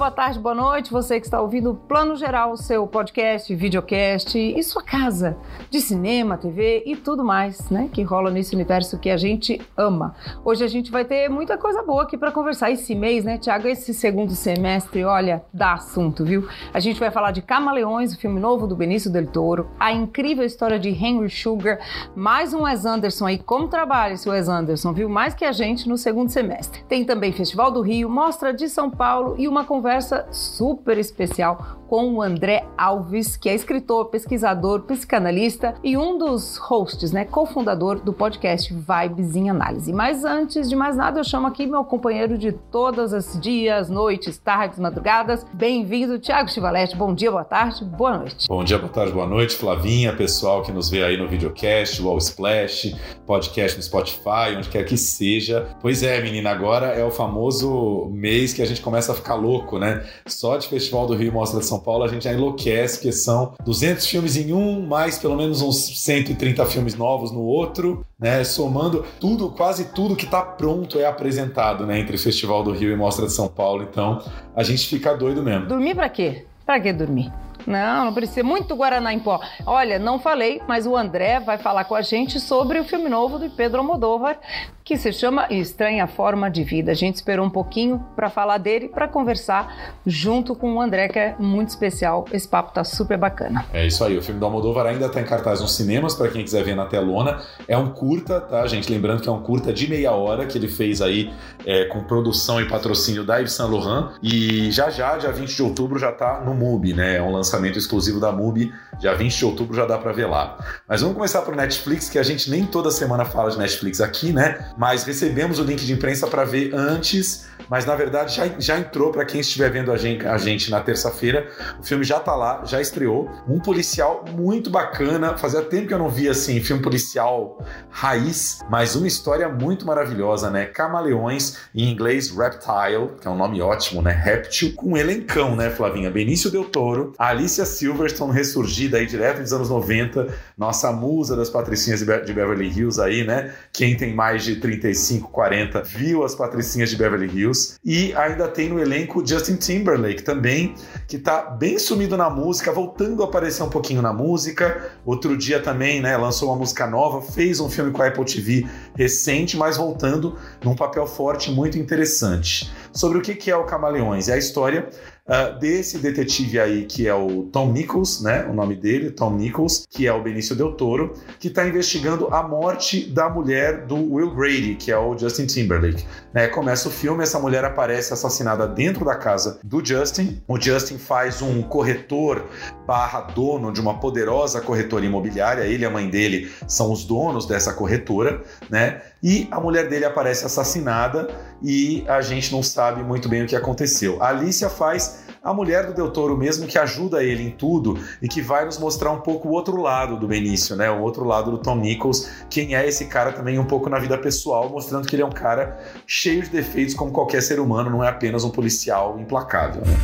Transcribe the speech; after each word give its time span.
Boa 0.00 0.10
tarde, 0.10 0.38
boa 0.38 0.54
noite. 0.54 0.90
Você 0.90 1.20
que 1.20 1.26
está 1.26 1.42
ouvindo 1.42 1.72
o 1.72 1.74
Plano 1.74 2.16
Geral, 2.16 2.56
seu 2.56 2.86
podcast, 2.86 3.54
videocast 3.54 4.34
e 4.34 4.62
sua 4.62 4.82
casa 4.82 5.36
de 5.68 5.78
cinema, 5.78 6.38
TV 6.38 6.84
e 6.86 6.96
tudo 6.96 7.22
mais, 7.22 7.68
né? 7.68 7.90
Que 7.92 8.02
rola 8.02 8.30
nesse 8.30 8.54
universo 8.54 8.98
que 8.98 9.10
a 9.10 9.18
gente 9.18 9.60
ama. 9.76 10.14
Hoje 10.42 10.64
a 10.64 10.68
gente 10.68 10.90
vai 10.90 11.04
ter 11.04 11.28
muita 11.28 11.58
coisa 11.58 11.82
boa 11.82 12.04
aqui 12.04 12.16
para 12.16 12.32
conversar 12.32 12.70
esse 12.70 12.94
mês, 12.94 13.24
né, 13.24 13.36
Tiago? 13.36 13.68
Esse 13.68 13.92
segundo 13.92 14.34
semestre, 14.34 15.04
olha, 15.04 15.44
dá 15.52 15.74
assunto, 15.74 16.24
viu? 16.24 16.48
A 16.72 16.80
gente 16.80 16.98
vai 16.98 17.10
falar 17.10 17.30
de 17.32 17.42
Camaleões, 17.42 18.14
o 18.14 18.18
filme 18.18 18.40
novo 18.40 18.66
do 18.66 18.74
Benício 18.74 19.12
Del 19.12 19.26
Toro, 19.26 19.68
a 19.78 19.92
incrível 19.92 20.46
história 20.46 20.78
de 20.78 20.88
Henry 20.88 21.28
Sugar, 21.28 21.78
mais 22.16 22.54
um 22.54 22.62
Wes 22.62 22.86
Anderson 22.86 23.26
aí. 23.26 23.38
Como 23.38 23.68
trabalha 23.68 24.14
esse 24.14 24.30
Wes 24.30 24.48
Anderson, 24.48 24.94
viu? 24.94 25.10
Mais 25.10 25.34
que 25.34 25.44
a 25.44 25.52
gente 25.52 25.86
no 25.86 25.98
segundo 25.98 26.30
semestre. 26.30 26.82
Tem 26.88 27.04
também 27.04 27.34
Festival 27.34 27.70
do 27.70 27.82
Rio, 27.82 28.08
Mostra 28.08 28.54
de 28.54 28.66
São 28.66 28.88
Paulo 28.88 29.34
e 29.36 29.46
uma 29.46 29.62
conversa 29.62 29.89
conversa 29.90 30.24
super 30.30 30.98
especial 30.98 31.80
com 31.90 32.14
o 32.14 32.22
André 32.22 32.64
Alves, 32.78 33.36
que 33.36 33.48
é 33.48 33.54
escritor, 33.56 34.10
pesquisador, 34.10 34.82
psicanalista 34.82 35.74
e 35.82 35.96
um 35.96 36.16
dos 36.16 36.56
hosts, 36.56 37.10
né, 37.10 37.24
cofundador 37.24 37.98
do 37.98 38.12
podcast 38.12 38.72
Vibes 38.72 39.34
em 39.34 39.50
Análise. 39.50 39.92
Mas 39.92 40.24
antes 40.24 40.68
de 40.68 40.76
mais 40.76 40.96
nada, 40.96 41.18
eu 41.18 41.24
chamo 41.24 41.48
aqui 41.48 41.66
meu 41.66 41.82
companheiro 41.82 42.38
de 42.38 42.52
todos 42.52 43.12
os 43.12 43.36
dias, 43.40 43.90
noites, 43.90 44.38
tardes, 44.38 44.78
madrugadas. 44.78 45.44
Bem-vindo, 45.52 46.20
Tiago 46.20 46.48
Chivalete. 46.48 46.94
Bom 46.94 47.12
dia, 47.12 47.28
boa 47.28 47.42
tarde, 47.42 47.84
boa 47.84 48.18
noite. 48.18 48.46
Bom 48.46 48.62
dia, 48.62 48.78
boa 48.78 48.92
tarde, 48.92 49.12
boa 49.12 49.26
noite, 49.26 49.56
Flavinha, 49.56 50.14
pessoal 50.14 50.62
que 50.62 50.70
nos 50.70 50.88
vê 50.88 51.02
aí 51.02 51.16
no 51.16 51.26
videocast, 51.26 52.00
Wall 52.00 52.18
Splash, 52.18 52.94
podcast 53.26 53.76
no 53.76 53.82
Spotify, 53.82 54.54
onde 54.56 54.68
quer 54.68 54.84
que 54.84 54.96
seja. 54.96 55.66
Pois 55.80 56.04
é, 56.04 56.22
menina, 56.22 56.50
agora 56.50 56.86
é 56.86 57.04
o 57.04 57.10
famoso 57.10 58.08
mês 58.12 58.52
que 58.52 58.62
a 58.62 58.66
gente 58.66 58.80
começa 58.80 59.10
a 59.10 59.14
ficar 59.16 59.34
louco, 59.34 59.76
né? 59.80 60.04
Só 60.26 60.56
de 60.56 60.68
Festival 60.68 61.06
do 61.06 61.16
Rio 61.16 61.32
Mostra 61.32 61.60
de 61.60 61.66
São 61.66 61.80
Paulo 61.80 62.04
a 62.04 62.08
gente 62.08 62.24
já 62.24 62.32
enlouquece, 62.32 62.98
porque 62.98 63.12
são 63.12 63.54
200 63.64 64.06
filmes 64.06 64.36
em 64.36 64.52
um, 64.52 64.86
mais 64.86 65.18
pelo 65.18 65.36
menos 65.36 65.62
uns 65.62 66.00
130 66.00 66.64
filmes 66.66 66.94
novos 66.94 67.32
no 67.32 67.40
outro, 67.40 68.04
né? 68.18 68.44
Somando 68.44 69.04
tudo, 69.18 69.50
quase 69.50 69.86
tudo 69.86 70.14
que 70.14 70.26
está 70.26 70.42
pronto 70.42 70.98
é 70.98 71.06
apresentado, 71.06 71.86
né? 71.86 71.98
Entre 71.98 72.16
Festival 72.18 72.62
do 72.62 72.72
Rio 72.72 72.92
e 72.92 72.96
Mostra 72.96 73.26
de 73.26 73.32
São 73.32 73.48
Paulo. 73.48 73.82
Então 73.90 74.22
a 74.54 74.62
gente 74.62 74.86
fica 74.86 75.14
doido 75.16 75.42
mesmo. 75.42 75.66
Dormir 75.66 75.94
para 75.94 76.08
quê? 76.08 76.44
Para 76.66 76.78
que 76.80 76.92
dormir? 76.92 77.32
Não, 77.66 78.06
não 78.06 78.14
precisa. 78.14 78.42
Muito 78.42 78.74
Guaraná 78.74 79.12
em 79.12 79.18
pó. 79.18 79.40
Olha, 79.66 79.98
não 79.98 80.18
falei, 80.18 80.60
mas 80.66 80.86
o 80.86 80.96
André 80.96 81.40
vai 81.40 81.58
falar 81.58 81.84
com 81.84 81.94
a 81.94 82.02
gente 82.02 82.40
sobre 82.40 82.78
o 82.78 82.84
filme 82.84 83.08
novo 83.08 83.38
do 83.38 83.50
Pedro 83.50 83.78
Almodóvar, 83.78 84.38
que 84.84 84.96
se 84.96 85.12
chama 85.12 85.46
Estranha 85.50 86.06
Forma 86.06 86.50
de 86.50 86.64
Vida. 86.64 86.90
A 86.90 86.94
gente 86.94 87.16
esperou 87.16 87.46
um 87.46 87.50
pouquinho 87.50 88.04
para 88.16 88.28
falar 88.28 88.58
dele, 88.58 88.88
para 88.88 89.06
conversar 89.06 89.94
junto 90.04 90.54
com 90.54 90.74
o 90.74 90.80
André, 90.80 91.08
que 91.08 91.18
é 91.18 91.36
muito 91.38 91.68
especial. 91.68 92.24
Esse 92.32 92.48
papo 92.48 92.72
tá 92.72 92.82
super 92.82 93.16
bacana. 93.16 93.64
É 93.72 93.86
isso 93.86 94.02
aí. 94.04 94.18
O 94.18 94.22
filme 94.22 94.40
do 94.40 94.46
Almodóvar 94.46 94.86
ainda 94.86 95.08
tá 95.08 95.20
em 95.20 95.24
cartaz 95.24 95.60
nos 95.60 95.76
cinemas, 95.76 96.14
para 96.14 96.28
quem 96.28 96.42
quiser 96.42 96.64
ver 96.64 96.74
na 96.74 96.86
telona. 96.86 97.40
É 97.68 97.76
um 97.76 97.90
curta, 97.90 98.40
tá, 98.40 98.66
gente? 98.66 98.90
Lembrando 98.90 99.22
que 99.22 99.28
é 99.28 99.32
um 99.32 99.42
curta 99.42 99.72
de 99.72 99.88
meia 99.88 100.12
hora 100.12 100.46
que 100.46 100.58
ele 100.58 100.68
fez 100.68 101.00
aí 101.00 101.32
é, 101.64 101.84
com 101.84 102.02
produção 102.04 102.60
e 102.60 102.68
patrocínio 102.68 103.24
da 103.24 103.38
Yves 103.38 103.52
Saint 103.52 103.70
Laurent. 103.70 104.12
E 104.22 104.70
já 104.70 104.90
já, 104.90 105.16
dia 105.16 105.30
20 105.30 105.54
de 105.54 105.62
outubro, 105.62 105.98
já 105.98 106.10
tá 106.10 106.42
no 106.44 106.54
MUBI, 106.54 106.94
né? 106.94 107.16
É 107.16 107.22
um 107.22 107.30
lançamento 107.50 107.78
exclusivo 107.78 108.20
da 108.20 108.30
MUBI. 108.30 108.72
Dia 108.98 109.14
20 109.14 109.36
de 109.36 109.44
outubro 109.44 109.74
já 109.74 109.84
dá 109.84 109.98
para 109.98 110.12
ver 110.12 110.26
lá. 110.26 110.58
Mas 110.88 111.00
vamos 111.00 111.16
começar 111.16 111.42
pro 111.42 111.56
Netflix, 111.56 112.08
que 112.08 112.18
a 112.18 112.22
gente 112.22 112.48
nem 112.48 112.64
toda 112.64 112.90
semana 112.90 113.24
fala 113.24 113.50
de 113.50 113.58
Netflix 113.58 114.00
aqui, 114.00 114.32
né? 114.32 114.72
mas 114.76 115.04
recebemos 115.04 115.58
o 115.58 115.64
link 115.64 115.84
de 115.84 115.92
imprensa 115.92 116.26
para 116.26 116.44
ver 116.44 116.74
antes 116.74 117.50
mas 117.70 117.86
na 117.86 117.94
verdade 117.94 118.34
já, 118.34 118.48
já 118.58 118.78
entrou 118.78 119.12
para 119.12 119.24
quem 119.24 119.40
estiver 119.40 119.70
vendo 119.70 119.92
a 119.92 119.96
gente, 119.96 120.26
a 120.26 120.36
gente 120.36 120.70
na 120.72 120.80
terça-feira. 120.80 121.48
O 121.78 121.84
filme 121.84 122.02
já 122.02 122.18
tá 122.18 122.34
lá, 122.34 122.62
já 122.64 122.80
estreou. 122.80 123.30
Um 123.48 123.60
policial 123.60 124.24
muito 124.32 124.68
bacana. 124.68 125.38
Fazia 125.38 125.62
tempo 125.62 125.86
que 125.86 125.94
eu 125.94 125.98
não 125.98 126.08
via 126.08 126.32
assim, 126.32 126.60
filme 126.60 126.82
policial 126.82 127.64
raiz, 127.88 128.58
mas 128.68 128.96
uma 128.96 129.06
história 129.06 129.48
muito 129.48 129.86
maravilhosa, 129.86 130.50
né? 130.50 130.66
Camaleões, 130.66 131.58
em 131.72 131.88
inglês 131.88 132.30
Reptile, 132.30 133.10
que 133.20 133.28
é 133.28 133.30
um 133.30 133.36
nome 133.36 133.62
ótimo, 133.62 134.02
né? 134.02 134.10
Réptil, 134.10 134.74
com 134.74 134.96
elencão, 134.96 135.54
né, 135.54 135.70
Flavinha? 135.70 136.10
Benício 136.10 136.50
Del 136.50 136.64
Toro, 136.64 137.12
Alicia 137.40 137.64
Silverstone 137.64 138.34
ressurgida 138.34 138.98
aí 138.98 139.06
direto 139.06 139.40
dos 139.40 139.50
anos 139.50 139.70
90, 139.70 140.28
nossa 140.58 140.92
musa 140.92 141.34
das 141.34 141.48
patricinhas 141.48 142.00
de 142.00 142.34
Beverly 142.34 142.68
Hills 142.68 143.00
aí, 143.00 143.24
né? 143.24 143.54
Quem 143.72 143.96
tem 143.96 144.14
mais 144.14 144.44
de 144.44 144.56
35, 144.56 145.30
40 145.30 145.82
viu 145.82 146.22
as 146.22 146.34
patricinhas 146.34 146.90
de 146.90 146.96
Beverly 146.96 147.34
Hills. 147.34 147.78
E 147.82 148.12
ainda 148.12 148.46
tem 148.46 148.68
no 148.68 148.78
elenco 148.78 149.26
Justin 149.26 149.56
Timberlake 149.56 150.22
também, 150.22 150.74
que 151.08 151.16
tá 151.16 151.40
bem 151.40 151.78
sumido 151.78 152.14
na 152.14 152.28
música, 152.28 152.70
voltando 152.72 153.22
a 153.22 153.24
aparecer 153.24 153.62
um 153.62 153.70
pouquinho 153.70 154.02
na 154.02 154.12
música. 154.12 154.90
Outro 155.06 155.34
dia 155.34 155.62
também, 155.62 156.02
né, 156.02 156.18
lançou 156.18 156.50
uma 156.50 156.56
música 156.56 156.86
nova, 156.86 157.22
fez 157.22 157.58
um 157.58 157.70
filme 157.70 157.90
com 157.90 158.02
a 158.02 158.08
Apple 158.08 158.24
TV 158.26 158.66
recente, 158.94 159.56
mas 159.56 159.78
voltando 159.78 160.36
num 160.62 160.76
papel 160.76 161.06
forte 161.06 161.50
muito 161.50 161.78
interessante. 161.78 162.70
Sobre 162.92 163.16
o 163.16 163.22
que 163.22 163.50
é 163.50 163.56
o 163.56 163.64
Camaleões? 163.64 164.28
É 164.28 164.34
a 164.34 164.38
história 164.38 164.90
uh, 165.30 165.58
desse 165.58 165.98
detetive 165.98 166.58
aí, 166.58 166.84
que 166.84 167.06
é 167.06 167.14
o 167.14 167.44
Tom 167.44 167.70
Nichols, 167.70 168.20
né? 168.20 168.44
O 168.50 168.52
nome 168.52 168.74
dele, 168.74 169.10
Tom 169.10 169.36
Nichols, 169.36 169.86
que 169.88 170.06
é 170.06 170.12
o 170.12 170.22
Benício 170.22 170.56
Del 170.56 170.72
Toro, 170.72 171.14
que 171.38 171.48
está 171.48 171.66
investigando 171.66 172.26
a 172.34 172.42
morte 172.42 173.08
da 173.08 173.28
mulher 173.30 173.86
do 173.86 173.94
Will 173.94 174.34
Grady, 174.34 174.74
que 174.74 174.90
é 174.90 174.98
o 174.98 175.16
Justin 175.16 175.46
Timberlake. 175.46 176.04
Né? 176.34 176.48
Começa 176.48 176.88
o 176.88 176.90
filme, 176.90 177.22
essa 177.22 177.38
mulher 177.38 177.64
aparece 177.64 178.12
assassinada 178.12 178.66
dentro 178.66 179.04
da 179.04 179.14
casa 179.14 179.60
do 179.62 179.84
Justin. 179.84 180.42
O 180.48 180.60
Justin 180.60 180.98
faz 180.98 181.40
um 181.40 181.62
corretor 181.62 182.46
barra 182.86 183.20
dono 183.20 183.72
de 183.72 183.80
uma 183.80 184.00
poderosa 184.00 184.60
corretora 184.60 185.04
imobiliária, 185.04 185.62
ele 185.62 185.84
e 185.84 185.86
a 185.86 185.90
mãe 185.90 186.08
dele 186.08 186.50
são 186.66 186.90
os 186.90 187.04
donos 187.04 187.46
dessa 187.46 187.72
corretora, 187.72 188.42
né? 188.68 189.00
E 189.22 189.46
a 189.50 189.60
mulher 189.60 189.88
dele 189.88 190.04
aparece 190.04 190.46
assassinada 190.46 191.28
e 191.62 192.04
a 192.08 192.22
gente 192.22 192.52
não 192.52 192.62
sabe 192.62 193.02
muito 193.02 193.28
bem 193.28 193.42
o 193.42 193.46
que 193.46 193.54
aconteceu. 193.54 194.22
A 194.22 194.28
Alicia 194.28 194.70
faz 194.70 195.24
a 195.42 195.52
mulher 195.52 195.86
do 195.86 195.94
Del 195.94 196.10
Toro 196.10 196.36
mesmo 196.36 196.66
que 196.66 196.78
ajuda 196.78 197.22
ele 197.22 197.42
em 197.42 197.50
tudo 197.50 197.98
e 198.22 198.28
que 198.28 198.40
vai 198.40 198.64
nos 198.64 198.78
mostrar 198.78 199.10
um 199.10 199.20
pouco 199.20 199.48
o 199.48 199.52
outro 199.52 199.80
lado 199.80 200.16
do 200.16 200.26
Benício, 200.26 200.74
né? 200.74 200.90
O 200.90 201.00
outro 201.00 201.24
lado 201.24 201.50
do 201.50 201.58
Tom 201.58 201.76
Nichols, 201.76 202.30
quem 202.48 202.74
é 202.74 202.86
esse 202.86 203.06
cara 203.06 203.32
também 203.32 203.58
um 203.58 203.64
pouco 203.64 203.90
na 203.90 203.98
vida 203.98 204.16
pessoal, 204.16 204.68
mostrando 204.70 205.06
que 205.06 205.14
ele 205.14 205.22
é 205.22 205.26
um 205.26 205.32
cara 205.32 205.78
cheio 206.06 206.42
de 206.42 206.48
defeitos 206.48 206.94
como 206.94 207.10
qualquer 207.10 207.42
ser 207.42 207.60
humano, 207.60 207.90
não 207.90 208.02
é 208.02 208.08
apenas 208.08 208.44
um 208.44 208.50
policial 208.50 209.18
implacável. 209.18 209.82
Né? 209.82 209.96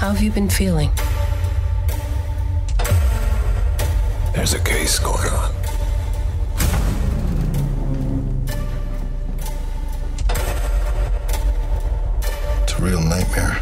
How 0.00 0.08
have 0.10 0.24
you 0.24 0.32
been 0.32 0.48
feeling? 0.48 0.90
There's 4.32 4.54
a 4.54 4.60
case 4.60 4.98
going 4.98 5.28
on. 5.28 5.59
Real 12.80 13.02
nightmare. 13.02 13.60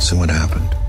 So 0.00 0.16
what 0.16 0.28
happened? 0.28 0.83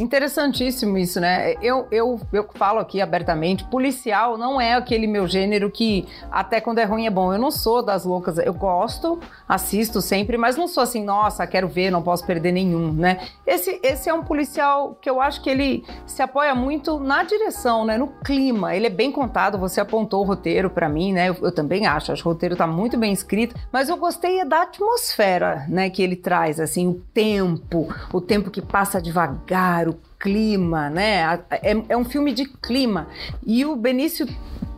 Interessantíssimo 0.00 0.96
isso, 0.96 1.20
né? 1.20 1.54
Eu, 1.60 1.86
eu, 1.90 2.18
eu 2.32 2.48
falo 2.54 2.78
aqui 2.78 3.02
abertamente, 3.02 3.64
policial 3.64 4.38
não 4.38 4.58
é 4.58 4.74
aquele 4.74 5.06
meu 5.06 5.28
gênero 5.28 5.70
que 5.70 6.08
até 6.30 6.58
quando 6.58 6.78
é 6.78 6.84
ruim 6.84 7.06
é 7.06 7.10
bom. 7.10 7.32
Eu 7.32 7.38
não 7.38 7.50
sou 7.50 7.82
das 7.82 8.04
loucas, 8.06 8.38
eu 8.38 8.54
gosto, 8.54 9.20
assisto 9.46 10.00
sempre, 10.00 10.38
mas 10.38 10.56
não 10.56 10.66
sou 10.66 10.82
assim, 10.82 11.04
nossa, 11.04 11.46
quero 11.46 11.68
ver, 11.68 11.90
não 11.90 12.02
posso 12.02 12.24
perder 12.26 12.50
nenhum, 12.50 12.92
né? 12.92 13.20
Esse, 13.46 13.78
esse 13.82 14.08
é 14.08 14.14
um 14.14 14.22
policial 14.22 14.96
que 15.00 15.10
eu 15.10 15.20
acho 15.20 15.42
que 15.42 15.50
ele 15.50 15.84
se 16.06 16.22
apoia 16.22 16.54
muito 16.54 16.98
na 16.98 17.22
direção, 17.22 17.84
né? 17.84 17.98
No 17.98 18.08
clima. 18.08 18.74
Ele 18.74 18.86
é 18.86 18.90
bem 18.90 19.12
contado, 19.12 19.58
você 19.58 19.82
apontou 19.82 20.22
o 20.22 20.26
roteiro 20.26 20.70
para 20.70 20.88
mim, 20.88 21.12
né? 21.12 21.28
Eu, 21.28 21.36
eu, 21.42 21.52
também 21.52 21.86
acho, 21.86 22.10
acho 22.10 22.22
que 22.22 22.28
o 22.28 22.32
roteiro 22.32 22.56
tá 22.56 22.66
muito 22.66 22.96
bem 22.96 23.12
escrito, 23.12 23.54
mas 23.70 23.90
eu 23.90 23.98
gostei 23.98 24.42
da 24.46 24.62
atmosfera, 24.62 25.66
né? 25.68 25.90
Que 25.90 26.02
ele 26.02 26.16
traz, 26.16 26.58
assim, 26.58 26.88
o 26.88 26.94
tempo, 27.12 27.86
o 28.10 28.20
tempo 28.20 28.50
que 28.50 28.62
passa 28.62 29.00
devagar, 29.00 29.89
o 29.90 29.98
clima, 30.18 30.88
né? 30.88 31.40
É, 31.50 31.76
é 31.88 31.96
um 31.96 32.04
filme 32.04 32.32
de 32.32 32.46
clima. 32.46 33.08
E 33.46 33.64
o 33.64 33.76
Benício 33.76 34.26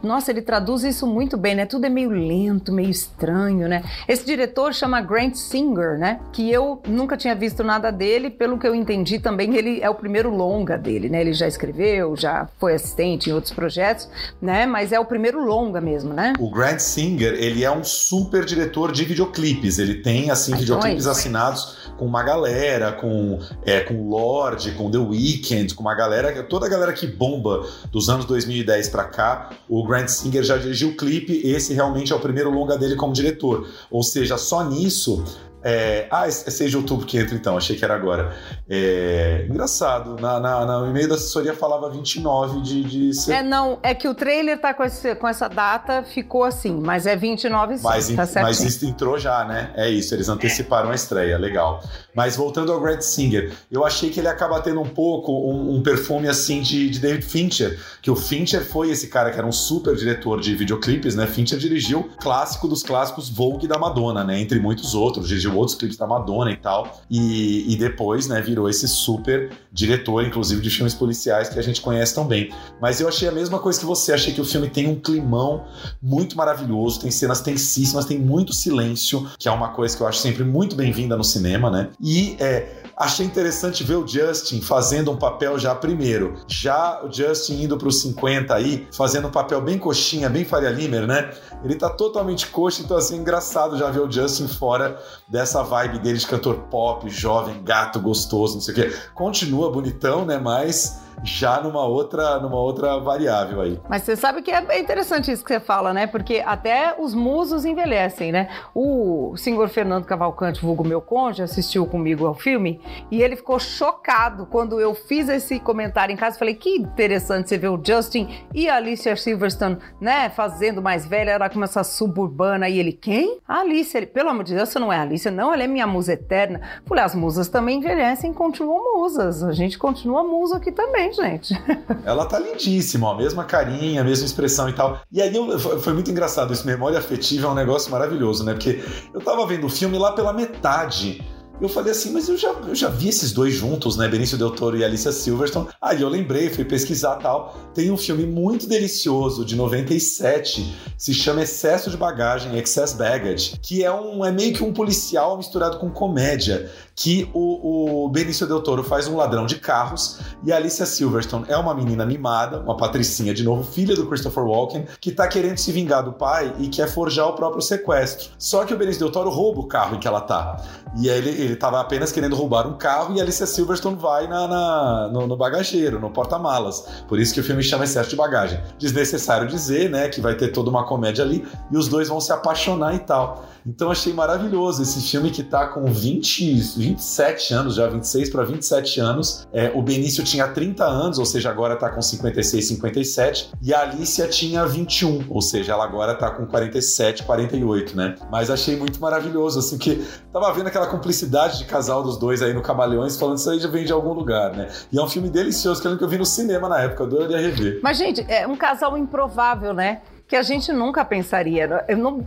nossa, 0.02 0.30
ele 0.30 0.42
traduz 0.42 0.82
isso 0.82 1.06
muito 1.06 1.36
bem, 1.36 1.54
né? 1.54 1.66
Tudo 1.66 1.86
é 1.86 1.88
meio 1.88 2.10
lento, 2.10 2.72
meio 2.72 2.90
estranho, 2.90 3.68
né? 3.68 3.84
Esse 4.08 4.24
diretor 4.24 4.74
chama 4.74 5.00
Grant 5.00 5.34
Singer, 5.34 5.98
né? 5.98 6.20
Que 6.32 6.50
eu 6.50 6.82
nunca 6.86 7.16
tinha 7.16 7.34
visto 7.34 7.62
nada 7.62 7.90
dele, 7.90 8.30
pelo 8.30 8.58
que 8.58 8.66
eu 8.66 8.74
entendi 8.74 9.18
também, 9.18 9.54
ele 9.56 9.80
é 9.80 9.88
o 9.88 9.94
primeiro 9.94 10.30
longa 10.34 10.76
dele, 10.76 11.08
né? 11.08 11.20
Ele 11.20 11.32
já 11.32 11.46
escreveu, 11.46 12.16
já 12.16 12.48
foi 12.58 12.74
assistente 12.74 13.30
em 13.30 13.32
outros 13.32 13.52
projetos, 13.52 14.08
né? 14.40 14.66
Mas 14.66 14.92
é 14.92 14.98
o 14.98 15.04
primeiro 15.04 15.44
longa 15.44 15.80
mesmo, 15.80 16.12
né? 16.12 16.32
O 16.38 16.50
Grant 16.50 16.80
Singer, 16.80 17.34
ele 17.34 17.64
é 17.64 17.70
um 17.70 17.84
super 17.84 18.44
diretor 18.44 18.92
de 18.92 19.04
videoclipes. 19.04 19.78
Ele 19.78 19.96
tem, 19.96 20.30
assim, 20.30 20.54
videoclipes 20.56 21.06
assinados 21.06 21.92
com 21.96 22.06
uma 22.06 22.22
galera, 22.22 22.92
com, 22.92 23.38
é, 23.64 23.80
com 23.80 24.08
Lorde, 24.08 24.72
com 24.72 24.90
The 24.90 24.98
Weeknd, 24.98 25.74
com 25.74 25.82
uma 25.82 25.94
galera, 25.94 26.42
toda 26.42 26.66
a 26.66 26.68
galera 26.68 26.92
que 26.92 27.06
bomba 27.06 27.66
dos 27.90 28.08
anos 28.08 28.24
2010 28.24 28.88
para 28.88 29.04
cá, 29.04 29.50
o 29.68 29.86
Grant 29.92 30.08
Singer 30.08 30.42
já 30.42 30.56
dirigiu 30.56 30.88
o 30.88 30.96
clipe, 30.96 31.42
esse 31.44 31.74
realmente 31.74 32.14
é 32.14 32.16
o 32.16 32.20
primeiro 32.20 32.50
longa 32.50 32.78
dele 32.78 32.96
como 32.96 33.12
diretor. 33.12 33.68
Ou 33.90 34.02
seja, 34.02 34.38
só 34.38 34.64
nisso 34.64 35.22
é, 35.64 36.06
ah, 36.10 36.26
é 36.26 36.30
6 36.30 36.70
de 36.70 36.76
outubro 36.76 37.06
que 37.06 37.18
entra 37.18 37.34
então, 37.34 37.56
achei 37.56 37.76
que 37.76 37.84
era 37.84 37.94
agora. 37.94 38.34
É, 38.68 39.46
engraçado, 39.48 40.16
na, 40.20 40.40
na, 40.40 40.66
na, 40.66 40.80
no 40.80 40.90
e-mail 40.90 41.08
da 41.08 41.14
assessoria 41.14 41.54
falava 41.54 41.88
29 41.90 42.60
de, 42.60 42.84
de 42.84 43.14
ser... 43.14 43.32
É, 43.32 43.42
não, 43.42 43.78
é 43.82 43.94
que 43.94 44.08
o 44.08 44.14
trailer 44.14 44.60
tá 44.60 44.74
com, 44.74 44.84
esse, 44.84 45.14
com 45.14 45.28
essa 45.28 45.48
data, 45.48 46.02
ficou 46.02 46.44
assim, 46.44 46.80
mas 46.84 47.06
é 47.06 47.14
29 47.16 47.76
sim, 47.76 47.82
mas, 47.82 48.08
tá 48.08 48.42
Mas 48.42 48.60
isso 48.60 48.84
entrou 48.86 49.18
já, 49.18 49.44
né? 49.44 49.72
É 49.76 49.88
isso, 49.88 50.14
eles 50.14 50.28
anteciparam 50.28 50.90
a 50.90 50.94
estreia, 50.94 51.38
legal. 51.38 51.82
Mas 52.14 52.36
voltando 52.36 52.72
ao 52.72 52.80
Grant 52.80 53.02
Singer, 53.02 53.52
eu 53.70 53.84
achei 53.84 54.10
que 54.10 54.20
ele 54.20 54.28
acaba 54.28 54.60
tendo 54.60 54.80
um 54.80 54.88
pouco 54.88 55.32
um, 55.32 55.76
um, 55.76 55.82
perfume 55.82 56.28
assim 56.28 56.60
de, 56.60 56.90
de 56.90 56.98
David 56.98 57.24
Fincher, 57.24 57.78
que 58.02 58.10
o 58.10 58.16
Fincher 58.16 58.64
foi 58.64 58.90
esse 58.90 59.08
cara 59.08 59.30
que 59.30 59.38
era 59.38 59.46
um 59.46 59.52
super 59.52 59.94
diretor 59.94 60.40
de 60.40 60.54
videoclipes, 60.54 61.14
né? 61.14 61.26
Fincher 61.26 61.58
dirigiu 61.58 62.10
clássico 62.20 62.68
dos 62.68 62.82
clássicos 62.82 63.28
Vogue 63.28 63.66
da 63.66 63.78
Madonna, 63.78 64.24
né? 64.24 64.40
Entre 64.40 64.58
muitos 64.58 64.94
outros, 64.94 65.28
dirigiu 65.28 65.51
outros 65.54 65.76
clipes 65.76 65.96
da 65.96 66.06
Madonna 66.06 66.50
e 66.50 66.56
tal. 66.56 67.00
E, 67.10 67.72
e 67.72 67.76
depois, 67.76 68.26
né, 68.26 68.40
virou 68.40 68.68
esse 68.68 68.86
super 68.88 69.50
diretor, 69.72 70.24
inclusive 70.24 70.60
de 70.60 70.70
filmes 70.70 70.94
policiais 70.94 71.48
que 71.48 71.58
a 71.58 71.62
gente 71.62 71.80
conhece 71.80 72.14
tão 72.14 72.26
bem. 72.26 72.52
Mas 72.80 73.00
eu 73.00 73.08
achei 73.08 73.28
a 73.28 73.32
mesma 73.32 73.58
coisa 73.58 73.78
que 73.78 73.86
você, 73.86 74.12
achei 74.12 74.32
que 74.32 74.40
o 74.40 74.44
filme 74.44 74.68
tem 74.68 74.88
um 74.88 74.98
climão 74.98 75.64
muito 76.02 76.36
maravilhoso, 76.36 77.00
tem 77.00 77.10
cenas 77.10 77.40
tensíssimas, 77.40 78.04
tem 78.04 78.18
muito 78.18 78.52
silêncio, 78.52 79.28
que 79.38 79.48
é 79.48 79.50
uma 79.50 79.68
coisa 79.68 79.96
que 79.96 80.02
eu 80.02 80.06
acho 80.06 80.18
sempre 80.18 80.44
muito 80.44 80.76
bem-vinda 80.76 81.16
no 81.16 81.24
cinema, 81.24 81.70
né? 81.70 81.88
E 82.00 82.36
é, 82.38 82.81
achei 83.02 83.26
interessante 83.26 83.82
ver 83.82 83.96
o 83.96 84.06
Justin 84.06 84.60
fazendo 84.60 85.10
um 85.10 85.16
papel 85.16 85.58
já 85.58 85.74
primeiro. 85.74 86.34
Já 86.46 87.02
o 87.04 87.12
Justin 87.12 87.62
indo 87.64 87.76
para 87.76 87.88
os 87.88 88.00
50 88.00 88.54
aí, 88.54 88.86
fazendo 88.92 89.28
um 89.28 89.30
papel 89.30 89.60
bem 89.60 89.76
coxinha, 89.76 90.28
bem 90.28 90.44
Faria 90.44 90.70
Limer, 90.70 91.06
né? 91.06 91.30
Ele 91.64 91.74
tá 91.74 91.90
totalmente 91.90 92.46
coxa, 92.46 92.82
então 92.82 92.96
assim, 92.96 93.16
é 93.16 93.18
engraçado 93.18 93.76
já 93.76 93.90
ver 93.90 94.00
o 94.00 94.10
Justin 94.10 94.46
fora 94.46 95.00
dessa 95.26 95.62
vibe 95.62 95.98
dele 95.98 96.18
de 96.18 96.26
cantor 96.26 96.54
pop, 96.70 97.08
jovem, 97.10 97.62
gato, 97.62 98.00
gostoso, 98.00 98.54
não 98.54 98.60
sei 98.60 98.72
o 98.72 98.76
quê. 98.76 98.96
Continua 99.14 99.70
bonitão, 99.70 100.24
né? 100.24 100.38
Mas 100.38 101.00
já 101.22 101.60
numa 101.60 101.84
outra, 101.84 102.38
numa 102.38 102.56
outra 102.56 102.98
variável 102.98 103.60
aí. 103.60 103.80
Mas 103.88 104.02
você 104.02 104.16
sabe 104.16 104.42
que 104.42 104.50
é 104.50 104.78
interessante 104.78 105.30
isso 105.30 105.44
que 105.44 105.52
você 105.52 105.60
fala, 105.60 105.92
né? 105.92 106.06
Porque 106.06 106.42
até 106.44 106.94
os 106.98 107.14
musos 107.14 107.64
envelhecem, 107.64 108.32
né? 108.32 108.48
O 108.74 109.34
senhor 109.36 109.68
Fernando 109.68 110.04
Cavalcante, 110.04 110.60
vulgo 110.60 110.84
meu 110.84 111.00
conde, 111.00 111.42
assistiu 111.42 111.86
comigo 111.86 112.26
ao 112.26 112.34
filme 112.34 112.80
e 113.10 113.22
ele 113.22 113.36
ficou 113.36 113.58
chocado 113.58 114.46
quando 114.46 114.80
eu 114.80 114.94
fiz 114.94 115.28
esse 115.28 115.58
comentário 115.60 116.12
em 116.12 116.16
casa. 116.16 116.38
Falei, 116.38 116.54
que 116.54 116.76
interessante 116.76 117.48
você 117.48 117.58
ver 117.58 117.68
o 117.68 117.80
Justin 117.82 118.28
e 118.54 118.68
a 118.68 118.76
Alicia 118.76 119.16
Silverstone, 119.16 119.78
né? 120.00 120.28
Fazendo 120.30 120.82
mais 120.82 121.06
velha, 121.06 121.30
era 121.30 121.48
como 121.48 121.64
essa 121.64 121.84
suburbana. 121.84 122.68
E 122.68 122.78
ele, 122.78 122.92
quem? 122.92 123.38
A 123.46 123.60
Alicia. 123.60 123.98
Ele, 123.98 124.06
pelo 124.06 124.30
amor 124.30 124.44
de 124.44 124.54
Deus, 124.54 124.68
você 124.68 124.78
não 124.78 124.92
é 124.92 124.96
a 124.96 125.02
Alicia, 125.02 125.30
não, 125.30 125.52
ela 125.52 125.62
é 125.62 125.66
minha 125.66 125.86
musa 125.86 126.12
eterna. 126.12 126.60
Falei, 126.86 127.04
as 127.04 127.14
musas 127.14 127.48
também 127.48 127.78
envelhecem 127.78 128.32
continuam 128.32 128.98
musas. 128.98 129.42
A 129.42 129.52
gente 129.52 129.78
continua 129.78 130.24
musa 130.24 130.56
aqui 130.56 130.72
também, 130.72 131.01
gente. 131.10 131.54
Ela 132.04 132.26
tá 132.26 132.38
lindíssima, 132.38 133.08
ó, 133.08 133.16
mesma 133.16 133.44
carinha, 133.44 134.04
mesma 134.04 134.26
expressão 134.26 134.68
e 134.68 134.72
tal. 134.72 135.00
E 135.10 135.22
aí 135.22 135.34
eu, 135.34 135.58
foi 135.58 135.92
muito 135.92 136.10
engraçado 136.10 136.52
isso, 136.52 136.66
memória 136.66 136.98
afetiva 136.98 137.48
é 137.48 137.50
um 137.50 137.54
negócio 137.54 137.90
maravilhoso, 137.90 138.44
né? 138.44 138.52
Porque 138.52 138.84
eu 139.14 139.20
tava 139.20 139.44
vendo 139.46 139.66
o 139.66 139.70
filme 139.70 139.98
lá 139.98 140.12
pela 140.12 140.32
metade 140.32 141.24
eu 141.60 141.68
falei 141.68 141.92
assim, 141.92 142.12
mas 142.12 142.28
eu 142.28 142.36
já, 142.36 142.50
eu 142.66 142.74
já 142.74 142.88
vi 142.88 143.08
esses 143.08 143.32
dois 143.32 143.54
juntos, 143.54 143.96
né? 143.96 144.08
Benício 144.08 144.36
Del 144.36 144.50
Toro 144.50 144.76
e 144.76 144.84
Alicia 144.84 145.12
Silverstone. 145.12 145.68
Aí 145.80 146.02
eu 146.02 146.08
lembrei, 146.08 146.50
fui 146.50 146.64
pesquisar 146.64 147.16
tal. 147.16 147.56
Tem 147.74 147.90
um 147.90 147.96
filme 147.96 148.26
muito 148.26 148.68
delicioso 148.68 149.44
de 149.44 149.54
97, 149.54 150.74
se 150.98 151.14
chama 151.14 151.42
Excesso 151.42 151.90
de 151.90 151.96
Bagagem, 151.96 152.58
Excess 152.58 152.94
Baggage, 152.94 153.58
que 153.62 153.84
é 153.84 153.92
um 153.92 154.24
é 154.24 154.32
meio 154.32 154.54
que 154.54 154.64
um 154.64 154.72
policial 154.72 155.36
misturado 155.36 155.78
com 155.78 155.90
comédia, 155.90 156.70
que 156.94 157.28
o, 157.32 158.04
o 158.04 158.08
Benício 158.08 158.46
Del 158.46 158.60
Toro 158.60 158.84
faz 158.84 159.06
um 159.06 159.16
ladrão 159.16 159.46
de 159.46 159.56
carros 159.56 160.18
e 160.44 160.52
a 160.52 160.56
Alicia 160.56 160.84
Silverstone 160.84 161.46
é 161.48 161.56
uma 161.56 161.74
menina 161.74 162.04
mimada, 162.04 162.60
uma 162.60 162.76
patricinha 162.76 163.32
de 163.32 163.42
novo, 163.42 163.62
filha 163.62 163.94
do 163.94 164.06
Christopher 164.06 164.44
Walken, 164.44 164.86
que 165.00 165.10
tá 165.10 165.26
querendo 165.26 165.58
se 165.58 165.72
vingar 165.72 166.04
do 166.04 166.12
pai 166.12 166.54
e 166.58 166.68
quer 166.68 166.88
forjar 166.88 167.28
o 167.28 167.34
próprio 167.34 167.62
sequestro. 167.62 168.30
Só 168.38 168.64
que 168.64 168.74
o 168.74 168.76
Benício 168.76 169.00
Del 169.00 169.12
Toro 169.12 169.30
rouba 169.30 169.60
o 169.60 169.66
carro 169.66 169.96
em 169.96 169.98
que 169.98 170.08
ela 170.08 170.20
tá. 170.20 170.62
E 170.98 171.08
aí 171.08 171.18
ele, 171.18 171.41
ele 171.44 171.56
tava 171.56 171.80
apenas 171.80 172.12
querendo 172.12 172.34
roubar 172.34 172.66
um 172.66 172.74
carro 172.74 173.14
e 173.14 173.20
Alicia 173.20 173.46
Silverstone 173.46 173.96
vai 173.96 174.26
na, 174.26 174.48
na 174.48 175.08
no, 175.12 175.26
no, 175.26 175.36
bagageiro, 175.36 176.00
no 176.00 176.10
porta-malas. 176.10 177.04
Por 177.08 177.18
isso 177.18 177.34
que 177.34 177.40
o 177.40 177.44
filme 177.44 177.62
chama 177.62 177.84
Excesso 177.84 178.10
de 178.10 178.16
Bagagem. 178.16 178.60
Desnecessário 178.78 179.48
dizer, 179.48 179.90
né, 179.90 180.08
que 180.08 180.20
vai 180.20 180.34
ter 180.34 180.48
toda 180.48 180.70
uma 180.70 180.84
comédia 180.84 181.24
ali 181.24 181.46
e 181.70 181.76
os 181.76 181.88
dois 181.88 182.08
vão 182.08 182.20
se 182.20 182.32
apaixonar 182.32 182.94
e 182.94 183.00
tal. 183.00 183.44
Então 183.66 183.90
achei 183.90 184.12
maravilhoso 184.12 184.82
esse 184.82 185.00
filme 185.00 185.30
que 185.30 185.42
tá 185.42 185.66
com 185.66 185.86
20, 185.86 186.54
27 186.76 187.54
anos, 187.54 187.74
já 187.74 187.88
26 187.88 188.30
para 188.30 188.44
27 188.44 189.00
anos. 189.00 189.46
É, 189.52 189.70
o 189.74 189.82
Benício 189.82 190.24
tinha 190.24 190.48
30 190.48 190.84
anos, 190.84 191.18
ou 191.18 191.24
seja, 191.24 191.50
agora 191.50 191.76
tá 191.76 191.88
com 191.90 192.02
56, 192.02 192.64
57. 192.66 193.50
E 193.62 193.72
a 193.72 193.82
Alicia 193.82 194.26
tinha 194.28 194.66
21, 194.66 195.26
ou 195.28 195.40
seja, 195.40 195.72
ela 195.72 195.84
agora 195.84 196.14
tá 196.14 196.30
com 196.30 196.46
47, 196.46 197.22
48, 197.22 197.96
né? 197.96 198.16
Mas 198.30 198.50
achei 198.50 198.76
muito 198.76 199.00
maravilhoso, 199.00 199.58
assim, 199.58 199.78
que 199.78 200.04
tava 200.32 200.52
vendo 200.52 200.66
aquela 200.66 200.86
cumplicidade 200.86 201.58
de 201.58 201.64
casal 201.64 202.02
dos 202.02 202.18
dois 202.18 202.42
aí 202.42 202.52
no 202.52 202.62
Camalhões, 202.62 203.16
falando 203.16 203.38
isso 203.38 203.50
aí 203.50 203.58
já 203.58 203.68
vem 203.68 203.84
de 203.84 203.92
algum 203.92 204.12
lugar, 204.12 204.52
né? 204.54 204.68
E 204.92 204.98
é 204.98 205.02
um 205.02 205.08
filme 205.08 205.28
delicioso, 205.28 205.80
que 205.80 206.04
eu 206.04 206.08
vi 206.08 206.18
no 206.18 206.26
cinema 206.26 206.68
na 206.68 206.80
época, 206.80 207.02
eu 207.02 207.06
adoraria 207.06 207.38
rever. 207.38 207.80
Mas, 207.82 207.96
gente, 207.98 208.24
é 208.28 208.46
um 208.46 208.56
casal 208.56 208.96
improvável, 208.96 209.72
né? 209.72 210.00
Que 210.26 210.36
a 210.36 210.42
gente 210.42 210.72
nunca 210.72 211.04
pensaria. 211.04 211.84
Eu 211.88 211.96
não, 211.98 212.24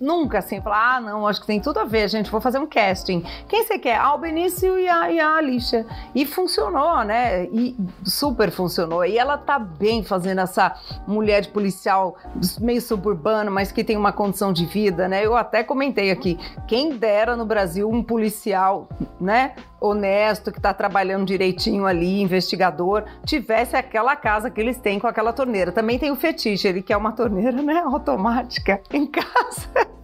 nunca 0.00 0.38
assim, 0.38 0.60
falar, 0.60 0.96
ah, 0.96 1.00
não, 1.00 1.26
acho 1.26 1.40
que 1.40 1.46
tem 1.46 1.60
tudo 1.60 1.80
a 1.80 1.84
ver, 1.84 2.08
gente, 2.08 2.30
vou 2.30 2.40
fazer 2.40 2.58
um 2.58 2.66
casting. 2.66 3.24
Quem 3.48 3.64
você 3.64 3.78
quer? 3.78 3.98
Ah, 3.98 4.14
o 4.14 4.18
Benício 4.18 4.78
e 4.78 4.88
a, 4.88 5.10
e 5.10 5.20
a 5.20 5.34
Alicia. 5.34 5.86
E 6.14 6.24
funcionou, 6.24 7.04
né? 7.04 7.44
E 7.46 7.76
super 8.04 8.50
funcionou. 8.50 9.04
E 9.04 9.18
ela 9.18 9.36
tá 9.36 9.58
bem 9.58 10.02
fazendo 10.02 10.40
essa 10.40 10.76
mulher 11.06 11.42
de 11.42 11.48
policial 11.48 12.16
meio 12.60 12.80
suburbano, 12.80 13.50
mas 13.50 13.70
que 13.70 13.84
tem 13.84 13.96
uma 13.96 14.12
condição 14.12 14.52
de 14.52 14.64
vida, 14.66 15.08
né? 15.08 15.24
Eu 15.24 15.36
até 15.36 15.62
comentei 15.62 16.10
aqui, 16.10 16.38
quem 16.66 16.96
dera 16.96 17.36
no 17.36 17.44
Brasil 17.44 17.88
um 17.90 18.02
policial, 18.02 18.88
né? 19.20 19.54
Honesto, 19.80 20.50
que 20.50 20.58
está 20.58 20.72
trabalhando 20.72 21.26
direitinho 21.26 21.86
ali, 21.86 22.20
investigador, 22.20 23.04
tivesse 23.24 23.76
aquela 23.76 24.16
casa 24.16 24.50
que 24.50 24.60
eles 24.60 24.78
têm 24.78 24.98
com 24.98 25.06
aquela 25.06 25.32
torneira. 25.32 25.72
Também 25.72 25.98
tem 25.98 26.10
o 26.10 26.16
fetiche, 26.16 26.68
ele 26.68 26.82
quer 26.82 26.96
uma 26.96 27.12
torneira 27.12 27.62
né, 27.62 27.82
automática 27.84 28.80
em 28.92 29.06
casa. 29.06 29.68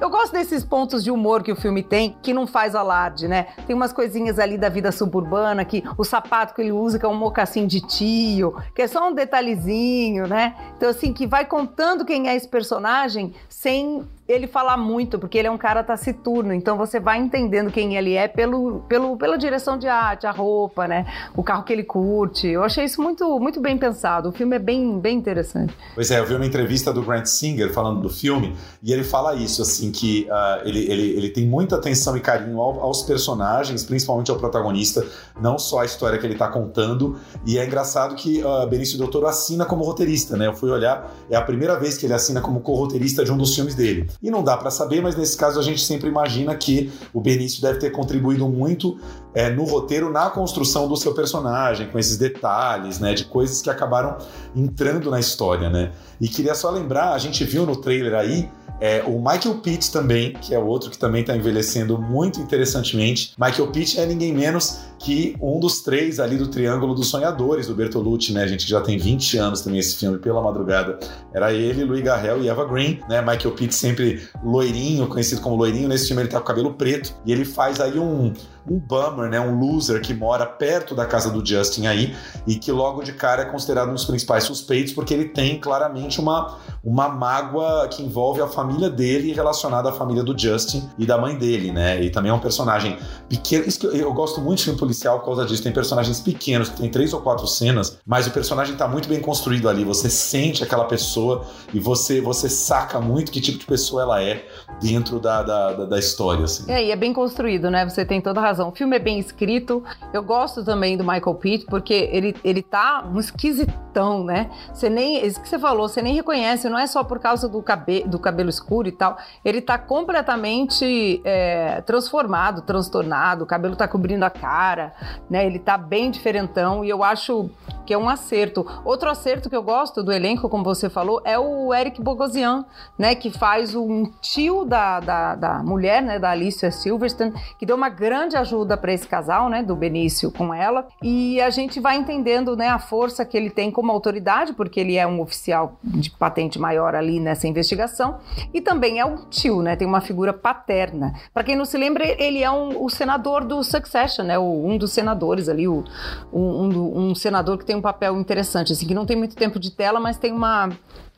Eu 0.00 0.08
gosto 0.08 0.32
desses 0.32 0.64
pontos 0.64 1.04
de 1.04 1.10
humor 1.10 1.42
que 1.42 1.52
o 1.52 1.56
filme 1.56 1.82
tem, 1.82 2.16
que 2.22 2.32
não 2.32 2.46
faz 2.46 2.74
alarde, 2.74 3.28
né? 3.28 3.48
Tem 3.66 3.76
umas 3.76 3.92
coisinhas 3.92 4.38
ali 4.38 4.56
da 4.56 4.70
vida 4.70 4.90
suburbana, 4.90 5.62
que 5.62 5.84
o 5.98 6.04
sapato 6.04 6.54
que 6.54 6.62
ele 6.62 6.72
usa, 6.72 6.98
que 6.98 7.04
é 7.04 7.08
um 7.08 7.14
mocassim 7.14 7.66
de 7.66 7.82
tio, 7.82 8.56
que 8.74 8.80
é 8.80 8.86
só 8.86 9.08
um 9.08 9.14
detalhezinho, 9.14 10.26
né? 10.26 10.56
Então, 10.76 10.88
assim, 10.88 11.12
que 11.12 11.26
vai 11.26 11.44
contando 11.44 12.04
quem 12.04 12.28
é 12.28 12.34
esse 12.34 12.48
personagem 12.48 13.34
sem 13.46 14.08
ele 14.30 14.46
falar 14.46 14.76
muito, 14.76 15.18
porque 15.18 15.36
ele 15.36 15.48
é 15.48 15.50
um 15.50 15.58
cara 15.58 15.82
taciturno, 15.82 16.54
então 16.54 16.76
você 16.76 17.00
vai 17.00 17.18
entendendo 17.18 17.70
quem 17.70 17.96
ele 17.96 18.14
é 18.14 18.28
pelo, 18.28 18.80
pelo, 18.88 19.16
pela 19.16 19.36
direção 19.36 19.76
de 19.76 19.88
arte, 19.88 20.26
a 20.26 20.30
roupa, 20.30 20.86
né? 20.86 21.04
O 21.36 21.42
carro 21.42 21.64
que 21.64 21.72
ele 21.72 21.82
curte. 21.82 22.46
Eu 22.46 22.62
achei 22.62 22.84
isso 22.84 23.02
muito, 23.02 23.38
muito 23.40 23.60
bem 23.60 23.76
pensado. 23.76 24.28
O 24.28 24.32
filme 24.32 24.56
é 24.56 24.58
bem, 24.58 25.00
bem 25.00 25.16
interessante. 25.16 25.74
Pois 25.94 26.10
é, 26.10 26.20
eu 26.20 26.26
vi 26.26 26.34
uma 26.34 26.46
entrevista 26.46 26.92
do 26.92 27.02
Grant 27.02 27.26
Singer 27.26 27.72
falando 27.72 28.00
do 28.00 28.08
filme 28.08 28.54
e 28.82 28.92
ele 28.92 29.02
fala 29.02 29.34
isso, 29.34 29.62
assim, 29.62 29.90
que 29.90 30.28
uh, 30.30 30.68
ele, 30.68 30.90
ele, 30.90 31.10
ele 31.16 31.30
tem 31.30 31.46
muita 31.46 31.76
atenção 31.76 32.16
e 32.16 32.20
carinho 32.20 32.60
ao, 32.60 32.80
aos 32.80 33.02
personagens, 33.02 33.82
principalmente 33.82 34.30
ao 34.30 34.36
protagonista, 34.36 35.04
não 35.40 35.58
só 35.58 35.80
a 35.80 35.84
história 35.84 36.18
que 36.18 36.26
ele 36.26 36.34
está 36.34 36.48
contando. 36.48 37.18
E 37.44 37.58
é 37.58 37.66
engraçado 37.66 38.14
que 38.14 38.42
uh, 38.44 38.66
Benício 38.68 38.96
Doutor 38.96 39.26
assina 39.26 39.64
como 39.64 39.82
roteirista, 39.82 40.36
né? 40.36 40.46
Eu 40.46 40.54
fui 40.54 40.70
olhar, 40.70 41.12
é 41.28 41.36
a 41.36 41.42
primeira 41.42 41.78
vez 41.78 41.98
que 41.98 42.06
ele 42.06 42.14
assina 42.14 42.40
como 42.40 42.60
co-roteirista 42.60 43.24
de 43.24 43.32
um 43.32 43.36
dos 43.36 43.54
filmes 43.54 43.74
dele. 43.74 44.08
E 44.22 44.30
não 44.30 44.42
dá 44.44 44.56
para 44.56 44.70
saber, 44.70 45.00
mas 45.00 45.16
nesse 45.16 45.36
caso 45.36 45.58
a 45.58 45.62
gente 45.62 45.82
sempre 45.82 46.08
imagina 46.08 46.54
que 46.54 46.92
o 47.12 47.20
Benício 47.20 47.62
deve 47.62 47.78
ter 47.78 47.90
contribuído 47.90 48.46
muito 48.48 48.98
é, 49.32 49.48
no 49.48 49.64
roteiro, 49.64 50.12
na 50.12 50.28
construção 50.28 50.86
do 50.86 50.96
seu 50.96 51.14
personagem, 51.14 51.88
com 51.88 51.98
esses 51.98 52.18
detalhes, 52.18 52.98
né, 52.98 53.14
de 53.14 53.24
coisas 53.24 53.62
que 53.62 53.70
acabaram 53.70 54.18
entrando 54.54 55.10
na 55.10 55.18
história, 55.18 55.70
né. 55.70 55.92
E 56.20 56.28
queria 56.28 56.54
só 56.54 56.70
lembrar, 56.70 57.12
a 57.12 57.18
gente 57.18 57.44
viu 57.44 57.64
no 57.64 57.76
trailer 57.76 58.14
aí 58.14 58.50
é, 58.80 59.02
o 59.02 59.18
Michael 59.18 59.56
Pitt 59.62 59.92
também, 59.92 60.32
que 60.32 60.54
é 60.54 60.58
outro 60.58 60.90
que 60.90 60.98
também 60.98 61.20
está 61.20 61.36
envelhecendo 61.36 61.98
muito 61.98 62.40
interessantemente. 62.40 63.34
Michael 63.38 63.68
Pitt 63.68 64.00
é 64.00 64.06
ninguém 64.06 64.32
menos 64.32 64.78
que 64.98 65.36
um 65.40 65.58
dos 65.58 65.80
três 65.80 66.20
ali 66.20 66.36
do 66.36 66.48
Triângulo 66.48 66.94
dos 66.94 67.08
Sonhadores, 67.08 67.66
do 67.66 67.74
Bertolucci, 67.74 68.32
né? 68.32 68.46
Gente 68.46 68.66
já 68.66 68.80
tem 68.80 68.98
20 68.98 69.38
anos 69.38 69.60
também 69.62 69.80
esse 69.80 69.96
filme, 69.96 70.18
pela 70.18 70.42
madrugada. 70.42 70.98
Era 71.32 71.52
ele, 71.52 71.84
Louis 71.84 72.02
Garrel 72.02 72.42
e 72.42 72.48
Eva 72.48 72.64
Green, 72.64 73.00
né? 73.08 73.20
Michael 73.20 73.52
Pitt 73.52 73.74
sempre 73.74 74.22
loirinho, 74.42 75.06
conhecido 75.06 75.40
como 75.40 75.56
loirinho. 75.56 75.88
Nesse 75.88 76.06
filme 76.08 76.22
ele 76.22 76.28
tá 76.28 76.38
com 76.38 76.46
cabelo 76.46 76.74
preto 76.74 77.14
e 77.24 77.32
ele 77.32 77.44
faz 77.44 77.80
aí 77.80 77.98
um, 77.98 78.32
um 78.68 78.78
bummer, 78.78 79.30
né, 79.30 79.40
um 79.40 79.58
loser 79.58 80.00
que 80.00 80.14
mora 80.14 80.46
perto 80.46 80.94
da 80.94 81.06
casa 81.06 81.30
do 81.30 81.44
Justin 81.44 81.86
aí 81.86 82.14
e 82.46 82.56
que 82.56 82.70
logo 82.70 83.02
de 83.02 83.12
cara 83.12 83.42
é 83.42 83.44
considerado 83.44 83.90
um 83.90 83.94
dos 83.94 84.04
principais 84.04 84.44
suspeitos 84.44 84.92
porque 84.92 85.14
ele 85.14 85.26
tem 85.26 85.58
claramente 85.58 86.20
uma, 86.20 86.58
uma 86.82 87.08
mágoa 87.08 87.88
que 87.88 88.02
envolve 88.02 88.40
a 88.40 88.46
família 88.46 88.88
dele 88.88 89.32
relacionada 89.32 89.90
à 89.90 89.92
família 89.92 90.22
do 90.22 90.36
Justin 90.38 90.88
e 90.98 91.06
da 91.06 91.18
mãe 91.18 91.36
dele, 91.36 91.72
né? 91.72 92.02
E 92.02 92.10
também 92.10 92.30
é 92.30 92.34
um 92.34 92.38
personagem 92.38 92.98
pequeno. 93.28 93.64
Isso 93.66 93.80
que 93.80 93.86
eu, 93.86 93.92
eu 93.94 94.12
gosto 94.12 94.40
muito 94.40 94.58
de 94.58 94.64
filme 94.64 94.78
policial 94.78 95.18
por 95.20 95.26
causa 95.26 95.44
disso. 95.44 95.62
Tem 95.62 95.72
personagens 95.72 96.20
pequenos, 96.20 96.68
que 96.68 96.76
tem 96.78 96.90
três 96.90 97.12
ou 97.12 97.20
quatro 97.20 97.46
cenas, 97.46 97.98
mas 98.06 98.26
o 98.26 98.30
personagem 98.30 98.76
tá 98.76 98.88
muito 98.88 99.08
bem 99.08 99.20
construído 99.20 99.68
ali. 99.68 99.84
Você 99.84 100.08
sente 100.08 100.62
aquela 100.62 100.84
pessoa 100.84 101.44
e 101.72 101.78
você, 101.78 102.20
você 102.20 102.48
saca 102.48 103.00
muito 103.00 103.30
que 103.30 103.40
tipo 103.40 103.58
de 103.58 103.66
pessoa 103.66 104.02
ela 104.02 104.22
é 104.22 104.46
dentro 104.80 105.18
da, 105.18 105.42
da, 105.42 105.72
da, 105.72 105.84
da 105.86 105.98
história. 105.98 106.44
Assim. 106.44 106.70
É, 106.70 106.84
e 106.84 106.90
é 106.90 106.96
bem 106.96 107.12
construído, 107.12 107.70
né? 107.70 107.88
Você 107.88 108.04
tem 108.04 108.20
toda 108.20 108.40
a 108.40 108.42
razão. 108.60 108.68
O 108.68 108.72
filme 108.72 108.96
é 108.96 108.98
bem 108.98 109.18
escrito. 109.18 109.82
Eu 110.12 110.22
gosto 110.22 110.64
também 110.64 110.96
do 110.96 111.04
Michael 111.04 111.34
Pitt, 111.36 111.66
porque 111.66 112.08
ele, 112.12 112.36
ele 112.44 112.62
tá 112.62 113.04
um 113.10 113.18
esquisitão, 113.18 114.22
né? 114.24 114.50
Você 114.72 114.88
nem. 114.88 115.24
Isso 115.24 115.40
que 115.40 115.48
você 115.48 115.58
falou, 115.58 115.88
você 115.88 116.02
nem 116.02 116.14
reconhece, 116.14 116.68
não 116.68 116.78
é 116.78 116.86
só 116.86 117.02
por 117.02 117.18
causa 117.18 117.48
do, 117.48 117.62
cabe, 117.62 118.04
do 118.04 118.18
cabelo 118.18 118.50
escuro 118.50 118.88
e 118.88 118.92
tal. 118.92 119.16
Ele 119.44 119.60
tá 119.60 119.78
completamente 119.78 121.20
é, 121.24 121.80
transformado, 121.82 122.62
transtornado, 122.62 123.44
o 123.44 123.46
cabelo 123.46 123.74
tá 123.74 123.88
cobrindo 123.88 124.24
a 124.24 124.30
cara, 124.30 124.92
né? 125.28 125.46
Ele 125.46 125.58
tá 125.58 125.76
bem 125.78 126.10
diferentão 126.10 126.84
e 126.84 126.90
eu 126.90 127.02
acho 127.02 127.50
que 127.86 127.94
é 127.94 127.98
um 127.98 128.08
acerto. 128.08 128.64
Outro 128.84 129.10
acerto 129.10 129.50
que 129.50 129.56
eu 129.56 129.62
gosto 129.64 130.02
do 130.02 130.12
elenco, 130.12 130.48
como 130.48 130.62
você 130.62 130.88
falou, 130.88 131.20
é 131.24 131.36
o 131.36 131.74
Eric 131.74 132.00
Bogosian, 132.00 132.64
né? 132.96 133.16
Que 133.16 133.30
faz 133.30 133.74
um 133.74 134.04
tio 134.20 134.64
da, 134.64 135.00
da, 135.00 135.34
da 135.34 135.62
mulher, 135.62 136.00
né? 136.00 136.16
Da 136.16 136.30
Alicia 136.30 136.70
Silverstone, 136.70 137.32
que 137.58 137.66
deu 137.66 137.74
uma 137.74 137.88
grande 137.88 138.36
ajuda 138.40 138.76
para 138.76 138.92
esse 138.92 139.06
casal, 139.06 139.48
né, 139.48 139.62
do 139.62 139.74
Benício 139.76 140.30
com 140.30 140.52
ela, 140.52 140.86
e 141.02 141.40
a 141.40 141.50
gente 141.50 141.80
vai 141.80 141.96
entendendo, 141.96 142.56
né, 142.56 142.68
a 142.68 142.78
força 142.78 143.24
que 143.24 143.36
ele 143.36 143.50
tem 143.50 143.70
como 143.70 143.92
autoridade, 143.92 144.52
porque 144.52 144.80
ele 144.80 144.96
é 144.96 145.06
um 145.06 145.20
oficial 145.20 145.78
de 145.82 146.10
patente 146.10 146.58
maior 146.58 146.94
ali 146.94 147.20
nessa 147.20 147.46
investigação, 147.46 148.18
e 148.52 148.60
também 148.60 148.98
é 148.98 149.04
um 149.04 149.28
tio, 149.28 149.62
né, 149.62 149.76
tem 149.76 149.86
uma 149.86 150.00
figura 150.00 150.32
paterna. 150.32 151.14
Para 151.32 151.44
quem 151.44 151.56
não 151.56 151.64
se 151.64 151.76
lembra, 151.78 152.04
ele 152.04 152.42
é 152.42 152.50
um, 152.50 152.82
o 152.82 152.88
senador 152.88 153.44
do 153.44 153.62
Succession, 153.62 154.24
né, 154.24 154.38
o, 154.38 154.66
um 154.66 154.76
dos 154.76 154.92
senadores 154.92 155.48
ali, 155.48 155.68
o, 155.68 155.84
um, 156.32 156.40
um, 156.40 156.98
um 157.10 157.14
senador 157.14 157.58
que 157.58 157.64
tem 157.64 157.76
um 157.76 157.82
papel 157.82 158.18
interessante, 158.18 158.72
assim, 158.72 158.86
que 158.86 158.94
não 158.94 159.06
tem 159.06 159.16
muito 159.16 159.36
tempo 159.36 159.58
de 159.58 159.70
tela, 159.70 160.00
mas 160.00 160.16
tem 160.16 160.32
uma 160.32 160.70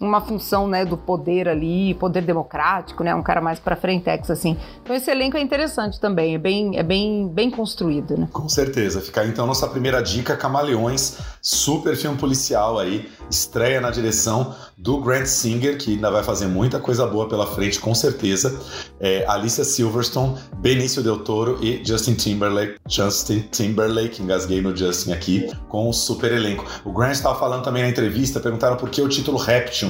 uma 0.02 0.20
função 0.20 0.66
né, 0.66 0.84
do 0.84 0.96
poder 0.96 1.48
ali, 1.48 1.94
poder 1.94 2.22
democrático, 2.22 3.04
né, 3.04 3.14
um 3.14 3.22
cara 3.22 3.40
mais 3.40 3.58
para 3.58 3.76
frentex 3.76 4.30
assim. 4.30 4.56
Então 4.82 4.94
esse 4.94 5.10
elenco 5.10 5.36
é 5.36 5.40
interessante 5.40 6.00
também, 6.00 6.34
é 6.34 6.38
bem, 6.38 6.76
é 6.76 6.82
bem, 6.82 7.28
bem 7.28 7.50
construído, 7.50 8.16
né? 8.16 8.28
Com 8.32 8.48
certeza. 8.48 9.00
Fica 9.00 9.20
aí 9.20 9.28
então 9.28 9.46
nossa 9.46 9.68
primeira 9.68 10.02
dica, 10.02 10.36
Camaleões, 10.36 11.18
super 11.40 11.96
filme 11.96 12.18
policial 12.18 12.78
aí, 12.78 13.08
estreia 13.30 13.80
na 13.80 13.90
direção 13.90 14.54
do 14.82 15.00
Grant 15.00 15.26
Singer, 15.26 15.78
que 15.78 15.92
ainda 15.92 16.10
vai 16.10 16.24
fazer 16.24 16.48
muita 16.48 16.80
coisa 16.80 17.06
boa 17.06 17.28
pela 17.28 17.46
frente, 17.46 17.78
com 17.78 17.94
certeza. 17.94 18.60
É, 18.98 19.24
Alicia 19.28 19.62
Silverstone, 19.62 20.36
Benício 20.56 21.02
Del 21.02 21.18
Toro 21.18 21.58
e 21.62 21.80
Justin 21.84 22.14
Timberlake. 22.14 22.80
Justin 22.88 23.46
Timberlake, 23.52 24.20
engasguei 24.20 24.60
no 24.60 24.76
Justin 24.76 25.12
aqui, 25.12 25.48
com 25.68 25.88
um 25.88 25.92
super 25.92 26.32
elenco. 26.32 26.64
O 26.84 26.92
Grant 26.92 27.12
estava 27.12 27.38
falando 27.38 27.62
também 27.62 27.84
na 27.84 27.88
entrevista, 27.88 28.40
perguntaram 28.40 28.76
por 28.76 28.90
que 28.90 29.00
o 29.00 29.08
título 29.08 29.38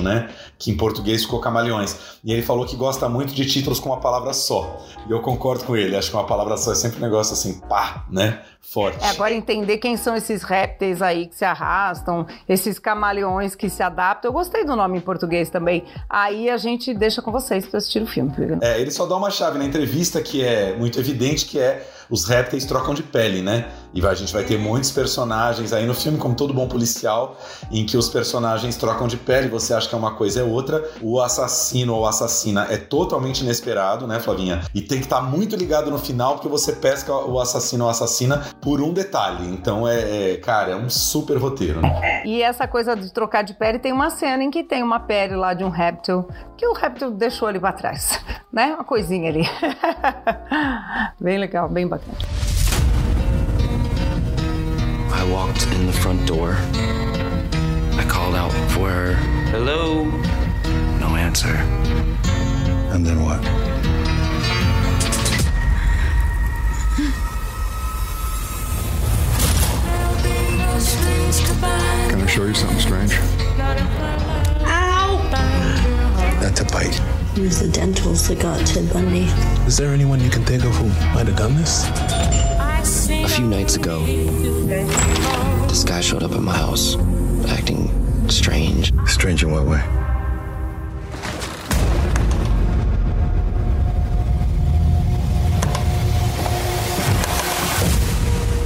Né? 0.02 0.28
Que 0.58 0.70
em 0.70 0.76
português 0.76 1.22
ficou 1.22 1.40
Camaleões. 1.40 2.18
E 2.24 2.32
ele 2.32 2.42
falou 2.42 2.66
que 2.66 2.76
gosta 2.76 3.08
muito 3.08 3.32
de 3.34 3.46
títulos 3.46 3.80
com 3.80 3.90
uma 3.90 4.00
palavra 4.00 4.32
só. 4.32 4.84
E 5.08 5.10
eu 5.10 5.20
concordo 5.20 5.64
com 5.64 5.76
ele, 5.76 5.96
acho 5.96 6.10
que 6.10 6.16
uma 6.16 6.26
palavra 6.26 6.56
só 6.56 6.72
é 6.72 6.74
sempre 6.74 6.98
um 6.98 7.02
negócio 7.02 7.32
assim, 7.32 7.60
pá, 7.60 8.04
né? 8.10 8.42
Forte. 8.60 9.04
É, 9.04 9.08
agora 9.08 9.34
entender 9.34 9.78
quem 9.78 9.96
são 9.96 10.16
esses 10.16 10.42
répteis 10.42 11.02
aí 11.02 11.26
que 11.26 11.34
se 11.34 11.44
arrastam, 11.44 12.26
esses 12.48 12.78
camaleões 12.78 13.54
que 13.54 13.68
se 13.68 13.82
adaptam. 13.82 14.28
Eu 14.28 14.32
gostei 14.32 14.64
do 14.64 14.74
nome 14.76 14.98
em 14.98 15.00
português 15.00 15.50
também. 15.50 15.84
Aí 16.08 16.48
a 16.48 16.56
gente 16.56 16.94
deixa 16.94 17.20
com 17.20 17.32
vocês 17.32 17.66
para 17.66 17.78
assistir 17.78 18.02
o 18.02 18.06
filme. 18.06 18.32
É, 18.62 18.80
ele 18.80 18.90
só 18.90 19.04
dá 19.04 19.16
uma 19.16 19.30
chave 19.30 19.58
na 19.58 19.64
entrevista 19.64 20.22
que 20.22 20.42
é 20.42 20.74
muito 20.76 20.98
evidente 20.98 21.44
que 21.44 21.58
é 21.58 21.86
os 22.08 22.24
répteis 22.24 22.64
trocam 22.64 22.94
de 22.94 23.02
pele, 23.02 23.42
né? 23.42 23.68
E 23.94 24.04
a 24.06 24.14
gente 24.14 24.32
vai 24.32 24.44
ter 24.44 24.58
muitos 24.58 24.90
personagens 24.90 25.72
aí 25.72 25.86
no 25.86 25.94
filme, 25.94 26.18
como 26.18 26.34
todo 26.34 26.54
bom 26.54 26.66
policial, 26.66 27.36
em 27.70 27.84
que 27.84 27.96
os 27.96 28.08
personagens 28.08 28.76
trocam 28.76 29.06
de 29.06 29.16
pele, 29.16 29.48
você 29.48 29.74
acha 29.74 29.88
que 29.88 29.94
é 29.94 29.98
uma 29.98 30.14
coisa 30.14 30.40
é 30.40 30.42
outra. 30.42 30.82
O 31.00 31.20
assassino 31.20 31.94
ou 31.94 32.06
assassina 32.06 32.66
é 32.70 32.76
totalmente 32.76 33.42
inesperado, 33.42 34.06
né, 34.06 34.18
Flavinha? 34.18 34.62
E 34.74 34.80
tem 34.80 34.98
que 34.98 35.04
estar 35.04 35.20
tá 35.20 35.22
muito 35.22 35.56
ligado 35.56 35.90
no 35.90 35.98
final, 35.98 36.34
porque 36.34 36.48
você 36.48 36.72
pesca 36.72 37.12
o 37.12 37.38
assassino 37.38 37.84
ou 37.84 37.90
assassina 37.90 38.42
por 38.60 38.80
um 38.80 38.92
detalhe. 38.92 39.46
Então 39.46 39.86
é, 39.86 40.32
é 40.32 40.36
cara, 40.36 40.72
é 40.72 40.76
um 40.76 40.88
super 40.88 41.36
roteiro, 41.36 41.80
né? 41.80 42.22
E 42.24 42.42
essa 42.42 42.66
coisa 42.66 42.96
de 42.96 43.12
trocar 43.12 43.42
de 43.42 43.54
pele 43.54 43.78
tem 43.78 43.92
uma 43.92 44.10
cena 44.10 44.42
em 44.42 44.50
que 44.50 44.64
tem 44.64 44.82
uma 44.82 45.00
pele 45.00 45.36
lá 45.36 45.54
de 45.54 45.64
um 45.64 45.68
réptil 45.68 46.26
que 46.56 46.66
o 46.66 46.72
réptil 46.72 47.10
deixou 47.10 47.48
ali 47.48 47.58
para 47.60 47.72
trás, 47.72 48.20
né? 48.52 48.74
Uma 48.74 48.84
coisinha 48.84 49.28
ali. 49.28 49.42
bem 51.20 51.38
legal, 51.38 51.68
bem 51.68 51.86
bacana. 51.86 52.16
I 55.12 55.24
walked 55.30 55.66
in 55.68 55.86
the 55.86 55.92
front 55.92 56.26
door. 56.26 56.56
I 58.00 58.04
called 58.08 58.34
out 58.34 58.50
for 58.70 58.90
her. 58.90 59.14
Hello? 59.50 60.04
No 60.98 61.14
answer. 61.16 61.54
And 62.92 63.06
then 63.06 63.22
what? 63.22 63.40
Can 72.10 72.20
I 72.20 72.26
show 72.26 72.44
you 72.44 72.54
something 72.54 72.78
strange? 72.78 73.14
Ow! 74.66 75.28
That's 76.40 76.60
a 76.60 76.64
bite. 76.64 77.00
It 77.36 77.40
was 77.42 77.60
the 77.60 77.68
dentals 77.68 78.28
that 78.28 78.40
got 78.40 78.66
Ted 78.66 78.92
Bundy. 78.92 79.24
Is 79.66 79.76
there 79.76 79.92
anyone 79.92 80.20
you 80.20 80.30
can 80.30 80.44
think 80.44 80.64
of 80.64 80.74
who 80.76 80.88
might 81.14 81.26
have 81.26 81.36
done 81.36 81.54
this? 81.56 81.84
A 82.82 83.28
few 83.28 83.46
nights 83.46 83.76
ago, 83.76 84.04
this 85.68 85.84
guy 85.84 86.00
showed 86.00 86.24
up 86.24 86.32
at 86.32 86.40
my 86.40 86.56
house, 86.56 86.96
acting 87.48 87.88
strange. 88.28 88.92
Strange 89.06 89.44
in 89.44 89.52
what 89.52 89.64
way? 89.66 89.78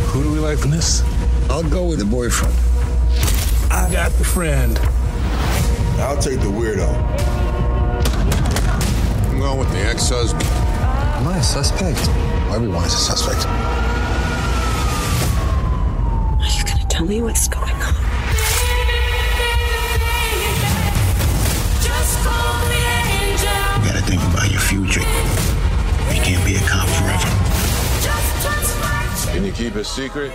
Who 0.08 0.22
do 0.22 0.32
we 0.32 0.38
like 0.38 0.64
in 0.64 0.70
this? 0.70 1.02
I'll 1.50 1.62
go 1.62 1.84
with 1.86 1.98
the 1.98 2.06
boyfriend. 2.06 2.54
I 3.70 3.90
got 3.92 4.12
the 4.12 4.24
friend. 4.24 4.78
I'll 6.00 6.16
take 6.16 6.40
the 6.40 6.46
weirdo. 6.46 6.88
I'm 9.30 9.38
going 9.40 9.58
with 9.58 9.70
the 9.72 9.80
ex-husband. 9.80 10.42
Am 10.44 11.28
I 11.28 11.36
a 11.36 11.42
suspect? 11.42 12.08
Everyone's 12.54 12.94
a 12.94 12.96
suspect. 12.96 13.46
Are 16.38 16.48
you 16.48 16.64
gonna 16.64 16.85
tell 16.96 17.04
me 17.04 17.20
what's 17.20 17.46
going 17.46 17.70
on? 17.70 17.94
You 23.74 23.84
gotta 23.84 24.00
think 24.06 24.22
about 24.32 24.50
your 24.50 24.60
future. 24.60 25.00
You 25.00 26.22
can't 26.22 26.42
be 26.46 26.56
a 26.56 26.60
cop 26.60 26.88
forever. 26.88 27.28
Can 29.30 29.44
you 29.44 29.52
keep 29.52 29.74
a 29.74 29.84
secret? 29.84 30.32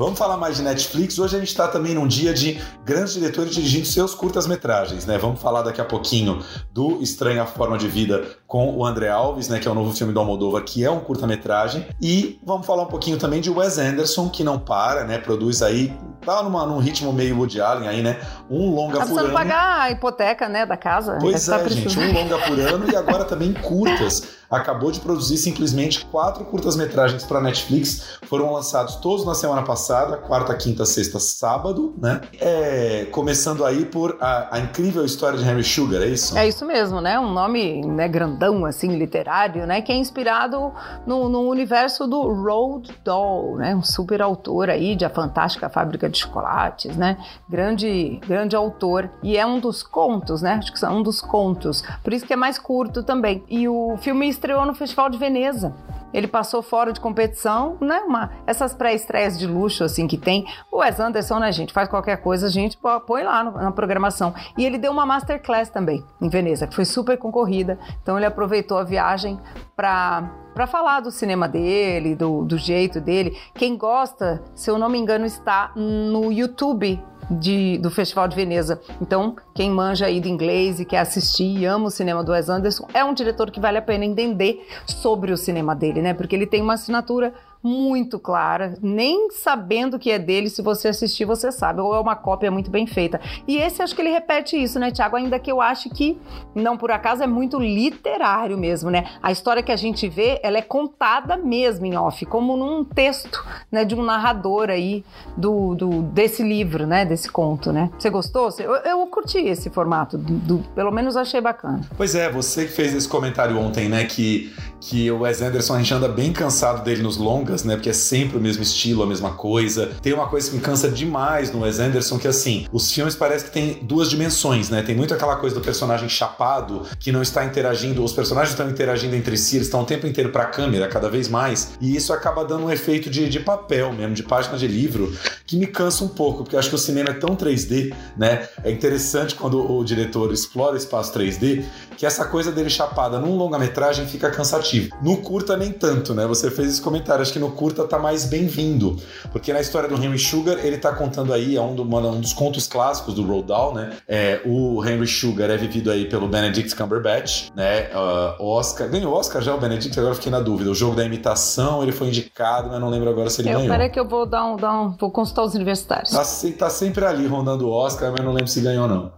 Vamos 0.00 0.18
falar 0.18 0.38
mais 0.38 0.56
de 0.56 0.62
Netflix. 0.62 1.18
Hoje 1.18 1.36
a 1.36 1.38
gente 1.38 1.50
está 1.50 1.68
também 1.68 1.94
num 1.94 2.06
dia 2.06 2.32
de 2.32 2.58
grandes 2.86 3.12
diretores 3.12 3.52
dirigindo 3.52 3.84
seus 3.84 4.14
curtas-metragens, 4.14 5.04
né? 5.04 5.18
Vamos 5.18 5.42
falar 5.42 5.60
daqui 5.60 5.78
a 5.78 5.84
pouquinho 5.84 6.42
do 6.72 7.02
Estranha 7.02 7.44
Forma 7.44 7.76
de 7.76 7.86
Vida 7.86 8.24
com 8.46 8.74
o 8.74 8.86
André 8.86 9.10
Alves, 9.10 9.50
né? 9.50 9.58
Que 9.58 9.68
é 9.68 9.70
o 9.70 9.74
novo 9.74 9.92
filme 9.92 10.10
do 10.14 10.18
Almodóvar, 10.18 10.64
que 10.64 10.82
é 10.82 10.90
um 10.90 11.00
curta-metragem. 11.00 11.86
E 12.00 12.40
vamos 12.42 12.66
falar 12.66 12.84
um 12.84 12.86
pouquinho 12.86 13.18
também 13.18 13.42
de 13.42 13.50
Wes 13.50 13.76
Anderson, 13.76 14.30
que 14.30 14.42
não 14.42 14.58
para, 14.58 15.04
né? 15.04 15.18
Produz 15.18 15.60
aí, 15.60 15.94
tá 16.24 16.42
numa, 16.42 16.64
num 16.64 16.78
ritmo 16.78 17.12
meio 17.12 17.36
Woody 17.36 17.60
Allen 17.60 17.86
aí, 17.86 18.02
né? 18.02 18.18
Um 18.48 18.74
longa 18.74 19.00
tá 19.00 19.06
por 19.06 19.20
ano. 19.20 19.34
pagar 19.34 19.82
a 19.82 19.90
hipoteca, 19.90 20.48
né, 20.48 20.64
da 20.64 20.78
casa. 20.78 21.18
Pois 21.20 21.44
tá 21.44 21.60
é, 21.60 21.68
gente, 21.68 21.98
um 21.98 22.10
longa 22.10 22.38
por 22.38 22.58
ano 22.58 22.90
e 22.90 22.96
agora 22.96 23.26
também 23.26 23.52
curtas. 23.52 24.22
Acabou 24.50 24.90
de 24.90 24.98
produzir 24.98 25.36
simplesmente 25.36 26.04
quatro 26.06 26.44
curtas-metragens 26.44 27.22
para 27.24 27.40
Netflix. 27.40 28.18
Foram 28.22 28.52
lançados 28.52 28.96
todos 28.96 29.24
na 29.24 29.34
semana 29.34 29.62
passada, 29.62 30.16
quarta, 30.16 30.54
quinta, 30.56 30.84
sexta, 30.84 31.20
sábado, 31.20 31.94
né? 31.96 32.20
É, 32.40 33.06
começando 33.12 33.64
aí 33.64 33.84
por 33.84 34.16
a, 34.20 34.56
a, 34.56 34.58
incrível 34.58 35.04
história 35.04 35.38
de 35.38 35.48
Henry 35.48 35.62
Sugar, 35.62 36.02
é 36.02 36.06
isso? 36.06 36.36
É 36.36 36.48
isso 36.48 36.66
mesmo, 36.66 37.00
né? 37.00 37.18
Um 37.20 37.32
nome 37.32 37.86
né, 37.86 38.08
grandão, 38.08 38.64
assim, 38.64 38.96
literário, 38.96 39.66
né? 39.66 39.80
Que 39.82 39.92
é 39.92 39.96
inspirado 39.96 40.72
no, 41.06 41.28
no 41.28 41.48
universo 41.48 42.08
do 42.08 42.20
Roald 42.20 42.90
Dahl, 43.04 43.56
né? 43.56 43.74
Um 43.74 43.82
super 43.82 44.20
autor 44.20 44.68
aí 44.68 44.96
de 44.96 45.04
A 45.04 45.10
Fantástica 45.10 45.68
Fábrica 45.68 46.08
de 46.08 46.18
Chocolates, 46.18 46.96
né? 46.96 47.16
Grande, 47.48 48.18
grande 48.26 48.56
autor. 48.56 49.08
E 49.22 49.36
é 49.36 49.46
um 49.46 49.60
dos 49.60 49.82
contos, 49.84 50.42
né? 50.42 50.54
Acho 50.54 50.72
que 50.72 50.78
são 50.78 50.98
um 50.98 51.02
dos 51.02 51.20
contos. 51.20 51.84
Por 52.02 52.12
isso 52.12 52.26
que 52.26 52.32
é 52.32 52.36
mais 52.36 52.58
curto 52.58 53.04
também. 53.04 53.44
E 53.48 53.68
o 53.68 53.96
filme 53.98 54.28
estreou 54.40 54.64
no 54.64 54.74
Festival 54.74 55.10
de 55.10 55.18
Veneza. 55.18 55.74
Ele 56.12 56.26
passou 56.26 56.60
fora 56.60 56.92
de 56.92 56.98
competição, 56.98 57.76
né? 57.80 58.00
Uma, 58.00 58.30
essas 58.44 58.74
pré-estreias 58.74 59.38
de 59.38 59.46
luxo, 59.46 59.84
assim, 59.84 60.08
que 60.08 60.16
tem. 60.16 60.44
O 60.72 60.78
Wes 60.78 60.98
Anderson, 60.98 61.38
né, 61.38 61.52
gente? 61.52 61.72
Faz 61.72 61.88
qualquer 61.88 62.16
coisa, 62.16 62.48
a 62.48 62.50
gente 62.50 62.76
põe 63.06 63.22
lá 63.22 63.44
no, 63.44 63.52
na 63.52 63.70
programação. 63.70 64.34
E 64.58 64.64
ele 64.64 64.76
deu 64.76 64.90
uma 64.90 65.06
masterclass 65.06 65.68
também 65.68 66.02
em 66.20 66.28
Veneza, 66.28 66.66
que 66.66 66.74
foi 66.74 66.84
super 66.84 67.16
concorrida. 67.16 67.78
Então 68.02 68.16
ele 68.16 68.26
aproveitou 68.26 68.78
a 68.78 68.82
viagem 68.82 69.38
para 69.76 70.28
para 70.52 70.66
falar 70.66 70.98
do 70.98 71.12
cinema 71.12 71.46
dele, 71.46 72.16
do, 72.16 72.44
do 72.44 72.58
jeito 72.58 73.00
dele. 73.00 73.38
Quem 73.54 73.78
gosta, 73.78 74.42
se 74.52 74.68
eu 74.68 74.76
não 74.76 74.88
me 74.88 74.98
engano, 74.98 75.24
está 75.24 75.70
no 75.76 76.32
YouTube 76.32 77.00
de, 77.30 77.78
do 77.78 77.90
Festival 77.90 78.26
de 78.26 78.36
Veneza. 78.36 78.80
Então, 79.00 79.36
quem 79.54 79.70
manja 79.70 80.06
aí 80.06 80.20
do 80.20 80.28
inglês 80.28 80.80
e 80.80 80.84
quer 80.84 80.98
assistir 80.98 81.58
e 81.58 81.64
ama 81.64 81.86
o 81.86 81.90
cinema 81.90 82.24
do 82.24 82.32
Wes 82.32 82.48
Anderson, 82.48 82.86
é 82.92 83.04
um 83.04 83.14
diretor 83.14 83.50
que 83.50 83.60
vale 83.60 83.78
a 83.78 83.82
pena 83.82 84.04
entender 84.04 84.66
sobre 84.86 85.32
o 85.32 85.36
cinema 85.36 85.74
dele, 85.74 86.02
né? 86.02 86.14
Porque 86.14 86.34
ele 86.34 86.46
tem 86.46 86.60
uma 86.60 86.74
assinatura 86.74 87.32
muito 87.62 88.18
clara, 88.18 88.76
nem 88.82 89.30
sabendo 89.30 89.98
que 89.98 90.10
é 90.10 90.18
dele, 90.18 90.48
se 90.48 90.62
você 90.62 90.88
assistir, 90.88 91.24
você 91.24 91.52
sabe, 91.52 91.80
ou 91.80 91.94
é 91.94 92.00
uma 92.00 92.16
cópia 92.16 92.50
muito 92.50 92.70
bem 92.70 92.86
feita. 92.86 93.20
E 93.46 93.56
esse 93.56 93.82
acho 93.82 93.94
que 93.94 94.00
ele 94.00 94.10
repete 94.10 94.60
isso, 94.60 94.78
né, 94.78 94.90
Tiago? 94.90 95.16
Ainda 95.16 95.38
que 95.38 95.50
eu 95.50 95.60
acho 95.60 95.90
que, 95.90 96.18
não 96.54 96.76
por 96.76 96.90
acaso, 96.90 97.22
é 97.22 97.26
muito 97.26 97.58
literário 97.58 98.56
mesmo, 98.56 98.90
né? 98.90 99.06
A 99.22 99.30
história 99.30 99.62
que 99.62 99.72
a 99.72 99.76
gente 99.76 100.08
vê, 100.08 100.40
ela 100.42 100.58
é 100.58 100.62
contada 100.62 101.36
mesmo 101.36 101.84
em 101.86 101.96
off, 101.96 102.24
como 102.26 102.56
num 102.56 102.84
texto, 102.84 103.44
né, 103.70 103.84
de 103.84 103.94
um 103.94 104.02
narrador 104.02 104.70
aí 104.70 105.04
do, 105.36 105.74
do 105.74 106.02
desse 106.02 106.42
livro, 106.42 106.86
né, 106.86 107.04
desse 107.04 107.30
conto, 107.30 107.72
né? 107.72 107.90
Você 107.98 108.08
gostou? 108.08 108.48
Eu, 108.58 108.74
eu 108.76 109.06
curti 109.06 109.38
esse 109.38 109.68
formato, 109.70 110.16
do, 110.16 110.34
do, 110.34 110.58
pelo 110.74 110.90
menos 110.90 111.16
achei 111.16 111.40
bacana. 111.40 111.80
Pois 111.96 112.14
é, 112.14 112.30
você 112.30 112.64
que 112.64 112.72
fez 112.72 112.94
esse 112.94 113.08
comentário 113.08 113.58
ontem, 113.58 113.88
né, 113.88 114.04
que, 114.04 114.52
que 114.80 115.10
o 115.10 115.20
Wes 115.20 115.42
Anderson, 115.42 115.74
a 115.74 115.78
gente 115.78 115.92
anda 115.92 116.08
bem 116.08 116.32
cansado 116.32 116.82
dele 116.82 117.02
nos 117.02 117.16
longos, 117.16 117.49
longas, 117.50 117.64
né? 117.64 117.74
Porque 117.74 117.90
é 117.90 117.92
sempre 117.92 118.38
o 118.38 118.40
mesmo 118.40 118.62
estilo, 118.62 119.02
a 119.02 119.06
mesma 119.06 119.32
coisa. 119.32 119.90
Tem 120.00 120.12
uma 120.12 120.28
coisa 120.28 120.48
que 120.48 120.56
me 120.56 120.62
cansa 120.62 120.88
demais 120.88 121.52
no 121.52 121.60
Wes 121.60 121.78
Anderson, 121.78 122.18
que 122.18 122.28
assim, 122.28 122.66
os 122.72 122.90
filmes 122.92 123.14
parece 123.14 123.46
que 123.46 123.50
tem 123.50 123.78
duas 123.82 124.08
dimensões, 124.08 124.70
né? 124.70 124.82
Tem 124.82 124.94
muito 124.94 125.12
aquela 125.12 125.36
coisa 125.36 125.54
do 125.54 125.60
personagem 125.60 126.08
chapado 126.08 126.82
que 126.98 127.10
não 127.10 127.22
está 127.22 127.44
interagindo, 127.44 128.04
os 128.04 128.12
personagens 128.12 128.52
estão 128.52 128.68
interagindo 128.70 129.16
entre 129.16 129.36
si, 129.36 129.56
eles 129.56 129.66
estão 129.66 129.82
o 129.82 129.84
tempo 129.84 130.06
inteiro 130.06 130.30
para 130.30 130.44
a 130.44 130.46
câmera, 130.46 130.88
cada 130.88 131.08
vez 131.08 131.28
mais, 131.28 131.72
e 131.80 131.96
isso 131.96 132.12
acaba 132.12 132.44
dando 132.44 132.66
um 132.66 132.70
efeito 132.70 133.10
de, 133.10 133.28
de 133.28 133.40
papel 133.40 133.92
mesmo, 133.92 134.14
de 134.14 134.22
página 134.22 134.56
de 134.56 134.66
livro, 134.66 135.12
que 135.46 135.56
me 135.56 135.66
cansa 135.66 136.04
um 136.04 136.08
pouco, 136.08 136.42
porque 136.42 136.54
eu 136.54 136.60
acho 136.60 136.68
que 136.68 136.74
o 136.74 136.78
cinema 136.78 137.10
é 137.10 137.14
tão 137.14 137.34
3D, 137.34 137.92
né? 138.16 138.48
É 138.62 138.70
interessante 138.70 139.34
quando 139.34 139.70
o 139.70 139.84
diretor 139.84 140.32
explora 140.32 140.76
espaço 140.76 141.12
3D, 141.12 141.64
que 142.00 142.06
essa 142.06 142.24
coisa 142.24 142.50
dele 142.50 142.70
chapada 142.70 143.18
num 143.18 143.36
longa-metragem 143.36 144.06
fica 144.06 144.30
cansativo. 144.30 144.96
No 145.02 145.18
curta, 145.18 145.54
nem 145.54 145.70
tanto, 145.70 146.14
né? 146.14 146.26
Você 146.26 146.50
fez 146.50 146.70
esse 146.70 146.80
comentário, 146.80 147.20
acho 147.20 147.30
que 147.30 147.38
no 147.38 147.50
curta 147.50 147.84
tá 147.84 147.98
mais 147.98 148.24
bem-vindo. 148.24 148.96
Porque 149.30 149.52
na 149.52 149.60
história 149.60 149.86
do 149.86 150.02
Henry 150.02 150.18
Sugar, 150.18 150.64
ele 150.64 150.78
tá 150.78 150.94
contando 150.94 151.30
aí, 151.30 151.58
é 151.58 151.60
um, 151.60 151.74
do, 151.74 151.82
um 151.82 152.20
dos 152.22 152.32
contos 152.32 152.66
clássicos 152.66 153.12
do 153.12 153.22
Roald 153.22 153.48
Dahl, 153.48 153.74
né? 153.74 153.90
É, 154.08 154.40
o 154.46 154.82
Henry 154.82 155.06
Sugar 155.06 155.50
é 155.50 155.58
vivido 155.58 155.90
aí 155.90 156.08
pelo 156.08 156.26
Benedict 156.26 156.74
Cumberbatch, 156.74 157.50
né? 157.54 157.90
Uh, 157.90 158.42
Oscar, 158.46 158.88
ganhou 158.88 159.12
Oscar 159.12 159.42
já 159.42 159.54
o 159.54 159.60
Benedict, 159.60 160.00
agora 160.00 160.14
fiquei 160.14 160.32
na 160.32 160.40
dúvida. 160.40 160.70
O 160.70 160.74
jogo 160.74 160.96
da 160.96 161.04
imitação, 161.04 161.82
ele 161.82 161.92
foi 161.92 162.06
indicado, 162.06 162.70
mas 162.70 162.80
não 162.80 162.88
lembro 162.88 163.10
agora 163.10 163.28
se 163.28 163.42
ele 163.42 163.50
eu, 163.50 163.58
ganhou. 163.58 163.70
Peraí 163.70 163.90
que 163.90 164.00
eu 164.00 164.08
vou 164.08 164.24
dar 164.24 164.46
um, 164.46 164.56
dar 164.56 164.72
um, 164.72 164.96
vou 164.98 165.10
consultar 165.10 165.42
os 165.42 165.54
universitários. 165.54 166.12
Tá, 166.12 166.24
tá 166.58 166.70
sempre 166.70 167.04
ali 167.04 167.26
rondando 167.26 167.68
o 167.68 167.70
Oscar, 167.70 168.10
mas 168.10 168.24
não 168.24 168.32
lembro 168.32 168.48
se 168.48 168.62
ganhou 168.62 168.88
não. 168.88 169.12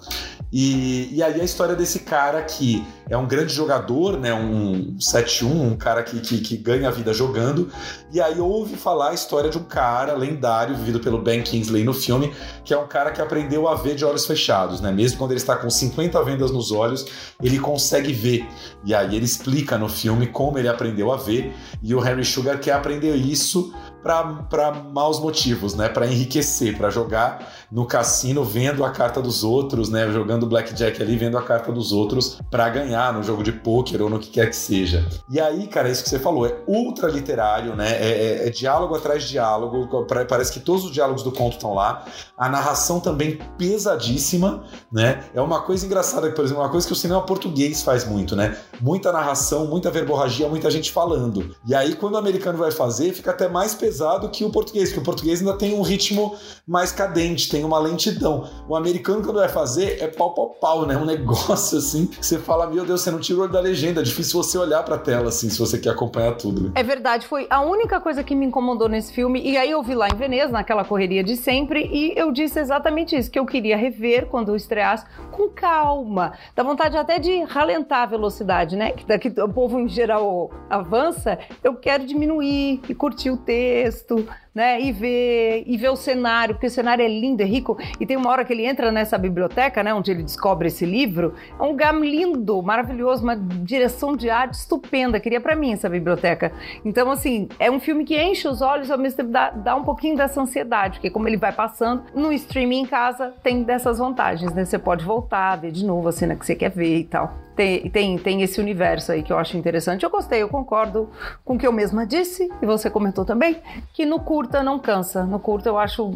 E, 0.52 1.08
e 1.16 1.22
aí 1.22 1.40
a 1.40 1.44
história 1.44 1.74
desse 1.74 2.00
cara 2.00 2.42
que 2.42 2.84
é 3.08 3.16
um 3.16 3.26
grande 3.26 3.54
jogador, 3.54 4.18
né? 4.18 4.34
Um 4.34 4.96
7-1, 4.98 5.46
um 5.46 5.76
cara 5.76 6.02
que, 6.02 6.20
que, 6.20 6.40
que, 6.40 6.56
ganha 6.58 6.88
a 6.88 6.90
vida 6.90 7.14
jogando. 7.14 7.70
E 8.12 8.20
aí 8.20 8.38
ouve 8.38 8.76
falar 8.76 9.10
a 9.10 9.14
história 9.14 9.48
de 9.48 9.56
um 9.56 9.64
cara 9.64 10.14
lendário, 10.14 10.76
vivido 10.76 11.00
pelo 11.00 11.18
Ben 11.18 11.42
Kingsley 11.42 11.84
no 11.84 11.94
filme, 11.94 12.32
que 12.64 12.74
é 12.74 12.78
um 12.78 12.86
cara 12.86 13.10
que 13.10 13.22
aprendeu 13.22 13.66
a 13.66 13.74
ver 13.74 13.94
de 13.94 14.04
olhos 14.04 14.26
fechados, 14.26 14.80
né? 14.80 14.92
Mesmo 14.92 15.18
quando 15.18 15.30
ele 15.30 15.40
está 15.40 15.56
com 15.56 15.70
50 15.70 16.22
vendas 16.22 16.50
nos 16.50 16.70
olhos, 16.70 17.06
ele 17.42 17.58
consegue 17.58 18.12
ver. 18.12 18.46
E 18.84 18.94
aí 18.94 19.16
ele 19.16 19.24
explica 19.24 19.78
no 19.78 19.88
filme 19.88 20.26
como 20.26 20.58
ele 20.58 20.68
aprendeu 20.68 21.10
a 21.10 21.16
ver. 21.16 21.54
E 21.82 21.94
o 21.94 22.00
Harry 22.00 22.24
Sugar 22.24 22.60
quer 22.60 22.72
aprender 22.72 23.14
isso 23.16 23.72
para 24.02 24.72
maus 24.92 25.20
motivos, 25.20 25.74
né? 25.74 25.88
Para 25.88 26.06
enriquecer, 26.06 26.76
para 26.76 26.90
jogar 26.90 27.48
no 27.70 27.86
cassino 27.86 28.44
vendo 28.44 28.84
a 28.84 28.90
carta 28.90 29.22
dos 29.22 29.44
outros, 29.44 29.88
né? 29.88 30.10
Jogando 30.10 30.46
blackjack 30.46 31.00
ali, 31.00 31.16
vendo 31.16 31.38
a 31.38 31.42
carta 31.42 31.70
dos 31.70 31.92
outros 31.92 32.38
para 32.50 32.68
ganhar 32.68 33.12
no 33.12 33.22
jogo 33.22 33.42
de 33.42 33.52
pôquer 33.52 34.02
ou 34.02 34.10
no 34.10 34.18
que 34.18 34.28
quer 34.30 34.50
que 34.50 34.56
seja. 34.56 35.06
E 35.30 35.40
aí, 35.40 35.66
cara, 35.68 35.88
isso 35.88 36.02
que 36.02 36.10
você 36.10 36.18
falou 36.18 36.44
é 36.46 36.56
ultra 36.66 37.08
literário, 37.08 37.76
né? 37.76 37.90
É, 37.92 38.08
é, 38.08 38.48
é 38.48 38.50
diálogo 38.50 38.94
atrás 38.94 39.22
de 39.22 39.30
diálogo. 39.30 39.88
Parece 40.28 40.52
que 40.52 40.60
todos 40.60 40.84
os 40.84 40.90
diálogos 40.90 41.22
do 41.22 41.30
conto 41.30 41.54
estão 41.54 41.72
lá. 41.72 42.04
A 42.36 42.48
narração 42.48 42.98
também 42.98 43.38
pesadíssima, 43.56 44.64
né? 44.90 45.24
É 45.32 45.40
uma 45.40 45.62
coisa 45.62 45.86
engraçada, 45.86 46.30
por 46.32 46.44
exemplo, 46.44 46.62
uma 46.62 46.70
coisa 46.70 46.86
que 46.86 46.92
o 46.92 46.96
cinema 46.96 47.22
português 47.22 47.82
faz 47.82 48.04
muito, 48.04 48.34
né? 48.34 48.56
Muita 48.80 49.12
narração, 49.12 49.66
muita 49.66 49.90
verborragia, 49.90 50.48
muita 50.48 50.70
gente 50.70 50.90
falando. 50.90 51.54
E 51.66 51.74
aí, 51.74 51.94
quando 51.94 52.14
o 52.14 52.18
americano 52.18 52.58
vai 52.58 52.72
fazer, 52.72 53.12
fica 53.12 53.30
até 53.30 53.48
mais 53.48 53.74
pesado 53.74 53.91
pesado 53.92 54.30
que 54.30 54.42
o 54.42 54.50
português, 54.50 54.88
porque 54.88 55.00
o 55.00 55.04
português 55.04 55.40
ainda 55.40 55.52
tem 55.52 55.74
um 55.74 55.82
ritmo 55.82 56.34
mais 56.66 56.90
cadente, 56.90 57.50
tem 57.50 57.62
uma 57.62 57.78
lentidão. 57.78 58.48
O 58.66 58.74
americano, 58.74 59.22
quando 59.22 59.36
vai 59.36 59.48
fazer, 59.50 60.02
é 60.02 60.08
pau, 60.08 60.32
pau, 60.34 60.48
pau, 60.48 60.86
né? 60.86 60.96
Um 60.96 61.04
negócio 61.12 61.76
assim 61.76 62.06
que 62.06 62.24
você 62.24 62.38
fala, 62.38 62.66
meu 62.66 62.86
Deus, 62.86 63.02
você 63.02 63.10
não 63.10 63.20
tira 63.20 63.38
o 63.38 63.42
olho 63.42 63.52
da 63.52 63.60
legenda, 63.60 64.00
é 64.00 64.04
difícil 64.04 64.42
você 64.42 64.56
olhar 64.56 64.82
pra 64.82 64.96
tela, 64.96 65.28
assim, 65.28 65.50
se 65.50 65.58
você 65.58 65.78
quer 65.78 65.90
acompanhar 65.90 66.36
tudo. 66.36 66.62
Né? 66.62 66.72
É 66.74 66.82
verdade, 66.82 67.26
foi 67.26 67.46
a 67.50 67.60
única 67.60 68.00
coisa 68.00 68.24
que 68.24 68.34
me 68.34 68.46
incomodou 68.46 68.88
nesse 68.88 69.12
filme, 69.12 69.42
e 69.42 69.58
aí 69.58 69.70
eu 69.70 69.82
vi 69.82 69.94
lá 69.94 70.08
em 70.08 70.16
Veneza, 70.16 70.50
naquela 70.50 70.84
correria 70.84 71.22
de 71.22 71.36
sempre, 71.36 71.86
e 71.92 72.14
eu 72.16 72.32
disse 72.32 72.58
exatamente 72.58 73.14
isso, 73.14 73.30
que 73.30 73.38
eu 73.38 73.44
queria 73.44 73.76
rever 73.76 74.26
quando 74.26 74.56
estreasse 74.56 75.04
com 75.30 75.50
calma. 75.50 76.32
Dá 76.56 76.62
vontade 76.62 76.96
até 76.96 77.18
de 77.18 77.42
ralentar 77.42 78.02
a 78.02 78.06
velocidade, 78.06 78.74
né? 78.74 78.92
Que 78.92 79.06
daqui 79.06 79.28
o 79.28 79.48
povo 79.48 79.78
em 79.78 79.88
geral 79.88 80.50
avança, 80.70 81.38
eu 81.62 81.74
quero 81.74 82.06
diminuir 82.06 82.80
e 82.88 82.94
curtir 82.94 83.30
o 83.30 83.36
texto 83.36 83.81
texto, 83.82 84.26
né? 84.54 84.80
E 84.80 84.92
ver, 84.92 85.64
e 85.66 85.76
ver 85.76 85.88
o 85.90 85.96
cenário, 85.96 86.54
porque 86.54 86.66
o 86.66 86.70
cenário 86.70 87.04
é 87.04 87.08
lindo, 87.08 87.42
é 87.42 87.46
rico. 87.46 87.76
E 87.98 88.06
tem 88.06 88.16
uma 88.16 88.30
hora 88.30 88.44
que 88.44 88.52
ele 88.52 88.64
entra 88.64 88.92
nessa 88.92 89.16
biblioteca, 89.16 89.82
né? 89.82 89.94
Onde 89.94 90.10
ele 90.10 90.22
descobre 90.22 90.68
esse 90.68 90.84
livro. 90.84 91.34
É 91.58 91.62
um 91.62 91.68
lugar 91.68 91.94
lindo, 91.94 92.62
maravilhoso, 92.62 93.22
uma 93.22 93.36
direção 93.36 94.16
de 94.16 94.28
arte 94.28 94.54
estupenda. 94.54 95.18
Queria 95.18 95.40
para 95.40 95.56
mim 95.56 95.72
essa 95.72 95.88
biblioteca. 95.88 96.52
Então, 96.84 97.10
assim, 97.10 97.48
é 97.58 97.70
um 97.70 97.80
filme 97.80 98.04
que 98.04 98.20
enche 98.20 98.46
os 98.46 98.60
olhos, 98.60 98.90
ao 98.90 98.98
mesmo 98.98 99.16
tempo 99.16 99.30
dá, 99.30 99.50
dá 99.50 99.76
um 99.76 99.84
pouquinho 99.84 100.16
dessa 100.16 100.40
ansiedade, 100.40 100.98
porque 100.98 101.10
como 101.10 101.28
ele 101.28 101.36
vai 101.36 101.52
passando, 101.52 102.04
no 102.14 102.32
streaming 102.32 102.80
em 102.80 102.86
casa 102.86 103.34
tem 103.42 103.62
dessas 103.62 103.98
vantagens, 103.98 104.52
né? 104.52 104.64
Você 104.64 104.78
pode 104.78 105.04
voltar, 105.04 105.56
ver 105.56 105.70
de 105.70 105.84
novo 105.84 106.08
a 106.08 106.12
cena 106.12 106.36
que 106.36 106.44
você 106.44 106.54
quer 106.54 106.70
ver 106.70 106.98
e 106.98 107.04
tal 107.04 107.42
tem, 107.54 107.90
tem, 107.90 108.18
tem 108.18 108.42
esse 108.42 108.60
universo 108.60 109.12
aí 109.12 109.22
que 109.22 109.32
eu 109.32 109.38
acho 109.38 109.56
interessante. 109.56 110.04
Eu 110.04 110.10
gostei, 110.10 110.42
eu 110.42 110.48
concordo 110.48 111.10
com 111.44 111.54
o 111.54 111.58
que 111.58 111.66
eu 111.66 111.72
mesma 111.72 112.06
disse, 112.06 112.50
e 112.60 112.66
você 112.66 112.90
comentou 112.90 113.24
também, 113.24 113.58
que 113.92 114.06
no 114.06 114.20
curta 114.42 114.62
não 114.62 114.78
cansa. 114.78 115.24
No 115.24 115.38
curta 115.38 115.68
eu 115.68 115.78
acho 115.78 116.12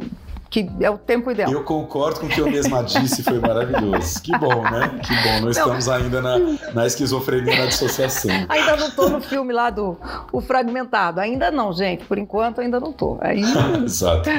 que 0.51 0.69
é 0.81 0.91
o 0.91 0.99
tempo 0.99 1.31
ideal. 1.31 1.51
Eu 1.51 1.65
concordo 1.65 2.21
com 2.21 2.27
o 2.27 2.29
que 2.29 2.41
eu 2.41 2.51
mesma 2.51 2.83
disse, 2.83 3.23
foi 3.23 3.39
maravilhoso. 3.39 4.23
Que 4.23 4.37
bom, 4.39 4.63
né? 4.63 5.01
Que 5.03 5.15
bom, 5.23 5.41
não 5.43 5.51
estamos 5.51 5.89
ainda 5.89 6.23
na, 6.23 6.39
na 6.73 6.87
esquizofrenia, 6.87 7.57
na 7.57 7.67
dissociação. 7.67 8.31
Ainda 8.49 8.77
não 8.77 8.91
tô 8.91 9.09
no 9.09 9.21
filme 9.21 9.53
lá 9.53 9.71
do 9.71 9.99
o 10.33 10.41
Fragmentado. 10.41 11.21
Ainda 11.21 11.51
não, 11.51 11.73
gente. 11.73 12.05
Por 12.05 12.19
enquanto, 12.19 12.61
ainda 12.61 12.79
não 12.79 12.93
tô. 12.93 13.19
Ainda... 13.21 13.79
Exato. 13.85 14.31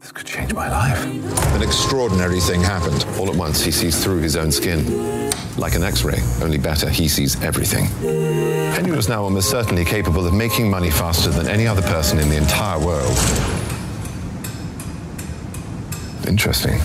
This 0.00 0.12
could 0.12 0.28
change 0.28 0.52
my 0.52 0.68
life. 0.68 1.04
An 1.54 1.62
extraordinary 1.62 2.38
thing 2.38 2.60
happened. 2.60 3.04
All 3.18 3.28
at 3.28 3.34
once, 3.34 3.64
he 3.64 3.72
sees 3.72 4.04
through 4.04 4.20
his 4.20 4.36
own 4.36 4.52
skin. 4.52 4.84
Like 5.56 5.74
an 5.74 5.82
x 5.82 6.04
ray, 6.04 6.20
only 6.42 6.58
better, 6.58 6.88
he 6.90 7.08
sees 7.08 7.42
everything. 7.42 7.86
Henry 8.74 8.94
was 8.94 9.08
now 9.08 9.24
almost 9.24 9.50
certainly 9.50 9.84
capable 9.84 10.26
of 10.26 10.34
making 10.34 10.70
money 10.70 10.90
faster 10.90 11.30
than 11.30 11.48
any 11.48 11.66
other 11.66 11.82
person 11.82 12.18
in 12.18 12.28
the 12.28 12.36
entire 12.36 12.78
world. 12.78 13.16
Interesting. 16.28 16.80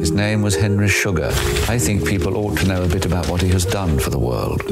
His 0.00 0.10
name 0.10 0.42
was 0.42 0.56
Henry 0.56 0.88
Sugar. 0.88 1.30
I 1.68 1.78
think 1.78 2.06
people 2.06 2.36
ought 2.36 2.58
to 2.58 2.66
know 2.66 2.82
a 2.82 2.88
bit 2.88 3.06
about 3.06 3.28
what 3.28 3.40
he 3.40 3.48
has 3.50 3.64
done 3.64 3.98
for 3.98 4.10
the 4.10 4.18
world. 4.18 4.62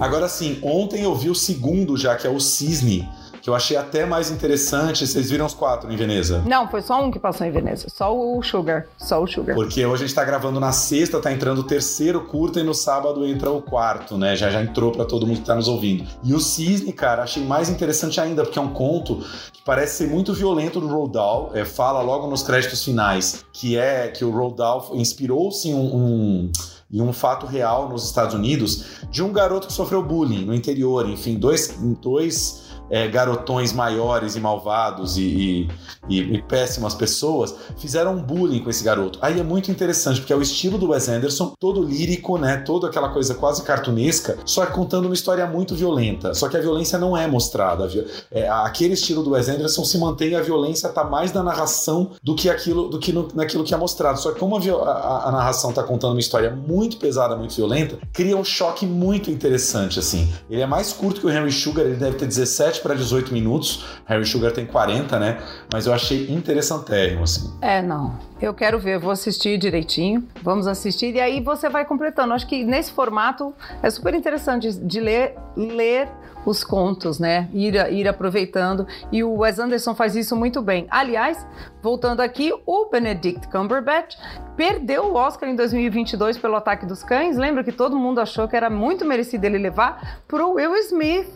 Agora 0.00 0.28
sim, 0.28 0.58
ontem 0.62 1.02
eu 1.02 1.14
vi 1.14 1.30
o 1.30 1.34
segundo 1.34 1.96
já, 1.96 2.16
que 2.16 2.26
é 2.26 2.30
o 2.30 2.40
Cisne, 2.40 3.08
que 3.42 3.50
eu 3.50 3.54
achei 3.56 3.76
até 3.76 4.06
mais 4.06 4.30
interessante. 4.30 5.04
Vocês 5.04 5.28
viram 5.28 5.44
os 5.44 5.52
quatro 5.52 5.92
em 5.92 5.96
Veneza? 5.96 6.42
Não, 6.46 6.70
foi 6.70 6.80
só 6.80 7.04
um 7.04 7.10
que 7.10 7.18
passou 7.18 7.44
em 7.44 7.50
Veneza. 7.50 7.88
Só 7.92 8.16
o 8.16 8.40
Sugar. 8.40 8.86
Só 8.96 9.20
o 9.20 9.26
Sugar. 9.26 9.56
Porque 9.56 9.84
hoje 9.84 10.04
a 10.04 10.06
gente 10.06 10.14
tá 10.14 10.24
gravando 10.24 10.60
na 10.60 10.70
sexta, 10.70 11.20
tá 11.20 11.32
entrando 11.32 11.58
o 11.58 11.64
terceiro 11.64 12.20
curta 12.20 12.60
e 12.60 12.62
no 12.62 12.72
sábado 12.72 13.26
entra 13.26 13.50
o 13.50 13.60
quarto, 13.60 14.16
né? 14.16 14.36
Já 14.36 14.48
já 14.48 14.62
entrou 14.62 14.92
para 14.92 15.04
todo 15.04 15.26
mundo 15.26 15.40
que 15.40 15.46
tá 15.46 15.56
nos 15.56 15.66
ouvindo. 15.66 16.06
E 16.22 16.32
o 16.32 16.38
Cisne, 16.38 16.92
cara, 16.92 17.24
achei 17.24 17.44
mais 17.44 17.68
interessante 17.68 18.20
ainda, 18.20 18.44
porque 18.44 18.60
é 18.60 18.62
um 18.62 18.72
conto 18.72 19.16
que 19.52 19.60
parece 19.64 19.96
ser 19.96 20.08
muito 20.08 20.32
violento 20.32 20.80
do 20.80 20.86
Roald 20.86 21.12
Dahl. 21.12 21.50
É, 21.52 21.64
fala 21.64 22.00
logo 22.00 22.28
nos 22.28 22.44
créditos 22.44 22.84
finais 22.84 23.44
que 23.52 23.76
é 23.76 24.06
que 24.06 24.24
o 24.24 24.30
Roald 24.30 24.56
Dahl 24.56 24.90
inspirou-se 24.94 25.68
em 25.68 25.74
um, 25.74 25.96
um 25.96 26.52
e 26.92 27.00
um 27.00 27.12
fato 27.12 27.46
real 27.46 27.88
nos 27.88 28.04
Estados 28.04 28.34
Unidos 28.34 28.84
de 29.10 29.22
um 29.22 29.32
garoto 29.32 29.66
que 29.66 29.72
sofreu 29.72 30.02
bullying 30.02 30.44
no 30.44 30.54
interior, 30.54 31.08
enfim, 31.08 31.36
dois, 31.36 31.74
dois 32.00 32.61
é, 32.92 33.08
garotões 33.08 33.72
maiores 33.72 34.36
e 34.36 34.40
malvados 34.40 35.16
e, 35.16 35.66
e, 36.06 36.20
e, 36.20 36.42
péssimas 36.42 36.94
pessoas 36.94 37.54
fizeram 37.78 38.16
um 38.16 38.22
bullying 38.22 38.62
com 38.62 38.68
esse 38.68 38.84
garoto. 38.84 39.18
Aí 39.22 39.40
é 39.40 39.42
muito 39.42 39.70
interessante, 39.70 40.20
porque 40.20 40.32
é 40.32 40.36
o 40.36 40.42
estilo 40.42 40.76
do 40.76 40.90
Wes 40.90 41.08
Anderson, 41.08 41.54
todo 41.58 41.82
lírico, 41.82 42.36
né? 42.36 42.58
Toda 42.58 42.88
aquela 42.88 43.08
coisa 43.08 43.34
quase 43.34 43.62
cartunesca, 43.62 44.36
só 44.44 44.66
que 44.66 44.72
contando 44.72 45.06
uma 45.06 45.14
história 45.14 45.46
muito 45.46 45.74
violenta. 45.74 46.34
Só 46.34 46.50
que 46.50 46.56
a 46.56 46.60
violência 46.60 46.98
não 46.98 47.16
é 47.16 47.26
mostrada. 47.26 47.88
É, 48.30 48.46
aquele 48.48 48.92
estilo 48.92 49.22
do 49.22 49.30
Wes 49.30 49.48
Anderson 49.48 49.84
se 49.86 49.96
mantém, 49.96 50.34
a 50.34 50.42
violência 50.42 50.90
tá 50.90 51.02
mais 51.02 51.32
na 51.32 51.42
narração 51.42 52.10
do 52.22 52.34
que 52.34 52.50
aquilo 52.50 52.90
do 52.90 52.98
que 52.98 53.10
no, 53.10 53.26
naquilo 53.34 53.64
que 53.64 53.72
é 53.72 53.76
mostrado. 53.76 54.20
Só 54.20 54.32
que 54.32 54.38
como 54.38 54.54
a, 54.56 54.60
a, 54.60 55.28
a 55.28 55.32
narração 55.32 55.72
tá 55.72 55.82
contando 55.82 56.12
uma 56.12 56.20
história 56.20 56.50
muito 56.50 56.98
pesada, 56.98 57.34
muito 57.36 57.54
violenta, 57.54 57.96
cria 58.12 58.36
um 58.36 58.44
choque 58.44 58.84
muito 58.84 59.30
interessante, 59.30 59.98
assim. 59.98 60.30
Ele 60.50 60.60
é 60.60 60.66
mais 60.66 60.92
curto 60.92 61.22
que 61.22 61.26
o 61.26 61.30
Henry 61.30 61.52
Sugar, 61.52 61.86
ele 61.86 61.96
deve 61.96 62.16
ter 62.16 62.26
17 62.26 62.81
para 62.82 62.94
18 62.94 63.32
minutos. 63.32 63.84
Harry 64.04 64.26
Sugar 64.26 64.52
tem 64.52 64.66
40, 64.66 65.18
né? 65.18 65.38
Mas 65.72 65.86
eu 65.86 65.92
achei 65.92 66.30
interessantérrimo, 66.30 67.22
assim. 67.22 67.52
É, 67.60 67.80
não. 67.80 68.18
Eu 68.40 68.52
quero 68.52 68.78
ver, 68.78 68.98
vou 68.98 69.10
assistir 69.10 69.56
direitinho. 69.56 70.26
Vamos 70.42 70.66
assistir 70.66 71.14
e 71.14 71.20
aí 71.20 71.40
você 71.40 71.68
vai 71.68 71.84
completando. 71.84 72.34
Acho 72.34 72.46
que 72.46 72.64
nesse 72.64 72.92
formato 72.92 73.54
é 73.82 73.88
super 73.88 74.14
interessante 74.14 74.72
de 74.72 75.00
ler, 75.00 75.36
ler 75.56 76.08
os 76.44 76.64
contos, 76.64 77.18
né? 77.18 77.48
Ir, 77.52 77.74
ir 77.92 78.08
aproveitando. 78.08 78.86
E 79.10 79.22
o 79.22 79.38
Wes 79.38 79.58
Anderson 79.58 79.94
faz 79.94 80.16
isso 80.16 80.34
muito 80.34 80.60
bem. 80.60 80.86
Aliás, 80.90 81.46
voltando 81.82 82.20
aqui, 82.20 82.52
o 82.64 82.86
Benedict 82.86 83.48
Cumberbatch 83.48 84.16
perdeu 84.56 85.06
o 85.06 85.14
Oscar 85.14 85.48
em 85.48 85.56
2022 85.56 86.38
pelo 86.38 86.54
Ataque 86.54 86.86
dos 86.86 87.02
Cães. 87.02 87.36
Lembra 87.36 87.64
que 87.64 87.72
todo 87.72 87.98
mundo 87.98 88.20
achou 88.20 88.46
que 88.46 88.54
era 88.54 88.70
muito 88.70 89.04
merecido 89.04 89.44
ele 89.44 89.58
levar 89.58 90.22
pro 90.28 90.52
Will 90.52 90.76
Smith, 90.76 91.28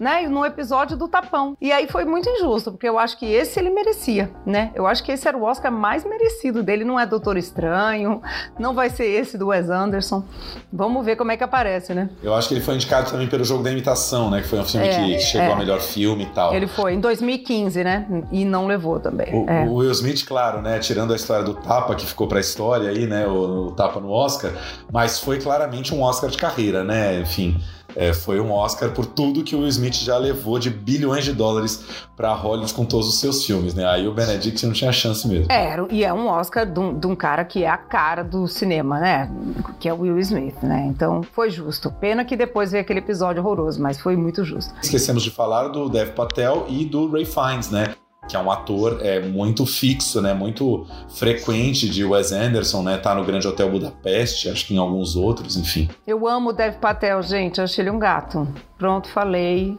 né? 0.00 0.26
No 0.26 0.44
episódio 0.44 0.96
do 0.96 1.06
Tapão. 1.06 1.56
E 1.60 1.70
aí 1.70 1.86
foi 1.86 2.04
muito 2.04 2.28
injusto, 2.28 2.72
porque 2.72 2.88
eu 2.88 2.98
acho 2.98 3.18
que 3.18 3.26
esse 3.26 3.58
ele 3.60 3.70
merecia, 3.70 4.30
né? 4.44 4.72
Eu 4.74 4.86
acho 4.86 5.04
que 5.04 5.12
esse 5.12 5.28
era 5.28 5.36
o 5.36 5.42
Oscar 5.42 5.70
mais 5.70 6.04
merecido 6.04 6.62
dele. 6.62 6.84
Não 6.84 6.98
é 6.98 7.06
Doutor 7.06 7.36
Estranho, 7.36 8.20
não 8.58 8.74
vai 8.74 8.90
ser 8.90 9.06
esse 9.06 9.38
do 9.38 9.48
Wes 9.48 9.70
Anderson. 9.70 10.24
Vamos 10.72 11.04
ver 11.04 11.16
como 11.16 11.30
é 11.30 11.36
que 11.36 11.44
aparece, 11.44 11.94
né? 11.94 12.10
Eu 12.22 12.34
acho 12.34 12.48
que 12.48 12.54
ele 12.54 12.62
foi 12.62 12.74
indicado 12.74 13.10
também 13.10 13.28
pelo 13.28 13.44
Jogo 13.44 13.62
da 13.62 13.70
Imitação, 13.70 14.30
né? 14.30 14.40
Que 14.40 14.48
foi 14.48 14.58
um 14.58 14.64
filme 14.64 14.88
é, 14.88 14.96
que 14.96 15.20
chegou 15.20 15.48
é. 15.48 15.52
a 15.52 15.56
melhor 15.56 15.80
filme 15.80 16.24
e 16.24 16.30
tal. 16.30 16.54
Ele 16.54 16.66
foi 16.66 16.94
em 16.94 17.00
2015, 17.00 17.84
né? 17.84 18.24
E 18.32 18.44
não 18.44 18.66
levou 18.66 18.98
também. 18.98 19.32
O, 19.32 19.48
é. 19.48 19.64
o 19.66 19.74
Will 19.74 19.91
Smith, 19.92 20.24
claro, 20.26 20.60
né? 20.60 20.78
Tirando 20.78 21.12
a 21.12 21.16
história 21.16 21.44
do 21.44 21.54
tapa 21.54 21.94
que 21.94 22.06
ficou 22.06 22.26
pra 22.26 22.40
história 22.40 22.90
aí, 22.90 23.06
né? 23.06 23.26
O, 23.26 23.68
o 23.68 23.72
tapa 23.72 24.00
no 24.00 24.10
Oscar, 24.10 24.52
mas 24.92 25.18
foi 25.18 25.40
claramente 25.40 25.94
um 25.94 26.02
Oscar 26.02 26.30
de 26.30 26.38
carreira, 26.38 26.82
né? 26.82 27.20
Enfim. 27.20 27.60
É, 27.94 28.12
foi 28.12 28.40
um 28.40 28.50
Oscar 28.52 28.90
por 28.90 29.06
tudo 29.06 29.42
que 29.42 29.54
o 29.54 29.60
Will 29.60 29.68
Smith 29.68 29.96
já 29.96 30.16
levou 30.16 30.58
de 30.58 30.70
bilhões 30.70 31.24
de 31.24 31.32
dólares 31.32 31.84
para 32.16 32.32
Hollywood 32.32 32.72
com 32.74 32.84
todos 32.84 33.08
os 33.08 33.20
seus 33.20 33.44
filmes, 33.44 33.74
né? 33.74 33.86
Aí 33.86 34.08
o 34.08 34.14
Benedict 34.14 34.64
não 34.66 34.72
tinha 34.72 34.92
chance 34.92 35.26
mesmo. 35.28 35.50
É, 35.50 35.76
e 35.90 36.04
é 36.04 36.12
um 36.12 36.26
Oscar 36.26 36.64
de 36.66 36.78
um, 36.78 36.98
de 36.98 37.06
um, 37.06 37.14
cara 37.14 37.44
que 37.44 37.64
é 37.64 37.68
a 37.68 37.76
cara 37.76 38.22
do 38.22 38.46
cinema, 38.48 38.98
né? 38.98 39.30
Que 39.78 39.88
é 39.88 39.92
o 39.92 40.00
Will 40.00 40.18
Smith, 40.20 40.62
né? 40.62 40.86
Então 40.88 41.22
foi 41.22 41.50
justo. 41.50 41.90
Pena 41.90 42.24
que 42.24 42.36
depois 42.36 42.72
veio 42.72 42.82
aquele 42.82 43.00
episódio 43.00 43.42
horroroso, 43.42 43.80
mas 43.80 44.00
foi 44.00 44.16
muito 44.16 44.44
justo. 44.44 44.72
Esquecemos 44.82 45.22
de 45.22 45.30
falar 45.30 45.68
do 45.68 45.88
Dev 45.88 46.10
Patel 46.10 46.66
e 46.68 46.84
do 46.84 47.10
Ray 47.10 47.26
Fiennes, 47.26 47.70
né? 47.70 47.94
Que 48.28 48.36
é 48.36 48.38
um 48.38 48.50
ator 48.50 49.00
é, 49.02 49.20
muito 49.20 49.66
fixo, 49.66 50.20
né, 50.22 50.32
muito 50.32 50.86
frequente 51.08 51.88
de 51.88 52.04
Wes 52.04 52.30
Anderson, 52.32 52.82
né, 52.82 52.96
tá 52.96 53.14
no 53.14 53.24
Grande 53.24 53.48
Hotel 53.48 53.68
Budapeste, 53.68 54.48
acho 54.48 54.66
que 54.66 54.74
em 54.74 54.78
alguns 54.78 55.16
outros, 55.16 55.56
enfim. 55.56 55.88
Eu 56.06 56.26
amo 56.28 56.50
o 56.50 56.52
Dev 56.52 56.76
Patel, 56.76 57.20
gente, 57.22 57.60
achei 57.60 57.82
ele 57.82 57.90
um 57.90 57.98
gato. 57.98 58.46
Pronto, 58.78 59.08
falei. 59.08 59.76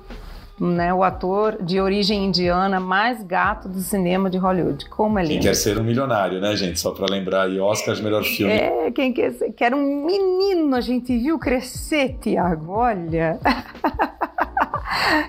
Né, 0.60 0.94
o 0.94 1.04
ator 1.04 1.58
de 1.62 1.82
origem 1.82 2.26
indiana 2.26 2.80
mais 2.80 3.24
gato 3.24 3.68
do 3.68 3.80
cinema 3.80 4.30
de 4.30 4.38
Hollywood. 4.38 4.86
Como 4.86 5.18
é 5.18 5.24
lindo. 5.24 5.34
Quem 5.34 5.42
quer 5.42 5.56
ser 5.56 5.80
um 5.80 5.84
milionário, 5.84 6.40
né, 6.40 6.56
gente? 6.56 6.80
Só 6.80 6.92
para 6.92 7.08
lembrar 7.10 7.48
aí, 7.48 7.60
Oscar 7.60 7.96
de 7.96 8.04
melhor 8.04 8.24
filme. 8.24 8.54
É, 8.54 8.92
quem 8.92 9.12
quer 9.12 9.32
ser, 9.34 9.52
quer 9.52 9.74
um 9.74 10.06
menino, 10.06 10.76
a 10.76 10.80
gente 10.80 11.18
viu 11.18 11.40
crescer, 11.40 12.18
Tiago, 12.22 12.72
olha. 12.72 13.40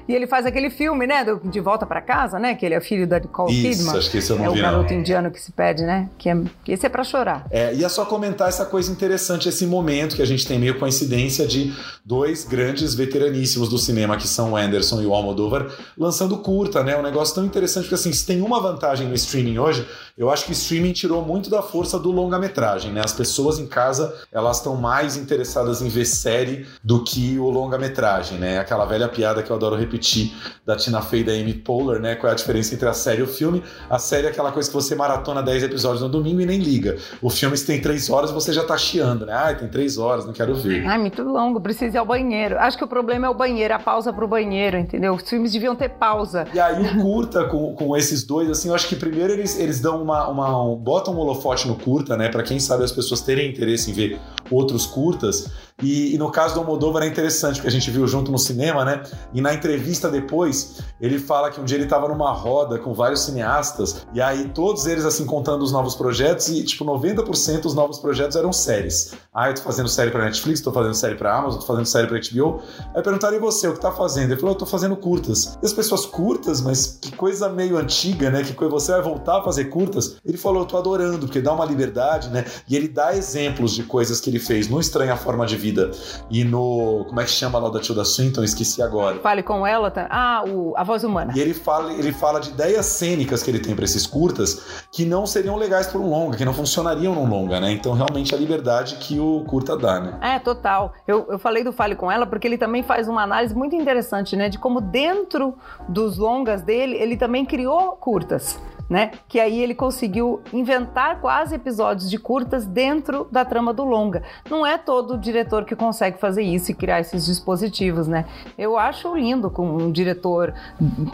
E 0.09 0.15
ele 0.15 0.27
faz 0.27 0.47
aquele 0.47 0.71
filme, 0.71 1.07
né? 1.07 1.25
Do, 1.25 1.41
de 1.45 1.61
Volta 1.61 1.87
para 1.87 2.01
Casa, 2.01 2.39
né? 2.39 2.55
Que 2.55 2.67
ele 2.67 2.75
é 2.75 2.81
filho 2.81 3.07
da 3.07 3.19
Nicole 3.19 3.53
Isso, 3.53 3.79
Kidman. 3.79 3.99
acho 3.99 4.11
que 4.11 4.19
esse 4.19 4.31
eu 4.31 4.37
não 4.37 4.47
é 4.47 4.51
vi, 4.51 4.59
o 4.59 4.63
garoto 4.63 4.93
não. 4.93 5.01
indiano 5.01 5.31
que 5.31 5.41
se 5.41 5.53
pede, 5.53 5.83
né? 5.83 6.09
Que, 6.19 6.29
é, 6.29 6.37
que 6.65 6.73
esse 6.73 6.87
é 6.87 6.89
para 6.89 7.05
chorar. 7.05 7.47
É, 7.51 7.75
e 7.75 7.85
é 7.85 7.89
só 7.89 8.05
comentar 8.05 8.49
essa 8.49 8.67
coisa 8.67 8.91
interessante, 8.91 9.49
esse 9.49 9.67
momento 9.67 10.17
que 10.17 10.23
a 10.23 10.27
gente 10.27 10.47
tem 10.47 10.59
meio 10.59 10.79
coincidência 10.79 11.47
de 11.47 11.73
dois 12.05 12.45
grandes 12.45 12.95
veteraníssimos 12.95 13.69
do 13.69 13.79
cinema, 13.79 14.17
que 14.17 14.29
são 14.29 14.53
o 14.53 14.57
Anderson 14.57 15.01
e 15.01 15.07
o 15.07 15.15
Almodóvar, 15.15 15.69
lançando 15.97 16.37
curta, 16.39 16.83
né? 16.83 16.97
Um 16.97 17.03
negócio 17.03 17.35
tão 17.35 17.45
interessante, 17.45 17.85
porque 17.85 17.95
assim, 17.95 18.13
se 18.13 18.27
tem 18.27 18.43
uma 18.43 18.61
vantagem 18.61 19.09
no 19.09 19.15
streaming 19.15 19.59
hoje, 19.59 19.87
eu 20.17 20.31
acho 20.31 20.45
que 20.45 20.51
o 20.51 20.53
streaming 20.53 20.93
tirou 20.93 21.25
muito 21.25 21.51
da 21.51 21.63
força 21.63 21.99
do 21.99 22.11
longa-metragem, 22.11 22.93
né? 22.93 23.01
As 23.05 23.13
pessoas 23.13 23.59
em 23.59 23.67
casa, 23.67 24.15
elas 24.31 24.59
estão 24.59 24.77
mais 24.77 25.17
interessadas 25.17 25.83
em 25.83 25.89
ver 25.89 26.05
série 26.05 26.67
do 26.83 27.03
que 27.03 27.39
o 27.39 27.51
longa-metragem, 27.51 28.39
né? 28.39 28.59
Aquela 28.59 28.85
velha 28.85 29.09
piada 29.09 29.43
que 29.43 29.51
eu 29.51 29.57
adoro 29.65 29.77
repetir 29.77 30.33
da 30.67 30.77
Tina 30.77 31.01
Fey 31.01 31.21
e 31.21 31.25
da 31.25 31.33
Amy 31.33 31.55
Poehler, 31.55 32.01
né? 32.01 32.15
Qual 32.15 32.29
é 32.29 32.33
a 32.33 32.37
diferença 32.37 32.75
entre 32.75 32.89
a 32.89 32.93
série 32.93 33.21
e 33.21 33.23
o 33.23 33.27
filme? 33.27 33.63
A 33.89 33.99
série 33.99 34.27
é 34.27 34.31
aquela 34.31 34.53
coisa 34.53 34.69
que 34.69 34.75
você 34.75 34.95
maratona 34.95 35.43
10 35.43 35.65
episódios 35.65 36.03
no 36.03 36.09
domingo 36.09 36.41
e 36.41 36.47
nem 36.47 36.59
liga. 36.59 36.97
O 37.23 37.31
filme, 37.31 37.57
se 37.57 37.67
tem 37.67 37.81
3 37.81 38.11
horas, 38.11 38.31
você 38.31 38.53
já 38.53 38.65
tá 38.65 38.77
chiando, 38.77 39.27
né? 39.27 39.33
Ah, 39.33 39.55
tem 39.55 39.69
3 39.69 39.99
horas, 39.99 40.27
não 40.27 40.33
quero 40.33 40.55
ver. 40.55 40.87
Ai, 40.87 40.99
muito 40.99 41.23
longo, 41.23 41.61
preciso 41.61 41.97
ir 41.97 41.99
ao 41.99 42.07
banheiro. 42.07 42.59
Acho 42.59 42.77
que 42.77 42.85
o 42.85 42.89
problema 42.89 43.27
é 43.27 43.31
o 43.31 43.35
banheiro, 43.35 43.75
a 43.75 43.79
pausa 43.79 44.13
pro 44.13 44.29
banheiro, 44.29 44.77
entendeu? 44.77 45.15
Os 45.15 45.29
filmes 45.29 45.53
deviam 45.53 45.75
ter 45.75 45.91
pausa. 45.91 46.47
E 46.53 46.61
aí 46.61 46.83
o 46.83 47.03
curta 47.03 47.45
com, 47.45 47.75
com 47.75 47.97
esses 47.97 48.25
dois, 48.25 48.51
assim, 48.51 48.69
eu 48.69 48.75
acho 48.75 48.89
que 48.89 48.97
primeiro 48.97 49.33
eles, 49.33 49.59
eles 49.59 49.81
dão 49.81 50.03
uma, 50.03 50.29
uma 50.29 50.65
um, 50.65 50.77
botam 50.77 51.15
um 51.15 51.19
holofote 51.19 51.67
no 51.67 51.77
curta, 51.77 52.17
né? 52.17 52.29
Para 52.29 52.43
quem 52.43 52.59
sabe 52.59 52.85
as 52.85 52.93
pessoas 52.93 53.21
terem 53.21 53.51
interesse 53.51 53.91
em 53.91 53.95
ver 53.95 54.19
outros 54.51 54.87
curtas. 54.87 55.51
E, 55.83 56.15
e, 56.15 56.19
no 56.19 56.31
caso 56.31 56.55
do 56.55 56.61
Almodóvar 56.61 57.03
é 57.03 57.07
interessante, 57.07 57.57
porque 57.57 57.67
a 57.67 57.71
gente 57.71 57.91
viu 57.91 58.07
junto 58.07 58.31
no 58.31 58.39
cinema, 58.39 58.85
né? 58.85 59.03
E 59.33 59.41
na 59.41 59.53
entrevista 59.53 60.09
depois, 60.09 60.81
ele 61.01 61.19
fala 61.19 61.51
que 61.51 61.61
um 61.61 61.65
dia 61.65 61.77
ele 61.77 61.85
estava 61.85 62.07
numa 62.07 62.33
roda 62.33 62.79
com 62.79 62.95
vários 62.95 63.23
cineastas, 63.23 64.07
e 64.15 64.23
aí 64.23 64.49
todos 64.51 64.87
eles, 64.87 65.05
assim, 65.05 65.27
contando 65.27 65.63
os 65.63 65.73
novos 65.73 65.97
projetos, 65.97 66.49
e 66.49 66.63
tipo, 66.63 66.85
90% 66.85 67.63
dos 67.63 67.75
novos 67.75 67.99
projetos 67.99 68.37
eram 68.37 68.53
séries. 68.53 69.15
Ah, 69.35 69.51
eu 69.51 69.55
tô 69.55 69.63
fazendo 69.63 69.89
série 69.89 70.13
pra 70.13 70.25
Netflix, 70.25 70.61
tô 70.61 70.71
fazendo 70.71 70.95
série 70.95 71.17
pra 71.17 71.37
Amazon, 71.37 71.59
tô 71.59 71.67
fazendo 71.67 71.87
série 71.87 72.07
pra 72.07 72.21
HBO. 72.21 72.63
Aí 72.95 73.03
perguntaram, 73.03 73.37
e 73.37 73.41
você, 73.41 73.67
o 73.67 73.75
que 73.75 73.81
tá 73.81 73.91
fazendo? 73.91 74.31
Ele 74.31 74.41
falou, 74.41 74.55
eu 74.55 74.59
tô 74.59 74.67
fazendo 74.67 74.97
curtas. 74.97 75.59
E 75.61 75.67
as 75.67 75.73
pessoas, 75.73 76.07
curtas? 76.07 76.61
Mas 76.61 76.99
que 77.03 77.11
coisa 77.11 77.49
meio 77.49 77.77
antiga, 77.77 78.31
né? 78.31 78.45
Que 78.45 78.55
você 78.69 78.93
vai 78.93 79.03
voltar 79.03 79.41
a 79.41 79.43
fazer 79.43 79.65
curtas? 79.65 80.19
Ele 80.25 80.39
falou, 80.39 80.63
eu 80.63 80.67
tô 80.67 80.77
adorando, 80.77 81.27
porque 81.27 81.41
dá 81.41 81.53
uma 81.53 81.65
liberdade, 81.65 82.29
né? 82.29 82.45
E 82.69 82.77
ele 82.77 82.87
dá 82.87 83.17
exemplos 83.17 83.73
de 83.73 83.83
coisas 83.83 84.21
que 84.21 84.31
ele 84.31 84.39
fez 84.39 84.69
no 84.69 84.79
Estranha 84.79 85.17
Forma 85.17 85.45
de 85.45 85.57
Vida 85.65 85.91
e 86.31 86.45
no. 86.45 87.07
Como 87.09 87.19
é 87.21 87.25
que 87.25 87.31
chama 87.31 87.59
lá 87.59 87.71
da 87.71 87.81
Tilda 87.81 88.05
Swinton? 88.05 88.45
Esqueci 88.45 88.83
agora. 88.83 89.19
Fale 89.21 89.43
com 89.43 89.67
ela. 89.67 89.91
Tá? 89.91 90.07
Ah, 90.11 90.45
o, 90.47 90.75
a 90.77 90.85
voz 90.85 91.05
humana. 91.05 91.33
E 91.35 91.41
ele 91.41 91.55
fala, 91.55 91.91
ele 91.95 92.13
fala 92.13 92.39
de 92.39 92.51
ideias 92.51 92.85
cênicas 92.85 93.43
que 93.43 93.51
ele 93.51 93.59
tem 93.59 93.75
para 93.75 93.87
esses 93.87 94.07
curtas 94.07 94.85
que 94.93 95.07
não 95.07 95.25
seriam 95.25 95.57
legais 95.57 95.87
para 95.87 95.99
um 95.99 96.11
longa, 96.11 96.37
que 96.37 96.45
não 96.45 96.53
funcionariam 96.53 97.15
num 97.15 97.27
longa, 97.27 97.61
né? 97.61 97.73
Então, 97.73 97.95
realmente, 97.95 98.35
a 98.35 98.39
liberdade 98.39 98.97
que 98.97 99.19
o 99.19 99.43
curta 99.47 99.75
dá, 99.75 100.01
né? 100.01 100.19
É, 100.21 100.39
total. 100.39 100.93
Eu, 101.07 101.27
eu 101.31 101.39
falei 101.39 101.65
do 101.65 101.73
Fale 101.73 101.97
com 101.97 102.13
ela 102.13 102.27
porque 102.27 102.47
ele 102.47 102.59
também 102.59 102.83
faz 102.83 103.09
uma 103.09 103.23
análise 103.23 103.55
muito 103.55 103.75
interessante, 103.75 104.37
né? 104.37 104.51
De 104.51 104.59
como 104.59 104.83
dentro 104.83 105.55
dos 105.89 106.19
longas 106.19 106.61
dele, 106.61 106.97
ele 106.97 107.17
também 107.17 107.47
criou 107.47 107.93
curtas 107.93 108.59
né? 108.95 109.11
Que 109.27 109.41
aí 109.41 109.61
ele 109.61 109.75
conseguiu 109.75 110.41
inventar 110.53 111.21
quase 111.21 111.57
episódios 111.57 112.09
de 112.09 112.17
curtas 112.17 112.65
dentro 112.65 113.27
da 113.29 113.45
trama 113.45 113.75
do 113.75 113.83
longa. 113.83 114.23
Não 114.49 114.65
é 114.65 114.79
todo 114.79 115.19
diretor 115.19 115.65
que 115.65 115.75
consegue 115.75 116.17
fazer 116.17 116.45
isso 116.45 116.71
e 116.71 116.75
criar 116.75 117.01
esses 117.01 117.27
dispositivos, 117.27 118.07
né? 118.07 118.25
Eu 118.57 118.79
acho 118.79 119.13
lindo 119.17 119.51
com 119.51 119.67
um 119.67 119.91
diretor 119.91 120.55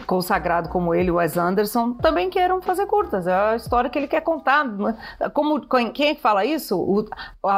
consagrado 0.05 0.69
como 0.69 0.93
ele, 0.93 1.09
Wes 1.09 1.35
Anderson, 1.37 1.93
também 1.93 2.29
queiram 2.29 2.61
fazer 2.61 2.85
curtas. 2.85 3.25
É 3.25 3.33
a 3.33 3.55
história 3.55 3.89
que 3.89 3.97
ele 3.97 4.07
quer 4.07 4.21
contar. 4.21 4.63
Como 5.33 5.59
quem 5.91 6.09
é 6.09 6.13
que 6.13 6.21
fala 6.21 6.45
isso? 6.45 6.77
O, 6.77 7.03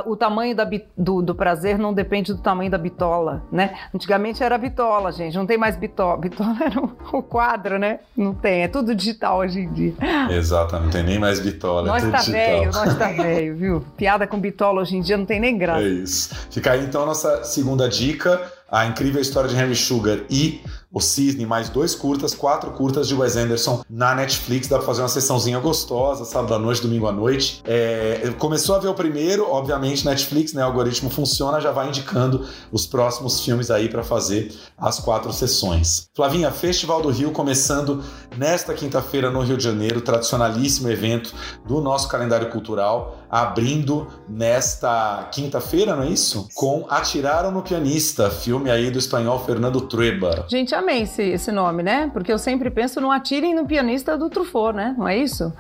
o 0.05 0.15
tamanho 0.15 0.55
da, 0.55 0.65
do, 0.97 1.21
do, 1.21 1.36
prazer 1.36 1.77
não 1.77 1.93
depende 1.93 2.33
do 2.33 2.41
tamanho 2.41 2.71
da 2.71 2.77
bitola, 2.77 3.43
né? 3.51 3.77
Antigamente 3.93 4.41
era 4.41 4.57
bitola, 4.57 5.12
gente. 5.12 5.36
Não 5.36 5.45
tem 5.45 5.57
mais 5.57 5.75
bitola. 5.75 6.15
Bitola 6.15 6.55
era 6.63 6.79
o 6.79 7.21
quadro, 7.21 7.77
né? 7.77 7.99
Não 8.15 8.33
tem. 8.33 8.62
É 8.62 8.69
tudo 8.69 8.95
digital 8.95 9.39
hoje 9.39 9.59
em 9.59 9.69
dia. 9.69 9.93
Exatamente, 10.32 10.86
não 10.86 10.91
tem 10.91 11.04
nem 11.04 11.19
mais 11.19 11.39
bitola. 11.39 11.88
Nós 11.88 12.04
é 12.04 12.10
tá 12.10 12.21
velho, 12.21 12.71
nós 12.71 12.95
tá 12.97 13.10
velho, 13.13 13.56
viu? 13.56 13.86
Piada 13.97 14.28
com 14.28 14.39
bitola 14.39 14.82
hoje 14.82 14.95
em 14.95 15.02
dia 15.02 15.17
não 15.17 15.26
tem 15.26 15.39
nem 15.39 15.58
graça. 15.58 15.84
É 15.84 15.88
isso. 15.88 16.36
Fica 16.49 16.71
aí 16.71 16.84
então 16.84 17.04
a 17.04 17.06
nossa 17.06 17.43
segunda 17.43 17.88
dica, 17.89 18.41
a 18.71 18.86
incrível 18.86 19.21
história 19.21 19.49
de 19.49 19.56
Henry 19.56 19.76
Sugar 19.76 20.19
e 20.30 20.62
o 20.93 21.01
Cisne, 21.01 21.45
mais 21.45 21.69
dois 21.69 21.95
curtas, 21.95 22.36
quatro 22.36 22.71
curtas 22.71 23.08
de 23.08 23.15
Wes 23.15 23.36
Anderson 23.36 23.84
na 23.89 24.13
Netflix. 24.13 24.67
Dá 24.67 24.77
pra 24.77 24.86
fazer 24.86 25.01
uma 25.01 25.08
sessãozinha 25.08 25.60
gostosa, 25.60 26.23
sábado 26.23 26.53
à 26.53 26.60
noite, 26.60 26.82
domingo 26.82 27.08
à 27.08 27.12
noite. 27.12 27.62
É, 27.65 28.32
começou 28.38 28.75
a 28.75 28.79
ver 28.79 28.89
o 28.89 28.93
primeiro, 28.93 29.49
obviamente, 29.49 30.06
Netflix, 30.06 30.53
né? 30.53 30.62
O 30.63 30.67
algoritmo 30.67 31.10
funciona, 31.10 31.60
já 31.60 31.71
vai 31.71 31.88
indicando 31.88 32.47
os 32.71 32.86
próximos 32.86 33.41
filmes 33.41 33.71
aí 33.71 33.89
para 33.89 34.03
fazer 34.03 34.53
as 34.77 34.99
quatro 34.99 35.34
sessões. 35.34 36.08
Flavinha, 36.15 36.51
Festival 36.51 37.01
do 37.01 37.10
Rio 37.10 37.32
começando 37.32 38.03
nesta 38.38 38.73
quinta-feira 38.73 39.32
no 39.32 39.41
Rio 39.41 39.58
de 39.58 39.63
Janeiro, 39.63 40.01
tradicionalíssimo 40.01 40.89
evento 40.89 41.34
do 41.65 41.82
nosso 41.82 42.08
calendário 42.08 42.49
cultural, 42.49 43.17
abrindo 43.29 44.08
nesta 44.29 45.27
quinta-feira, 45.32 45.95
não 45.95 46.03
é 46.03 46.10
isso? 46.10 46.47
Com 46.53 46.86
Atiraram 46.88 47.51
no 47.51 47.63
Pianista, 47.63 48.29
filme 48.29 48.69
aí 48.69 48.91
do 48.91 48.99
espanhol 48.99 49.43
Fernando 49.43 49.82
Trueba. 49.82 50.45
Gente, 50.47 50.75
amei 50.83 51.01
esse, 51.01 51.23
esse 51.23 51.51
nome, 51.51 51.81
né? 51.81 52.09
Porque 52.13 52.31
eu 52.31 52.37
sempre 52.37 52.69
penso 52.69 53.01
no 53.01 53.09
Atirem 53.09 53.55
no 53.55 53.65
Pianista 53.65 54.17
do 54.17 54.29
Truffaut, 54.29 54.75
né? 54.75 54.93
Não 54.97 55.07
é 55.07 55.17
isso? 55.17 55.51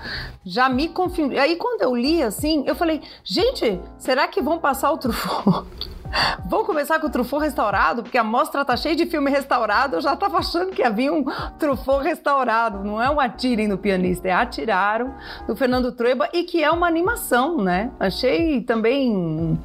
Já 0.45 0.69
me 0.69 0.89
confirmou. 0.89 1.39
Aí 1.39 1.55
quando 1.55 1.81
eu 1.81 1.95
li 1.95 2.21
assim, 2.21 2.63
eu 2.67 2.75
falei, 2.75 3.01
gente, 3.23 3.79
será 3.97 4.27
que 4.27 4.41
vão 4.41 4.59
passar 4.59 4.91
o 4.91 4.97
Truffaut? 4.97 5.67
Vamos 6.45 6.67
começar 6.67 6.99
com 6.99 7.07
o 7.07 7.09
Truffaut 7.09 7.43
restaurado, 7.43 8.03
porque 8.03 8.17
a 8.17 8.23
mostra 8.23 8.63
tá 8.63 8.77
cheia 8.77 8.95
de 8.95 9.05
filme 9.05 9.29
restaurado. 9.29 9.95
Eu 9.95 10.01
já 10.01 10.15
tava 10.15 10.37
achando 10.37 10.71
que 10.71 10.83
havia 10.83 11.11
um 11.11 11.25
Truffaut 11.57 12.03
restaurado. 12.03 12.83
Não 12.83 13.01
é 13.01 13.09
um 13.09 13.19
Atirem 13.19 13.67
no 13.67 13.77
Pianista, 13.77 14.27
é 14.27 14.31
Atiraram, 14.31 15.13
do 15.47 15.55
Fernando 15.55 15.91
Trueba, 15.91 16.29
e 16.31 16.43
que 16.43 16.63
é 16.63 16.69
uma 16.69 16.87
animação, 16.87 17.57
né? 17.57 17.91
Achei 17.99 18.61
também 18.61 19.59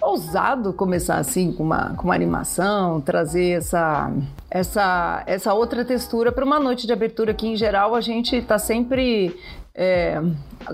ousado 0.00 0.72
começar 0.72 1.18
assim 1.18 1.52
com 1.52 1.62
uma, 1.62 1.94
com 1.94 2.04
uma 2.04 2.14
animação, 2.14 3.00
trazer 3.00 3.58
essa, 3.58 4.10
essa, 4.50 5.22
essa 5.26 5.54
outra 5.54 5.84
textura 5.84 6.32
para 6.32 6.44
uma 6.44 6.58
noite 6.58 6.86
de 6.86 6.92
abertura 6.92 7.32
que, 7.32 7.46
em 7.46 7.56
geral, 7.56 7.94
a 7.94 8.00
gente 8.00 8.36
está 8.36 8.58
sempre 8.58 9.38
é, 9.74 10.20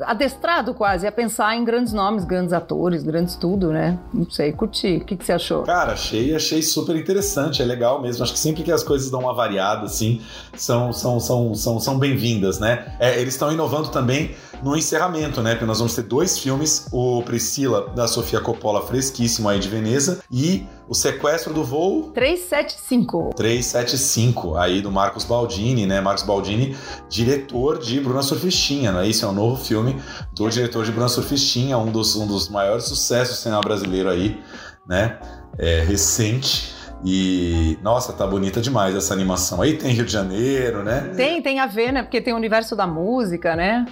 adestrado 0.02 0.74
quase 0.74 1.06
a 1.06 1.12
pensar 1.12 1.56
em 1.56 1.64
grandes 1.64 1.92
nomes, 1.92 2.24
grandes 2.24 2.52
atores, 2.52 3.04
grandes 3.04 3.36
tudo, 3.36 3.68
né? 3.68 3.98
Não 4.12 4.28
sei, 4.28 4.52
curti. 4.52 4.96
O 4.96 5.04
que, 5.04 5.16
que 5.16 5.24
você 5.24 5.32
achou? 5.32 5.62
Cara, 5.62 5.92
achei, 5.92 6.34
achei 6.34 6.60
super 6.62 6.96
interessante, 6.96 7.62
é 7.62 7.64
legal 7.64 8.02
mesmo. 8.02 8.24
Acho 8.24 8.32
que 8.32 8.38
sempre 8.38 8.62
que 8.64 8.72
as 8.72 8.82
coisas 8.82 9.10
dão 9.10 9.20
uma 9.20 9.34
variada, 9.34 9.84
assim, 9.84 10.20
são, 10.56 10.92
são, 10.92 11.20
são, 11.20 11.54
são, 11.54 11.78
são 11.78 11.98
bem-vindas, 11.98 12.58
né? 12.58 12.96
É, 12.98 13.20
eles 13.20 13.34
estão 13.34 13.52
inovando 13.52 13.88
também 13.88 14.34
no 14.62 14.76
encerramento, 14.76 15.42
né? 15.42 15.52
Porque 15.52 15.64
nós 15.64 15.78
vamos 15.78 15.94
ter 15.94 16.02
dois 16.02 16.38
filmes: 16.38 16.86
o 16.92 17.22
Priscila, 17.22 17.88
da 17.94 18.06
Sofia 18.06 18.40
Coppola, 18.40 18.86
fresquíssimo 18.86 19.48
aí 19.48 19.58
de 19.58 19.68
Veneza, 19.68 20.22
e 20.30 20.66
o 20.88 20.94
Sequestro 20.94 21.52
do 21.52 21.64
Voo 21.64 22.10
375. 22.12 23.30
375, 23.36 24.56
aí 24.56 24.80
do 24.80 24.90
Marcos 24.90 25.24
Baldini, 25.24 25.86
né? 25.86 26.00
Marcos 26.00 26.24
Baldini, 26.24 26.76
diretor 27.08 27.78
de 27.78 28.00
Bruna 28.00 28.22
Surfistinha, 28.22 28.92
não 28.92 29.00
é 29.00 29.08
isso? 29.08 29.24
É 29.24 29.28
um 29.28 29.32
novo 29.32 29.62
filme 29.62 29.96
do 30.32 30.48
diretor 30.48 30.84
de 30.84 30.92
Bruna 30.92 31.08
Surfistinha, 31.08 31.76
um 31.78 31.90
dos, 31.90 32.16
um 32.16 32.26
dos 32.26 32.48
maiores 32.48 32.84
sucessos 32.84 33.36
do 33.36 33.42
cinema 33.42 33.60
brasileiro 33.60 34.08
aí, 34.08 34.40
né? 34.86 35.18
É, 35.58 35.80
recente. 35.80 36.76
E, 37.04 37.78
nossa, 37.82 38.12
tá 38.12 38.26
bonita 38.26 38.60
demais 38.60 38.94
essa 38.96 39.14
animação. 39.14 39.62
Aí 39.62 39.76
tem 39.76 39.92
Rio 39.92 40.04
de 40.04 40.12
Janeiro, 40.12 40.82
né? 40.82 41.12
Tem, 41.16 41.40
tem 41.40 41.60
a 41.60 41.66
ver, 41.66 41.92
né? 41.92 42.02
Porque 42.02 42.20
tem 42.20 42.32
o 42.32 42.36
universo 42.36 42.74
da 42.74 42.86
música, 42.86 43.54
né? 43.54 43.86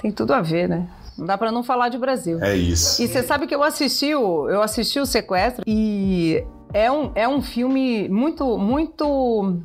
Tem 0.00 0.10
tudo 0.10 0.32
a 0.32 0.40
ver, 0.40 0.68
né? 0.68 0.88
Não 1.16 1.26
dá 1.26 1.36
para 1.36 1.52
não 1.52 1.62
falar 1.62 1.88
de 1.88 1.98
Brasil. 1.98 2.42
É 2.42 2.56
isso. 2.56 3.02
E 3.02 3.06
você 3.06 3.22
sabe 3.22 3.46
que 3.46 3.54
eu 3.54 3.62
assisti 3.62 4.14
o, 4.14 4.48
eu 4.48 4.62
assisti 4.62 4.98
o 4.98 5.06
Sequestro 5.06 5.62
e 5.66 6.42
é 6.72 6.90
um, 6.90 7.10
é 7.14 7.28
um 7.28 7.42
filme 7.42 8.08
muito, 8.08 8.56
muito 8.56 9.58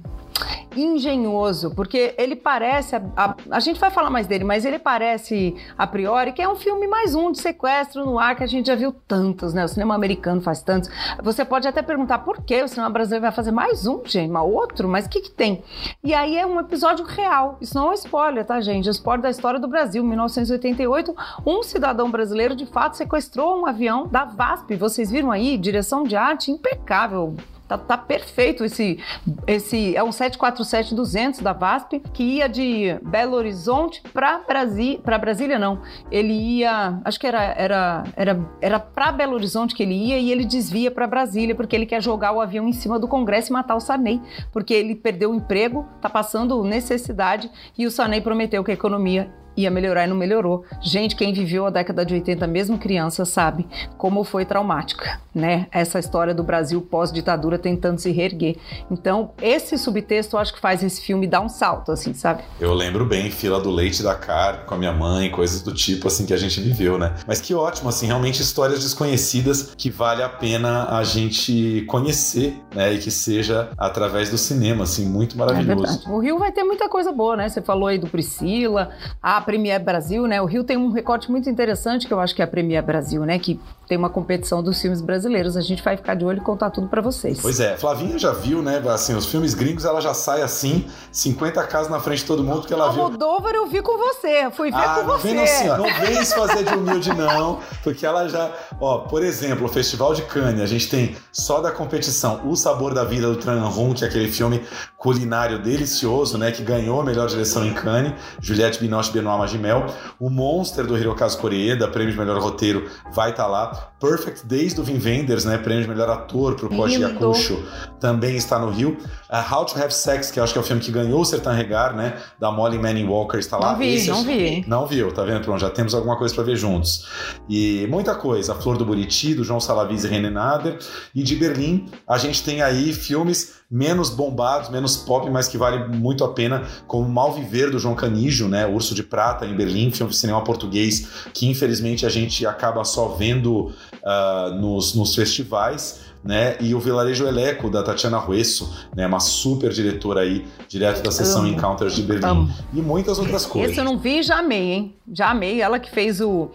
engenhoso, 0.76 1.72
porque 1.74 2.14
ele 2.18 2.36
parece. 2.36 2.96
A, 2.96 3.02
a, 3.16 3.36
a, 3.52 3.60
gente 3.60 3.80
vai 3.80 3.90
falar 3.90 4.10
mais 4.10 4.28
dele, 4.28 4.44
mas 4.44 4.66
ele 4.66 4.78
parece, 4.78 5.56
a 5.78 5.88
priori, 5.88 6.34
que 6.34 6.42
é 6.42 6.50
um 6.50 6.56
filme 6.56 6.88
mais 6.88 7.16
um 7.16 7.32
de 7.32 7.40
sequestro 7.40 8.06
no 8.06 8.20
ar, 8.20 8.36
que 8.36 8.44
a 8.44 8.48
gente 8.48 8.68
já 8.68 8.76
viu 8.76 8.94
tantos, 9.08 9.54
né? 9.54 9.64
O 9.64 9.68
cinema 9.68 9.96
americano 9.96 10.42
faz 10.42 10.62
tantos. 10.62 10.90
Você 11.24 11.46
pode 11.46 11.68
até 11.68 11.82
perguntar 11.82 12.20
por 12.20 12.44
que 12.44 12.62
o 12.62 12.68
cinema 12.68 12.90
brasileiro 12.90 13.24
vai 13.24 13.32
fazer 13.32 13.52
mais 13.52 13.88
um, 13.88 14.02
gente, 14.06 14.30
mas 14.30 14.44
outro, 14.44 14.88
mas 14.88 15.06
o 15.06 15.10
que, 15.10 15.22
que 15.22 15.32
tem? 15.32 15.64
E 16.04 16.14
aí 16.14 16.38
é 16.38 16.46
um 16.46 16.60
episódio 16.60 17.06
real. 17.06 17.58
Isso 17.62 17.76
não 17.76 17.88
é 17.88 17.90
um 17.92 17.94
spoiler, 17.94 18.46
tá, 18.46 18.60
gente? 18.62 18.88
É 18.88 18.90
um 18.90 18.92
spoiler 18.92 19.22
da 19.22 19.30
história 19.30 19.60
do 19.60 19.68
Brasil. 19.68 20.04
Em 20.04 20.08
1988, 20.08 21.16
um 21.46 21.64
cidadão 21.64 22.12
brasileiro 22.12 22.56
de 22.56 22.66
fato 22.66 22.98
sequestrou 22.98 23.60
um 23.60 23.66
avião 23.66 24.08
da 24.08 24.26
VASP. 24.26 24.76
Vocês 24.76 25.10
viram 25.10 25.32
aí? 25.32 25.58
Direção 25.58 26.04
de 26.04 26.16
arte 26.16 26.52
impecável 26.52 27.36
Tá, 27.68 27.80
tá, 27.80 27.98
perfeito 27.98 28.64
esse, 28.64 29.00
esse 29.48 29.96
é 29.96 30.04
um 30.04 30.10
747-200 30.10 31.42
da 31.42 31.52
VASP 31.52 32.00
que 32.14 32.24
ia 32.24 32.48
de 32.48 33.00
Belo 33.02 33.36
Horizonte 33.36 34.04
para 34.14 34.38
Brasília, 34.38 35.00
para 35.00 35.18
Brasília 35.18 35.58
não. 35.58 35.82
Ele 36.12 36.34
ia, 36.34 37.00
acho 37.04 37.20
que 37.20 37.26
era 37.26 37.44
era 37.44 38.04
era 38.16 38.40
era 38.62 38.80
para 38.80 39.12
Belo 39.12 39.34
Horizonte 39.34 39.74
que 39.74 39.82
ele 39.82 39.96
ia 39.96 40.20
e 40.20 40.32
ele 40.32 40.46
desvia 40.46 40.92
para 40.92 41.08
Brasília 41.08 41.56
porque 41.56 41.76
ele 41.76 41.88
quer 41.88 42.04
jogar 42.04 42.34
o 42.34 42.42
avião 42.42 42.68
em 42.68 42.74
cima 42.74 43.00
do 43.00 43.08
Congresso 43.08 43.52
e 43.52 43.54
matar 43.54 43.76
o 43.76 43.80
Sarney, 43.80 44.22
porque 44.52 44.74
ele 44.74 44.94
perdeu 44.96 45.32
o 45.32 45.36
emprego, 45.36 45.88
tá 46.00 46.10
passando 46.10 46.64
necessidade 46.64 47.50
e 47.76 47.88
o 47.88 47.92
Sarney 47.92 48.22
prometeu 48.22 48.64
que 48.64 48.70
a 48.70 48.76
economia 48.76 49.34
ia 49.56 49.72
melhorar 49.72 50.06
e 50.06 50.08
não 50.08 50.16
melhorou. 50.16 50.64
Gente, 50.82 51.16
quem 51.16 51.34
viveu 51.34 51.66
a 51.66 51.70
década 51.70 52.06
de 52.06 52.14
80, 52.14 52.46
mesmo 52.48 52.78
criança, 52.78 53.26
sabe 53.26 53.68
como 53.98 54.24
foi 54.24 54.46
traumática, 54.46 55.20
né? 55.34 55.68
Essa 55.72 56.00
história 56.00 56.34
do 56.34 56.44
Brasil 56.44 56.82
pós-ditadura 56.82 57.58
tentando 57.58 58.00
se 58.00 58.12
reerguer. 58.12 58.58
Então, 58.90 59.32
esse 59.42 59.78
subtexto 59.78 60.36
eu 60.36 60.40
acho 60.40 60.54
que 60.54 60.60
faz 60.60 60.84
esse 60.84 61.02
filme 61.02 61.28
dar 61.28 61.42
um 61.42 61.50
salto, 61.50 61.92
assim, 61.92 62.14
sabe? 62.14 62.44
Eu 62.60 62.74
lembro 62.74 63.06
bem, 63.06 63.30
fila 63.32 63.60
do 63.60 63.70
leite 63.70 64.04
da 64.04 64.16
carne 64.16 64.66
com 64.66 64.76
a 64.76 64.78
minha 64.78 64.94
mãe, 64.94 65.30
coisas 65.30 65.62
do 65.62 65.74
tipo, 65.74 66.08
assim, 66.08 66.26
que 66.26 66.34
a 66.34 66.38
gente 66.38 66.60
viveu, 66.60 66.98
né? 66.98 67.16
Mas 67.28 67.42
que 67.42 67.54
ótimo, 67.54 67.90
assim, 67.90 68.08
realmente 68.08 68.42
histórias 68.42 68.84
desconhecidas 68.84 69.74
que 69.78 69.90
vale 69.90 70.24
a 70.24 70.30
pena 70.30 70.98
a 70.98 71.04
gente 71.04 71.86
conhecer, 71.88 72.60
né? 72.74 72.94
E 72.94 73.00
que 73.00 73.12
seja 73.12 73.70
através 73.78 74.30
do 74.30 74.38
cinema, 74.38 74.84
assim, 74.84 75.06
muito 75.06 75.38
maravilhoso. 75.38 76.04
É 76.06 76.10
o 76.10 76.20
Rio 76.20 76.38
vai 76.40 76.52
ter 76.52 76.64
muita 76.64 76.90
coisa 76.90 77.12
boa, 77.12 77.36
né? 77.36 77.50
Você 77.50 77.62
falou 77.62 77.88
aí 77.88 77.98
do 77.98 78.08
Priscila, 78.08 78.90
a 79.22 79.42
Premier 79.46 79.82
Brasil, 79.84 80.28
né? 80.28 80.42
O 80.42 80.46
Rio 80.46 80.64
tem 80.64 80.76
um 80.76 80.90
recorte 80.90 81.30
muito 81.32 81.50
interessante 81.50 82.08
que 82.08 82.14
eu 82.14 82.20
acho 82.20 82.36
que 82.36 82.42
é 82.42 82.46
a 82.46 82.48
Premier 82.48 82.84
Brasil, 82.84 83.24
né? 83.26 83.38
Que 83.40 83.60
tem 83.88 83.98
uma 83.98 84.10
competição 84.10 84.62
dos 84.62 84.82
filmes 84.82 85.02
brasileiros. 85.02 85.56
A 85.56 85.62
gente 85.62 85.84
vai 85.84 85.98
ficar 85.98 86.16
de 86.16 86.26
olho 86.26 86.40
e 86.40 86.42
contar 86.42 86.70
tudo 86.70 86.88
para 86.88 87.02
vocês. 87.02 87.40
Pois 87.42 87.60
é, 87.60 87.78
Flavinha 87.78 88.18
já 88.18 88.32
viu, 88.32 88.62
né? 88.62 88.82
Assim, 88.90 89.16
os 89.16 89.26
filmes 89.26 89.54
gringos 89.54 89.86
ela 89.86 90.02
já 90.02 90.14
sai 90.14 90.42
assim, 90.42 90.86
50 91.12 91.64
casas 91.68 91.92
na 91.92 92.00
frente 92.00 92.20
de 92.20 92.26
todo 92.26 92.44
mundo 92.44 92.66
que 92.66 92.74
ela 92.74 92.92
viu. 92.92 93.04
Moldover 93.04 93.56
eu 93.56 93.68
vi 93.68 93.82
com 93.82 93.98
você, 93.98 94.50
fui 94.52 94.72
ver 94.72 94.78
ah, 94.78 94.96
com 94.96 95.08
não 95.08 95.18
você. 95.18 95.28
Vem, 95.28 95.36
não, 95.36 95.48
senhora, 95.48 95.82
não 95.82 96.00
vem 96.00 96.26
se 96.26 96.36
fazer 96.36 96.64
de 96.64 96.74
humilde 96.74 97.14
não, 97.14 97.60
porque 97.84 98.06
ela 98.06 98.28
já, 98.28 98.52
ó, 98.80 99.00
por 99.00 99.24
exemplo, 99.24 99.66
o 99.66 99.70
Festival 99.70 100.14
de 100.14 100.24
Cannes, 100.24 100.62
a 100.62 100.68
gente 100.68 100.90
tem 100.90 101.16
só 101.32 101.62
da 101.62 101.72
competição 101.72 102.42
O 102.46 102.56
Sabor 102.56 102.94
da 102.94 103.04
Vida 103.04 103.28
do 103.28 103.36
Tran 103.38 103.64
Hun, 103.68 103.94
que 103.94 104.04
é 104.04 104.08
aquele 104.08 104.30
filme 104.30 104.62
culinário 104.98 105.62
delicioso, 105.62 106.38
né, 106.38 106.52
que 106.52 106.64
ganhou 106.64 107.02
a 107.02 107.04
melhor 107.04 107.28
direção 107.28 107.66
em 107.66 107.74
Cannes, 107.74 108.14
Juliette 108.42 108.80
Binoche 108.80 109.12
Benoit 109.12 109.38
Magimel, 109.38 109.86
o 110.20 110.30
Monster 110.30 110.86
do 110.86 110.98
Hirokazu 110.98 111.38
Koreeda, 111.38 111.88
prêmio 111.88 112.12
de 112.12 112.18
melhor 112.18 112.42
roteiro, 112.42 112.90
vai 113.12 113.30
estar 113.30 113.44
tá 113.44 113.50
lá. 113.50 113.75
up. 113.76 113.95
Perfect 114.00 114.46
Days 114.46 114.74
do 114.74 114.84
Vin 114.84 115.00
Wenders, 115.04 115.46
né? 115.46 115.58
Prêmio 115.58 115.84
de 115.84 115.90
melhor 115.90 116.10
ator 116.10 116.56
pro 116.56 116.70
Koji 116.70 117.02
Yakusho, 117.02 117.64
também 118.00 118.36
está 118.36 118.60
no 118.60 118.70
Rio. 118.70 118.98
Uh, 119.30 119.54
How 119.54 119.66
to 119.66 119.80
Have 119.80 119.94
Sex, 119.94 120.32
que 120.32 120.40
eu 120.40 120.44
acho 120.44 120.54
que 120.54 120.60
é 120.60 120.62
o 120.62 120.66
filme 120.66 120.82
que 120.82 120.92
ganhou 120.92 121.22
o 121.22 121.26
Sertan 121.26 121.54
Regar, 121.54 121.96
né? 121.96 122.18
Da 122.40 122.52
Molly 122.52 122.78
Manning 122.78 123.08
Walker, 123.08 123.38
está 123.38 123.58
lá. 123.58 123.72
Não 123.72 123.80
vi, 123.80 123.96
Esse 123.96 124.10
não 124.10 124.22
é... 124.22 124.24
vi. 124.24 124.66
Não 124.68 124.88
viu, 124.88 125.12
tá 125.12 125.24
vendo? 125.24 125.42
Pronto, 125.42 125.60
já 125.60 125.70
temos 125.70 125.94
alguma 125.94 126.18
coisa 126.18 126.34
para 126.34 126.44
ver 126.44 126.56
juntos. 126.56 127.08
E 127.50 127.88
muita 127.90 128.16
coisa. 128.16 128.54
A 128.54 128.56
Flor 128.56 128.78
do 128.78 128.86
Buriti, 128.86 129.34
do 129.34 129.44
João 129.44 129.60
Salavis 129.60 130.04
e 130.04 130.08
René 130.08 130.30
Nader. 130.30 130.78
E 131.14 131.24
de 131.24 131.36
Berlim, 131.36 131.86
a 132.08 132.18
gente 132.18 132.44
tem 132.44 132.62
aí 132.62 132.94
filmes 132.94 133.56
menos 133.70 134.12
bombados, 134.12 134.70
menos 134.70 134.96
pop, 134.96 135.28
mas 135.30 135.48
que 135.48 135.58
vale 135.58 135.88
muito 135.88 136.24
a 136.24 136.32
pena, 136.34 136.64
como 136.86 137.10
Mal 137.10 137.34
Viver 137.34 137.72
do 137.72 137.80
João 137.80 137.96
Canijo, 137.96 138.48
né? 138.48 138.68
Urso 138.68 138.94
de 138.94 139.02
Prata 139.02 139.46
em 139.46 139.56
Berlim, 139.56 139.90
filme 139.92 140.12
de 140.12 140.18
cinema 140.18 140.44
português 140.44 141.08
que 141.34 141.48
infelizmente 141.48 142.06
a 142.06 142.10
gente 142.10 142.46
acaba 142.46 142.84
só 142.84 143.10
vendo 143.10 143.72
uh, 144.04 144.54
nos, 144.56 144.96
nos 144.96 145.16
festivais 145.16 146.02
né? 146.26 146.58
E 146.60 146.74
o 146.74 146.80
Vilarejo 146.80 147.28
Eleco, 147.28 147.70
da 147.70 147.84
Tatiana 147.84 148.18
Ruesso, 148.18 148.88
né? 148.96 149.06
Uma 149.06 149.20
super 149.20 149.72
diretora 149.72 150.22
aí, 150.22 150.44
direto 150.68 151.04
da 151.04 151.12
sessão 151.12 151.42
Amo. 151.42 151.50
Encounters 151.50 151.96
de 151.96 152.02
Berlim. 152.02 152.26
Amo. 152.26 152.54
E 152.74 152.82
muitas 152.82 153.20
outras 153.20 153.46
coisas. 153.46 153.72
Esse 153.72 153.80
eu 153.80 153.86
não 153.86 154.00
vi 154.00 154.24
já 154.24 154.40
amei, 154.40 154.72
hein? 154.72 154.96
Já 155.14 155.30
amei. 155.30 155.62
Ela 155.62 155.78
que 155.78 155.92
fez 155.92 156.20
o 156.20 156.50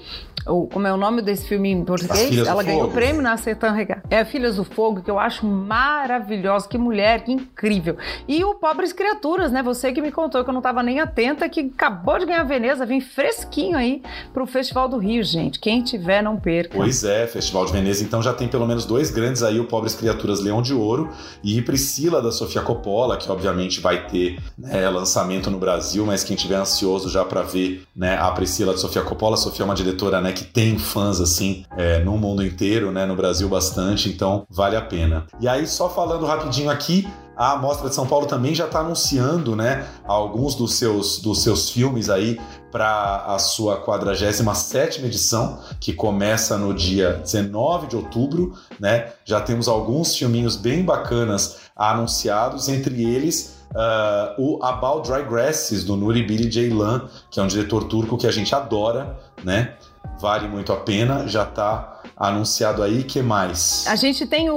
o, 0.47 0.67
como 0.67 0.87
é 0.87 0.93
o 0.93 0.97
nome 0.97 1.23
desse 1.23 1.47
filme 1.47 1.71
em 1.71 1.85
português? 1.85 2.37
Ela 2.47 2.63
ganhou 2.63 2.85
o 2.85 2.91
prêmio 2.91 3.21
na 3.21 3.37
Sertã 3.37 3.73
Regar. 3.73 4.03
É 4.09 4.25
Filhas 4.25 4.57
do 4.57 4.65
Fogo, 4.65 5.03
que 5.03 5.11
eu 5.11 5.19
acho 5.19 5.47
maravilhosa. 5.47 6.69
Que 6.69 6.79
mulher, 6.79 7.25
que 7.25 7.33
incrível. 7.33 7.97
E 8.27 8.43
o 8.45 8.55
Pobres 8.55 8.93
Criaturas, 8.93 9.53
né? 9.53 9.63
Você 9.63 9.93
que 9.93 10.01
me 10.01 10.11
contou 10.11 10.43
que 10.43 10.51
eu 10.51 10.53
não 10.53 10.61
estava 10.61 10.83
nem 10.83 11.01
atenta, 11.01 11.49
que 11.49 11.71
acabou 11.75 12.19
de 12.19 12.27
ganhar 12.27 12.41
a 12.41 12.45
Veneza, 12.45 12.87
vem 12.87 13.01
fresquinho 13.01 13.77
aí 13.77 14.03
pro 14.33 14.47
Festival 14.47 14.89
do 14.89 14.99
Rio, 14.99 15.23
gente. 15.23 15.61
Quem 15.61 15.83
tiver, 15.83 16.23
não 16.23 16.37
perca. 16.37 16.77
Pois 16.77 17.05
é, 17.05 17.27
Festival 17.27 17.67
de 17.67 17.73
Veneza, 17.73 18.03
então 18.03 18.23
já 18.23 18.33
tem 18.33 18.49
pelo 18.49 18.67
menos 18.67 18.85
dois 18.85 19.11
grandes 19.11 19.43
aí, 19.43 19.60
o 19.61 19.65
Pobres 19.65 19.95
Criaturas 19.95 20.41
Leão 20.41 20.63
de 20.63 20.75
Ouro 20.75 21.11
e 21.43 21.61
Priscila 21.63 22.21
da 22.21 22.33
Sofia 22.33 22.63
Coppola, 22.63 23.17
que 23.17 23.31
obviamente 23.31 23.81
vai 23.81 24.07
ter 24.07 24.39
né, 24.59 24.89
lançamento 24.89 25.51
no 25.51 25.59
Brasil, 25.59 26.05
mas 26.05 26.25
quem 26.25 26.37
tiver 26.37 26.57
ansioso 26.57 27.09
já 27.09 27.25
para 27.25 27.43
ver 27.43 27.85
né, 27.95 28.17
a 28.19 28.31
Priscila 28.33 28.73
da 28.73 28.79
Sofia 28.79 29.03
Coppola, 29.03 29.35
a 29.35 29.39
Sofia 29.39 29.63
é 29.63 29.67
uma 29.67 29.75
diretora 29.75 30.21
né, 30.21 30.33
que 30.33 30.45
tem 30.45 30.79
fãs 30.79 31.21
assim 31.21 31.65
é, 31.77 32.03
no 32.03 32.17
mundo 32.17 32.45
inteiro, 32.45 32.91
né, 32.91 33.07
no 33.07 33.15
Brasil 33.15 33.49
bastante, 33.49 34.09
então 34.09 34.47
vale 34.51 34.77
a 34.77 34.83
pena. 34.83 35.27
E 35.41 35.49
aí, 35.49 35.67
só 35.67 35.89
falando 35.89 36.27
rapidinho 36.27 36.71
aqui, 36.71 37.07
a 37.41 37.57
Mostra 37.57 37.89
de 37.89 37.95
São 37.95 38.07
Paulo 38.07 38.27
também 38.27 38.55
já 38.55 38.67
está 38.67 38.81
anunciando, 38.81 39.57
né, 39.57 39.87
alguns 40.07 40.55
dos 40.55 40.75
seus, 40.75 41.19
dos 41.21 41.43
seus 41.43 41.71
filmes 41.71 42.11
aí 42.11 42.39
para 42.71 43.25
a 43.25 43.39
sua 43.39 43.79
47 43.79 45.03
edição, 45.07 45.59
que 45.81 45.95
começa 45.95 46.59
no 46.59 46.75
dia 46.75 47.15
19 47.15 47.87
de 47.87 47.97
outubro, 47.97 48.53
né? 48.79 49.13
Já 49.25 49.41
temos 49.41 49.69
alguns 49.69 50.15
filminhos 50.15 50.55
bem 50.55 50.85
bacanas 50.85 51.61
anunciados, 51.75 52.69
entre 52.69 53.03
eles 53.03 53.59
Uh, 53.71 54.35
o 54.37 54.65
About 54.65 55.09
Dry 55.09 55.23
Grasses, 55.23 55.85
do 55.85 55.95
Nuri 55.95 56.25
Bilge 56.25 56.53
Ceylan, 56.53 57.09
que 57.31 57.39
é 57.39 57.43
um 57.43 57.47
diretor 57.47 57.85
turco 57.85 58.19
que 58.19 58.27
a 58.27 58.33
gente 58.33 58.53
adora, 58.53 59.17
né? 59.45 59.77
Vale 60.21 60.49
muito 60.49 60.73
a 60.73 60.77
pena, 60.77 61.27
já 61.27 61.45
está 61.45 62.01
anunciado 62.15 62.83
aí, 62.83 63.03
que 63.03 63.23
mais? 63.23 63.87
A 63.89 63.97
gente 63.97 64.27
tem 64.27 64.51
o, 64.51 64.55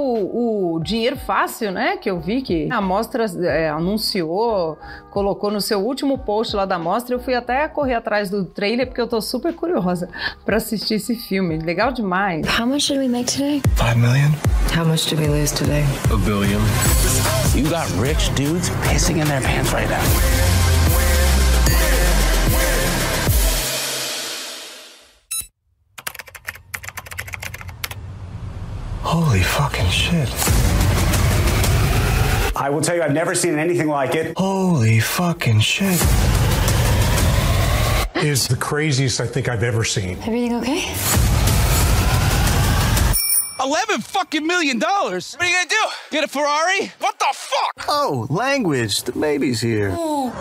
o, 0.74 0.80
Dinheiro 0.80 1.16
Fácil, 1.16 1.72
né? 1.72 1.96
Que 1.96 2.10
eu 2.10 2.20
vi 2.20 2.42
que 2.42 2.68
a 2.70 2.82
mostra 2.82 3.24
é, 3.24 3.70
anunciou, 3.70 4.76
colocou 5.10 5.50
no 5.50 5.62
seu 5.62 5.80
último 5.80 6.18
post 6.18 6.54
lá 6.54 6.66
da 6.66 6.78
mostra. 6.78 7.14
Eu 7.14 7.18
fui 7.18 7.34
até 7.34 7.66
correr 7.66 7.94
atrás 7.94 8.28
do 8.28 8.44
trailer 8.44 8.86
porque 8.86 9.00
eu 9.00 9.08
tô 9.08 9.22
super 9.22 9.54
curiosa 9.54 10.10
para 10.44 10.58
assistir 10.58 10.94
esse 10.94 11.16
filme. 11.16 11.56
Legal 11.56 11.90
demais. 11.92 12.46
How 12.58 12.66
much 12.66 12.88
did 12.88 12.98
we 12.98 13.08
make 13.08 13.32
today? 13.32 13.62
Five 13.76 13.96
million. 13.96 14.30
How 14.76 14.84
much 14.84 15.08
did 15.08 15.18
we 15.20 15.28
lose 15.28 15.54
today? 15.54 15.84
A 16.12 16.16
billion. 16.18 16.60
You 17.54 17.70
got 17.70 17.88
rich 17.98 18.28
dudes 18.34 18.68
pissing 18.82 19.20
in 19.22 19.26
their 19.28 19.40
pants 19.40 19.72
right 19.72 19.88
now. 19.88 20.63
Holy 29.16 29.44
fucking 29.44 29.90
shit. 29.90 30.28
I 32.56 32.68
will 32.68 32.80
tell 32.80 32.96
you, 32.96 33.02
I've 33.02 33.12
never 33.12 33.32
seen 33.36 33.56
anything 33.60 33.86
like 33.86 34.16
it. 34.16 34.36
Holy 34.36 34.98
fucking 34.98 35.60
shit. 35.60 36.00
Is 38.16 38.48
the 38.48 38.56
craziest 38.58 39.20
I 39.20 39.28
think 39.28 39.48
I've 39.48 39.62
ever 39.62 39.84
seen. 39.84 40.18
Everything 40.18 40.54
okay? 40.54 40.92
11 43.62 44.00
fucking 44.00 44.44
million 44.44 44.80
dollars. 44.80 45.34
What 45.34 45.46
are 45.46 45.48
you 45.48 45.54
gonna 45.58 45.68
do? 45.68 45.84
Get 46.10 46.24
a 46.24 46.28
Ferrari? 46.28 46.92
What 46.98 47.16
the 47.20 47.28
fuck? 47.30 47.86
Oh, 47.88 48.26
language. 48.30 49.04
The 49.04 49.12
baby's 49.12 49.60
here. 49.60 49.90
Ooh. 49.90 50.32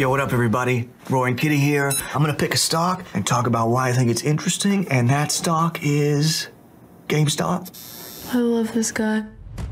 Yo, 0.00 0.08
what 0.08 0.20
up, 0.20 0.32
everybody? 0.32 0.88
Roy 1.10 1.28
and 1.28 1.36
Kitty 1.36 1.56
here. 1.56 1.92
I'm 2.14 2.22
gonna 2.22 2.34
pick 2.34 2.54
a 2.54 2.56
stock 2.56 3.04
and 3.14 3.26
talk 3.26 3.46
about 3.46 3.68
why 3.68 3.88
I 3.88 3.92
think 3.92 4.10
it's 4.10 4.22
interesting, 4.22 4.86
and 4.90 5.08
that 5.10 5.32
stock 5.32 5.78
is 5.82 6.48
GameStop. 7.08 7.68
I 8.32 8.38
love 8.38 8.72
this 8.72 8.92
guy. 8.92 9.24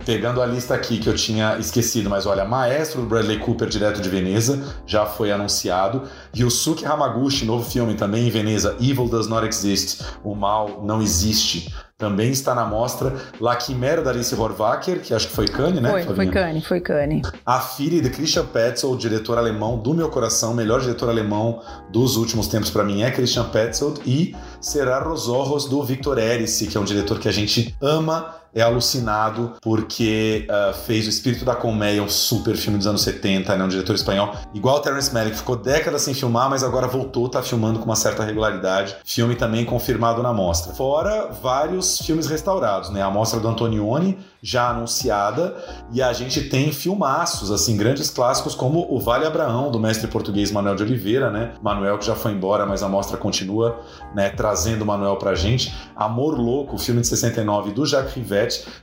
Pegando 0.05 0.41
a 0.43 0.47
lista 0.47 0.75
aqui 0.75 0.99
que 0.99 1.09
eu 1.09 1.15
tinha 1.15 1.59
esquecido, 1.59 2.09
mas 2.11 2.27
olha, 2.27 2.45
Maestro 2.45 3.03
do 3.03 3.07
Bradley 3.07 3.39
Cooper, 3.39 3.69
direto 3.69 4.01
de 4.01 4.09
Veneza, 4.09 4.75
já 4.87 5.07
foi 5.07 5.31
anunciado. 5.31 6.09
Ryusuke 6.33 6.85
Hamaguchi, 6.85 7.45
novo 7.45 7.69
filme 7.69 7.95
também 7.95 8.27
em 8.27 8.31
Veneza, 8.31 8.77
Evil 8.81 9.09
Does 9.09 9.27
Not 9.29 9.47
Exist, 9.47 10.03
O 10.25 10.35
Mal 10.35 10.83
Não 10.85 11.03
Existe, 11.03 11.73
também 11.99 12.31
está 12.31 12.55
na 12.55 12.65
mostra. 12.65 13.17
La 13.41 13.57
Quimera 13.57 14.01
da 14.01 14.11
Alice 14.11 14.33
Horvacher, 14.33 15.03
que 15.03 15.13
acho 15.13 15.27
que 15.27 15.35
foi 15.35 15.47
Cannes, 15.49 15.83
né? 15.83 15.91
Foi, 15.91 16.15
foi 16.15 16.27
Cannes, 16.29 16.65
foi 16.65 16.81
Cannes. 16.81 17.23
A 17.45 17.59
Filha 17.59 18.01
de 18.01 18.09
Christian 18.09 18.47
Petzold, 18.47 19.03
diretor 19.03 19.37
alemão 19.37 19.77
do 19.77 19.93
meu 19.93 20.09
coração, 20.09 20.55
melhor 20.55 20.81
diretor 20.81 21.09
alemão 21.09 21.61
dos 21.91 22.17
últimos 22.17 22.47
tempos 22.47 22.71
para 22.71 22.85
mim 22.85 23.03
é 23.03 23.11
Christian 23.11 23.47
Petzold. 23.47 24.01
E 24.07 24.33
Será 24.61 25.01
Rosorros 25.03 25.65
do 25.65 25.83
Victor 25.83 26.19
Erice, 26.19 26.69
que 26.69 26.77
é 26.77 26.81
um 26.81 26.85
diretor 26.85 27.19
que 27.19 27.29
a 27.29 27.33
gente 27.33 27.75
ama 27.81 28.37
é 28.55 28.63
alucinado 28.63 29.55
porque 29.61 30.47
uh, 30.49 30.75
fez 30.75 31.07
O 31.07 31.09
Espírito 31.09 31.45
da 31.45 31.55
Colmeia, 31.55 32.03
um 32.03 32.09
super 32.09 32.57
filme 32.57 32.79
dos 32.79 32.87
anos 32.87 33.03
70, 33.03 33.57
né? 33.57 33.65
um 33.65 33.69
diretor 33.69 33.95
espanhol. 33.95 34.35
Igual 34.55 34.81
Terence 34.81 35.13
Malick, 35.13 35.37
ficou 35.37 35.57
décadas 35.57 36.03
sem 36.03 36.15
filmar, 36.15 36.49
mas 36.51 36.63
agora 36.63 36.87
voltou, 36.87 37.29
tá 37.29 37.43
filmando 37.43 37.79
com 37.79 37.85
uma 37.85 37.97
certa 37.97 38.25
regularidade. 38.25 38.97
Filme 39.05 39.35
também 39.35 39.65
confirmado 39.65 40.23
na 40.23 40.33
mostra. 40.33 40.73
Fora 40.75 41.31
vários 41.43 41.99
filmes 41.99 42.27
restaurados, 42.27 42.91
né? 42.91 43.03
A 43.03 43.11
mostra 43.11 43.41
do 43.41 43.49
Antonioni, 43.49 44.19
já 44.41 44.71
anunciada, 44.71 45.57
e 45.93 46.01
a 46.01 46.13
gente 46.13 46.49
tem 46.49 46.73
filmaços, 46.73 47.51
assim, 47.51 47.77
grandes 47.77 48.09
clássicos 48.09 48.55
como 48.55 48.87
O 48.89 49.01
Vale 49.01 49.27
Abraão, 49.27 49.71
do 49.71 49.81
mestre 49.81 50.07
português 50.07 50.53
Manuel 50.53 50.77
de 50.77 50.83
Oliveira, 50.85 51.31
né? 51.31 51.55
Manuel 51.61 51.99
que 51.99 52.07
já 52.07 52.15
foi 52.15 52.33
embora, 52.33 52.65
mas 52.65 52.83
a 52.83 52.89
mostra 52.89 53.17
continua, 53.17 53.81
né, 54.15 54.31
trazendo 54.31 54.83
o 54.83 54.87
Manuel 54.87 55.17
pra 55.17 55.35
gente. 55.35 55.75
Amor 55.97 56.39
Louco, 56.39 56.79
filme 56.79 57.01
de 57.01 57.09
69 57.09 57.73
do 57.73 57.85
Jacques 57.85 58.13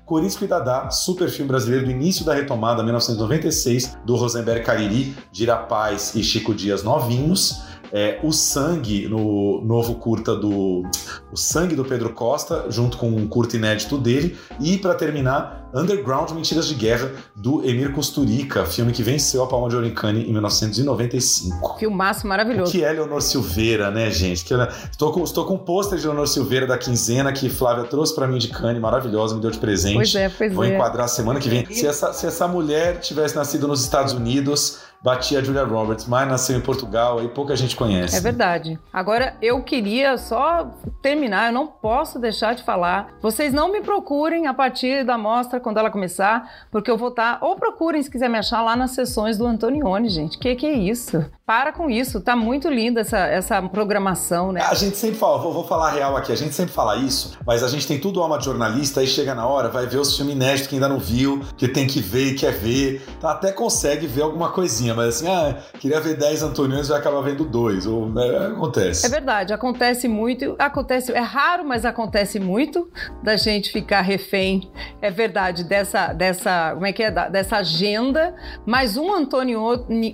Corisco 0.05 0.43
e 0.43 0.47
Dadá, 0.47 0.89
super 0.89 1.29
filme 1.29 1.47
brasileiro 1.49 1.85
do 1.85 1.91
início 1.91 2.25
da 2.25 2.33
retomada, 2.33 2.83
1996, 2.83 3.97
do 4.05 4.15
Rosenberg 4.15 4.63
Cariri, 4.63 5.15
Paz 5.57 6.15
e 6.15 6.23
Chico 6.23 6.53
Dias 6.53 6.83
novinhos 6.83 7.63
é, 7.95 8.19
o 8.21 8.33
sangue 8.33 9.07
no 9.07 9.61
novo 9.61 9.95
curta 9.95 10.35
do 10.35 10.83
o 11.31 11.37
sangue 11.37 11.77
do 11.77 11.85
Pedro 11.85 12.11
Costa 12.11 12.65
junto 12.69 12.97
com 12.97 13.07
um 13.07 13.25
curta 13.25 13.55
inédito 13.55 13.97
dele 13.97 14.37
e 14.59 14.77
para 14.77 14.93
terminar 14.93 15.69
Underground 15.73 16.29
Mentiras 16.31 16.67
de 16.67 16.75
Guerra 16.75 17.09
do 17.33 17.65
Emir 17.65 17.93
Kusturica 17.93 18.65
filme 18.65 18.91
que 18.91 19.01
venceu 19.01 19.41
a 19.43 19.47
Palma 19.47 19.69
de 19.69 19.75
Ouro 19.77 19.87
em 19.87 19.93
Cannes 19.93 20.27
em 20.27 20.31
1995 20.33 21.77
filmaço 21.79 22.27
maravilhoso. 22.27 22.69
O 22.69 22.71
que 22.73 22.83
é 22.83 22.91
Leonor 22.91 23.21
Silveira 23.21 23.89
né 23.89 24.11
gente? 24.11 24.43
Que, 24.43 24.53
estou 24.91 25.13
com 25.13 25.23
estou 25.23 25.45
com 25.45 25.53
um 25.53 25.59
pôster 25.59 25.97
de 25.97 26.05
Leonor 26.05 26.27
Silveira 26.27 26.67
da 26.67 26.77
quinzena 26.77 27.31
que 27.31 27.49
Flávia 27.49 27.85
trouxe 27.85 28.13
para 28.13 28.27
mim 28.27 28.39
de 28.39 28.49
Cannes 28.49 28.81
maravilhosa 28.81 29.35
me 29.35 29.41
deu 29.41 29.51
de 29.51 29.57
presente. 29.57 29.95
Pois 29.95 30.13
é, 30.15 30.27
pois 30.27 30.53
vou 30.53 30.65
é. 30.65 30.73
enquadrar 30.73 31.07
semana 31.07 31.39
que 31.39 31.47
vem. 31.47 31.65
Se 31.67 31.87
essa, 31.87 32.11
se 32.11 32.27
essa 32.27 32.45
mulher 32.45 32.99
tivesse 32.99 33.37
nascido 33.37 33.69
nos 33.69 33.81
Estados 33.81 34.11
Unidos 34.11 34.79
batia 35.05 35.37
a 35.37 35.43
Julia 35.43 35.63
Roberts, 35.63 36.07
mas 36.07 36.27
nasceu 36.27 36.57
em 36.57 36.61
Portugal 36.61 37.23
e 37.23 37.27
pouca 37.27 37.55
gente 37.55 37.75
conhece. 37.75 38.17
É 38.17 38.19
verdade. 38.19 38.79
Agora, 38.91 39.35
eu 39.39 39.61
queria 39.61 40.17
só 40.17 40.71
terminar, 40.99 41.49
eu 41.49 41.53
não 41.53 41.67
posso 41.67 42.17
deixar 42.17 42.55
de 42.55 42.63
falar. 42.63 43.13
Vocês 43.21 43.53
não 43.53 43.71
me 43.71 43.81
procurem 43.81 44.47
a 44.47 44.53
partir 44.53 45.05
da 45.05 45.15
mostra 45.15 45.59
quando 45.59 45.77
ela 45.77 45.91
começar, 45.91 46.49
porque 46.71 46.89
eu 46.89 46.97
vou 46.97 47.09
estar. 47.09 47.37
Ou 47.41 47.55
procurem 47.55 48.01
se 48.01 48.09
quiser 48.09 48.27
me 48.27 48.39
achar 48.39 48.63
lá 48.63 48.75
nas 48.75 48.91
sessões 48.91 49.37
do 49.37 49.45
Antonioni, 49.45 50.09
gente. 50.09 50.39
Que 50.39 50.55
que 50.55 50.65
é 50.65 50.73
isso? 50.73 51.23
Para 51.45 51.71
com 51.71 51.87
isso, 51.87 52.19
tá 52.19 52.35
muito 52.35 52.67
linda 52.67 53.01
essa, 53.01 53.19
essa 53.19 53.61
programação, 53.61 54.51
né? 54.51 54.61
A 54.61 54.73
gente 54.73 54.97
sempre 54.97 55.19
fala, 55.19 55.37
vou, 55.37 55.53
vou 55.53 55.63
falar 55.63 55.91
real 55.91 56.17
aqui, 56.17 56.31
a 56.31 56.35
gente 56.35 56.55
sempre 56.55 56.73
fala 56.73 56.95
isso, 56.95 57.37
mas 57.45 57.61
a 57.61 57.67
gente 57.67 57.85
tem 57.87 57.99
tudo 57.99 58.19
alma 58.19 58.39
de 58.39 58.45
jornalista, 58.45 59.01
aí 59.01 59.05
chega 59.05 59.35
na 59.35 59.45
hora, 59.45 59.69
vai 59.69 59.85
ver 59.85 59.99
os 59.99 60.17
filmes 60.17 60.33
inéditos 60.33 60.65
que 60.65 60.73
ainda 60.73 60.89
não 60.89 60.97
viu, 60.97 61.45
que 61.55 61.67
tem 61.67 61.85
que 61.85 61.99
ver 61.99 62.31
e 62.31 62.33
quer 62.33 62.51
ver, 62.51 63.05
tá? 63.21 63.29
até 63.29 63.51
consegue 63.51 64.07
ver 64.07 64.23
alguma 64.23 64.49
coisinha 64.49 64.94
mas 64.95 65.15
assim, 65.15 65.27
ah, 65.27 65.57
queria 65.79 65.99
ver 65.99 66.15
10 66.15 66.43
Antoniões 66.43 66.87
e 66.87 66.89
vai 66.89 66.99
acabar 66.99 67.21
vendo 67.21 67.45
dois. 67.45 67.85
Ou, 67.85 68.09
né, 68.09 68.47
acontece. 68.47 69.05
É 69.05 69.09
verdade, 69.09 69.53
acontece 69.53 70.07
muito. 70.07 70.55
Acontece, 70.57 71.11
é 71.11 71.19
raro, 71.19 71.65
mas 71.65 71.85
acontece 71.85 72.39
muito 72.39 72.89
da 73.21 73.35
gente 73.35 73.71
ficar 73.71 74.01
refém. 74.01 74.69
É 75.01 75.11
verdade, 75.11 75.63
dessa, 75.63 76.13
dessa, 76.13 76.71
como 76.73 76.85
é 76.85 76.93
que 76.93 77.03
é? 77.03 77.11
Dessa 77.11 77.57
agenda. 77.57 78.35
Mas 78.65 78.97
um 78.97 79.13
Antônio 79.13 79.61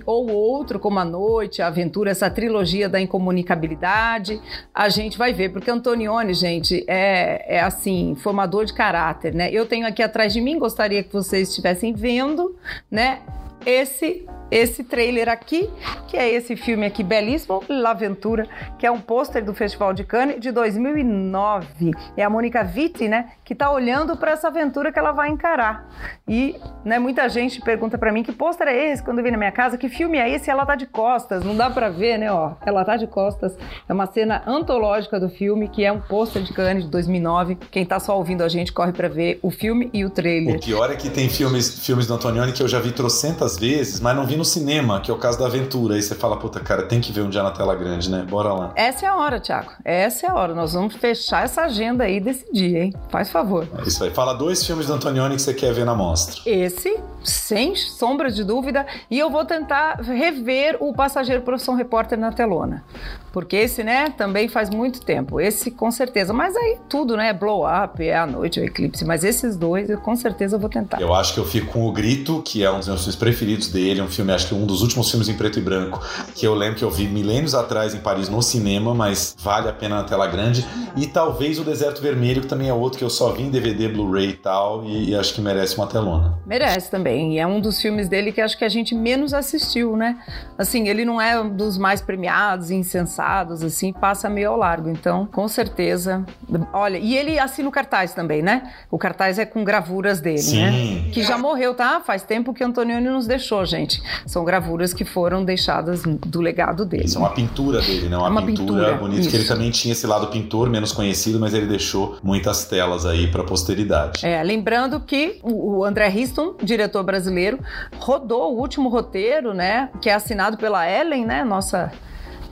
ou 0.06 0.30
outro, 0.30 0.78
como 0.78 0.98
a 0.98 1.04
noite, 1.04 1.62
a 1.62 1.68
aventura, 1.68 2.10
essa 2.10 2.30
trilogia 2.30 2.88
da 2.88 3.00
incomunicabilidade, 3.00 4.40
a 4.74 4.88
gente 4.88 5.16
vai 5.16 5.32
ver. 5.32 5.50
Porque 5.50 5.70
Antonioni, 5.70 6.34
gente, 6.34 6.84
é, 6.88 7.56
é 7.56 7.60
assim, 7.60 8.14
formador 8.16 8.64
de 8.64 8.72
caráter, 8.72 9.34
né? 9.34 9.50
Eu 9.52 9.66
tenho 9.66 9.86
aqui 9.86 10.02
atrás 10.02 10.32
de 10.32 10.40
mim, 10.40 10.58
gostaria 10.58 11.02
que 11.02 11.12
vocês 11.12 11.48
estivessem 11.48 11.92
vendo, 11.92 12.56
né? 12.90 13.20
Esse 13.64 14.26
esse 14.52 14.84
trailer 14.84 15.30
aqui, 15.30 15.70
que 16.06 16.14
é 16.14 16.28
esse 16.28 16.54
filme 16.56 16.84
aqui 16.84 17.02
belíssimo, 17.02 17.64
L'Aventura, 17.70 18.46
que 18.78 18.86
é 18.86 18.90
um 18.90 19.00
pôster 19.00 19.42
do 19.42 19.54
Festival 19.54 19.94
de 19.94 20.04
Cannes 20.04 20.38
de 20.38 20.52
2009. 20.52 21.90
É 22.18 22.22
a 22.22 22.28
Mônica 22.28 22.62
Vitti, 22.62 23.08
né, 23.08 23.30
que 23.42 23.54
está 23.54 23.70
olhando 23.70 24.14
para 24.14 24.32
essa 24.32 24.48
aventura 24.48 24.92
que 24.92 24.98
ela 24.98 25.12
vai 25.12 25.30
encarar. 25.30 25.88
E, 26.28 26.54
né, 26.84 26.98
muita 26.98 27.26
gente 27.30 27.62
pergunta 27.62 27.96
para 27.96 28.12
mim 28.12 28.22
que 28.22 28.30
pôster 28.30 28.68
é 28.68 28.92
esse 28.92 29.02
quando 29.02 29.22
vem 29.22 29.32
na 29.32 29.38
minha 29.38 29.50
casa, 29.50 29.78
que 29.78 29.88
filme 29.88 30.18
é 30.18 30.28
esse? 30.28 30.50
Ela 30.50 30.66
tá 30.66 30.76
de 30.76 30.84
costas, 30.84 31.42
não 31.42 31.56
dá 31.56 31.70
para 31.70 31.88
ver, 31.88 32.18
né, 32.18 32.30
ó. 32.30 32.52
Ela 32.66 32.84
tá 32.84 32.98
de 32.98 33.06
costas. 33.06 33.56
É 33.88 33.92
uma 33.92 34.06
cena 34.06 34.42
antológica 34.46 35.18
do 35.18 35.30
filme, 35.30 35.66
que 35.66 35.82
é 35.82 35.90
um 35.90 36.00
pôster 36.00 36.42
de 36.42 36.52
Cannes 36.52 36.84
de 36.84 36.90
2009. 36.90 37.56
Quem 37.70 37.86
tá 37.86 37.98
só 37.98 38.18
ouvindo 38.18 38.42
a 38.42 38.48
gente 38.48 38.70
corre 38.70 38.92
para 38.92 39.08
ver 39.08 39.38
o 39.40 39.50
filme 39.50 39.88
e 39.94 40.04
o 40.04 40.10
trailer. 40.10 40.56
O 40.56 40.60
pior 40.60 40.90
é 40.90 40.96
que 40.96 41.08
tem 41.08 41.30
filmes, 41.30 41.86
filmes 41.86 42.06
do 42.06 42.12
Antonioni 42.12 42.52
que 42.52 42.62
eu 42.62 42.68
já 42.68 42.80
vi 42.80 42.92
trocentas 42.92 43.58
vezes, 43.58 43.98
mas 43.98 44.14
não 44.14 44.26
vi 44.26 44.36
no 44.36 44.41
cinema, 44.44 45.00
que 45.00 45.10
é 45.10 45.14
o 45.14 45.18
caso 45.18 45.38
da 45.38 45.46
aventura. 45.46 45.94
Aí 45.94 46.02
você 46.02 46.14
fala, 46.14 46.36
puta, 46.36 46.60
cara, 46.60 46.82
tem 46.82 47.00
que 47.00 47.12
ver 47.12 47.22
um 47.22 47.30
dia 47.30 47.42
na 47.42 47.50
tela 47.50 47.74
grande, 47.74 48.10
né? 48.10 48.24
Bora 48.28 48.52
lá. 48.52 48.72
Essa 48.74 49.06
é 49.06 49.08
a 49.08 49.16
hora, 49.16 49.40
Thiago. 49.40 49.72
Essa 49.84 50.26
é 50.26 50.30
a 50.30 50.34
hora. 50.34 50.54
Nós 50.54 50.72
vamos 50.72 50.94
fechar 50.94 51.44
essa 51.44 51.62
agenda 51.62 52.04
aí 52.04 52.20
desse 52.20 52.50
dia, 52.52 52.84
hein? 52.84 52.94
Faz 53.08 53.30
favor. 53.30 53.68
É 53.78 53.82
isso 53.86 54.02
aí. 54.04 54.10
Fala 54.10 54.32
dois 54.32 54.64
filmes 54.64 54.86
do 54.86 54.94
Antonioni 54.94 55.36
que 55.36 55.42
você 55.42 55.54
quer 55.54 55.72
ver 55.72 55.84
na 55.84 55.94
mostra. 55.94 56.40
Esse, 56.46 56.98
sem 57.22 57.74
sombra 57.74 58.30
de 58.30 58.44
dúvida. 58.44 58.86
E 59.10 59.18
eu 59.18 59.30
vou 59.30 59.44
tentar 59.44 60.00
rever 60.00 60.76
o 60.80 60.92
Passageiro 60.92 61.42
Profissão 61.42 61.74
Repórter 61.74 62.18
na 62.18 62.32
telona. 62.32 62.84
Porque 63.32 63.56
esse, 63.56 63.82
né, 63.82 64.10
também 64.10 64.46
faz 64.46 64.68
muito 64.68 65.00
tempo. 65.00 65.40
Esse, 65.40 65.70
com 65.70 65.90
certeza. 65.90 66.32
Mas 66.32 66.54
aí 66.54 66.78
tudo, 66.88 67.16
né? 67.16 67.32
Blow 67.32 67.64
Up, 67.64 68.06
é 68.06 68.16
a 68.16 68.26
noite, 68.26 68.60
o 68.60 68.64
eclipse. 68.64 69.04
Mas 69.04 69.24
esses 69.24 69.56
dois, 69.56 69.88
eu, 69.88 69.98
com 69.98 70.14
certeza 70.14 70.56
eu 70.56 70.60
vou 70.60 70.68
tentar. 70.68 71.00
Eu 71.00 71.14
acho 71.14 71.32
que 71.32 71.40
eu 71.40 71.44
fico 71.44 71.72
com 71.72 71.86
O 71.86 71.92
Grito, 71.92 72.42
que 72.44 72.62
é 72.62 72.70
um 72.70 72.78
dos 72.78 72.88
meus 72.88 73.00
filmes 73.00 73.16
preferidos 73.16 73.68
dele. 73.68 74.02
Um 74.02 74.08
filme, 74.08 74.31
acho 74.32 74.48
que 74.48 74.54
um 74.54 74.66
dos 74.66 74.82
últimos 74.82 75.10
filmes 75.10 75.28
em 75.28 75.34
preto 75.34 75.58
e 75.58 75.62
branco. 75.62 76.00
Que 76.34 76.46
eu 76.46 76.54
lembro 76.54 76.76
que 76.76 76.84
eu 76.84 76.90
vi 76.90 77.06
milênios 77.06 77.54
atrás 77.54 77.94
em 77.94 77.98
Paris 77.98 78.28
no 78.28 78.42
cinema, 78.42 78.94
mas 78.94 79.36
vale 79.38 79.68
a 79.68 79.72
pena 79.72 79.96
na 79.96 80.04
tela 80.04 80.26
grande. 80.26 80.66
E 80.96 81.06
talvez 81.06 81.58
O 81.58 81.64
Deserto 81.64 82.02
Vermelho, 82.02 82.42
que 82.42 82.46
também 82.46 82.68
é 82.68 82.74
outro 82.74 82.98
que 82.98 83.04
eu 83.04 83.10
só 83.10 83.32
vi 83.32 83.42
em 83.42 83.50
DVD, 83.50 83.88
Blu-ray 83.88 84.30
e 84.30 84.32
tal. 84.34 84.84
E, 84.84 85.10
e 85.10 85.14
acho 85.14 85.34
que 85.34 85.40
merece 85.40 85.76
uma 85.76 85.86
telona. 85.86 86.38
Merece 86.46 86.90
também. 86.90 87.34
E 87.34 87.38
é 87.38 87.46
um 87.46 87.60
dos 87.60 87.80
filmes 87.80 88.08
dele 88.08 88.32
que 88.32 88.40
acho 88.40 88.56
que 88.56 88.64
a 88.64 88.68
gente 88.68 88.94
menos 88.94 89.32
assistiu, 89.34 89.96
né? 89.96 90.18
Assim, 90.58 90.88
ele 90.88 91.04
não 91.04 91.20
é 91.20 91.40
um 91.40 91.54
dos 91.54 91.78
mais 91.78 92.00
premiados, 92.00 92.70
insensatos 92.70 93.62
assim, 93.62 93.92
passa 93.92 94.28
meio 94.28 94.50
ao 94.50 94.56
largo. 94.56 94.88
Então, 94.88 95.26
com 95.26 95.48
certeza. 95.48 96.24
Olha, 96.72 96.98
e 96.98 97.16
ele 97.16 97.38
assina 97.38 97.68
o 97.68 97.72
cartaz 97.72 98.12
também, 98.12 98.42
né? 98.42 98.72
O 98.90 98.98
cartaz 98.98 99.38
é 99.38 99.44
com 99.44 99.64
gravuras 99.64 100.20
dele, 100.20 100.38
Sim. 100.38 100.62
né? 100.62 101.10
Que 101.12 101.22
já 101.22 101.38
morreu, 101.38 101.74
tá? 101.74 102.00
Faz 102.00 102.22
tempo 102.22 102.52
que 102.52 102.62
Antonioni 102.62 103.08
nos 103.08 103.26
deixou, 103.26 103.64
gente. 103.64 104.02
São 104.26 104.44
gravuras 104.44 104.92
que 104.94 105.04
foram 105.04 105.44
deixadas 105.44 106.02
do 106.02 106.40
legado 106.40 106.84
dele. 106.84 107.04
Isso 107.04 107.18
é 107.18 107.20
uma 107.20 107.30
pintura 107.30 107.80
dele, 107.80 108.08
né? 108.08 108.16
Uma, 108.16 108.28
uma 108.28 108.42
pintura, 108.42 108.66
pintura 108.66 108.94
bonita, 108.94 109.28
que 109.28 109.36
ele 109.36 109.44
também 109.44 109.70
tinha 109.70 109.92
esse 109.92 110.06
lado 110.06 110.28
pintor, 110.28 110.68
menos 110.68 110.92
conhecido, 110.92 111.38
mas 111.38 111.54
ele 111.54 111.66
deixou 111.66 112.16
muitas 112.22 112.64
telas 112.64 113.04
aí 113.06 113.26
para 113.30 113.44
posteridade. 113.44 114.24
É, 114.24 114.42
lembrando 114.42 115.00
que 115.00 115.38
o 115.42 115.84
André 115.84 116.08
Riston, 116.08 116.54
diretor 116.62 117.02
brasileiro, 117.02 117.58
rodou 117.98 118.54
o 118.54 118.60
último 118.60 118.88
roteiro, 118.88 119.54
né? 119.54 119.90
Que 120.00 120.08
é 120.08 120.14
assinado 120.14 120.56
pela 120.56 120.88
Ellen, 120.88 121.24
né? 121.24 121.44
Nossa 121.44 121.92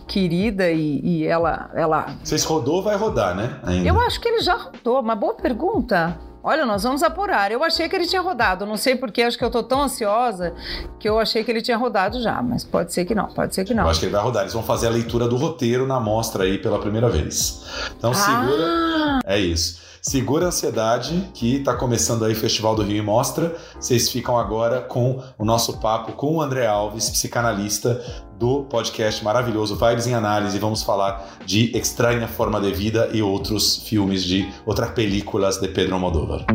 querida 0.06 0.70
e, 0.70 1.00
e 1.04 1.26
ela, 1.26 1.70
ela. 1.74 2.06
Vocês 2.22 2.42
rodou, 2.44 2.82
vai 2.82 2.96
rodar, 2.96 3.34
né? 3.34 3.60
Ainda. 3.62 3.88
Eu 3.88 4.00
acho 4.00 4.20
que 4.20 4.28
ele 4.28 4.40
já 4.40 4.56
rodou. 4.56 5.00
Uma 5.00 5.14
boa 5.14 5.34
pergunta. 5.34 6.18
Olha, 6.42 6.64
nós 6.64 6.82
vamos 6.82 7.02
apurar. 7.02 7.52
Eu 7.52 7.62
achei 7.62 7.88
que 7.88 7.94
ele 7.94 8.06
tinha 8.06 8.22
rodado. 8.22 8.64
Não 8.64 8.76
sei 8.76 8.96
porque, 8.96 9.22
acho 9.22 9.36
que 9.36 9.44
eu 9.44 9.50
tô 9.50 9.62
tão 9.62 9.82
ansiosa 9.82 10.54
que 10.98 11.08
eu 11.08 11.18
achei 11.18 11.44
que 11.44 11.50
ele 11.50 11.60
tinha 11.60 11.76
rodado 11.76 12.20
já. 12.20 12.40
Mas 12.42 12.64
pode 12.64 12.92
ser 12.92 13.04
que 13.04 13.14
não, 13.14 13.26
pode 13.26 13.54
ser 13.54 13.64
que 13.64 13.74
não. 13.74 13.84
Eu 13.84 13.90
acho 13.90 14.00
que 14.00 14.06
ele 14.06 14.12
vai 14.12 14.22
rodar. 14.22 14.42
Eles 14.42 14.54
vão 14.54 14.62
fazer 14.62 14.86
a 14.86 14.90
leitura 14.90 15.28
do 15.28 15.36
roteiro 15.36 15.86
na 15.86 16.00
mostra 16.00 16.44
aí 16.44 16.58
pela 16.58 16.78
primeira 16.78 17.08
vez. 17.08 17.64
Então 17.96 18.14
segura. 18.14 18.64
Ah. 18.64 19.20
É 19.24 19.38
isso. 19.38 19.80
Segura 20.02 20.46
a 20.46 20.48
ansiedade, 20.48 21.28
que 21.34 21.56
está 21.56 21.74
começando 21.74 22.24
aí 22.24 22.32
o 22.32 22.36
Festival 22.36 22.74
do 22.74 22.82
Rio 22.82 22.96
e 22.96 23.02
Mostra. 23.02 23.54
Vocês 23.78 24.10
ficam 24.10 24.38
agora 24.38 24.80
com 24.80 25.22
o 25.36 25.44
nosso 25.44 25.78
papo 25.78 26.12
com 26.12 26.36
o 26.36 26.42
André 26.42 26.66
Alves, 26.66 27.10
psicanalista 27.10 28.02
do 28.40 28.64
podcast 28.64 29.22
maravilhoso 29.22 29.76
Vibes 29.76 30.06
em 30.06 30.14
Análise. 30.14 30.58
Vamos 30.58 30.82
falar 30.82 31.28
de 31.44 31.76
Estranha 31.76 32.26
Forma 32.26 32.58
de 32.58 32.72
Vida 32.72 33.10
e 33.12 33.20
outros 33.20 33.76
filmes 33.86 34.24
de 34.24 34.48
outras 34.64 34.92
películas 34.92 35.60
de 35.60 35.68
Pedro 35.68 35.96
Almodóvar. 35.96 36.46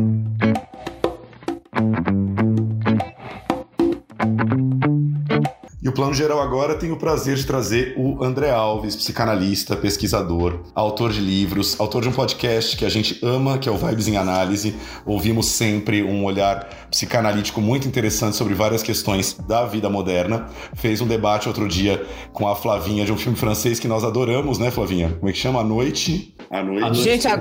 Plano 5.96 6.12
Geral 6.12 6.42
agora 6.42 6.74
tem 6.74 6.92
o 6.92 6.96
prazer 6.98 7.36
de 7.36 7.46
trazer 7.46 7.94
o 7.96 8.22
André 8.22 8.50
Alves, 8.50 8.94
psicanalista, 8.94 9.74
pesquisador, 9.74 10.60
autor 10.74 11.10
de 11.10 11.22
livros, 11.22 11.80
autor 11.80 12.02
de 12.02 12.10
um 12.10 12.12
podcast 12.12 12.76
que 12.76 12.84
a 12.84 12.88
gente 12.90 13.18
ama, 13.24 13.56
que 13.56 13.66
é 13.66 13.72
o 13.72 13.78
Vibes 13.78 14.06
em 14.06 14.18
Análise. 14.18 14.76
Ouvimos 15.06 15.46
sempre 15.46 16.02
um 16.02 16.22
olhar 16.26 16.68
psicanalítico 16.90 17.62
muito 17.62 17.88
interessante 17.88 18.36
sobre 18.36 18.52
várias 18.52 18.82
questões 18.82 19.38
da 19.48 19.64
vida 19.64 19.88
moderna. 19.88 20.50
Fez 20.74 21.00
um 21.00 21.06
debate 21.06 21.48
outro 21.48 21.66
dia 21.66 22.06
com 22.30 22.46
a 22.46 22.54
Flavinha 22.54 23.06
de 23.06 23.12
um 23.12 23.16
filme 23.16 23.38
francês 23.38 23.80
que 23.80 23.88
nós 23.88 24.04
adoramos, 24.04 24.58
né, 24.58 24.70
Flavinha? 24.70 25.14
Como 25.14 25.30
é 25.30 25.32
que 25.32 25.38
chama? 25.38 25.60
A 25.60 25.64
Noite. 25.64 26.35
A 26.50 26.62
Noite. 26.62 26.84
A 26.84 26.86
noite 26.88 27.02
Gente, 27.02 27.28
a... 27.28 27.40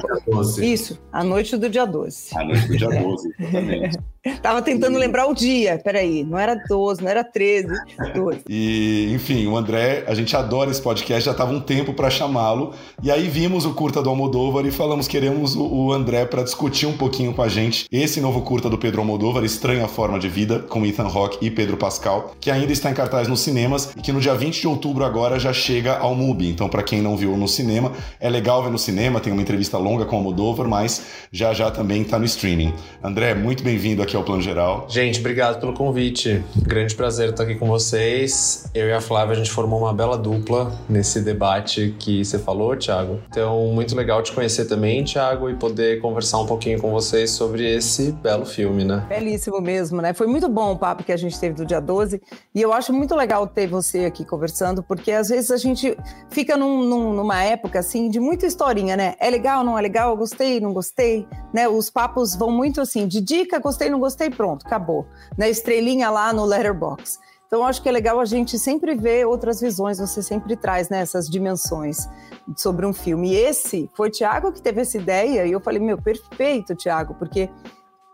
Isso, 0.63 0.99
a 1.11 1.23
noite 1.23 1.57
do 1.57 1.69
dia 1.69 1.85
12. 1.85 2.29
A 2.35 2.43
noite 2.43 2.67
do 2.67 2.77
dia 2.77 2.89
12, 2.89 3.33
exatamente. 3.39 3.97
Tava 4.41 4.59
tentando 4.59 4.97
lembrar 4.97 5.27
o 5.27 5.35
dia, 5.35 5.79
peraí, 5.83 6.23
não 6.23 6.37
era 6.37 6.55
12, 6.55 7.03
não 7.03 7.09
era 7.09 7.23
13, 7.23 7.67
12. 8.15 8.39
E, 8.49 9.11
enfim, 9.13 9.45
o 9.47 9.55
André, 9.55 10.03
a 10.07 10.15
gente 10.15 10.35
adora 10.35 10.71
esse 10.71 10.81
podcast, 10.81 11.25
já 11.25 11.33
tava 11.33 11.51
um 11.51 11.59
tempo 11.59 11.93
para 11.93 12.09
chamá-lo, 12.09 12.73
e 13.03 13.11
aí 13.11 13.27
vimos 13.27 13.65
o 13.65 13.73
curta 13.73 14.01
do 14.01 14.09
Almodóvar 14.09 14.65
e 14.65 14.71
falamos 14.71 15.07
queremos 15.07 15.55
o 15.55 15.91
André 15.91 16.25
para 16.25 16.43
discutir 16.43 16.85
um 16.85 16.97
pouquinho 16.97 17.33
com 17.33 17.41
a 17.41 17.47
gente 17.47 17.87
esse 17.91 18.19
novo 18.19 18.41
curta 18.41 18.69
do 18.69 18.77
Pedro 18.77 19.01
Almodóvar, 19.01 19.43
Estranha 19.43 19.87
Forma 19.87 20.17
de 20.17 20.27
Vida, 20.27 20.59
com 20.59 20.85
Ethan 20.85 21.07
Hawke 21.07 21.37
e 21.45 21.51
Pedro 21.51 21.77
Pascal, 21.77 22.33
que 22.39 22.49
ainda 22.49 22.71
está 22.71 22.89
em 22.89 22.93
cartaz 22.93 23.27
nos 23.27 23.41
cinemas 23.41 23.93
e 23.95 24.01
que 24.01 24.11
no 24.11 24.19
dia 24.19 24.33
20 24.33 24.59
de 24.59 24.67
outubro 24.67 25.03
agora 25.03 25.39
já 25.39 25.53
chega 25.53 25.97
ao 25.97 26.15
MUBI. 26.15 26.49
Então, 26.49 26.67
para 26.67 26.81
quem 26.81 27.01
não 27.01 27.15
viu 27.15 27.37
no 27.37 27.47
cinema, 27.47 27.91
é 28.19 28.29
legal 28.29 28.63
ver 28.63 28.71
no 28.71 28.79
cinema, 28.79 28.94
tem 29.19 29.33
uma 29.33 29.41
entrevista 29.41 29.77
longa 29.77 30.05
com 30.05 30.15
o 30.15 30.19
Almodóvar, 30.19 30.67
mas 30.67 31.05
já 31.31 31.53
já 31.53 31.69
também 31.69 32.01
está 32.01 32.17
no 32.17 32.25
streaming. 32.25 32.73
André, 33.03 33.33
muito 33.33 33.63
bem-vindo 33.63 34.01
aqui 34.01 34.15
ao 34.15 34.23
Plano 34.23 34.41
Geral. 34.41 34.85
Gente, 34.89 35.19
obrigado 35.19 35.59
pelo 35.59 35.73
convite. 35.73 36.43
Grande 36.55 36.95
prazer 36.95 37.29
estar 37.29 37.43
aqui 37.43 37.55
com 37.55 37.67
vocês. 37.67 38.69
Eu 38.73 38.87
e 38.87 38.93
a 38.93 39.01
Flávia, 39.01 39.33
a 39.33 39.35
gente 39.35 39.51
formou 39.51 39.79
uma 39.79 39.93
bela 39.93 40.17
dupla 40.17 40.71
nesse 40.87 41.21
debate 41.21 41.95
que 41.99 42.23
você 42.23 42.39
falou, 42.39 42.75
Thiago. 42.75 43.19
Então, 43.29 43.67
muito 43.67 43.95
legal 43.95 44.21
te 44.21 44.31
conhecer 44.31 44.65
também, 44.65 45.03
Thiago, 45.03 45.49
e 45.49 45.55
poder 45.55 45.99
conversar 45.99 46.39
um 46.39 46.45
pouquinho 46.45 46.79
com 46.79 46.91
vocês 46.91 47.31
sobre 47.31 47.69
esse 47.75 48.11
belo 48.11 48.45
filme, 48.45 48.83
né? 48.83 49.05
Belíssimo 49.09 49.59
mesmo, 49.59 50.01
né? 50.01 50.13
Foi 50.13 50.27
muito 50.27 50.47
bom 50.47 50.71
o 50.73 50.77
papo 50.77 51.03
que 51.03 51.11
a 51.11 51.17
gente 51.17 51.39
teve 51.39 51.55
do 51.55 51.65
dia 51.65 51.79
12 51.79 52.21
e 52.53 52.61
eu 52.61 52.71
acho 52.71 52.93
muito 52.93 53.15
legal 53.15 53.47
ter 53.47 53.67
você 53.67 54.05
aqui 54.05 54.23
conversando, 54.23 54.81
porque 54.83 55.11
às 55.11 55.29
vezes 55.29 55.51
a 55.51 55.57
gente 55.57 55.97
fica 56.29 56.55
num, 56.55 56.83
num, 56.83 57.13
numa 57.13 57.43
época 57.43 57.79
assim 57.79 58.09
de 58.09 58.19
muita 58.19 58.45
historinha, 58.45 58.84
né? 58.93 59.15
É 59.19 59.29
legal, 59.29 59.63
não 59.63 59.77
é 59.79 59.81
legal? 59.81 60.17
Gostei, 60.17 60.59
não 60.59 60.73
gostei, 60.73 61.25
né? 61.53 61.65
Os 61.69 61.89
papos 61.89 62.35
vão 62.35 62.51
muito 62.51 62.81
assim, 62.81 63.07
de 63.07 63.21
dica, 63.21 63.57
gostei, 63.57 63.89
não 63.89 64.01
gostei, 64.01 64.29
pronto, 64.29 64.67
acabou. 64.67 65.07
Né? 65.37 65.49
Estrelinha 65.49 66.09
lá 66.09 66.33
no 66.33 66.43
Letterbox. 66.43 67.17
Então, 67.47 67.65
acho 67.65 67.81
que 67.81 67.87
é 67.87 67.91
legal 67.91 68.19
a 68.19 68.25
gente 68.25 68.59
sempre 68.59 68.95
ver 68.95 69.25
outras 69.25 69.61
visões, 69.61 69.97
você 69.97 70.21
sempre 70.21 70.57
traz 70.57 70.89
né, 70.89 70.99
essas 70.99 71.29
dimensões 71.29 72.09
sobre 72.57 72.85
um 72.85 72.91
filme. 72.91 73.31
E 73.31 73.35
esse 73.35 73.89
foi 73.93 74.09
o 74.09 74.11
Tiago 74.11 74.51
que 74.51 74.61
teve 74.61 74.81
essa 74.81 74.97
ideia, 74.97 75.45
e 75.45 75.53
eu 75.53 75.61
falei, 75.61 75.79
meu, 75.79 75.97
perfeito, 75.97 76.75
Tiago, 76.75 77.13
porque 77.13 77.49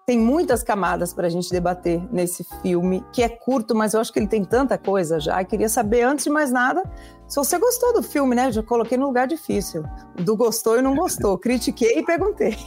tem 0.06 0.20
muitas 0.20 0.62
camadas 0.62 1.14
para 1.14 1.28
a 1.28 1.30
gente 1.30 1.50
debater 1.50 2.02
nesse 2.12 2.46
filme, 2.62 3.02
que 3.14 3.24
é 3.24 3.30
curto, 3.30 3.74
mas 3.74 3.94
eu 3.94 4.02
acho 4.02 4.12
que 4.12 4.20
ele 4.20 4.28
tem 4.28 4.44
tanta 4.44 4.78
coisa 4.78 5.20
já. 5.20 5.42
Eu 5.42 5.46
queria 5.46 5.70
saber, 5.70 6.02
antes 6.02 6.26
de 6.26 6.30
mais 6.30 6.52
nada, 6.52 6.84
se 7.32 7.38
você 7.38 7.58
gostou 7.58 7.94
do 7.94 8.04
filme, 8.04 8.36
né? 8.36 8.52
Já 8.52 8.62
coloquei 8.62 8.98
no 8.98 9.08
lugar 9.08 9.26
difícil. 9.26 9.86
Do 10.20 10.36
gostou 10.36 10.78
e 10.78 10.82
não 10.82 10.94
gostou. 10.94 11.38
Critiquei 11.40 11.98
e 11.98 12.06
perguntei. 12.06 12.58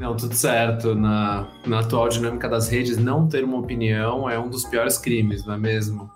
Não, 0.00 0.16
tudo 0.16 0.34
certo. 0.34 0.94
Na, 0.94 1.52
na 1.66 1.80
atual 1.80 2.08
dinâmica 2.08 2.48
das 2.48 2.70
redes, 2.70 2.96
não 2.96 3.28
ter 3.28 3.44
uma 3.44 3.58
opinião 3.58 4.30
é 4.30 4.38
um 4.38 4.48
dos 4.48 4.64
piores 4.64 4.96
crimes, 4.96 5.44
não 5.44 5.52
é 5.52 5.58
mesmo? 5.58 6.10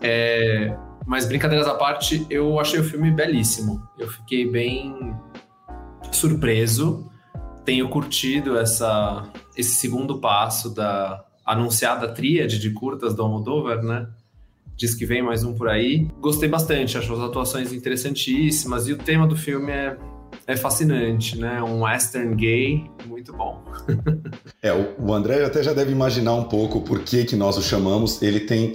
É, 0.00 0.74
mas 1.06 1.26
brincadeiras 1.26 1.68
à 1.68 1.74
parte, 1.74 2.26
eu 2.30 2.58
achei 2.58 2.80
o 2.80 2.84
filme 2.84 3.10
belíssimo. 3.10 3.86
Eu 3.98 4.08
fiquei 4.08 4.50
bem 4.50 5.14
surpreso. 6.10 7.12
Tenho 7.62 7.90
curtido 7.90 8.58
essa, 8.58 9.30
esse 9.54 9.74
segundo 9.74 10.18
passo 10.18 10.74
da 10.74 11.22
anunciada 11.44 12.08
tríade 12.08 12.58
de 12.58 12.70
curtas 12.70 13.14
do 13.14 13.22
Almodóvar, 13.22 13.82
né? 13.82 14.08
Diz 14.78 14.94
que 14.94 15.04
vem 15.04 15.20
mais 15.20 15.42
um 15.42 15.52
por 15.52 15.68
aí. 15.68 16.06
Gostei 16.20 16.48
bastante, 16.48 16.96
acho 16.96 17.12
as 17.12 17.18
atuações 17.18 17.72
interessantíssimas 17.72 18.86
e 18.86 18.92
o 18.92 18.96
tema 18.96 19.26
do 19.26 19.34
filme 19.34 19.72
é 19.72 19.98
é 20.48 20.56
fascinante, 20.56 21.36
né? 21.36 21.62
Um 21.62 21.82
western 21.82 22.34
gay 22.34 22.90
muito 23.06 23.34
bom. 23.34 23.62
é, 24.62 24.72
o 24.98 25.12
André 25.12 25.44
até 25.44 25.62
já 25.62 25.74
deve 25.74 25.92
imaginar 25.92 26.32
um 26.32 26.44
pouco 26.44 26.80
por 26.80 27.00
que, 27.00 27.24
que 27.26 27.36
nós 27.36 27.58
o 27.58 27.62
chamamos. 27.62 28.22
Ele 28.22 28.40
tem 28.40 28.74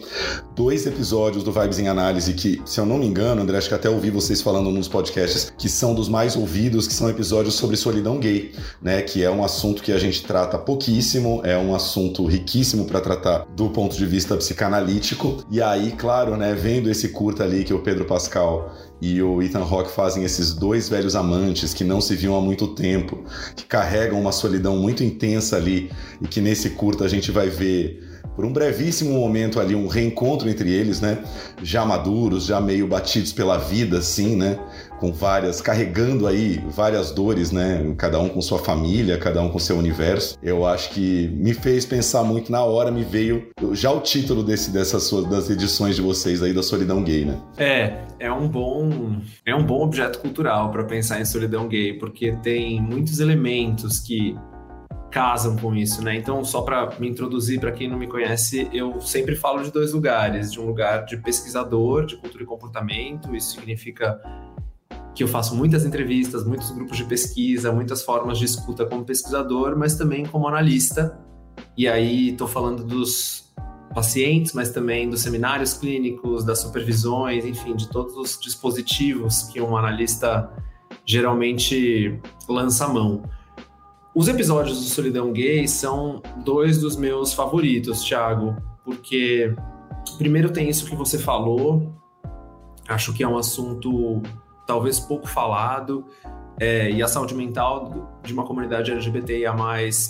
dois 0.55 0.85
episódios 0.85 1.43
do 1.43 1.51
Vibes 1.51 1.79
em 1.79 1.87
Análise 1.87 2.31
que, 2.33 2.61
se 2.63 2.79
eu 2.79 2.85
não 2.85 2.99
me 2.99 3.07
engano, 3.07 3.41
André, 3.41 3.57
acho 3.57 3.69
que 3.69 3.73
até 3.73 3.89
ouvi 3.89 4.11
vocês 4.11 4.39
falando 4.39 4.69
nos 4.69 4.87
podcasts, 4.87 5.51
que 5.57 5.67
são 5.67 5.95
dos 5.95 6.07
mais 6.07 6.35
ouvidos, 6.35 6.87
que 6.87 6.93
são 6.93 7.09
episódios 7.09 7.55
sobre 7.55 7.75
solidão 7.75 8.19
gay, 8.19 8.53
né? 8.79 9.01
Que 9.01 9.23
é 9.23 9.31
um 9.31 9.43
assunto 9.43 9.81
que 9.81 9.91
a 9.91 9.97
gente 9.97 10.23
trata 10.23 10.59
pouquíssimo, 10.59 11.41
é 11.43 11.57
um 11.57 11.73
assunto 11.73 12.23
riquíssimo 12.27 12.85
para 12.85 13.01
tratar 13.01 13.47
do 13.55 13.71
ponto 13.71 13.97
de 13.97 14.05
vista 14.05 14.37
psicanalítico. 14.37 15.43
E 15.49 15.59
aí, 15.59 15.91
claro, 15.93 16.37
né, 16.37 16.53
vendo 16.53 16.87
esse 16.87 17.09
curta 17.09 17.43
ali 17.43 17.63
que 17.63 17.73
o 17.73 17.79
Pedro 17.79 18.05
Pascal 18.05 18.71
e 19.03 19.21
o 19.21 19.41
Ethan 19.41 19.63
Hawke 19.63 19.91
fazem 19.91 20.23
esses 20.23 20.53
dois 20.53 20.87
velhos 20.87 21.13
amantes 21.13 21.73
que 21.73 21.83
não 21.83 21.99
se 21.99 22.15
viam 22.15 22.37
há 22.37 22.41
muito 22.41 22.69
tempo, 22.69 23.21
que 23.53 23.65
carregam 23.65 24.17
uma 24.17 24.31
solidão 24.31 24.77
muito 24.77 25.03
intensa 25.03 25.57
ali 25.57 25.91
e 26.21 26.27
que 26.27 26.39
nesse 26.39 26.69
curta 26.69 27.03
a 27.03 27.09
gente 27.09 27.29
vai 27.29 27.49
ver 27.49 28.01
por 28.33 28.45
um 28.45 28.53
brevíssimo 28.53 29.11
momento 29.11 29.59
ali 29.59 29.75
um 29.75 29.87
reencontro 29.87 30.49
entre 30.49 30.71
eles, 30.71 31.01
né? 31.01 31.21
Já 31.61 31.85
maduros, 31.85 32.45
já 32.45 32.61
meio 32.61 32.87
batidos 32.87 33.33
pela 33.33 33.57
vida, 33.57 33.97
assim, 33.97 34.37
né? 34.37 34.57
Com 35.03 35.11
várias, 35.11 35.59
carregando 35.59 36.25
aí 36.25 36.63
várias 36.69 37.11
dores, 37.11 37.51
né? 37.51 37.93
Cada 37.97 38.17
um 38.19 38.29
com 38.29 38.41
sua 38.41 38.57
família, 38.57 39.17
cada 39.17 39.41
um 39.41 39.49
com 39.49 39.59
seu 39.59 39.77
universo. 39.77 40.37
Eu 40.41 40.65
acho 40.65 40.91
que 40.91 41.27
me 41.35 41.53
fez 41.53 41.85
pensar 41.85 42.23
muito 42.23 42.49
na 42.49 42.63
hora, 42.63 42.89
me 42.89 43.03
veio 43.03 43.49
já 43.73 43.91
o 43.91 43.99
título 43.99 44.41
desse, 44.41 44.71
dessas 44.71 45.03
suas, 45.03 45.25
das 45.25 45.49
edições 45.49 45.97
de 45.97 46.01
vocês 46.01 46.41
aí 46.41 46.53
da 46.53 46.63
solidão 46.63 47.03
gay, 47.03 47.25
né? 47.25 47.37
É, 47.57 47.97
é 48.17 48.31
um 48.31 48.47
bom, 48.47 49.17
é 49.45 49.53
um 49.53 49.65
bom 49.65 49.83
objeto 49.83 50.19
cultural 50.19 50.71
para 50.71 50.85
pensar 50.85 51.19
em 51.19 51.25
solidão 51.25 51.67
gay, 51.67 51.97
porque 51.97 52.31
tem 52.41 52.81
muitos 52.81 53.19
elementos 53.19 53.99
que 53.99 54.37
casam 55.11 55.57
com 55.57 55.75
isso, 55.75 56.01
né? 56.01 56.15
Então, 56.15 56.45
só 56.45 56.61
para 56.61 56.97
me 56.97 57.09
introduzir 57.09 57.59
para 57.59 57.73
quem 57.73 57.89
não 57.89 57.99
me 57.99 58.07
conhece, 58.07 58.69
eu 58.71 59.01
sempre 59.01 59.35
falo 59.35 59.61
de 59.65 59.69
dois 59.69 59.91
lugares, 59.91 60.49
de 60.49 60.61
um 60.61 60.65
lugar 60.65 61.03
de 61.03 61.17
pesquisador 61.17 62.05
de 62.05 62.15
cultura 62.15 62.45
e 62.45 62.47
comportamento, 62.47 63.35
isso 63.35 63.51
significa 63.55 64.17
que 65.15 65.23
eu 65.23 65.27
faço 65.27 65.55
muitas 65.55 65.85
entrevistas, 65.85 66.45
muitos 66.45 66.71
grupos 66.71 66.97
de 66.97 67.05
pesquisa, 67.05 67.71
muitas 67.71 68.03
formas 68.03 68.37
de 68.39 68.45
escuta 68.45 68.85
como 68.85 69.05
pesquisador, 69.05 69.77
mas 69.77 69.95
também 69.95 70.25
como 70.25 70.47
analista. 70.47 71.19
E 71.77 71.87
aí 71.87 72.29
estou 72.29 72.47
falando 72.47 72.83
dos 72.83 73.53
pacientes, 73.93 74.53
mas 74.53 74.71
também 74.71 75.09
dos 75.09 75.21
seminários 75.21 75.73
clínicos, 75.75 76.43
das 76.43 76.59
supervisões, 76.59 77.45
enfim, 77.45 77.75
de 77.75 77.87
todos 77.89 78.17
os 78.17 78.39
dispositivos 78.39 79.43
que 79.43 79.61
um 79.61 79.77
analista 79.77 80.51
geralmente 81.05 82.19
lança 82.49 82.85
a 82.85 82.89
mão. 82.89 83.23
Os 84.15 84.27
episódios 84.27 84.79
do 84.79 84.85
Solidão 84.85 85.31
Gay 85.31 85.67
são 85.67 86.21
dois 86.43 86.79
dos 86.79 86.95
meus 86.95 87.33
favoritos, 87.33 88.03
Thiago, 88.03 88.55
porque 88.83 89.55
primeiro 90.17 90.51
tem 90.51 90.69
isso 90.69 90.85
que 90.85 90.95
você 90.95 91.17
falou, 91.17 91.93
acho 92.87 93.13
que 93.13 93.23
é 93.23 93.27
um 93.27 93.37
assunto 93.37 94.21
talvez 94.65 94.99
pouco 94.99 95.27
falado, 95.27 96.05
é, 96.59 96.91
e 96.91 97.01
a 97.01 97.07
saúde 97.07 97.33
mental 97.33 98.19
de 98.21 98.31
uma 98.31 98.45
comunidade 98.45 98.91
LGBTIA+, 98.91 99.53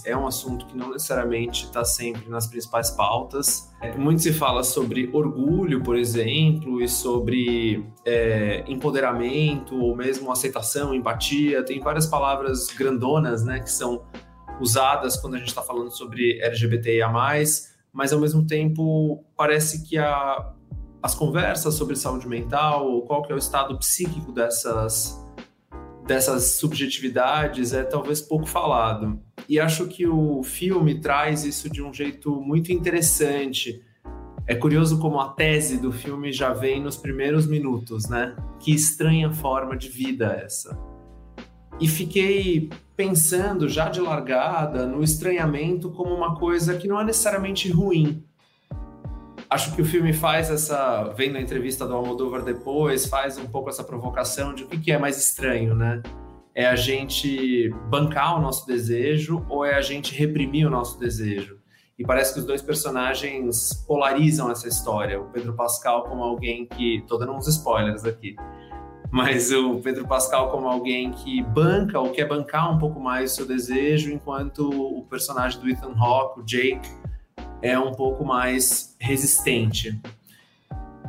é 0.05 0.15
um 0.15 0.27
assunto 0.27 0.65
que 0.65 0.75
não 0.75 0.91
necessariamente 0.91 1.65
está 1.65 1.85
sempre 1.85 2.29
nas 2.29 2.47
principais 2.47 2.91
pautas. 2.91 3.71
É, 3.81 3.95
muito 3.95 4.21
se 4.21 4.33
fala 4.33 4.63
sobre 4.63 5.09
orgulho, 5.13 5.81
por 5.81 5.95
exemplo, 5.95 6.81
e 6.81 6.87
sobre 6.87 7.85
é, 8.05 8.63
empoderamento, 8.67 9.75
ou 9.75 9.95
mesmo 9.95 10.31
aceitação, 10.31 10.93
empatia. 10.93 11.63
Tem 11.63 11.79
várias 11.79 12.05
palavras 12.05 12.67
grandonas, 12.67 13.43
né, 13.45 13.59
que 13.59 13.71
são 13.71 14.03
usadas 14.59 15.17
quando 15.17 15.35
a 15.35 15.37
gente 15.37 15.47
está 15.47 15.61
falando 15.61 15.91
sobre 15.91 16.41
LGBTIA+, 16.41 17.09
mas 17.91 18.11
ao 18.11 18.19
mesmo 18.19 18.45
tempo 18.45 19.23
parece 19.37 19.87
que 19.87 19.97
a, 19.97 20.53
as 21.03 21.13
conversas 21.13 21.75
sobre 21.75 21.97
saúde 21.97 22.27
mental, 22.29 22.87
ou 22.89 23.01
qual 23.01 23.21
que 23.21 23.31
é 23.33 23.35
o 23.35 23.37
estado 23.37 23.77
psíquico 23.77 24.31
dessas 24.31 25.21
dessas 26.05 26.55
subjetividades 26.57 27.71
é 27.71 27.83
talvez 27.83 28.21
pouco 28.21 28.45
falado. 28.45 29.21
E 29.47 29.57
acho 29.59 29.87
que 29.87 30.05
o 30.05 30.43
filme 30.43 30.99
traz 30.99 31.45
isso 31.45 31.69
de 31.69 31.81
um 31.81 31.93
jeito 31.93 32.41
muito 32.41 32.73
interessante. 32.73 33.81
É 34.45 34.53
curioso 34.53 34.99
como 34.99 35.19
a 35.21 35.29
tese 35.29 35.77
do 35.77 35.93
filme 35.93 36.33
já 36.33 36.51
vem 36.51 36.81
nos 36.81 36.97
primeiros 36.97 37.47
minutos, 37.47 38.09
né? 38.09 38.35
Que 38.59 38.73
estranha 38.73 39.31
forma 39.31 39.77
de 39.77 39.87
vida 39.87 40.25
essa. 40.43 40.77
E 41.79 41.87
fiquei 41.87 42.69
pensando 42.97 43.69
já 43.69 43.87
de 43.87 44.01
largada 44.01 44.85
no 44.85 45.01
estranhamento 45.01 45.89
como 45.89 46.13
uma 46.13 46.35
coisa 46.35 46.75
que 46.75 46.87
não 46.87 46.99
é 46.99 47.05
necessariamente 47.05 47.71
ruim, 47.71 48.23
acho 49.53 49.75
que 49.75 49.81
o 49.83 49.85
filme 49.85 50.11
faz 50.11 50.49
essa, 50.49 51.13
vendo 51.15 51.37
a 51.37 51.41
entrevista 51.41 51.85
do 51.85 51.93
Almodóvar 51.93 52.41
depois, 52.41 53.05
faz 53.05 53.37
um 53.37 53.45
pouco 53.45 53.69
essa 53.69 53.83
provocação 53.83 54.53
de 54.53 54.63
o 54.63 54.67
que 54.67 54.91
é 54.91 54.97
mais 54.97 55.17
estranho, 55.17 55.75
né? 55.75 56.01
É 56.55 56.65
a 56.65 56.75
gente 56.75 57.69
bancar 57.87 58.37
o 58.37 58.41
nosso 58.41 58.65
desejo 58.65 59.45
ou 59.47 59.63
é 59.63 59.75
a 59.75 59.81
gente 59.81 60.15
reprimir 60.15 60.65
o 60.65 60.71
nosso 60.71 60.99
desejo? 60.99 61.59
E 61.97 62.03
parece 62.03 62.33
que 62.33 62.39
os 62.39 62.45
dois 62.45 62.63
personagens 62.63 63.73
polarizam 63.87 64.49
essa 64.49 64.67
história. 64.67 65.21
O 65.21 65.25
Pedro 65.25 65.53
Pascal 65.53 66.03
como 66.05 66.23
alguém 66.23 66.65
que, 66.65 67.03
tô 67.07 67.17
dando 67.17 67.33
uns 67.33 67.47
spoilers 67.47 68.03
aqui, 68.05 68.35
mas 69.11 69.51
o 69.51 69.79
Pedro 69.81 70.07
Pascal 70.07 70.49
como 70.49 70.67
alguém 70.67 71.11
que 71.11 71.43
banca 71.43 71.99
ou 71.99 72.09
quer 72.09 72.27
bancar 72.27 72.75
um 72.75 72.79
pouco 72.79 72.99
mais 72.99 73.33
o 73.33 73.35
seu 73.35 73.45
desejo, 73.45 74.11
enquanto 74.11 74.67
o 74.67 75.03
personagem 75.03 75.59
do 75.59 75.69
Ethan 75.69 75.93
Hawke, 75.95 76.39
o 76.39 76.43
Jake, 76.43 76.89
é 77.63 77.79
um 77.79 77.93
pouco 77.93 78.25
mais 78.25 78.95
resistente. 78.99 79.97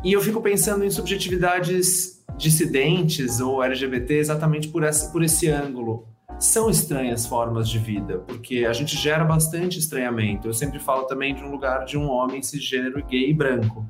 E 0.04 0.12
eu 0.12 0.20
fico 0.20 0.40
pensando 0.40 0.84
em 0.84 0.90
subjetividades 0.90 2.24
dissidentes 2.38 3.40
ou 3.40 3.62
LGBT 3.62 4.14
exatamente 4.14 4.68
por, 4.68 4.84
essa, 4.84 5.10
por 5.10 5.22
esse 5.22 5.48
ângulo. 5.48 6.06
São 6.38 6.70
estranhas 6.70 7.26
formas 7.26 7.68
de 7.68 7.78
vida, 7.78 8.18
porque 8.18 8.64
a 8.64 8.72
gente 8.72 8.96
gera 8.96 9.24
bastante 9.24 9.78
estranhamento. 9.78 10.48
Eu 10.48 10.52
sempre 10.52 10.78
falo 10.78 11.04
também 11.04 11.34
de 11.34 11.42
um 11.42 11.50
lugar 11.50 11.84
de 11.84 11.98
um 11.98 12.08
homem 12.08 12.42
cisgênero 12.42 13.04
gay 13.06 13.30
e 13.30 13.34
branco. 13.34 13.84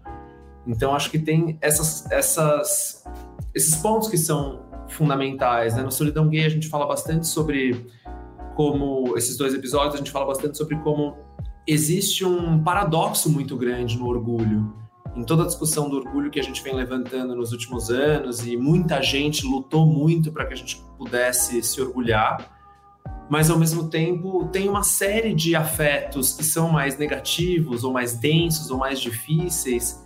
Então 0.67 0.95
acho 0.95 1.11
que 1.11 1.19
tem 1.19 1.59
essas, 1.61 2.11
essas, 2.11 3.05
esses 3.55 3.77
pontos 3.77 4.09
que 4.09 4.17
são 4.17 4.63
fundamentais. 4.89 5.77
Né? 5.77 5.83
No 5.83 5.93
Solidão 5.93 6.29
Gay 6.29 6.45
a 6.45 6.49
gente 6.49 6.69
fala 6.69 6.87
bastante 6.87 7.27
sobre 7.27 7.87
como 8.55 9.17
esses 9.19 9.37
dois 9.37 9.53
episódios 9.53 9.95
a 9.95 9.99
gente 9.99 10.11
fala 10.11 10.27
bastante 10.27 10.57
sobre 10.57 10.77
como 10.77 11.17
existe 11.67 12.25
um 12.25 12.63
paradoxo 12.63 13.31
muito 13.31 13.57
grande 13.57 13.99
no 13.99 14.07
orgulho. 14.07 14.73
Em 15.17 15.23
toda 15.23 15.45
a 15.45 15.47
discussão 15.47 15.89
do 15.89 15.97
orgulho 15.97 16.31
que 16.31 16.41
a 16.41 16.43
gente 16.43 16.63
vem 16.63 16.75
levantando 16.75 17.35
nos 17.35 17.53
últimos 17.53 17.91
anos, 17.91 18.47
e 18.47 18.57
muita 18.57 19.01
gente 19.01 19.47
lutou 19.47 19.87
muito 19.87 20.33
para 20.33 20.45
que 20.45 20.55
a 20.55 20.57
gente 20.57 20.85
pudesse 20.99 21.63
se 21.63 21.81
orgulhar, 21.81 22.51
mas 23.31 23.49
ao 23.49 23.59
mesmo 23.59 23.89
tempo 23.89 24.47
tem 24.49 24.69
uma 24.69 24.83
série 24.83 25.33
de 25.33 25.55
afetos 25.55 26.35
que 26.35 26.45
são 26.45 26.69
mais 26.69 26.99
negativos, 26.99 27.85
ou 27.85 27.93
mais 27.93 28.19
densos, 28.19 28.71
ou 28.71 28.79
mais 28.79 29.01
difíceis, 29.01 30.03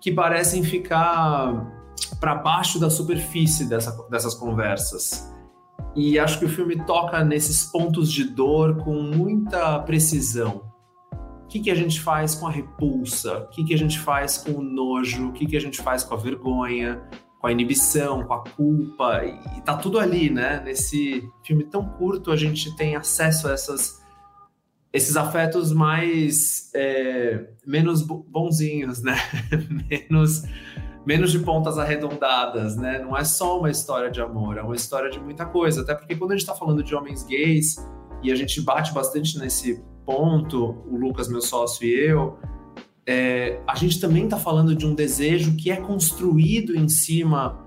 que 0.00 0.12
parecem 0.12 0.62
ficar 0.62 1.72
para 2.20 2.36
baixo 2.36 2.78
da 2.78 2.88
superfície 2.88 3.68
dessa, 3.68 3.90
dessas 4.08 4.34
conversas. 4.34 5.32
E 5.96 6.18
acho 6.18 6.38
que 6.38 6.44
o 6.44 6.48
filme 6.48 6.84
toca 6.84 7.24
nesses 7.24 7.64
pontos 7.64 8.10
de 8.10 8.24
dor 8.24 8.76
com 8.84 8.94
muita 9.02 9.78
precisão 9.80 10.73
que, 11.46 11.60
que 11.60 11.70
a 11.70 11.74
gente 11.74 12.00
faz 12.00 12.34
com 12.34 12.46
a 12.46 12.50
repulsa? 12.50 13.38
O 13.38 13.48
que, 13.48 13.64
que 13.64 13.74
a 13.74 13.78
gente 13.78 13.98
faz 13.98 14.38
com 14.38 14.52
o 14.52 14.62
nojo? 14.62 15.28
O 15.28 15.32
que, 15.32 15.46
que 15.46 15.56
a 15.56 15.60
gente 15.60 15.80
faz 15.82 16.02
com 16.04 16.14
a 16.14 16.16
vergonha? 16.16 17.02
Com 17.40 17.46
a 17.46 17.52
inibição, 17.52 18.24
com 18.24 18.34
a 18.34 18.42
culpa? 18.42 19.22
E 19.24 19.60
tá 19.60 19.76
tudo 19.76 19.98
ali, 19.98 20.30
né? 20.30 20.62
Nesse 20.64 21.28
filme 21.44 21.64
tão 21.64 21.88
curto, 21.88 22.30
a 22.30 22.36
gente 22.36 22.74
tem 22.76 22.96
acesso 22.96 23.48
a 23.48 23.52
essas 23.52 24.02
esses 24.92 25.16
afetos 25.16 25.72
mais 25.72 26.70
é, 26.72 27.48
menos 27.66 28.00
bonzinhos, 28.00 29.02
né? 29.02 29.16
menos 29.90 30.44
menos 31.04 31.32
de 31.32 31.38
pontas 31.40 31.78
arredondadas, 31.78 32.76
né? 32.76 32.98
Não 32.98 33.16
é 33.16 33.24
só 33.24 33.58
uma 33.58 33.70
história 33.70 34.10
de 34.10 34.20
amor, 34.20 34.56
é 34.56 34.62
uma 34.62 34.74
história 34.74 35.10
de 35.10 35.20
muita 35.20 35.44
coisa. 35.44 35.82
Até 35.82 35.94
porque 35.94 36.16
quando 36.16 36.32
a 36.32 36.34
gente 36.34 36.42
está 36.42 36.54
falando 36.54 36.82
de 36.82 36.94
homens 36.94 37.22
gays 37.24 37.76
e 38.22 38.32
a 38.32 38.34
gente 38.34 38.60
bate 38.62 38.92
bastante 38.92 39.38
nesse 39.38 39.82
ponto, 40.04 40.76
o 40.90 40.96
Lucas, 40.96 41.28
meu 41.28 41.40
sócio 41.40 41.86
e 41.86 41.92
eu, 41.92 42.38
é, 43.06 43.60
a 43.66 43.74
gente 43.74 44.00
também 44.00 44.24
está 44.24 44.38
falando 44.38 44.74
de 44.74 44.86
um 44.86 44.94
desejo 44.94 45.56
que 45.56 45.70
é 45.70 45.76
construído 45.76 46.74
em 46.74 46.88
cima 46.88 47.62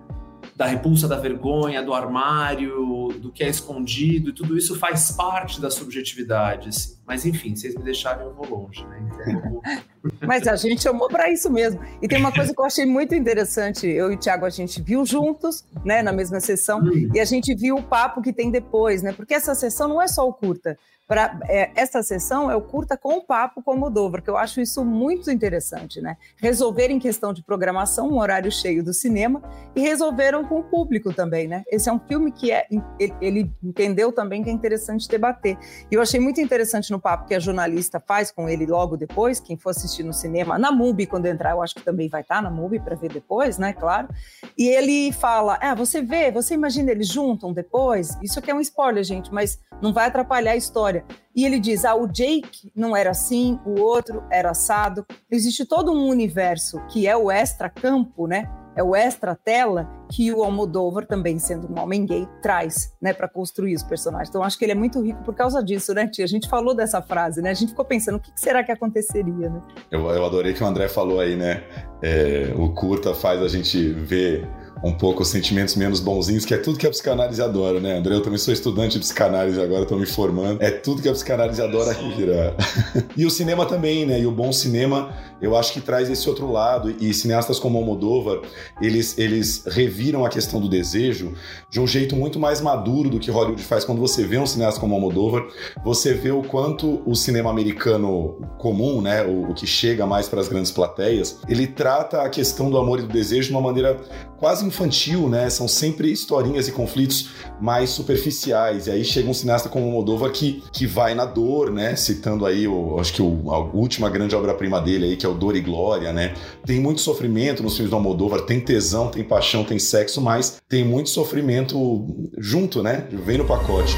da 0.56 0.66
repulsa 0.66 1.08
da 1.08 1.20
vergonha, 1.20 1.84
do 1.84 1.94
armário, 1.94 3.10
do 3.20 3.32
que 3.32 3.44
é 3.44 3.50
escondido, 3.50 4.34
tudo 4.34 4.58
isso 4.58 4.76
faz 4.80 5.12
parte 5.12 5.62
da 5.62 5.70
subjetividade. 5.70 6.70
Assim. 6.70 6.98
Mas 7.06 7.28
enfim, 7.28 7.56
vocês 7.56 7.76
me 7.76 7.84
deixaram 7.84 8.24
eu 8.24 8.34
vou 8.34 8.50
longe, 8.50 8.84
né? 8.88 9.08
Então, 9.08 9.62
Mas 10.26 10.48
a 10.48 10.56
gente 10.56 10.82
chamou 10.82 11.08
para 11.10 11.32
isso 11.32 11.52
mesmo. 11.52 11.80
E 12.02 12.08
tem 12.08 12.18
uma 12.18 12.32
coisa 12.32 12.52
que 12.52 12.60
eu 12.60 12.66
achei 12.66 12.88
muito 12.88 13.14
interessante. 13.14 13.86
Eu 13.86 14.12
e 14.12 14.16
o 14.16 14.18
Thiago, 14.18 14.46
a 14.46 14.50
gente 14.50 14.82
viu 14.82 15.06
juntos, 15.06 15.64
né, 15.86 16.02
na 16.02 16.12
mesma 16.12 16.40
sessão, 16.40 16.80
hum. 16.80 17.12
e 17.14 17.20
a 17.20 17.26
gente 17.26 17.54
viu 17.54 17.76
o 17.76 17.84
papo 17.84 18.20
que 18.22 18.34
tem 18.34 18.50
depois, 18.50 19.04
né? 19.04 19.14
Porque 19.14 19.36
essa 19.36 19.54
sessão 19.54 19.88
não 19.88 20.02
é 20.02 20.08
só 20.08 20.28
o 20.28 20.34
curta. 20.34 20.76
Pra, 21.08 21.40
é, 21.48 21.72
essa 21.76 22.04
sessão 22.04 22.52
é 22.52 22.56
o 22.56 22.62
curta 22.62 22.98
com 22.98 23.16
o 23.18 23.22
papo 23.26 23.64
com 23.64 23.74
o 23.74 23.78
Moldova, 23.78 24.20
que 24.20 24.30
eu 24.30 24.36
acho 24.36 24.60
isso 24.60 24.84
muito 24.84 25.32
interessante, 25.32 26.02
né? 26.02 26.18
Resolver 26.36 26.90
em 26.90 27.00
questão 27.00 27.32
de 27.32 27.42
programação 27.42 28.10
um 28.10 28.20
horário 28.20 28.52
cheio 28.52 28.84
do 28.84 28.94
cinema 28.94 29.42
e 29.74 29.80
resolveram 29.80 30.44
com 30.44 30.60
o 30.60 30.64
público 30.64 31.14
também, 31.14 31.48
né? 31.48 31.64
Esse 31.72 31.90
é 31.90 31.94
um 31.94 32.00
filme 32.00 32.32
que 32.32 32.52
é, 32.52 32.68
ele, 33.00 33.14
ele 33.22 33.52
entendeu 33.64 34.12
também 34.12 34.44
que 34.44 34.50
é 34.50 34.54
interessante 34.54 35.08
debater. 35.08 35.58
E 35.90 35.96
eu 35.96 36.02
achei 36.02 36.20
muito 36.20 36.42
interessante 36.42 36.92
no 36.92 37.00
papo 37.00 37.26
que 37.26 37.34
a 37.34 37.40
jornalista 37.40 38.00
faz 38.00 38.30
com 38.30 38.50
ele 38.50 38.66
logo 38.66 38.98
depois, 38.98 39.40
quem 39.40 39.56
for 39.56 39.70
assistir 39.70 40.04
no 40.04 40.14
cinema, 40.14 40.60
na 40.60 40.72
MUBI, 40.72 41.06
quando 41.06 41.26
entrar, 41.28 41.52
eu 41.52 41.62
acho 41.62 41.76
que 41.76 41.82
também 41.82 42.10
vai 42.10 42.22
estar 42.22 42.42
na 42.42 42.50
MUBI 42.50 42.80
para 42.80 42.96
ver 42.96 43.12
depois, 43.12 43.58
né? 43.58 43.72
Claro. 43.72 44.10
E 44.58 44.68
ele 44.68 45.12
fala: 45.14 45.58
Ah, 45.62 45.74
você 45.74 46.02
vê, 46.02 46.32
você 46.32 46.54
imagina 46.54 46.92
eles 46.92 47.08
juntam 47.08 47.54
depois? 47.54 48.18
Isso 48.22 48.40
aqui 48.40 48.52
é 48.52 48.56
um 48.56 48.62
spoiler, 48.62 49.04
gente, 49.04 49.34
mas 49.34 49.60
não 49.82 49.94
vai 49.94 50.08
atrapalhar 50.08 50.52
a 50.52 50.56
história. 50.56 50.97
E 51.36 51.46
ele 51.46 51.60
diz: 51.60 51.86
ah, 51.86 51.96
o 51.96 52.08
Jake 52.08 52.72
não 52.76 52.96
era 52.96 53.12
assim, 53.12 53.60
o 53.66 53.80
outro 53.80 54.24
era 54.32 54.52
assado. 54.52 55.06
Existe 55.30 55.66
todo 55.66 55.92
um 55.92 56.08
universo 56.08 56.80
que 56.88 57.08
é 57.08 57.16
o 57.16 57.32
extra-campo, 57.32 58.28
né? 58.28 58.50
É 58.76 58.84
o 58.84 58.96
extra-tela 58.96 59.90
que 60.08 60.32
o 60.32 60.44
Almodóvar, 60.44 61.08
também 61.08 61.40
sendo 61.40 61.68
um 61.68 61.80
homem 61.82 62.06
gay, 62.06 62.28
traz, 62.44 62.94
né, 63.02 63.12
para 63.12 63.28
construir 63.28 63.74
os 63.74 63.82
personagens. 63.82 64.30
Então, 64.30 64.44
acho 64.44 64.56
que 64.56 64.64
ele 64.64 64.72
é 64.72 64.76
muito 64.76 65.02
rico 65.02 65.24
por 65.24 65.34
causa 65.34 65.64
disso, 65.64 65.96
né, 65.96 66.08
tia? 66.08 66.24
A 66.24 66.28
gente 66.28 66.48
falou 66.48 66.76
dessa 66.76 67.02
frase, 67.02 67.42
né? 67.42 67.50
A 67.50 67.54
gente 67.56 67.70
ficou 67.70 67.84
pensando, 67.84 68.18
o 68.18 68.20
que 68.20 68.32
será 68.36 68.64
que 68.64 68.72
aconteceria, 68.72 69.50
né? 69.50 69.62
Eu, 69.90 70.08
eu 70.12 70.24
adorei 70.24 70.54
que 70.54 70.64
o 70.64 70.68
André 70.68 70.88
falou 70.88 71.20
aí, 71.20 71.36
né? 71.36 71.64
É, 72.04 72.54
o 72.56 72.72
curta 72.72 73.16
faz 73.16 73.42
a 73.42 73.48
gente 73.48 73.94
ver 73.94 74.48
um 74.84 74.92
pouco 74.92 75.24
os 75.24 75.30
sentimentos 75.30 75.76
menos 75.76 76.00
bonzinhos, 76.00 76.46
que 76.46 76.54
é 76.54 76.58
tudo 76.58 76.78
que 76.78 76.86
a 76.86 76.90
psicanálise 76.90 77.42
adora, 77.42 77.80
né, 77.80 77.98
André? 77.98 78.16
Eu 78.16 78.22
também 78.22 78.38
sou 78.38 78.54
estudante 78.54 78.94
de 78.94 79.00
psicanálise 79.00 79.60
agora, 79.60 79.84
estou 79.84 79.98
me 79.98 80.06
formando. 80.06 80.62
É 80.62 80.72
tudo 80.72 81.02
que 81.02 81.10
a 81.10 81.12
psicanálise 81.12 81.62
adora 81.62 81.94
virar. 82.16 82.54
e 83.18 83.26
o 83.26 83.30
cinema 83.30 83.66
também, 83.66 84.06
né? 84.06 84.20
E 84.20 84.26
o 84.26 84.32
bom 84.32 84.52
cinema, 84.52 85.14
eu 85.42 85.56
acho 85.56 85.74
que 85.74 85.82
traz 85.82 86.10
esse 86.10 86.28
outro 86.30 86.52
lado. 86.52 86.96
E 87.00 87.14
cineastas 87.14 87.60
como 87.60 87.78
Almodóvar, 87.78 88.42
eles, 88.82 89.18
eles 89.18 89.64
reviram 89.66 90.26
a 90.26 90.30
questão 90.30 90.60
do 90.60 90.70
desejo 90.70 91.34
de 91.70 91.80
um 91.80 91.88
jeito 91.88 92.16
muito 92.16 92.40
mais 92.40 92.62
maduro 92.62 93.10
do 93.10 93.20
que 93.20 93.32
Hollywood 93.32 93.64
faz. 93.64 93.84
Quando 93.84 94.00
você 94.00 94.24
vê 94.24 94.38
um 94.38 94.46
cineasta 94.46 94.80
como 94.80 94.94
Almodóvar, 94.94 95.48
você 95.84 96.14
vê 96.14 96.32
o 96.32 96.44
quanto 96.44 97.02
o 97.06 97.16
cinema 97.16 97.50
americano 97.50 98.40
comum, 98.58 99.02
né? 99.02 99.24
O, 99.24 99.52
o 99.52 99.54
que 99.54 99.66
chega 99.66 100.06
mais 100.06 100.30
para 100.30 100.40
as 100.40 100.48
grandes 100.48 100.72
plateias, 100.72 101.40
ele 101.48 101.68
trata 101.68 102.22
a 102.22 102.30
questão 102.30 102.70
do 102.70 102.78
amor 102.78 103.00
e 103.00 103.02
do 103.04 103.08
desejo 103.08 103.48
de 103.48 103.54
uma 103.54 103.62
maneira 103.62 103.98
quase 104.40 104.67
infantil, 104.68 105.30
né? 105.30 105.50
São 105.50 105.68
sempre 105.68 106.12
historinhas 106.12 106.68
e 106.68 106.72
conflitos 106.72 107.30
mais 107.60 107.90
superficiais. 107.90 108.88
E 108.88 108.92
aí 108.92 109.04
chega 109.04 109.30
um 109.30 109.34
cineasta 109.34 109.70
como 109.70 109.88
o 109.88 109.92
Moldova 109.92 110.30
que, 110.30 110.64
que 110.72 110.86
vai 110.86 111.16
na 111.16 111.26
dor, 111.26 111.72
né? 111.72 111.96
Citando 111.96 112.46
aí, 112.46 112.68
o, 112.68 113.00
acho 113.00 113.14
que 113.14 113.22
o, 113.22 113.52
a 113.52 113.60
última 113.60 114.10
grande 114.10 114.36
obra-prima 114.36 114.80
dele 114.82 115.06
aí, 115.06 115.18
que 115.18 115.26
é 115.26 115.30
o 115.30 115.34
Dor 115.34 115.56
e 115.56 115.62
Glória, 115.62 116.14
né? 116.14 116.34
Tem 116.66 116.80
muito 116.80 117.02
sofrimento 117.02 117.64
nos 117.64 117.74
filmes 117.76 117.90
do 117.90 117.96
Almodóvar, 117.96 118.42
tem 118.42 118.60
tesão, 118.60 119.10
tem 119.10 119.24
paixão, 119.24 119.64
tem 119.64 119.80
sexo, 119.80 120.22
mas 120.22 120.62
tem 120.68 120.84
muito 120.84 121.10
sofrimento 121.10 122.06
junto, 122.38 122.84
né? 122.84 123.08
Vem 123.12 123.38
no 123.38 123.46
pacote. 123.46 123.96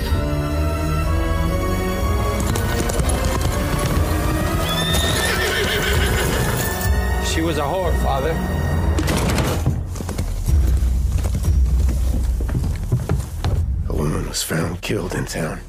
She 7.25 7.41
was 7.41 7.57
a 7.57 7.65
whore, 7.65 7.93
father. 8.03 8.58
Was 14.29 14.43
found 14.43 14.79
killed 14.81 15.15
in 15.15 15.25
town. 15.25 15.59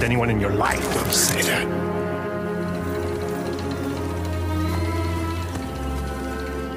Loved 0.00 0.04
anyone 0.04 0.30
in 0.30 0.40
your 0.40 0.52
life. 0.52 0.82
Don't 0.94 1.12
say 1.12 1.42
that. 1.42 1.66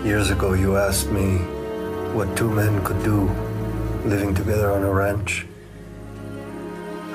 Years 0.06 0.30
ago, 0.30 0.54
you 0.54 0.76
asked 0.78 1.10
me 1.12 1.38
what 2.14 2.36
two 2.36 2.50
men 2.50 2.84
could 2.84 3.02
do 3.04 3.30
living 4.06 4.36
together 4.36 4.72
on 4.72 4.84
a 4.84 4.92
ranch. 4.92 5.46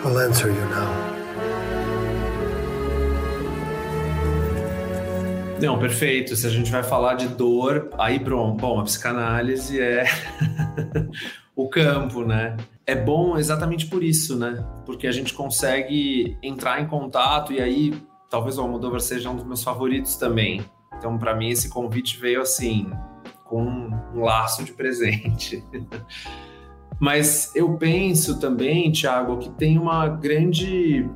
I'll 0.05 0.19
answer 0.19 0.49
you 0.49 0.65
now. 0.71 1.15
Não, 5.61 5.79
perfeito. 5.79 6.37
Se 6.37 6.47
a 6.47 6.51
gente 6.51 6.71
vai 6.71 6.85
falar 6.85 7.15
de 7.15 7.29
dor, 7.29 7.91
aí 7.99 8.19
bom, 8.19 8.57
bom 8.57 8.81
a 8.81 8.85
psicanálise 8.85 9.81
é 9.81 10.05
o 11.57 11.69
campo, 11.69 12.25
né? 12.25 12.57
É 12.89 12.95
bom 12.95 13.37
exatamente 13.37 13.85
por 13.85 14.03
isso, 14.03 14.35
né? 14.35 14.67
Porque 14.87 15.07
a 15.07 15.13
gente 15.13 15.35
consegue 15.35 16.39
entrar 16.43 16.81
em 16.81 16.87
contato 16.87 17.53
e 17.53 17.61
aí 17.61 18.03
talvez 18.31 18.57
o 18.57 18.63
Almodóvar 18.63 19.01
seja 19.01 19.29
um 19.29 19.37
dos 19.37 19.45
meus 19.45 19.63
favoritos 19.63 20.17
também. 20.17 20.65
Então, 20.97 21.19
para 21.19 21.35
mim, 21.37 21.51
esse 21.51 21.69
convite 21.69 22.17
veio 22.19 22.41
assim, 22.41 22.91
com 23.45 23.63
um 24.15 24.23
laço 24.23 24.65
de 24.65 24.73
presente. 24.73 25.63
Mas 26.99 27.55
eu 27.55 27.77
penso 27.77 28.41
também, 28.41 28.91
Tiago, 28.91 29.37
que 29.37 29.51
tem 29.51 29.77
uma 29.77 30.09
grande 30.09 31.07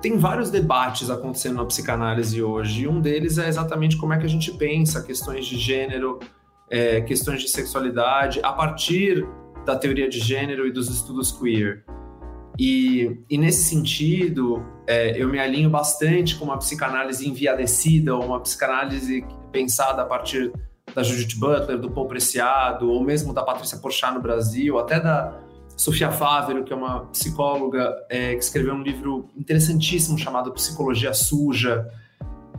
tem 0.00 0.16
vários 0.16 0.52
debates 0.52 1.10
acontecendo 1.10 1.56
na 1.56 1.64
psicanálise 1.64 2.40
hoje, 2.40 2.82
e 2.82 2.88
um 2.88 3.00
deles 3.00 3.38
é 3.38 3.48
exatamente 3.48 3.96
como 3.96 4.12
é 4.12 4.18
que 4.18 4.24
a 4.24 4.28
gente 4.28 4.52
pensa 4.52 5.02
questões 5.02 5.46
de 5.46 5.58
gênero, 5.58 6.20
é, 6.70 7.00
questões 7.00 7.42
de 7.42 7.48
sexualidade, 7.48 8.38
a 8.40 8.52
partir 8.52 9.26
da 9.68 9.76
teoria 9.76 10.08
de 10.08 10.18
gênero 10.18 10.66
e 10.66 10.72
dos 10.72 10.88
estudos 10.88 11.30
queer. 11.30 11.84
E, 12.58 13.20
e 13.28 13.36
nesse 13.36 13.64
sentido, 13.64 14.64
é, 14.86 15.20
eu 15.20 15.28
me 15.28 15.38
alinho 15.38 15.68
bastante 15.68 16.36
com 16.36 16.46
uma 16.46 16.56
psicanálise 16.56 17.28
enviadecida, 17.28 18.16
ou 18.16 18.24
uma 18.24 18.40
psicanálise 18.40 19.26
pensada 19.52 20.00
a 20.00 20.06
partir 20.06 20.50
da 20.94 21.02
Judith 21.02 21.38
Butler, 21.38 21.78
do 21.78 21.90
Paul 21.90 22.08
Preciado, 22.08 22.90
ou 22.90 23.04
mesmo 23.04 23.34
da 23.34 23.42
Patrícia 23.42 23.76
Porchat 23.76 24.14
no 24.14 24.22
Brasil, 24.22 24.78
até 24.78 24.98
da 24.98 25.38
Sofia 25.76 26.10
Fávero, 26.10 26.64
que 26.64 26.72
é 26.72 26.76
uma 26.76 27.04
psicóloga 27.08 27.94
é, 28.08 28.34
que 28.34 28.42
escreveu 28.42 28.72
um 28.72 28.82
livro 28.82 29.28
interessantíssimo 29.36 30.18
chamado 30.18 30.50
Psicologia 30.52 31.12
Suja, 31.12 31.86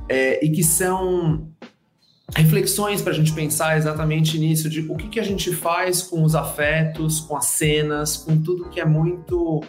é, 0.08 0.46
e 0.46 0.52
que 0.52 0.64
são 0.64 1.50
reflexões 2.36 3.02
para 3.02 3.12
a 3.12 3.16
gente 3.16 3.34
pensar 3.34 3.78
exatamente 3.78 4.38
nisso, 4.38 4.70
de 4.70 4.82
o 4.82 4.96
que, 4.96 5.08
que 5.08 5.20
a 5.20 5.24
gente 5.24 5.52
faz 5.52 6.02
com 6.02 6.24
os 6.24 6.36
afetos, 6.36 7.20
com 7.20 7.36
as 7.36 7.46
cenas, 7.46 8.18
com 8.18 8.42
tudo 8.42 8.70
que 8.70 8.80
é 8.80 8.86
muito 8.86 9.62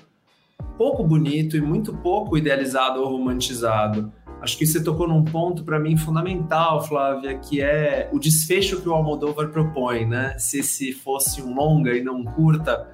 pouco 0.76 1.04
bonito 1.04 1.56
e 1.56 1.60
muito 1.60 1.92
pouco 1.92 2.36
idealizado 2.36 3.00
ou 3.00 3.10
romantizado. 3.10 4.12
Acho 4.40 4.56
que 4.56 4.66
você 4.66 4.82
tocou 4.82 5.06
num 5.06 5.22
ponto 5.22 5.62
para 5.64 5.78
mim 5.78 5.96
fundamental, 5.96 6.82
Flávia, 6.82 7.38
que 7.38 7.60
é 7.60 8.08
o 8.12 8.18
desfecho 8.18 8.80
que 8.80 8.88
o 8.88 8.94
Almodóvar 8.94 9.48
propõe, 9.48 10.06
né? 10.06 10.34
Se 10.38 10.62
se 10.62 10.92
fosse 10.92 11.42
um 11.42 11.54
longa 11.54 11.94
e 11.94 12.02
não 12.02 12.20
um 12.20 12.24
curta, 12.24 12.88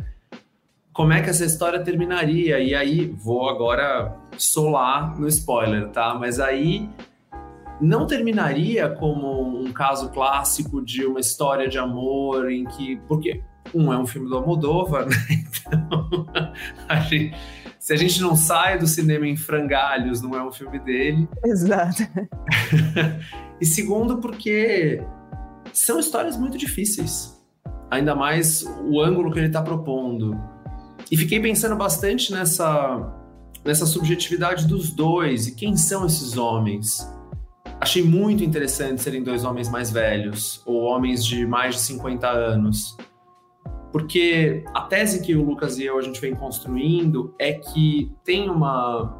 como 0.92 1.12
é 1.12 1.22
que 1.22 1.30
essa 1.30 1.44
história 1.44 1.78
terminaria. 1.84 2.58
E 2.58 2.74
aí, 2.74 3.06
vou 3.06 3.48
agora 3.48 4.16
solar 4.36 5.16
no 5.20 5.28
spoiler, 5.28 5.88
tá? 5.90 6.14
Mas 6.14 6.40
aí 6.40 6.88
não 7.80 8.06
terminaria 8.06 8.88
como 8.88 9.60
um 9.60 9.72
caso 9.72 10.10
clássico 10.10 10.84
de 10.84 11.04
uma 11.04 11.20
história 11.20 11.68
de 11.68 11.78
amor 11.78 12.50
em 12.50 12.64
que. 12.64 12.96
Porque, 13.08 13.42
um, 13.74 13.92
é 13.92 13.98
um 13.98 14.06
filme 14.06 14.28
do 14.28 14.36
Almodóvar, 14.36 15.06
né? 15.08 15.16
Então, 15.30 16.26
a 16.88 17.00
gente, 17.00 17.36
se 17.78 17.92
a 17.92 17.96
gente 17.96 18.20
não 18.20 18.36
sai 18.36 18.78
do 18.78 18.86
cinema 18.86 19.26
em 19.26 19.36
frangalhos, 19.36 20.22
não 20.22 20.34
é 20.34 20.42
um 20.42 20.52
filme 20.52 20.78
dele. 20.78 21.28
Exato. 21.44 22.02
e 23.60 23.66
segundo, 23.66 24.18
porque 24.18 25.02
são 25.72 25.98
histórias 25.98 26.36
muito 26.36 26.56
difíceis 26.56 27.36
ainda 27.90 28.14
mais 28.14 28.64
o 28.84 29.00
ângulo 29.00 29.32
que 29.32 29.38
ele 29.38 29.46
está 29.46 29.62
propondo. 29.62 30.38
E 31.10 31.16
fiquei 31.16 31.40
pensando 31.40 31.76
bastante 31.76 32.32
nessa, 32.32 33.12
nessa 33.64 33.86
subjetividade 33.86 34.66
dos 34.66 34.90
dois 34.90 35.46
e 35.46 35.54
quem 35.54 35.76
são 35.76 36.06
esses 36.06 36.36
homens. 36.36 37.08
Achei 37.86 38.02
muito 38.02 38.42
interessante 38.42 39.00
serem 39.00 39.22
dois 39.22 39.44
homens 39.44 39.68
mais 39.68 39.92
velhos, 39.92 40.60
ou 40.66 40.82
homens 40.82 41.24
de 41.24 41.46
mais 41.46 41.76
de 41.76 41.82
50 41.82 42.28
anos. 42.28 42.96
Porque 43.92 44.64
a 44.74 44.80
tese 44.80 45.22
que 45.22 45.36
o 45.36 45.44
Lucas 45.44 45.78
e 45.78 45.84
eu 45.84 45.96
a 45.96 46.02
gente 46.02 46.20
vem 46.20 46.34
construindo 46.34 47.32
é 47.38 47.52
que 47.52 48.12
tem 48.24 48.50
uma, 48.50 49.16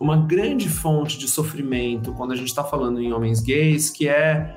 uma 0.00 0.16
grande 0.16 0.70
fonte 0.70 1.18
de 1.18 1.28
sofrimento 1.28 2.14
quando 2.14 2.32
a 2.32 2.34
gente 2.34 2.48
está 2.48 2.64
falando 2.64 2.98
em 2.98 3.12
homens 3.12 3.42
gays, 3.42 3.90
que 3.90 4.08
é 4.08 4.56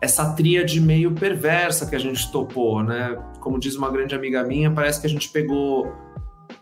essa 0.00 0.32
tríade 0.34 0.80
meio 0.80 1.10
perversa 1.12 1.90
que 1.90 1.96
a 1.96 1.98
gente 1.98 2.30
topou, 2.30 2.84
né? 2.84 3.20
Como 3.40 3.58
diz 3.58 3.74
uma 3.74 3.90
grande 3.90 4.14
amiga 4.14 4.44
minha, 4.44 4.70
parece 4.70 5.00
que 5.00 5.08
a 5.08 5.10
gente 5.10 5.28
pegou 5.30 5.92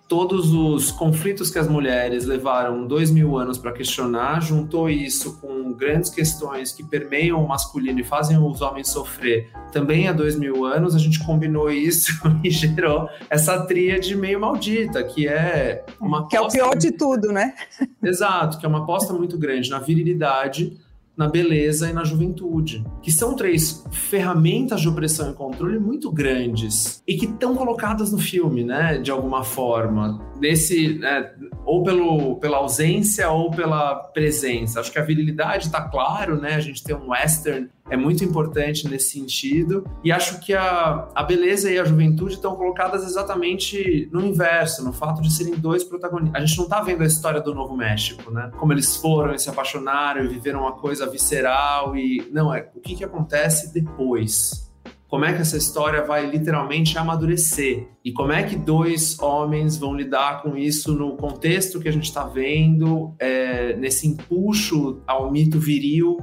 todos 0.09 0.53
os 0.53 0.91
conflitos 0.91 1.51
que 1.51 1.59
as 1.59 1.69
mulheres 1.69 2.25
levaram 2.25 2.87
dois 2.87 3.11
mil 3.11 3.37
anos 3.37 3.59
para 3.59 3.73
questionar, 3.73 4.41
juntou 4.41 4.89
isso 4.89 5.39
com 5.39 5.73
grandes 5.75 6.09
questões 6.11 6.73
que 6.73 6.83
permeiam 6.83 7.45
o 7.45 7.47
masculino 7.47 8.01
e 8.01 8.05
fazem 8.05 8.39
os 8.39 8.63
homens 8.63 8.89
sofrer 8.89 9.51
também 9.71 10.09
há 10.09 10.13
dois 10.13 10.35
mil 10.35 10.65
anos, 10.65 10.95
a 10.95 10.99
gente 10.99 11.23
combinou 11.25 11.71
isso 11.71 12.13
e 12.43 12.51
gerou 12.51 13.09
essa 13.29 13.67
tríade 13.67 14.17
meio 14.17 14.41
maldita, 14.41 15.05
que 15.05 15.29
é 15.29 15.85
uma 16.01 16.27
Que 16.27 16.37
é 16.37 16.41
o 16.41 16.49
pior 16.49 16.75
de 16.75 16.91
tudo, 16.91 17.31
né? 17.31 17.55
Exato, 18.03 18.59
que 18.59 18.65
é 18.65 18.69
uma 18.69 18.79
aposta 18.79 19.13
muito 19.13 19.37
grande 19.39 19.69
na 19.69 19.79
virilidade, 19.79 20.79
na 21.19 21.27
beleza 21.27 21.91
e 21.91 21.93
na 21.93 22.05
juventude, 22.05 22.85
que 23.03 23.11
são 23.11 23.35
três 23.35 23.85
ferramentas 23.91 24.81
de 24.81 24.89
opressão 24.89 25.33
e 25.33 25.35
controle 25.35 25.77
muito 25.81 26.13
grandes 26.13 27.03
e 27.07 27.17
que 27.17 27.27
estão 27.27 27.57
colocadas 27.57 28.13
no 28.13 28.19
filme, 28.19 28.63
né, 28.63 28.99
de 28.99 29.11
alguma 29.11 29.43
forma, 29.43 30.21
desse, 30.39 30.95
né, 31.01 31.33
ou 31.65 31.83
pelo, 31.83 32.37
pela 32.37 32.59
ausência 32.59 33.29
ou 33.31 33.51
pela 33.51 33.97
presença. 33.97 34.79
Acho 34.79 34.93
que 34.93 34.99
a 34.99 35.05
virilidade 35.05 35.67
está 35.67 35.83
claro, 35.83 36.41
né, 36.41 36.55
a 36.55 36.61
gente 36.61 36.85
tem 36.85 36.95
um 36.95 37.11
western 37.11 37.69
é 37.91 37.97
muito 37.97 38.25
importante 38.25 38.89
nesse 38.89 39.11
sentido. 39.11 39.85
E 40.05 40.13
acho 40.13 40.41
que 40.41 40.55
a, 40.55 41.09
a 41.15 41.23
beleza 41.23 41.71
e 41.71 41.79
a 41.79 41.85
juventude 41.85 42.35
estão 42.35 42.55
colocadas 42.57 43.05
exatamente 43.05 44.09
no 44.13 44.25
inverso, 44.25 44.85
no 44.85 44.93
fato 44.93 45.23
de 45.23 45.33
serem 45.33 45.55
dois 45.55 45.85
protagonistas. 45.85 46.41
A 46.41 46.45
gente 46.45 46.57
não 46.57 46.65
está 46.65 46.81
vendo 46.81 47.03
a 47.03 47.07
história 47.07 47.41
do 47.41 47.55
Novo 47.55 47.77
México, 47.77 48.31
né? 48.31 48.51
Como 48.59 48.73
eles 48.73 48.97
foram 48.97 49.35
e 49.35 49.39
se 49.39 49.49
apaixonaram 49.49 50.25
e 50.25 50.29
viveram 50.29 50.61
uma 50.61 50.73
coisa 50.73 51.09
visceral 51.09 51.97
e. 51.97 52.29
Não, 52.31 52.55
é 52.55 52.69
o 52.75 52.81
que, 52.81 52.95
que 52.95 53.05
acontece 53.05 53.73
depois 53.73 54.69
como 55.09 55.25
é 55.25 55.33
que 55.33 55.41
essa 55.41 55.57
história 55.57 56.05
vai 56.05 56.27
literalmente 56.27 56.99
amadurecer 56.99 57.89
e 58.05 58.13
como 58.13 58.31
é 58.31 58.43
que 58.43 58.57
dois 58.57 59.19
homens 59.19 59.79
vão 59.79 59.95
lidar 59.95 60.43
com 60.43 60.55
isso 60.55 60.93
no 60.93 61.17
contexto 61.17 61.81
que 61.81 61.89
a 61.89 61.93
gente 61.93 62.05
está 62.05 62.25
vendo, 62.25 63.15
é, 63.19 63.75
nesse 63.77 64.07
empuxo 64.07 65.01
ao 65.07 65.33
mito 65.33 65.59
viril 65.59 66.19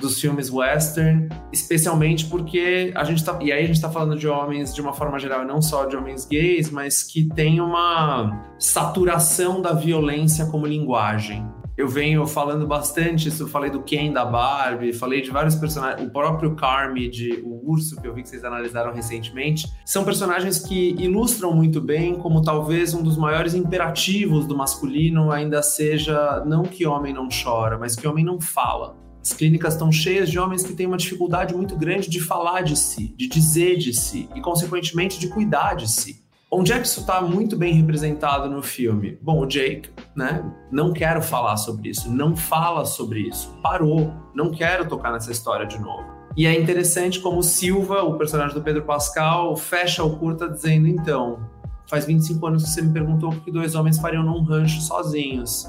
dos 0.00 0.20
filmes 0.20 0.50
western, 0.50 1.28
especialmente 1.52 2.26
porque 2.26 2.92
a 2.94 3.04
gente 3.04 3.24
tá. 3.24 3.38
E 3.40 3.52
aí 3.52 3.64
a 3.64 3.66
gente 3.66 3.80
tá 3.80 3.90
falando 3.90 4.18
de 4.18 4.26
homens 4.26 4.74
de 4.74 4.80
uma 4.80 4.92
forma 4.92 5.18
geral, 5.18 5.44
não 5.44 5.60
só 5.60 5.84
de 5.84 5.96
homens 5.96 6.26
gays, 6.26 6.70
mas 6.70 7.02
que 7.02 7.28
tem 7.28 7.60
uma 7.60 8.44
saturação 8.58 9.60
da 9.60 9.72
violência 9.72 10.46
como 10.46 10.66
linguagem. 10.66 11.46
Eu 11.80 11.88
venho 11.88 12.26
falando 12.26 12.66
bastante 12.66 13.28
isso, 13.28 13.48
falei 13.48 13.70
do 13.70 13.82
Ken 13.82 14.12
da 14.12 14.22
Barbie, 14.22 14.92
falei 14.92 15.22
de 15.22 15.30
vários 15.30 15.54
personagens, 15.54 16.06
o 16.06 16.10
próprio 16.10 16.54
Carmy 16.54 17.08
de 17.08 17.40
O 17.42 17.70
Urso, 17.70 17.98
que 17.98 18.06
eu 18.06 18.12
vi 18.12 18.22
que 18.22 18.28
vocês 18.28 18.44
analisaram 18.44 18.92
recentemente, 18.92 19.66
são 19.82 20.04
personagens 20.04 20.58
que 20.58 20.94
ilustram 20.98 21.54
muito 21.54 21.80
bem 21.80 22.16
como 22.16 22.42
talvez 22.42 22.92
um 22.92 23.02
dos 23.02 23.16
maiores 23.16 23.54
imperativos 23.54 24.46
do 24.46 24.54
masculino 24.54 25.32
ainda 25.32 25.62
seja 25.62 26.44
não 26.44 26.64
que 26.64 26.84
homem 26.84 27.14
não 27.14 27.28
chora, 27.30 27.78
mas 27.78 27.96
que 27.96 28.06
homem 28.06 28.26
não 28.26 28.38
fala. 28.38 28.99
As 29.22 29.34
clínicas 29.34 29.74
estão 29.74 29.92
cheias 29.92 30.30
de 30.30 30.38
homens 30.38 30.62
que 30.62 30.72
têm 30.72 30.86
uma 30.86 30.96
dificuldade 30.96 31.54
muito 31.54 31.76
grande 31.76 32.08
de 32.08 32.20
falar 32.20 32.62
de 32.62 32.74
si, 32.76 33.14
de 33.16 33.28
dizer 33.28 33.76
de 33.76 33.92
si 33.92 34.28
e, 34.34 34.40
consequentemente, 34.40 35.20
de 35.20 35.28
cuidar 35.28 35.74
de 35.74 35.90
si. 35.90 36.24
Onde 36.50 36.72
é 36.72 36.80
que 36.80 36.86
isso 36.86 37.00
está 37.00 37.20
muito 37.20 37.56
bem 37.56 37.74
representado 37.74 38.48
no 38.48 38.62
filme? 38.62 39.18
Bom, 39.22 39.40
o 39.40 39.46
Jake, 39.46 39.90
né? 40.16 40.42
Não 40.72 40.92
quero 40.92 41.22
falar 41.22 41.56
sobre 41.58 41.90
isso, 41.90 42.10
não 42.10 42.34
fala 42.34 42.84
sobre 42.84 43.20
isso, 43.20 43.56
parou, 43.62 44.12
não 44.34 44.50
quero 44.50 44.88
tocar 44.88 45.12
nessa 45.12 45.30
história 45.30 45.66
de 45.66 45.78
novo. 45.78 46.02
E 46.36 46.46
é 46.46 46.58
interessante 46.58 47.20
como 47.20 47.42
Silva, 47.42 48.02
o 48.02 48.16
personagem 48.16 48.54
do 48.54 48.62
Pedro 48.62 48.82
Pascal, 48.82 49.54
fecha 49.54 50.02
o 50.02 50.16
curta 50.16 50.48
dizendo: 50.48 50.88
então, 50.88 51.38
faz 51.86 52.06
25 52.06 52.44
anos 52.46 52.64
que 52.64 52.70
você 52.70 52.82
me 52.82 52.92
perguntou 52.92 53.30
o 53.30 53.40
que 53.40 53.52
dois 53.52 53.74
homens 53.74 53.98
fariam 53.98 54.24
num 54.24 54.42
rancho 54.42 54.80
sozinhos. 54.80 55.68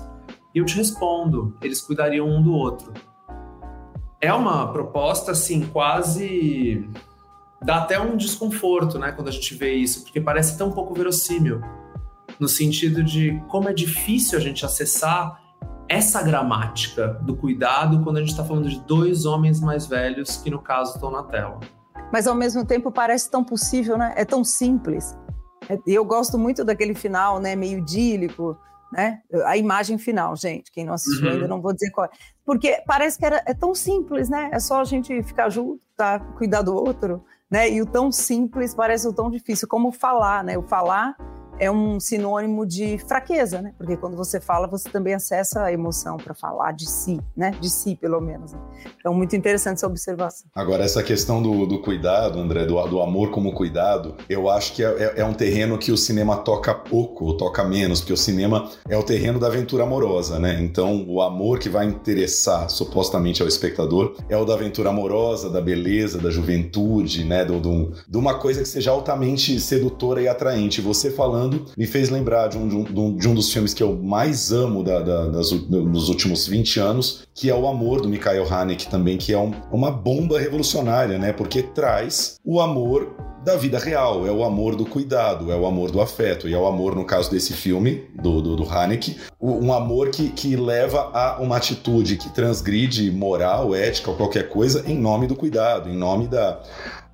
E 0.55 0.59
eu 0.59 0.65
te 0.65 0.77
respondo: 0.77 1.55
eles 1.61 1.81
cuidariam 1.81 2.27
um 2.27 2.41
do 2.41 2.53
outro 2.53 2.91
é 4.21 4.31
uma 4.31 4.71
proposta 4.71 5.31
assim 5.31 5.65
quase 5.67 6.87
dá 7.63 7.77
até 7.77 7.99
um 7.99 8.15
desconforto, 8.15 8.97
né, 8.97 9.11
quando 9.11 9.27
a 9.27 9.31
gente 9.31 9.53
vê 9.55 9.73
isso, 9.73 10.03
porque 10.03 10.19
parece 10.19 10.57
tão 10.57 10.71
pouco 10.71 10.93
verossímil, 10.93 11.61
no 12.39 12.47
sentido 12.47 13.03
de 13.03 13.39
como 13.49 13.69
é 13.69 13.73
difícil 13.73 14.37
a 14.37 14.41
gente 14.41 14.65
acessar 14.65 15.39
essa 15.87 16.23
gramática 16.23 17.19
do 17.21 17.35
cuidado 17.35 18.01
quando 18.01 18.17
a 18.17 18.19
gente 18.21 18.29
está 18.29 18.43
falando 18.43 18.69
de 18.69 18.79
dois 18.81 19.25
homens 19.25 19.59
mais 19.59 19.85
velhos 19.85 20.37
que 20.37 20.49
no 20.49 20.59
caso 20.59 20.95
estão 20.95 21.11
na 21.11 21.23
tela. 21.23 21.59
Mas 22.11 22.27
ao 22.27 22.35
mesmo 22.35 22.65
tempo 22.65 22.91
parece 22.91 23.29
tão 23.29 23.43
possível, 23.43 23.97
né? 23.97 24.13
É 24.15 24.25
tão 24.25 24.43
simples. 24.43 25.17
É, 25.69 25.77
eu 25.85 26.03
gosto 26.05 26.37
muito 26.37 26.63
daquele 26.63 26.95
final, 26.95 27.39
né, 27.39 27.55
meio 27.55 27.79
idílico, 27.79 28.57
né? 28.91 29.21
A 29.45 29.57
imagem 29.57 29.97
final, 29.97 30.35
gente. 30.35 30.71
Quem 30.71 30.85
não 30.85 30.93
assistiu 30.93 31.27
uhum. 31.27 31.33
ainda, 31.33 31.47
não 31.47 31.61
vou 31.61 31.73
dizer 31.73 31.91
qual 31.91 32.05
é. 32.05 32.09
Porque 32.45 32.81
parece 32.85 33.17
que 33.17 33.25
era, 33.25 33.41
é 33.45 33.53
tão 33.53 33.73
simples, 33.73 34.29
né? 34.29 34.49
É 34.51 34.59
só 34.59 34.81
a 34.81 34.83
gente 34.83 35.21
ficar 35.23 35.49
junto, 35.49 35.81
tá? 35.95 36.19
cuidar 36.37 36.61
do 36.61 36.75
outro, 36.75 37.23
né? 37.49 37.69
E 37.69 37.81
o 37.81 37.85
tão 37.85 38.11
simples 38.11 38.73
parece 38.73 39.07
o 39.07 39.13
tão 39.13 39.29
difícil. 39.29 39.67
Como 39.67 39.91
falar, 39.91 40.43
né? 40.43 40.57
O 40.57 40.63
falar 40.63 41.15
é 41.59 41.69
um 41.69 41.99
sinônimo 41.99 42.65
de 42.65 42.97
fraqueza, 42.97 43.61
né? 43.61 43.73
Porque 43.77 43.95
quando 43.97 44.17
você 44.17 44.39
fala, 44.39 44.67
você 44.67 44.89
também 44.89 45.13
acessa 45.13 45.63
a 45.63 45.71
emoção 45.71 46.17
para 46.17 46.33
falar 46.33 46.71
de 46.71 46.89
si, 46.89 47.19
né? 47.35 47.51
De 47.59 47.69
si, 47.69 47.95
pelo 47.95 48.19
menos. 48.19 48.53
Né? 48.53 48.59
Então, 48.99 49.13
muito 49.13 49.35
interessante 49.35 49.77
essa 49.77 49.87
observação. 49.87 50.49
Agora, 50.55 50.83
essa 50.83 51.03
questão 51.03 51.41
do, 51.41 51.65
do 51.65 51.79
cuidado, 51.79 52.39
André, 52.39 52.65
do, 52.65 52.81
do, 52.87 53.01
amor 53.01 53.31
como 53.31 53.53
cuidado, 53.53 54.15
eu 54.29 54.49
acho 54.49 54.73
que 54.73 54.83
é, 54.83 54.87
é, 54.87 55.13
é, 55.17 55.25
um 55.25 55.33
terreno 55.33 55.77
que 55.77 55.91
o 55.91 55.97
cinema 55.97 56.37
toca 56.37 56.73
pouco, 56.73 57.25
ou 57.25 57.37
toca 57.37 57.63
menos, 57.63 57.99
porque 57.99 58.13
o 58.13 58.17
cinema 58.17 58.69
é 58.89 58.97
o 58.97 59.03
terreno 59.03 59.39
da 59.39 59.47
aventura 59.47 59.83
amorosa, 59.83 60.39
né? 60.39 60.59
Então, 60.61 61.05
o 61.07 61.21
amor 61.21 61.59
que 61.59 61.69
vai 61.69 61.85
interessar 61.85 62.69
supostamente 62.69 63.41
ao 63.41 63.47
espectador 63.47 64.15
é 64.29 64.37
o 64.37 64.45
da 64.45 64.53
aventura 64.53 64.89
amorosa, 64.89 65.49
da 65.49 65.61
beleza, 65.61 66.17
da 66.17 66.29
juventude, 66.29 67.23
né? 67.23 67.45
Do, 67.45 67.59
do, 67.59 67.91
de 68.07 68.17
uma 68.17 68.35
coisa 68.35 68.61
que 68.61 68.67
seja 68.67 68.91
altamente 68.91 69.59
sedutora 69.59 70.21
e 70.21 70.27
atraente. 70.27 70.81
Você 70.81 71.11
falando 71.11 71.40
falando 71.41 71.65
me 71.75 71.87
fez 71.87 72.09
lembrar 72.09 72.47
de 72.47 72.57
um, 72.57 72.67
de 72.67 72.75
um, 72.75 73.15
de 73.15 73.27
um 73.27 73.33
dos 73.33 73.51
filmes 73.51 73.73
que 73.73 73.81
eu 73.81 73.97
mais 73.97 74.51
amo 74.51 74.83
da, 74.83 74.99
da, 74.99 75.27
das, 75.27 75.51
últimos 75.51 76.47
20 76.47 76.79
anos, 76.79 77.23
que 77.33 77.49
é 77.49 77.55
O 77.55 77.67
Amor, 77.67 78.01
do 78.01 78.09
Mikhail 78.09 78.45
Haneke 78.51 78.87
também, 78.87 79.17
que 79.17 79.33
é 79.33 79.37
um, 79.37 79.51
uma 79.71 79.91
bomba 79.91 80.39
revolucionária, 80.39 81.17
né? 81.17 81.33
Porque 81.33 81.63
traz 81.63 82.39
o 82.45 82.59
amor 82.59 83.15
da 83.43 83.55
vida 83.55 83.79
real, 83.79 84.27
é 84.27 84.31
o 84.31 84.43
amor 84.43 84.75
do 84.75 84.85
cuidado, 84.85 85.51
é 85.51 85.55
o 85.55 85.65
amor 85.65 85.89
do 85.89 85.99
afeto, 85.99 86.47
e 86.47 86.53
é 86.53 86.57
o 86.57 86.67
amor, 86.67 86.95
no 86.95 87.03
caso 87.03 87.31
desse 87.31 87.53
filme, 87.53 88.03
do, 88.21 88.39
do, 88.39 88.55
do 88.55 88.69
Haneke, 88.69 89.17
um 89.41 89.73
amor 89.73 90.09
que, 90.09 90.29
que 90.29 90.55
leva 90.55 91.09
a 91.11 91.41
uma 91.41 91.57
atitude 91.57 92.17
que 92.17 92.29
transgride 92.29 93.09
moral, 93.09 93.73
ética 93.73 94.11
ou 94.11 94.15
qualquer 94.15 94.47
coisa 94.47 94.83
em 94.87 94.95
nome 94.95 95.25
do 95.25 95.35
cuidado, 95.35 95.89
em 95.89 95.97
nome 95.97 96.27
da, 96.27 96.61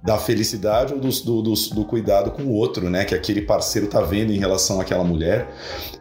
da 0.08 0.18
felicidade 0.18 0.94
ou 0.94 1.02
do, 1.02 1.10
do, 1.10 1.42
do, 1.42 1.54
do, 1.54 1.84
cuidado 1.84 2.32
com 2.32 2.44
o 2.44 2.54
outro, 2.54 2.90
né? 2.90 3.04
Que 3.04 3.14
aquele 3.14 3.42
parceiro 3.42 3.88
tá 3.88 4.00
vendo 4.00 4.32
em 4.32 4.38
relação 4.38 4.80
àquela 4.80 5.04
mulher. 5.04 5.50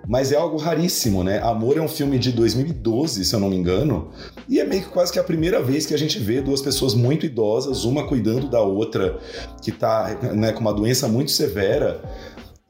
Mas 0.07 0.31
é 0.31 0.37
algo 0.37 0.57
raríssimo, 0.59 1.25
né? 1.25 1.41
Amor 1.43 1.77
é 1.77 1.81
um 1.81 1.89
filme 1.89 2.17
de 2.17 2.31
2012, 2.31 3.25
se 3.25 3.35
eu 3.35 3.41
não 3.41 3.51
me 3.51 3.57
engano, 3.57 4.13
e 4.49 4.61
é 4.61 4.65
meio 4.65 4.83
que 4.83 4.91
quase 4.91 5.13
que 5.13 5.19
a 5.19 5.25
primeira 5.25 5.61
vez 5.61 5.87
que 5.87 5.93
a 5.93 5.99
gente 5.99 6.21
vê 6.21 6.41
duas 6.41 6.63
pessoas 6.63 6.95
muito 6.95 7.27
idosas, 7.27 7.83
uma 7.83 8.07
cuidando 8.07 8.49
da 8.49 8.61
outra, 8.61 9.19
que 9.61 9.73
tá 9.73 10.17
né, 10.35 10.53
com 10.53 10.61
uma 10.61 10.73
doença 10.73 11.09
muito 11.09 11.33
severa, 11.33 12.01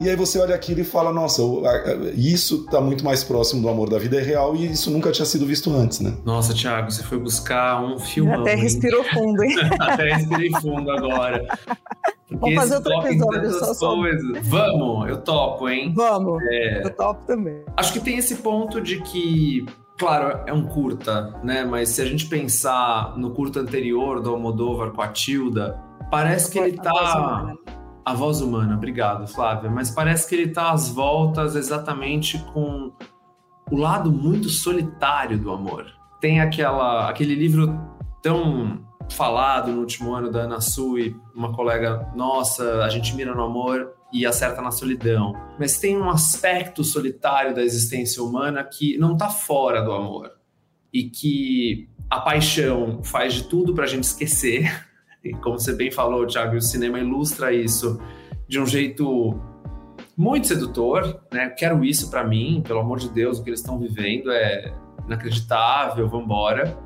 e 0.00 0.08
aí 0.08 0.16
você 0.16 0.38
olha 0.38 0.54
aquilo 0.54 0.80
e 0.80 0.84
fala, 0.84 1.12
nossa, 1.12 1.42
isso 2.14 2.64
está 2.64 2.80
muito 2.80 3.04
mais 3.04 3.24
próximo 3.24 3.62
do 3.62 3.68
amor 3.68 3.88
da 3.88 3.98
vida 3.98 4.20
real 4.20 4.54
e 4.54 4.70
isso 4.70 4.90
nunca 4.90 5.10
tinha 5.10 5.24
sido 5.24 5.46
visto 5.46 5.70
antes, 5.74 6.00
né? 6.00 6.16
Nossa, 6.24 6.52
Thiago, 6.54 6.90
você 6.90 7.02
foi 7.02 7.18
buscar 7.18 7.82
um 7.82 7.98
filme. 7.98 8.32
Até 8.32 8.54
respirou 8.54 9.02
fundo, 9.04 9.42
hein? 9.42 9.56
Até 9.80 10.14
respirei 10.14 10.50
fundo 10.60 10.90
agora. 10.90 11.46
Porque 12.28 12.54
Vamos 12.54 12.54
fazer 12.54 12.74
outro 12.76 12.92
episódio 12.92 13.52
só. 13.74 13.96
Vamos, 14.42 15.08
eu 15.08 15.16
topo, 15.22 15.68
hein? 15.68 15.92
Vamos, 15.94 16.42
é... 16.42 16.84
eu 16.84 16.90
topo 16.94 17.24
também. 17.26 17.62
Acho 17.76 17.92
que 17.92 18.00
tem 18.00 18.18
esse 18.18 18.36
ponto 18.36 18.80
de 18.80 19.00
que 19.02 19.64
Claro, 19.98 20.40
é 20.46 20.52
um 20.52 20.66
curta, 20.66 21.40
né? 21.42 21.64
Mas 21.64 21.88
se 21.88 22.02
a 22.02 22.04
gente 22.04 22.26
pensar 22.26 23.16
no 23.16 23.30
curta 23.30 23.60
anterior 23.60 24.20
do 24.20 24.28
Almodóvar 24.28 24.90
com 24.90 25.00
a 25.00 25.08
Tilda, 25.08 25.82
Parece 26.10 26.50
que 26.50 26.58
ele 26.58 26.76
tá. 26.76 27.52
A 28.06 28.14
voz 28.14 28.40
humana, 28.40 28.76
obrigado, 28.76 29.26
Flávia. 29.26 29.68
Mas 29.68 29.90
parece 29.90 30.28
que 30.28 30.36
ele 30.36 30.52
tá 30.52 30.70
às 30.70 30.88
voltas 30.88 31.56
exatamente 31.56 32.38
com 32.52 32.92
o 33.68 33.76
lado 33.76 34.12
muito 34.12 34.48
solitário 34.48 35.36
do 35.36 35.50
amor. 35.50 35.86
Tem 36.20 36.40
aquela, 36.40 37.10
aquele 37.10 37.34
livro 37.34 37.76
tão 38.22 38.86
falado 39.10 39.72
no 39.72 39.80
último 39.80 40.14
ano 40.14 40.30
da 40.30 40.42
Ana 40.42 40.60
Sui, 40.60 41.16
uma 41.34 41.52
colega 41.52 42.08
nossa, 42.14 42.84
a 42.84 42.88
gente 42.88 43.12
mira 43.16 43.34
no 43.34 43.42
amor 43.42 43.92
e 44.12 44.24
acerta 44.24 44.62
na 44.62 44.70
solidão. 44.70 45.34
Mas 45.58 45.80
tem 45.80 45.96
um 45.96 46.08
aspecto 46.08 46.84
solitário 46.84 47.56
da 47.56 47.62
existência 47.62 48.22
humana 48.22 48.62
que 48.62 48.96
não 48.98 49.16
tá 49.16 49.28
fora 49.30 49.82
do 49.82 49.90
amor 49.90 50.30
e 50.92 51.10
que 51.10 51.88
a 52.08 52.20
paixão 52.20 53.02
faz 53.02 53.34
de 53.34 53.48
tudo 53.48 53.74
pra 53.74 53.84
gente 53.84 54.04
esquecer. 54.04 54.86
E 55.30 55.34
como 55.42 55.58
você 55.58 55.72
bem 55.72 55.90
falou, 55.90 56.26
Thiago, 56.26 56.56
o 56.56 56.60
cinema 56.60 56.98
ilustra 56.98 57.52
isso 57.52 58.00
de 58.48 58.60
um 58.60 58.66
jeito 58.66 59.38
muito 60.16 60.46
sedutor, 60.46 61.20
né? 61.32 61.50
Quero 61.50 61.84
isso 61.84 62.10
pra 62.10 62.24
mim, 62.24 62.62
pelo 62.66 62.80
amor 62.80 62.98
de 62.98 63.08
Deus, 63.08 63.38
o 63.38 63.44
que 63.44 63.50
eles 63.50 63.60
estão 63.60 63.78
vivendo 63.78 64.30
é 64.30 64.72
inacreditável, 65.06 66.08
vambora. 66.08 66.76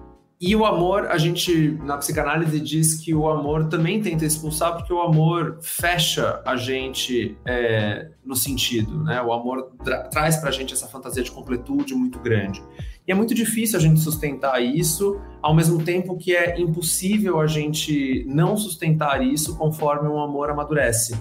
E 0.41 0.57
o 0.57 0.65
amor, 0.65 1.07
a 1.09 1.19
gente 1.19 1.79
na 1.83 1.99
psicanálise 1.99 2.59
diz 2.61 2.95
que 2.95 3.15
o 3.15 3.29
amor 3.29 3.69
também 3.69 4.01
tenta 4.01 4.25
expulsar, 4.25 4.75
porque 4.75 4.91
o 4.91 5.03
amor 5.03 5.59
fecha 5.61 6.41
a 6.47 6.57
gente 6.57 7.37
é, 7.47 8.09
no 8.25 8.35
sentido, 8.35 9.05
né? 9.05 9.21
O 9.21 9.35
amor 9.35 9.71
tra 9.85 10.05
traz 10.05 10.39
pra 10.39 10.51
gente 10.51 10.73
essa 10.73 10.89
fantasia 10.89 11.23
de 11.23 11.31
completude 11.31 11.95
muito 11.95 12.19
grande. 12.21 12.65
E 13.11 13.13
é 13.13 13.15
muito 13.17 13.35
difícil 13.35 13.77
a 13.77 13.83
gente 13.83 13.99
sustentar 13.99 14.63
isso, 14.63 15.21
ao 15.43 15.53
mesmo 15.53 15.83
tempo 15.83 16.17
que 16.17 16.37
é 16.37 16.61
impossível 16.61 17.41
a 17.41 17.47
gente 17.49 18.25
não 18.29 18.57
sustentar 18.57 19.21
isso 19.21 19.57
conforme 19.57 20.09
um 20.09 20.21
amor 20.21 20.49
amadurece. 20.49 21.21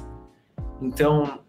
Então, 0.80 1.40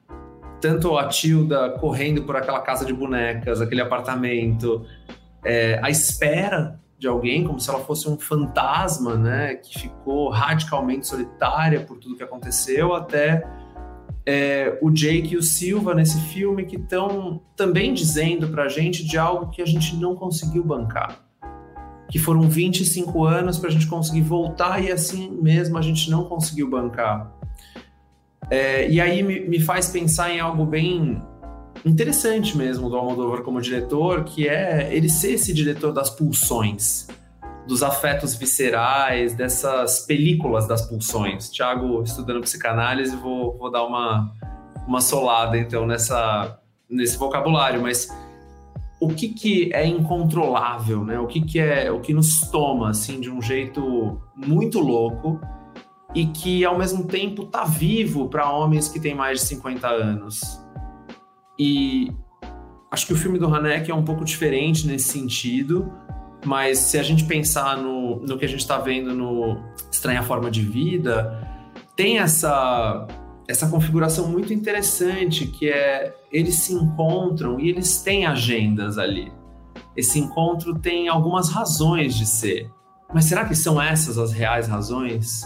tanto 0.59 0.97
a 0.97 1.09
Tilda 1.09 1.76
correndo 1.78 2.22
por 2.22 2.36
aquela 2.36 2.62
casa 2.62 2.86
de 2.86 2.93
bonecas, 2.95 3.61
aquele 3.61 3.82
apartamento, 3.82 4.86
é, 5.45 5.78
a 5.82 5.91
espera 5.91 6.80
de 6.99 7.07
alguém, 7.07 7.45
como 7.45 7.61
se 7.61 7.68
ela 7.68 7.80
fosse 7.80 8.09
um 8.09 8.18
fantasma, 8.18 9.16
né, 9.16 9.57
que 9.57 9.78
ficou 9.78 10.30
radicalmente 10.30 11.07
solitária 11.07 11.82
por 11.82 11.99
tudo 11.99 12.16
que 12.16 12.22
aconteceu, 12.22 12.95
até 12.95 13.47
é, 14.33 14.78
o 14.81 14.93
Jake 14.93 15.35
e 15.35 15.37
o 15.37 15.43
Silva 15.43 15.93
nesse 15.93 16.20
filme 16.28 16.64
que 16.64 16.76
estão 16.76 17.41
também 17.57 17.93
dizendo 17.93 18.47
pra 18.47 18.68
gente 18.68 19.05
de 19.05 19.18
algo 19.18 19.51
que 19.51 19.61
a 19.61 19.66
gente 19.66 19.97
não 19.97 20.14
conseguiu 20.14 20.62
bancar. 20.62 21.20
Que 22.09 22.16
foram 22.16 22.43
25 22.43 23.24
anos 23.24 23.59
pra 23.59 23.70
gente 23.70 23.89
conseguir 23.89 24.20
voltar 24.20 24.85
e 24.85 24.93
assim 24.93 25.37
mesmo 25.43 25.76
a 25.76 25.83
gente 25.83 26.09
não 26.09 26.26
conseguiu 26.26 26.70
bancar. 26.70 27.33
É, 28.49 28.89
e 28.89 29.01
aí 29.01 29.20
me, 29.20 29.41
me 29.41 29.59
faz 29.59 29.89
pensar 29.89 30.31
em 30.31 30.39
algo 30.39 30.64
bem 30.64 31.20
interessante 31.85 32.57
mesmo 32.57 32.89
do 32.89 32.97
Almodóvar 32.97 33.43
como 33.43 33.61
diretor, 33.61 34.22
que 34.22 34.49
é 34.49 34.95
ele 34.95 35.09
ser 35.09 35.33
esse 35.33 35.53
diretor 35.53 35.93
das 35.93 36.09
pulsões, 36.09 37.09
dos 37.70 37.84
afetos 37.84 38.34
viscerais, 38.34 39.32
dessas 39.32 40.00
películas 40.00 40.66
das 40.66 40.82
pulsões. 40.82 41.48
Tiago, 41.50 42.02
estudando 42.02 42.40
psicanálise, 42.40 43.14
vou, 43.14 43.56
vou 43.56 43.70
dar 43.70 43.84
uma, 43.84 44.32
uma 44.88 45.00
solada 45.00 45.56
então 45.56 45.86
nessa, 45.86 46.58
nesse 46.88 47.16
vocabulário, 47.16 47.80
mas 47.80 48.12
o 49.00 49.06
que, 49.06 49.28
que 49.28 49.72
é 49.72 49.86
incontrolável, 49.86 51.04
né? 51.04 51.20
O 51.20 51.28
que, 51.28 51.42
que 51.42 51.60
é 51.60 51.92
o 51.92 52.00
que 52.00 52.12
nos 52.12 52.40
toma 52.50 52.90
assim 52.90 53.20
de 53.20 53.30
um 53.30 53.40
jeito 53.40 54.20
muito 54.34 54.80
louco 54.80 55.40
e 56.12 56.26
que 56.26 56.64
ao 56.64 56.76
mesmo 56.76 57.04
tempo 57.04 57.46
tá 57.46 57.62
vivo 57.62 58.28
para 58.28 58.50
homens 58.50 58.88
que 58.88 58.98
têm 58.98 59.14
mais 59.14 59.42
de 59.42 59.46
50 59.46 59.86
anos. 59.86 60.60
E 61.56 62.10
acho 62.90 63.06
que 63.06 63.12
o 63.12 63.16
filme 63.16 63.38
do 63.38 63.46
Haneke 63.46 63.92
é 63.92 63.94
um 63.94 64.02
pouco 64.02 64.24
diferente 64.24 64.88
nesse 64.88 65.10
sentido, 65.10 65.88
mas 66.45 66.78
se 66.78 66.99
a 66.99 67.03
gente 67.03 67.24
pensar 67.24 67.76
no, 67.76 68.20
no 68.20 68.38
que 68.38 68.45
a 68.45 68.49
gente 68.49 68.61
está 68.61 68.78
vendo 68.78 69.14
no 69.14 69.59
Estranha 69.91 70.22
Forma 70.22 70.51
de 70.51 70.62
Vida, 70.62 71.47
tem 71.95 72.18
essa, 72.18 73.07
essa 73.47 73.68
configuração 73.68 74.28
muito 74.28 74.53
interessante 74.53 75.47
que 75.47 75.68
é 75.68 76.14
eles 76.32 76.57
se 76.57 76.72
encontram 76.72 77.59
e 77.61 77.68
eles 77.68 78.01
têm 78.01 78.26
agendas 78.26 78.97
ali. 78.97 79.32
Esse 79.97 80.18
encontro 80.18 80.78
tem 80.78 81.09
algumas 81.09 81.51
razões 81.51 82.14
de 82.14 82.24
ser. 82.24 82.70
Mas 83.12 83.24
será 83.24 83.45
que 83.45 83.55
são 83.55 83.82
essas 83.82 84.16
as 84.16 84.32
reais 84.32 84.68
razões? 84.68 85.43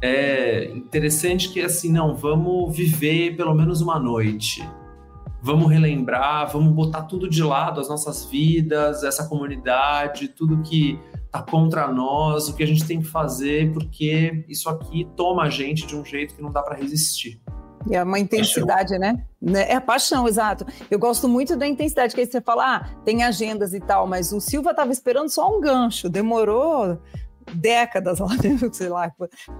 É 0.00 0.70
interessante 0.74 1.48
que 1.50 1.60
assim, 1.60 1.90
não, 1.90 2.14
vamos 2.14 2.74
viver 2.74 3.36
pelo 3.36 3.54
menos 3.54 3.80
uma 3.80 3.98
noite 3.98 4.62
vamos 5.44 5.70
relembrar, 5.70 6.50
vamos 6.50 6.72
botar 6.72 7.02
tudo 7.02 7.28
de 7.28 7.42
lado, 7.42 7.78
as 7.78 7.86
nossas 7.86 8.24
vidas, 8.24 9.04
essa 9.04 9.28
comunidade, 9.28 10.28
tudo 10.28 10.62
que 10.62 10.98
tá 11.30 11.42
contra 11.42 11.86
nós, 11.86 12.48
o 12.48 12.56
que 12.56 12.62
a 12.62 12.66
gente 12.66 12.86
tem 12.86 13.00
que 13.00 13.06
fazer, 13.06 13.70
porque 13.74 14.46
isso 14.48 14.70
aqui 14.70 15.06
toma 15.14 15.42
a 15.42 15.50
gente 15.50 15.86
de 15.86 15.94
um 15.94 16.02
jeito 16.02 16.34
que 16.34 16.40
não 16.40 16.50
dá 16.50 16.62
para 16.62 16.74
resistir. 16.74 17.42
E 17.86 17.94
é 17.94 18.02
uma 18.02 18.18
intensidade, 18.18 18.98
né? 18.98 19.26
É 19.68 19.74
a 19.74 19.80
paixão, 19.82 20.26
exato. 20.26 20.64
Eu 20.90 20.98
gosto 20.98 21.28
muito 21.28 21.54
da 21.54 21.66
intensidade, 21.66 22.14
que 22.14 22.22
aí 22.22 22.26
você 22.26 22.40
fala, 22.40 22.76
ah, 22.76 22.88
tem 23.04 23.22
agendas 23.22 23.74
e 23.74 23.80
tal, 23.80 24.06
mas 24.06 24.32
o 24.32 24.40
Silva 24.40 24.70
estava 24.70 24.90
esperando 24.92 25.28
só 25.28 25.54
um 25.54 25.60
gancho, 25.60 26.08
demorou 26.08 26.98
décadas 27.52 28.18
lá 28.18 28.34
dentro, 28.36 28.72
sei 28.74 28.88
lá, 28.88 29.12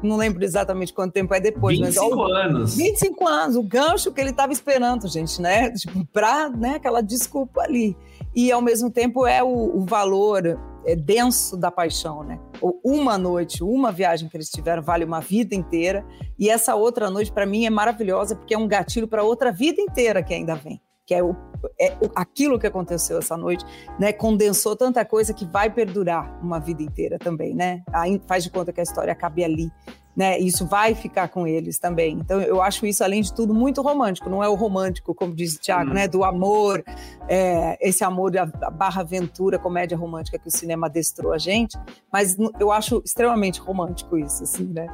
não 0.03 0.17
lembro 0.17 0.45
exatamente 0.45 0.93
quanto 0.93 1.13
tempo 1.13 1.35
é 1.35 1.41
depois. 1.41 1.79
25 1.79 2.17
mas, 2.17 2.19
ó, 2.19 2.33
anos. 2.33 2.77
25 2.77 3.27
anos, 3.27 3.57
o 3.57 3.63
gancho 3.63 4.13
que 4.13 4.21
ele 4.21 4.31
estava 4.31 4.53
esperando, 4.53 5.09
gente, 5.09 5.41
né? 5.41 5.71
Tipo, 5.73 6.05
pra, 6.07 6.49
né, 6.49 6.77
aquela 6.77 7.03
desculpa 7.03 7.63
ali. 7.63 7.97
E 8.35 8.51
ao 8.51 8.63
mesmo 8.63 8.91
tempo 8.91 9.27
é 9.27 9.43
o, 9.43 9.79
o 9.79 9.85
valor 9.85 10.59
é, 10.85 10.97
denso 10.97 11.57
da 11.57 11.71
paixão, 11.71 12.23
né? 12.23 12.39
Uma 12.83 13.17
noite, 13.17 13.63
uma 13.63 13.93
viagem 13.93 14.29
que 14.29 14.37
eles 14.37 14.49
tiveram 14.49 14.83
vale 14.83 15.05
uma 15.05 15.21
vida 15.21 15.55
inteira. 15.55 16.05
E 16.39 16.49
essa 16.49 16.75
outra 16.75 17.11
noite, 17.11 17.33
para 17.33 17.47
mim, 17.47 17.67
é 17.67 17.71
maravilhosa, 17.71 18.35
porque 18.35 18.55
é 18.55 18.59
um 18.59 18.67
gatilho 18.67 19.07
para 19.07 19.23
outra 19.23 19.53
vida 19.53 19.81
inteira 19.81 20.23
que 20.23 20.35
ainda 20.35 20.55
vem 20.55 20.81
que 21.07 21.15
é, 21.15 21.23
o, 21.23 21.37
é 21.81 21.97
aquilo 22.15 22.59
que 22.59 22.67
aconteceu 22.67 23.19
essa 23.19 23.37
noite, 23.37 23.65
né? 23.99 24.13
Condensou 24.13 24.75
tanta 24.75 25.05
coisa 25.05 25.35
que 25.35 25.45
vai 25.45 25.71
perdurar 25.71 26.39
uma 26.43 26.59
vida 26.59 26.83
inteira 26.83 27.19
também, 27.19 27.55
né? 27.55 27.83
Aí 27.93 28.21
faz 28.27 28.45
de 28.45 28.51
conta 28.51 28.73
que 28.73 28.81
a 28.81 28.83
história 28.83 29.13
acabe 29.13 29.45
ali, 29.45 29.71
né? 30.17 30.39
Isso 30.39 30.67
vai 30.67 30.95
ficar 30.95 31.29
com 31.29 31.47
eles 31.47 31.79
também. 31.79 32.19
Então 32.19 32.41
eu 32.41 32.63
acho 32.63 32.87
isso 32.87 33.05
além 33.05 33.21
de 33.21 33.35
tudo 33.35 33.53
muito 33.53 33.83
romântico. 33.83 34.31
Não 34.31 34.43
é 34.43 34.49
o 34.49 34.55
romântico, 34.55 35.15
como 35.15 35.35
diz 35.35 35.57
o 35.57 35.61
Tiago, 35.61 35.89
Uhum. 35.89 35.95
né? 35.95 36.09
Do 36.09 36.25
amor, 36.25 36.83
é, 37.29 37.77
esse 37.87 38.03
amor 38.03 38.31
da 38.31 38.47
barra 38.47 39.03
aventura, 39.03 39.59
comédia 39.59 39.99
romântica 39.99 40.39
que 40.39 40.49
o 40.49 40.51
cinema 40.51 40.87
adestrou 40.87 41.33
a 41.33 41.39
gente. 41.39 41.77
Mas 42.11 42.37
eu 42.59 42.73
acho 42.73 43.03
extremamente 43.05 43.61
romântico 43.61 44.17
isso, 44.17 44.43
assim, 44.43 44.65
né? 44.65 44.87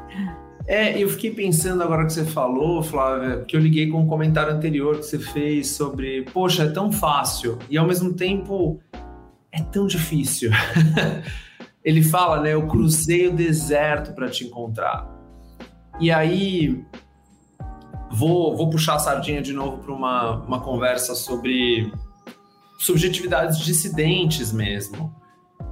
É, 0.71 0.97
eu 0.97 1.09
fiquei 1.09 1.33
pensando 1.33 1.83
agora 1.83 2.07
que 2.07 2.13
você 2.13 2.25
falou, 2.25 2.81
Flávia, 2.81 3.41
que 3.41 3.57
eu 3.57 3.61
liguei 3.61 3.89
com 3.89 4.03
um 4.03 4.07
comentário 4.07 4.55
anterior 4.55 4.99
que 4.99 5.03
você 5.03 5.19
fez 5.19 5.71
sobre, 5.71 6.23
poxa, 6.33 6.63
é 6.63 6.69
tão 6.69 6.93
fácil 6.93 7.59
e 7.69 7.77
ao 7.77 7.85
mesmo 7.85 8.15
tempo 8.15 8.81
é 9.51 9.61
tão 9.65 9.89
difícil. 9.89 10.53
Ele 11.83 12.01
fala, 12.05 12.41
né? 12.41 12.55
Eu 12.55 12.69
cruzei 12.69 13.27
o 13.27 13.33
deserto 13.33 14.15
para 14.15 14.31
te 14.31 14.45
encontrar. 14.45 15.11
E 15.99 16.09
aí 16.09 16.81
vou, 18.13 18.57
vou 18.57 18.71
puxar 18.71 18.95
a 18.95 19.01
sardinha 19.01 19.43
de 19.43 19.53
novo 19.53 19.79
para 19.79 19.93
uma, 19.93 20.37
uma 20.45 20.61
conversa 20.61 21.17
sobre 21.17 21.93
subjetividades 22.79 23.59
dissidentes 23.59 24.53
mesmo 24.53 25.20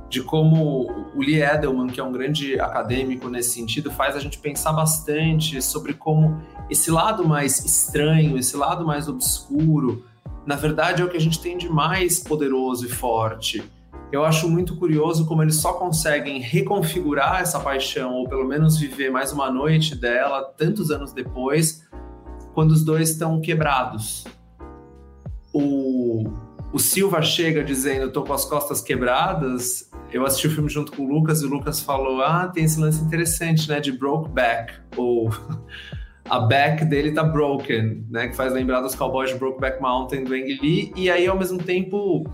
de 0.09 0.23
como 0.23 1.11
o 1.15 1.21
Lee 1.21 1.43
Edelman, 1.43 1.89
que 1.89 2.01
é 2.01 2.05
um 2.05 2.13
grande 2.13 2.59
acadêmico 2.59 3.29
nesse 3.29 3.51
sentido, 3.51 3.91
faz 3.91 4.17
a 4.17 4.21
gente 4.21 4.39
pensar 4.39 4.73
bastante 4.73 5.61
sobre 5.61 5.93
como 5.93 6.41
esse 6.71 6.91
lado 6.91 7.27
mais 7.27 7.65
estranho, 7.65 8.39
esse 8.39 8.57
lado 8.57 8.87
mais 8.87 9.09
obscuro, 9.09 10.05
na 10.47 10.57
verdade 10.57 11.03
é 11.03 11.05
o 11.05 11.11
que 11.11 11.17
a 11.17 11.21
gente 11.21 11.41
tem 11.41 11.59
de 11.59 11.69
mais 11.69 12.21
poderoso 12.21 12.87
e 12.87 12.89
forte. 12.89 13.63
Eu 14.11 14.25
acho 14.25 14.49
muito 14.49 14.75
curioso 14.77 15.27
como 15.27 15.43
eles 15.43 15.57
só 15.57 15.75
conseguem 15.75 16.41
reconfigurar 16.41 17.43
essa 17.43 17.61
paixão, 17.61 18.15
ou 18.15 18.27
pelo 18.27 18.47
menos 18.47 18.79
viver 18.79 19.11
mais 19.11 19.31
uma 19.31 19.51
noite 19.51 19.95
dela, 19.95 20.43
tantos 20.57 20.91
anos 20.91 21.13
depois, 21.13 21.87
quando 22.55 22.71
os 22.71 22.83
dois 22.83 23.11
estão 23.11 23.39
quebrados. 23.43 24.25
O, 25.53 26.25
o 26.73 26.79
Silva 26.79 27.23
chega 27.23 27.65
dizendo: 27.65 28.11
tô 28.11 28.23
com 28.23 28.33
as 28.33 28.45
costas 28.45 28.81
quebradas. 28.81 29.91
Eu 30.13 30.25
assisti 30.25 30.47
o 30.47 30.51
filme 30.51 30.69
junto 30.69 30.93
com 30.93 31.03
o 31.03 31.09
Lucas 31.09 31.43
e 31.43 31.47
o 31.47 31.49
Lucas 31.49 31.81
falou: 31.81 32.23
ah, 32.23 32.49
tem 32.49 32.65
esse 32.65 32.79
lance 32.79 33.03
interessante, 33.03 33.69
né, 33.69 33.81
de 33.81 33.93
broke 33.93 34.31
back, 34.31 34.73
ou 34.97 35.31
a 36.29 36.41
back 36.41 36.85
dele 36.85 37.13
tá 37.13 37.23
broken, 37.23 38.07
né, 38.11 38.29
que 38.29 38.37
faz 38.37 38.53
lembrar 38.53 38.81
dos 38.81 38.95
Cowboys 38.95 39.31
de 39.31 39.39
Brokeback 39.39 39.81
Mountain 39.81 40.25
do 40.25 40.35
Ang 40.35 40.59
Lee. 40.61 40.93
E 40.97 41.11
aí, 41.11 41.27
ao 41.27 41.39
mesmo 41.39 41.59
tempo, 41.59 42.25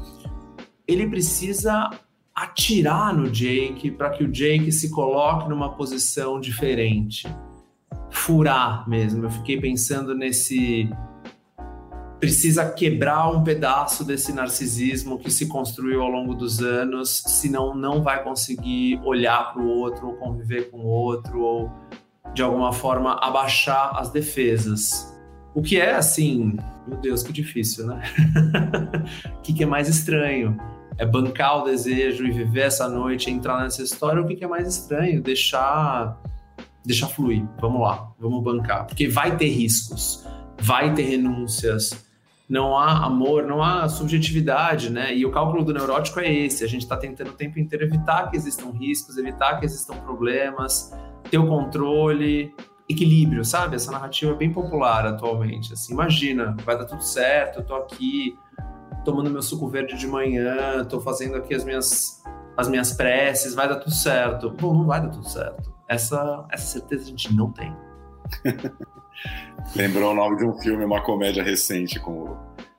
ele 0.87 1.07
precisa 1.09 1.91
atirar 2.35 3.14
no 3.16 3.30
Jake 3.30 3.93
para 3.93 4.11
que 4.11 4.24
o 4.24 4.28
Jake 4.28 4.72
se 4.72 4.91
coloque 4.91 5.49
numa 5.49 5.76
posição 5.76 6.41
diferente. 6.41 7.28
furar 8.11 8.89
mesmo. 8.89 9.24
Eu 9.24 9.30
fiquei 9.30 9.61
pensando 9.61 10.14
nesse 10.14 10.89
precisa 12.21 12.71
quebrar 12.71 13.29
um 13.31 13.43
pedaço 13.43 14.05
desse 14.05 14.33
narcisismo 14.33 15.19
que 15.19 15.31
se 15.31 15.47
construiu 15.47 16.03
ao 16.03 16.09
longo 16.09 16.35
dos 16.35 16.61
anos, 16.61 17.23
senão 17.27 17.75
não 17.75 18.03
vai 18.03 18.23
conseguir 18.23 19.01
olhar 19.05 19.53
para 19.53 19.62
o 19.62 19.69
outro, 19.69 20.09
ou 20.09 20.15
conviver 20.15 20.71
com 20.71 20.79
o 20.79 20.87
outro, 20.87 21.41
ou 21.41 21.71
de 22.33 22.43
alguma 22.43 22.73
forma 22.73 23.15
abaixar 23.21 23.97
as 23.97 24.11
defesas. 24.11 25.15
O 25.55 25.62
que 25.62 25.81
é 25.81 25.95
assim, 25.95 26.57
meu 26.87 26.99
Deus, 26.99 27.23
que 27.23 27.33
difícil, 27.33 27.87
né? 27.87 28.03
o 29.39 29.41
que, 29.41 29.62
é 29.62 29.67
mais 29.67 29.89
estranho? 29.89 30.57
É 30.99 31.07
bancar 31.07 31.62
o 31.62 31.65
desejo 31.65 32.27
e 32.27 32.31
viver 32.33 32.62
essa 32.62 32.89
noite, 32.89 33.31
entrar 33.31 33.62
nessa 33.62 33.83
história, 33.83 34.21
o 34.21 34.27
que, 34.27 34.35
que 34.35 34.45
é 34.45 34.49
mais 34.49 34.67
estranho? 34.67 35.23
Deixar, 35.23 36.21
deixar 36.85 37.07
fluir. 37.07 37.45
Vamos 37.61 37.81
lá, 37.81 38.12
vamos 38.19 38.43
bancar. 38.43 38.87
Porque 38.87 39.07
vai 39.09 39.37
ter 39.37 39.49
riscos, 39.49 40.27
vai 40.65 40.95
ter 40.95 41.03
renúncias, 41.03 42.07
não 42.49 42.77
há 42.77 43.05
amor, 43.05 43.47
não 43.47 43.62
há 43.62 43.87
subjetividade, 43.87 44.91
né? 44.91 45.15
E 45.15 45.27
o 45.27 45.31
cálculo 45.31 45.62
do 45.62 45.75
neurótico 45.75 46.21
é 46.21 46.33
esse: 46.33 46.65
a 46.65 46.67
gente 46.67 46.83
está 46.83 46.97
tentando 46.97 47.31
o 47.31 47.35
tempo 47.35 47.59
inteiro 47.59 47.85
evitar 47.85 48.31
que 48.31 48.37
existam 48.37 48.71
riscos, 48.71 49.19
evitar 49.19 49.59
que 49.59 49.67
existam 49.67 49.97
problemas, 49.99 50.91
ter 51.31 51.37
o 51.37 51.47
controle, 51.47 52.55
equilíbrio, 52.89 53.45
sabe? 53.45 53.77
Essa 53.77 53.93
narrativa 53.93 54.33
é 54.33 54.35
bem 54.35 54.53
popular 54.53 55.07
atualmente. 55.07 55.75
Assim, 55.75 55.93
imagina, 55.93 56.57
vai 56.65 56.79
dar 56.79 56.87
tudo 56.87 57.03
certo, 57.03 57.61
eu 57.61 57.65
tô 57.65 57.75
aqui 57.75 58.39
tomando 59.05 59.31
meu 59.31 59.43
suco 59.43 59.69
verde 59.69 59.99
de 59.99 60.07
manhã, 60.07 60.83
tô 60.85 60.99
fazendo 60.99 61.37
aqui 61.37 61.55
as 61.55 61.65
minhas 61.65 62.23
as 62.57 62.69
minhas 62.69 62.93
preces, 62.93 63.55
vai 63.55 63.69
dar 63.69 63.77
tudo 63.77 63.95
certo. 63.95 64.51
Bom, 64.51 64.73
não 64.73 64.87
vai 64.87 65.03
dar 65.03 65.09
tudo 65.09 65.29
certo. 65.29 65.75
Essa 65.87 66.47
essa 66.51 66.67
certeza 66.67 67.05
a 67.05 67.07
gente 67.07 67.35
não 67.35 67.51
tem. 67.51 67.75
Lembrou 69.75 70.12
o 70.12 70.14
nome 70.14 70.37
de 70.37 70.45
um 70.45 70.55
filme, 70.55 70.85
uma 70.85 71.03
comédia 71.03 71.43
recente 71.43 71.99
com 72.01 72.25
o 72.25 72.37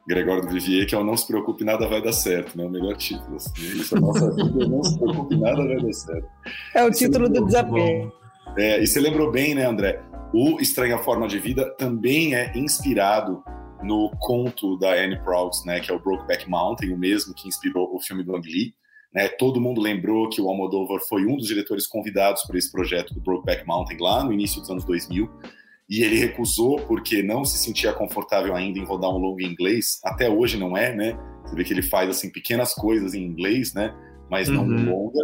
Gregório 0.08 0.48
Vivier, 0.48 0.86
que 0.86 0.94
é 0.94 0.98
o 0.98 1.04
Não 1.04 1.18
Se 1.18 1.28
Preocupe 1.28 1.64
Nada 1.64 1.88
Vai 1.88 2.02
Dar 2.02 2.14
Certo, 2.14 2.58
né? 2.58 2.66
O 2.66 2.70
melhor 2.70 2.96
título. 2.96 3.38
Assim. 3.38 3.52
Isso 3.58 3.98
é 3.98 4.00
nossa 4.00 4.32
vida, 4.36 4.68
Não 4.68 4.84
Se 4.84 4.98
Preocupe 5.00 5.36
Nada 5.36 5.66
Vai 5.66 5.78
Dar 5.78 5.94
Certo. 5.94 6.28
É 6.76 6.84
o 6.84 6.92
título 6.92 7.28
do 7.28 7.46
desafio. 7.46 8.12
É, 8.58 8.82
e 8.82 8.88
você 8.88 9.00
lembrou 9.00 9.32
bem, 9.32 9.56
né, 9.56 9.66
André? 9.66 10.02
O 10.34 10.60
Estranha 10.60 10.98
Forma 11.00 11.28
de 11.28 11.40
Vida 11.40 11.70
também 11.78 12.36
é 12.36 12.56
inspirado 12.58 13.44
no 13.84 14.12
conto 14.20 14.78
da 14.78 14.94
Anne 14.94 15.20
Proulx, 15.20 15.64
né, 15.66 15.80
que 15.80 15.92
é 15.92 15.94
o 15.94 16.00
Brokeback 16.00 16.50
Mountain, 16.50 16.94
o 16.94 16.98
mesmo 16.98 17.34
que 17.34 17.48
inspirou 17.48 17.96
o 17.96 18.02
filme 18.02 18.24
do 18.24 18.36
Ang 18.36 18.48
Lee. 18.48 18.74
Né, 19.16 19.30
todo 19.30 19.62
mundo 19.62 19.80
lembrou 19.80 20.28
que 20.28 20.42
o 20.42 20.50
Almodóvar 20.50 21.00
foi 21.08 21.26
um 21.26 21.38
dos 21.38 21.48
diretores 21.48 21.88
convidados 21.88 22.44
para 22.44 22.58
esse 22.58 22.70
projeto 22.70 23.14
do 23.14 23.22
Brokeback 23.22 23.66
Mountain 23.66 23.98
lá 23.98 24.22
no 24.22 24.34
início 24.34 24.60
dos 24.60 24.70
anos 24.70 24.84
2000 24.84 25.30
e 25.90 26.04
ele 26.04 26.18
recusou 26.18 26.82
porque 26.82 27.24
não 27.24 27.46
se 27.46 27.58
sentia 27.58 27.94
confortável 27.94 28.54
ainda 28.54 28.78
em 28.78 28.84
rodar 28.84 29.10
um 29.10 29.18
longo 29.18 29.40
em 29.40 29.46
inglês. 29.46 30.02
Até 30.04 30.30
hoje 30.30 30.58
não 30.58 30.76
é, 30.76 30.94
né? 30.94 31.18
Você 31.46 31.56
vê 31.56 31.64
que 31.64 31.72
ele 31.72 31.82
faz 31.82 32.10
assim 32.10 32.30
pequenas 32.30 32.74
coisas 32.74 33.14
em 33.14 33.24
inglês, 33.24 33.74
né? 33.74 33.96
Mas 34.30 34.50
não 34.50 34.64
uhum. 34.64 34.84
longa. 34.84 35.22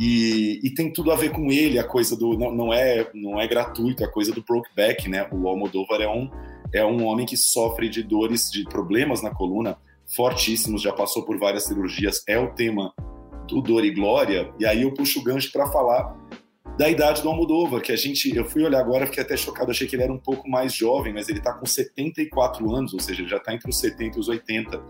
E, 0.00 0.60
e, 0.62 0.72
tem 0.74 0.92
tudo 0.92 1.10
a 1.10 1.16
ver 1.16 1.30
com 1.30 1.50
ele, 1.50 1.78
a 1.78 1.84
coisa 1.84 2.16
do 2.16 2.38
não, 2.38 2.54
não 2.54 2.72
é 2.72 3.10
não 3.14 3.40
é 3.40 3.46
gratuito, 3.46 4.04
a 4.04 4.08
coisa 4.08 4.32
do 4.32 4.42
Brokeback, 4.42 5.08
né? 5.08 5.28
O 5.30 5.46
Almodóvar 5.46 6.00
é 6.00 6.08
um 6.08 6.30
é 6.72 6.84
um 6.84 7.04
homem 7.04 7.26
que 7.26 7.36
sofre 7.36 7.88
de 7.88 8.02
dores, 8.02 8.50
de 8.50 8.64
problemas 8.64 9.22
na 9.22 9.30
coluna 9.30 9.76
fortíssimos, 10.14 10.82
já 10.82 10.92
passou 10.92 11.24
por 11.24 11.38
várias 11.38 11.64
cirurgias, 11.64 12.22
é 12.28 12.38
o 12.38 12.54
tema 12.54 12.94
do 13.46 13.60
Dor 13.60 13.84
e 13.84 13.90
Glória. 13.90 14.52
E 14.58 14.66
aí 14.66 14.82
eu 14.82 14.92
puxo 14.92 15.20
o 15.20 15.22
gancho 15.22 15.50
para 15.52 15.66
falar 15.66 16.16
da 16.76 16.90
idade 16.90 17.22
do 17.22 17.28
Almodóvar, 17.28 17.80
que 17.80 17.90
a 17.90 17.96
gente, 17.96 18.34
eu 18.36 18.44
fui 18.44 18.62
olhar 18.62 18.80
agora, 18.80 19.06
fiquei 19.06 19.22
até 19.22 19.36
chocado, 19.36 19.70
achei 19.70 19.86
que 19.86 19.96
ele 19.96 20.02
era 20.02 20.12
um 20.12 20.18
pouco 20.18 20.48
mais 20.48 20.74
jovem, 20.74 21.12
mas 21.12 21.28
ele 21.28 21.38
está 21.38 21.52
com 21.54 21.64
74 21.64 22.74
anos, 22.74 22.92
ou 22.92 23.00
seja, 23.00 23.22
ele 23.22 23.30
já 23.30 23.38
está 23.38 23.54
entre 23.54 23.70
os 23.70 23.78
70 23.78 24.18
e 24.18 24.20
os 24.20 24.28
80. 24.28 24.82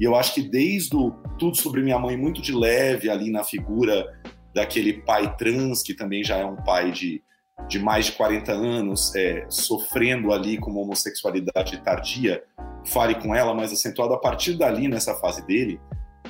E 0.00 0.04
eu 0.04 0.16
acho 0.16 0.34
que 0.34 0.42
desde 0.42 0.96
o 0.96 1.10
Tudo 1.38 1.56
Sobre 1.56 1.82
Minha 1.82 1.98
Mãe, 1.98 2.16
muito 2.16 2.40
de 2.40 2.54
leve 2.54 3.10
ali 3.10 3.30
na 3.30 3.44
figura 3.44 4.06
daquele 4.54 4.94
pai 5.02 5.36
trans, 5.36 5.82
que 5.82 5.92
também 5.92 6.24
já 6.24 6.38
é 6.38 6.44
um 6.44 6.56
pai 6.56 6.90
de, 6.90 7.22
de 7.68 7.78
mais 7.78 8.06
de 8.06 8.12
40 8.12 8.52
anos, 8.52 9.14
é, 9.14 9.44
sofrendo 9.50 10.32
ali 10.32 10.56
com 10.56 10.70
uma 10.70 10.80
homossexualidade 10.80 11.82
tardia, 11.82 12.42
fale 12.86 13.14
com 13.16 13.34
ela, 13.34 13.52
mais 13.52 13.72
acentuado, 13.72 14.14
a 14.14 14.18
partir 14.18 14.54
dali, 14.54 14.88
nessa 14.88 15.14
fase 15.16 15.46
dele, 15.46 15.78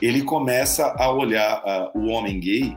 ele 0.01 0.23
começa 0.23 0.95
a 0.99 1.11
olhar 1.11 1.63
uh, 1.95 1.99
o 1.99 2.09
homem 2.09 2.39
gay 2.39 2.77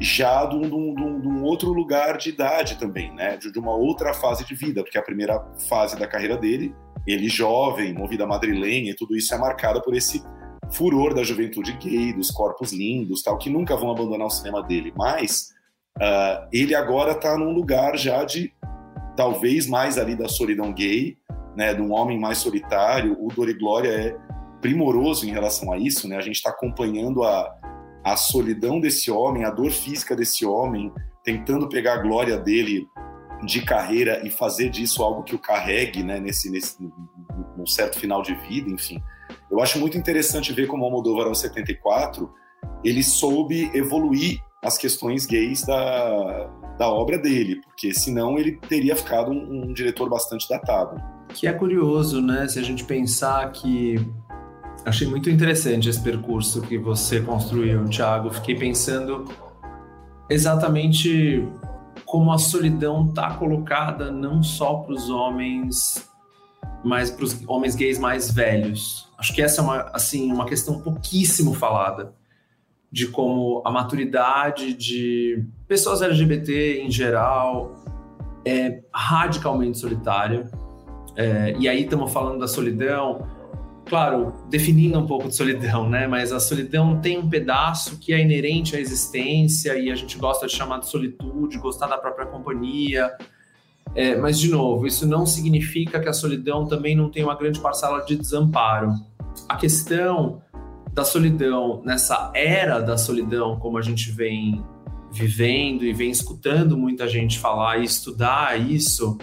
já 0.00 0.44
de 0.46 0.56
um, 0.56 1.44
outro 1.44 1.72
lugar 1.72 2.18
de 2.18 2.30
idade 2.30 2.78
também, 2.78 3.12
né? 3.14 3.36
De, 3.36 3.52
de, 3.52 3.58
uma 3.58 3.74
outra 3.74 4.12
fase 4.12 4.44
de 4.44 4.54
vida, 4.54 4.82
porque 4.82 4.98
a 4.98 5.02
primeira 5.02 5.40
fase 5.68 5.96
da 5.96 6.06
carreira 6.06 6.36
dele, 6.36 6.74
ele 7.06 7.28
jovem, 7.28 7.94
movida 7.94 8.26
madrilenha 8.26 8.90
e 8.90 8.96
tudo 8.96 9.16
isso 9.16 9.32
é 9.34 9.38
marcada 9.38 9.80
por 9.80 9.94
esse 9.94 10.22
furor 10.72 11.14
da 11.14 11.22
juventude 11.22 11.72
gay, 11.74 12.12
dos 12.12 12.30
corpos 12.30 12.72
lindos, 12.72 13.22
tal, 13.22 13.38
que 13.38 13.48
nunca 13.48 13.76
vão 13.76 13.90
abandonar 13.90 14.26
o 14.26 14.30
cinema 14.30 14.62
dele. 14.62 14.92
Mas 14.96 15.50
uh, 15.98 16.48
ele 16.52 16.74
agora 16.74 17.12
está 17.12 17.36
num 17.38 17.52
lugar 17.52 17.96
já 17.96 18.24
de 18.24 18.52
talvez 19.16 19.68
mais 19.68 19.96
ali 19.96 20.16
da 20.16 20.28
solidão 20.28 20.72
gay, 20.72 21.16
né? 21.56 21.72
De 21.72 21.80
um 21.80 21.92
homem 21.92 22.18
mais 22.18 22.38
solitário. 22.38 23.16
O 23.20 23.28
Dor 23.28 23.48
e 23.48 23.54
Glória 23.54 23.90
é 23.90 24.23
primoroso 24.64 25.28
em 25.28 25.30
relação 25.30 25.70
a 25.70 25.76
isso, 25.76 26.08
né? 26.08 26.16
A 26.16 26.22
gente 26.22 26.36
está 26.36 26.48
acompanhando 26.48 27.22
a 27.22 27.54
a 28.04 28.16
solidão 28.16 28.78
desse 28.78 29.10
homem, 29.10 29.44
a 29.44 29.50
dor 29.50 29.70
física 29.70 30.14
desse 30.14 30.44
homem, 30.44 30.92
tentando 31.24 31.68
pegar 31.70 31.94
a 31.94 32.02
glória 32.02 32.36
dele 32.36 32.86
de 33.46 33.62
carreira 33.62 34.20
e 34.26 34.30
fazer 34.30 34.68
disso 34.68 35.02
algo 35.02 35.22
que 35.22 35.34
o 35.34 35.38
carregue, 35.38 36.02
né, 36.02 36.20
nesse, 36.20 36.50
nesse 36.50 36.76
num 37.56 37.66
certo 37.66 37.98
final 37.98 38.20
de 38.20 38.34
vida, 38.34 38.70
enfim. 38.70 39.02
Eu 39.50 39.60
acho 39.60 39.78
muito 39.80 39.96
interessante 39.96 40.52
ver 40.52 40.66
como 40.66 40.82
o 40.82 40.86
Almodóvar 40.86 41.26
aos 41.26 41.40
74 41.40 42.30
ele 42.84 43.02
soube 43.02 43.70
evoluir 43.74 44.38
as 44.62 44.76
questões 44.76 45.24
gays 45.24 45.64
da, 45.64 46.46
da 46.78 46.88
obra 46.88 47.18
dele, 47.18 47.60
porque 47.62 47.94
senão 47.94 48.38
ele 48.38 48.58
teria 48.68 48.94
ficado 48.96 49.30
um, 49.30 49.64
um 49.64 49.72
diretor 49.72 50.08
bastante 50.10 50.46
datado. 50.48 51.00
Que 51.28 51.46
é 51.46 51.52
curioso, 51.52 52.20
né, 52.20 52.46
se 52.48 52.58
a 52.58 52.62
gente 52.62 52.84
pensar 52.84 53.50
que 53.52 53.96
Achei 54.84 55.06
muito 55.06 55.30
interessante 55.30 55.88
esse 55.88 56.00
percurso 56.00 56.60
que 56.60 56.76
você 56.76 57.20
construiu, 57.20 57.88
Thiago. 57.88 58.30
Fiquei 58.30 58.54
pensando 58.54 59.24
exatamente 60.28 61.42
como 62.04 62.30
a 62.30 62.38
solidão 62.38 63.08
está 63.08 63.32
colocada 63.34 64.10
não 64.10 64.42
só 64.42 64.74
para 64.74 64.92
os 64.92 65.08
homens, 65.08 66.06
mas 66.84 67.10
para 67.10 67.24
os 67.24 67.42
homens 67.48 67.74
gays 67.74 67.98
mais 67.98 68.30
velhos. 68.30 69.10
Acho 69.16 69.34
que 69.34 69.40
essa 69.40 69.62
é 69.62 69.64
uma, 69.64 69.80
assim, 69.94 70.30
uma 70.30 70.44
questão 70.44 70.78
pouquíssimo 70.80 71.54
falada 71.54 72.12
de 72.92 73.08
como 73.08 73.62
a 73.64 73.70
maturidade 73.70 74.74
de 74.74 75.44
pessoas 75.66 76.02
LGBT 76.02 76.82
em 76.82 76.90
geral 76.90 77.74
é 78.44 78.82
radicalmente 78.92 79.78
solitária. 79.78 80.50
É, 81.16 81.56
e 81.58 81.68
aí 81.68 81.84
estamos 81.84 82.12
falando 82.12 82.38
da 82.38 82.46
solidão 82.46 83.26
claro, 83.86 84.32
definindo 84.48 84.98
um 84.98 85.06
pouco 85.06 85.28
de 85.28 85.36
solidão, 85.36 85.88
né? 85.88 86.06
Mas 86.06 86.32
a 86.32 86.40
solidão 86.40 87.00
tem 87.00 87.18
um 87.18 87.28
pedaço 87.28 87.98
que 87.98 88.12
é 88.12 88.20
inerente 88.20 88.74
à 88.76 88.80
existência 88.80 89.76
e 89.78 89.90
a 89.90 89.94
gente 89.94 90.18
gosta 90.18 90.46
de 90.46 90.52
chamar 90.52 90.78
de 90.80 90.88
solitude, 90.88 91.58
gostar 91.58 91.86
da 91.86 91.98
própria 91.98 92.26
companhia. 92.26 93.10
É, 93.94 94.16
mas, 94.16 94.38
de 94.40 94.50
novo, 94.50 94.86
isso 94.86 95.06
não 95.06 95.26
significa 95.26 96.00
que 96.00 96.08
a 96.08 96.12
solidão 96.12 96.66
também 96.66 96.96
não 96.96 97.10
tem 97.10 97.22
uma 97.22 97.36
grande 97.36 97.60
parcela 97.60 98.00
de 98.00 98.16
desamparo. 98.16 98.92
A 99.48 99.56
questão 99.56 100.42
da 100.92 101.04
solidão, 101.04 101.82
nessa 101.84 102.32
era 102.34 102.80
da 102.80 102.96
solidão, 102.96 103.58
como 103.58 103.76
a 103.78 103.82
gente 103.82 104.10
vem 104.10 104.64
vivendo 105.12 105.84
e 105.84 105.92
vem 105.92 106.10
escutando 106.10 106.76
muita 106.76 107.06
gente 107.06 107.38
falar 107.38 107.78
e 107.78 107.84
estudar 107.84 108.58
isso, 108.58 109.16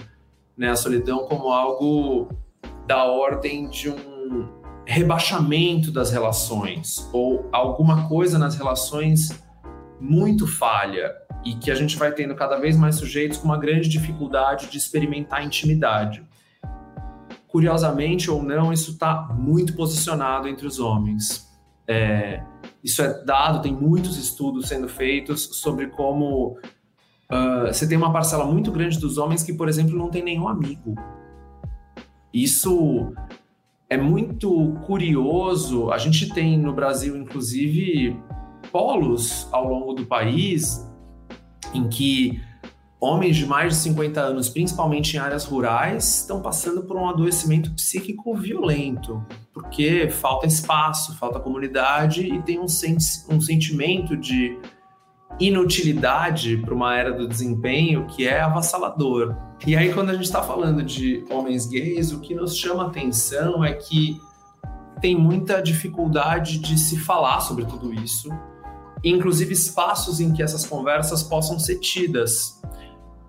né? 0.55 0.69
A 0.69 0.75
solidão 0.75 1.25
como 1.25 1.51
algo 1.51 2.29
da 2.87 3.03
ordem 3.05 3.69
de 3.69 3.89
um 3.89 4.10
rebaixamento 4.85 5.91
das 5.91 6.11
relações 6.11 7.07
ou 7.13 7.47
alguma 7.51 8.07
coisa 8.07 8.37
nas 8.37 8.55
relações 8.55 9.29
muito 9.99 10.47
falha 10.47 11.13
e 11.45 11.55
que 11.55 11.71
a 11.71 11.75
gente 11.75 11.97
vai 11.97 12.11
tendo 12.11 12.35
cada 12.35 12.57
vez 12.57 12.75
mais 12.77 12.95
sujeitos 12.95 13.37
com 13.37 13.45
uma 13.45 13.57
grande 13.57 13.87
dificuldade 13.87 14.67
de 14.67 14.77
experimentar 14.77 15.45
intimidade. 15.45 16.23
Curiosamente 17.47 18.29
ou 18.29 18.41
não, 18.41 18.71
isso 18.71 18.91
está 18.91 19.29
muito 19.33 19.75
posicionado 19.75 20.47
entre 20.47 20.65
os 20.65 20.79
homens. 20.79 21.49
É, 21.87 22.43
isso 22.83 23.01
é 23.01 23.23
dado, 23.23 23.61
tem 23.61 23.73
muitos 23.73 24.17
estudos 24.17 24.67
sendo 24.67 24.87
feitos 24.87 25.43
sobre 25.53 25.87
como 25.87 26.57
uh, 27.31 27.67
você 27.67 27.87
tem 27.87 27.97
uma 27.97 28.13
parcela 28.13 28.45
muito 28.45 28.71
grande 28.71 28.99
dos 28.99 29.17
homens 29.17 29.43
que, 29.43 29.53
por 29.53 29.67
exemplo, 29.67 29.97
não 29.97 30.09
tem 30.09 30.23
nenhum 30.23 30.47
amigo. 30.47 30.95
Isso 32.33 33.13
é 33.91 33.97
muito 33.97 34.73
curioso. 34.85 35.91
A 35.91 35.97
gente 35.97 36.33
tem 36.33 36.57
no 36.57 36.71
Brasil, 36.71 37.17
inclusive, 37.17 38.17
polos 38.71 39.49
ao 39.51 39.67
longo 39.67 39.93
do 39.93 40.05
país 40.05 40.89
em 41.73 41.89
que 41.89 42.41
homens 43.01 43.35
de 43.35 43.45
mais 43.45 43.73
de 43.73 43.79
50 43.81 44.21
anos, 44.21 44.47
principalmente 44.47 45.17
em 45.17 45.19
áreas 45.19 45.43
rurais, 45.43 46.21
estão 46.21 46.41
passando 46.41 46.83
por 46.83 46.95
um 46.95 47.09
adoecimento 47.09 47.69
psíquico 47.71 48.33
violento, 48.33 49.25
porque 49.53 50.09
falta 50.09 50.47
espaço, 50.47 51.17
falta 51.17 51.37
comunidade 51.37 52.25
e 52.25 52.41
tem 52.43 52.61
um, 52.61 52.69
sen 52.69 52.95
um 53.29 53.41
sentimento 53.41 54.15
de 54.15 54.57
inutilidade 55.37 56.55
para 56.55 56.73
uma 56.73 56.95
era 56.95 57.11
do 57.11 57.27
desempenho 57.27 58.07
que 58.07 58.25
é 58.25 58.39
avassalador. 58.39 59.50
E 59.65 59.75
aí, 59.75 59.93
quando 59.93 60.09
a 60.09 60.13
gente 60.13 60.23
está 60.23 60.41
falando 60.41 60.81
de 60.81 61.23
homens 61.29 61.67
gays, 61.67 62.11
o 62.11 62.19
que 62.19 62.33
nos 62.33 62.57
chama 62.57 62.87
atenção 62.87 63.63
é 63.63 63.73
que 63.73 64.19
tem 64.99 65.15
muita 65.15 65.61
dificuldade 65.61 66.57
de 66.57 66.79
se 66.79 66.97
falar 66.97 67.41
sobre 67.41 67.65
tudo 67.65 67.93
isso, 67.93 68.29
inclusive 69.03 69.53
espaços 69.53 70.19
em 70.19 70.33
que 70.33 70.41
essas 70.41 70.65
conversas 70.65 71.21
possam 71.21 71.59
ser 71.59 71.79
tidas. 71.79 72.59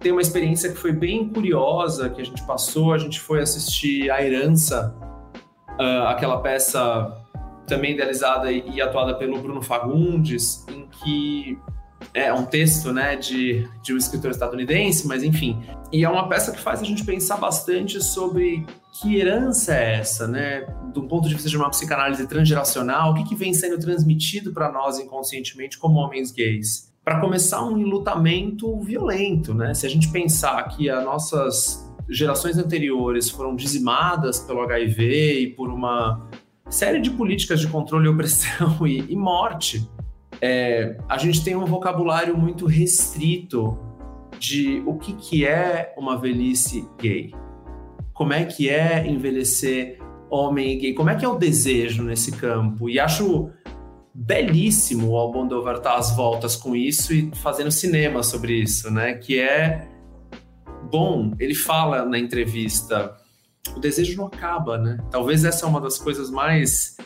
Tem 0.00 0.10
uma 0.10 0.22
experiência 0.22 0.70
que 0.70 0.76
foi 0.76 0.92
bem 0.92 1.28
curiosa 1.28 2.08
que 2.08 2.20
a 2.20 2.24
gente 2.24 2.42
passou, 2.44 2.92
a 2.92 2.98
gente 2.98 3.20
foi 3.20 3.40
assistir 3.40 4.10
A 4.10 4.22
Herança, 4.22 4.94
uh, 5.78 6.06
aquela 6.08 6.40
peça 6.40 7.14
também 7.66 7.92
idealizada 7.92 8.50
e 8.50 8.80
atuada 8.80 9.14
pelo 9.14 9.38
Bruno 9.38 9.62
Fagundes, 9.62 10.66
em 10.68 10.86
que 10.86 11.58
é 12.12 12.32
um 12.32 12.44
texto 12.44 12.92
né, 12.92 13.16
de, 13.16 13.68
de 13.82 13.94
um 13.94 13.96
escritor 13.96 14.30
estadunidense, 14.30 15.06
mas 15.06 15.22
enfim. 15.22 15.62
E 15.93 16.05
é 16.05 16.09
uma 16.09 16.26
peça 16.26 16.51
que 16.53 16.59
faz 16.59 16.80
a 16.80 16.84
gente 16.84 17.05
pensar 17.05 17.36
bastante 17.36 18.03
sobre 18.03 18.64
que 18.93 19.16
herança 19.16 19.74
é 19.74 19.97
essa, 19.97 20.26
né? 20.26 20.62
Do 20.93 21.03
ponto 21.03 21.28
de 21.28 21.34
vista 21.34 21.51
de 21.51 21.57
uma 21.57 21.68
psicanálise 21.68 22.26
transgeracional, 22.26 23.12
o 23.12 23.14
que, 23.14 23.24
que 23.24 23.34
vem 23.34 23.53
sendo 23.53 23.78
transmitido 23.78 24.53
para 24.53 24.72
nós 24.72 24.99
inconscientemente 24.99 25.78
como 25.78 25.99
homens 25.99 26.32
gays? 26.32 26.90
Para 27.05 27.20
começar, 27.20 27.62
um 27.62 27.76
enlutamento 27.76 28.80
violento, 28.80 29.53
né? 29.53 29.74
Se 29.74 29.86
a 29.86 29.90
gente 29.90 30.11
pensar 30.11 30.62
que 30.68 30.88
as 30.88 31.05
nossas 31.05 31.93
gerações 32.09 32.57
anteriores 32.57 33.28
foram 33.28 33.55
dizimadas 33.55 34.38
pelo 34.40 34.62
HIV 34.62 35.40
e 35.40 35.47
por 35.49 35.68
uma 35.68 36.26
série 36.70 37.01
de 37.01 37.11
políticas 37.11 37.61
de 37.61 37.68
controle 37.68 38.07
e 38.07 38.09
opressão 38.09 38.78
e, 38.86 39.12
e 39.12 39.16
morte, 39.16 39.86
é, 40.40 40.97
a 41.07 41.18
gente 41.18 41.45
tem 41.45 41.55
um 41.55 41.66
vocabulário 41.66 42.36
muito 42.36 42.64
restrito 42.64 43.78
de 44.43 44.82
o 44.84 44.99
que, 44.99 45.12
que 45.12 45.47
é 45.47 45.95
uma 45.97 46.18
velhice 46.18 46.84
gay. 47.01 47.32
Como 48.12 48.32
é 48.32 48.45
que 48.45 48.68
é 48.68 49.07
envelhecer 49.07 50.01
homem 50.28 50.76
gay? 50.78 50.95
Como 50.95 51.09
é 51.09 51.14
que 51.14 51.24
é 51.24 51.28
o 51.28 51.36
desejo 51.36 52.03
nesse 52.03 52.32
campo? 52.32 52.90
E 52.90 52.99
acho 52.99 53.51
belíssimo 54.12 55.11
o 55.11 55.16
Almodóvar 55.16 55.76
estar 55.76 55.95
às 55.95 56.14
voltas 56.14 56.57
com 56.57 56.74
isso 56.74 57.14
e 57.14 57.30
fazendo 57.36 57.70
cinema 57.70 58.22
sobre 58.24 58.55
isso, 58.55 58.90
né? 58.90 59.14
Que 59.14 59.38
é 59.38 59.88
bom. 60.90 61.32
Ele 61.38 61.55
fala 61.55 62.05
na 62.05 62.18
entrevista, 62.18 63.16
o 63.76 63.78
desejo 63.78 64.16
não 64.16 64.26
acaba, 64.26 64.76
né? 64.76 64.99
Talvez 65.11 65.45
essa 65.45 65.66
é 65.66 65.68
uma 65.68 65.80
das 65.80 65.99
coisas 65.99 66.30
mais 66.30 66.97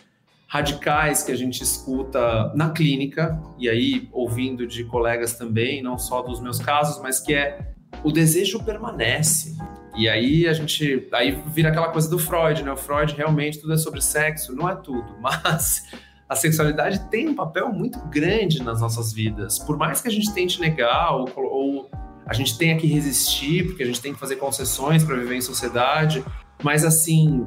radicais 0.47 1.23
que 1.23 1.33
a 1.33 1.37
gente 1.37 1.63
escuta 1.63 2.53
na 2.55 2.71
clínica, 2.71 3.41
e 3.59 3.69
aí 3.69 4.09
ouvindo 4.13 4.67
de 4.67 4.85
colegas 4.85 5.35
também, 5.35 5.83
não 5.83 5.99
só 5.99 6.23
dos 6.23 6.41
meus 6.41 6.59
casos, 6.59 7.03
mas 7.03 7.19
que 7.21 7.35
é 7.35 7.75
o 8.05 8.13
desejo 8.13 8.63
permanece. 8.65 9.57
E 9.97 10.09
aí 10.09 10.47
a 10.47 10.53
gente. 10.53 11.09
Aí 11.13 11.43
vira 11.47 11.71
aquela 11.71 11.89
coisa 11.89 12.09
do 12.09 12.19
Freud, 12.19 12.63
né? 12.63 12.71
O 12.71 12.77
Freud 12.77 13.15
realmente 13.15 13.59
tudo 13.59 13.73
é 13.73 13.77
sobre 13.77 14.01
sexo, 14.01 14.55
não 14.55 14.69
é 14.69 14.77
tudo, 14.77 15.17
mas 15.21 15.85
a 16.29 16.37
sexualidade 16.37 17.09
tem 17.11 17.29
um 17.29 17.35
papel 17.35 17.73
muito 17.73 17.99
grande 18.09 18.63
nas 18.63 18.81
nossas 18.81 19.13
vidas. 19.13 19.59
Por 19.59 19.77
mais 19.77 20.01
que 20.01 20.09
a 20.09 20.11
gente 20.11 20.33
tente 20.35 20.61
negar 20.61 21.15
ou, 21.15 21.31
ou 21.37 21.91
a 22.27 22.35
gente 22.35 22.59
tenha 22.59 22.77
que 22.77 22.87
resistir, 22.87 23.67
porque 23.67 23.83
a 23.83 23.87
gente 23.87 24.01
tem 24.01 24.13
que 24.13 24.19
fazer 24.19 24.37
concessões 24.37 25.05
para 25.05 25.15
viver 25.17 25.37
em 25.37 25.41
sociedade, 25.41 26.25
mas 26.63 26.85
assim, 26.85 27.47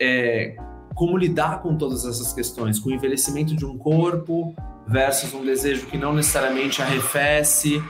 é, 0.00 0.56
como 0.94 1.16
lidar 1.16 1.60
com 1.60 1.76
todas 1.76 2.04
essas 2.04 2.32
questões, 2.32 2.78
com 2.78 2.90
o 2.90 2.92
envelhecimento 2.92 3.54
de 3.54 3.66
um 3.66 3.76
corpo 3.76 4.54
versus 4.86 5.32
um 5.34 5.44
desejo 5.44 5.86
que 5.86 5.98
não 5.98 6.12
necessariamente 6.12 6.80
arrefece, 6.82 7.82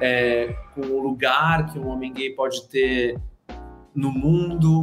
é, 0.00 0.54
com 0.74 0.82
o 0.82 1.02
lugar 1.02 1.72
que 1.72 1.78
um 1.78 1.88
homem 1.88 2.12
gay 2.12 2.30
pode 2.30 2.68
ter 2.68 3.18
no 3.94 4.10
mundo, 4.10 4.82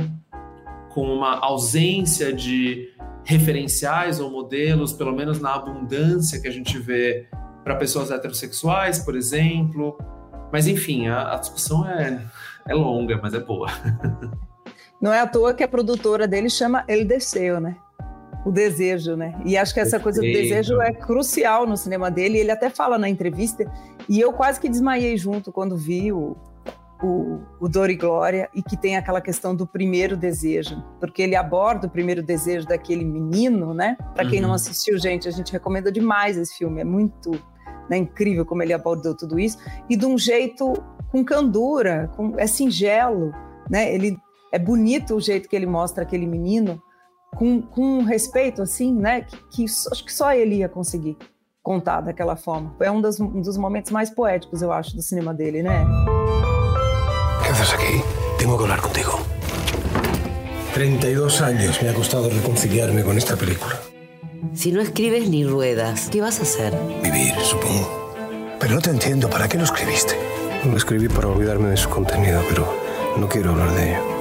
com 0.89 1.03
uma 1.03 1.39
ausência 1.39 2.33
de 2.33 2.89
referenciais 3.23 4.19
ou 4.19 4.31
modelos, 4.31 4.93
pelo 4.93 5.11
menos 5.11 5.39
na 5.39 5.53
abundância 5.53 6.41
que 6.41 6.47
a 6.47 6.51
gente 6.51 6.77
vê 6.79 7.27
para 7.63 7.75
pessoas 7.75 8.09
heterossexuais, 8.09 8.99
por 8.99 9.15
exemplo. 9.15 9.97
Mas 10.51 10.67
enfim, 10.67 11.07
a, 11.07 11.33
a 11.33 11.37
discussão 11.37 11.87
é, 11.87 12.25
é 12.67 12.73
longa, 12.73 13.19
mas 13.21 13.33
é 13.33 13.39
boa. 13.39 13.67
Não 15.01 15.13
é 15.13 15.19
à 15.19 15.27
toa 15.27 15.53
que 15.53 15.63
a 15.63 15.67
produtora 15.67 16.27
dele 16.27 16.49
chama 16.49 16.83
El 16.87 17.05
Deseo, 17.05 17.59
né? 17.59 17.77
O 18.45 18.51
desejo, 18.51 19.15
né? 19.15 19.39
E 19.45 19.57
acho 19.57 19.73
que 19.73 19.79
essa 19.79 19.99
coisa 19.99 20.21
do 20.21 20.27
desejo 20.27 20.81
é 20.81 20.93
crucial 20.93 21.65
no 21.65 21.75
cinema 21.75 22.09
dele. 22.09 22.37
Ele 22.37 22.51
até 22.51 22.69
fala 22.69 22.97
na 22.97 23.09
entrevista, 23.09 23.69
e 24.07 24.19
eu 24.19 24.31
quase 24.31 24.59
que 24.59 24.69
desmaiei 24.69 25.17
junto 25.17 25.51
quando 25.51 25.75
vi 25.77 26.11
o, 26.11 26.37
o, 27.03 27.39
o 27.59 27.67
Dor 27.67 27.89
e 27.89 27.95
Glória, 27.95 28.49
e 28.53 28.61
que 28.61 28.77
tem 28.77 28.97
aquela 28.97 29.21
questão 29.21 29.55
do 29.55 29.67
primeiro 29.67 30.15
desejo, 30.17 30.81
porque 30.99 31.21
ele 31.21 31.35
aborda 31.35 31.87
o 31.87 31.89
primeiro 31.89 32.23
desejo 32.23 32.65
daquele 32.65 33.03
menino, 33.03 33.73
né? 33.73 33.97
Para 34.13 34.25
quem 34.25 34.39
uhum. 34.39 34.47
não 34.47 34.53
assistiu, 34.53 34.97
gente, 34.97 35.27
a 35.27 35.31
gente 35.31 35.51
recomenda 35.51 35.91
demais 35.91 36.37
esse 36.37 36.57
filme, 36.57 36.81
é 36.81 36.85
muito 36.85 37.31
né, 37.89 37.97
incrível 37.97 38.45
como 38.45 38.61
ele 38.61 38.73
abordou 38.73 39.15
tudo 39.15 39.39
isso, 39.39 39.57
e 39.89 39.97
de 39.97 40.05
um 40.05 40.17
jeito 40.17 40.73
com 41.11 41.23
candura, 41.25 42.09
com, 42.15 42.35
é 42.37 42.47
singelo, 42.47 43.33
né? 43.69 43.93
Ele 43.93 44.17
é 44.51 44.59
bonito 44.59 45.15
o 45.15 45.21
jeito 45.21 45.47
que 45.47 45.55
ele 45.55 45.65
mostra 45.65 46.03
aquele 46.03 46.25
menino 46.25 46.81
com, 47.35 47.61
com 47.61 47.99
um 47.99 48.03
respeito 48.03 48.61
assim, 48.61 48.93
né? 48.93 49.21
Que, 49.21 49.37
que, 49.49 49.65
acho 49.65 50.03
que 50.03 50.13
só 50.13 50.33
ele 50.33 50.55
ia 50.55 50.69
conseguir 50.69 51.17
contar 51.61 52.01
daquela 52.01 52.35
forma. 52.35 52.75
É 52.79 52.89
um 52.89 53.01
dos, 53.01 53.19
um 53.19 53.41
dos 53.41 53.57
momentos 53.57 53.91
mais 53.91 54.09
poéticos, 54.09 54.61
eu 54.61 54.71
acho, 54.71 54.95
do 54.95 55.01
cinema 55.01 55.33
dele, 55.33 55.61
né? 55.61 55.85
¿Qué 57.43 57.49
haces 57.49 57.73
aquí? 57.73 58.01
Tengo 58.37 58.57
que 58.57 58.63
hablar 58.63 58.81
contigo. 58.81 59.19
32 60.73 61.41
años 61.41 61.81
me 61.81 61.89
ha 61.89 61.93
costado 61.93 62.29
reconciliarme 62.29 63.03
con 63.03 63.17
esta 63.17 63.35
película. 63.35 63.79
Si 64.53 64.71
no 64.71 64.81
escribes 64.81 65.29
ni 65.29 65.43
ruedas, 65.43 66.09
¿qué 66.09 66.21
vas 66.21 66.39
a 66.39 66.43
hacer? 66.43 66.73
Vivir, 67.03 67.33
supongo. 67.41 68.13
Pero 68.59 68.75
no 68.75 68.81
te 68.81 68.89
entiendo, 68.89 69.29
¿para 69.29 69.47
qué 69.47 69.57
lo 69.57 69.63
escribiste? 69.63 70.15
Lo 70.65 70.77
escribí 70.77 71.07
para 71.07 71.27
olvidarme 71.27 71.69
de 71.69 71.77
su 71.77 71.89
contenido, 71.89 72.41
pero 72.49 72.67
no 73.17 73.27
quiero 73.27 73.51
hablar 73.51 73.73
de 73.73 73.91
ello. 73.91 74.18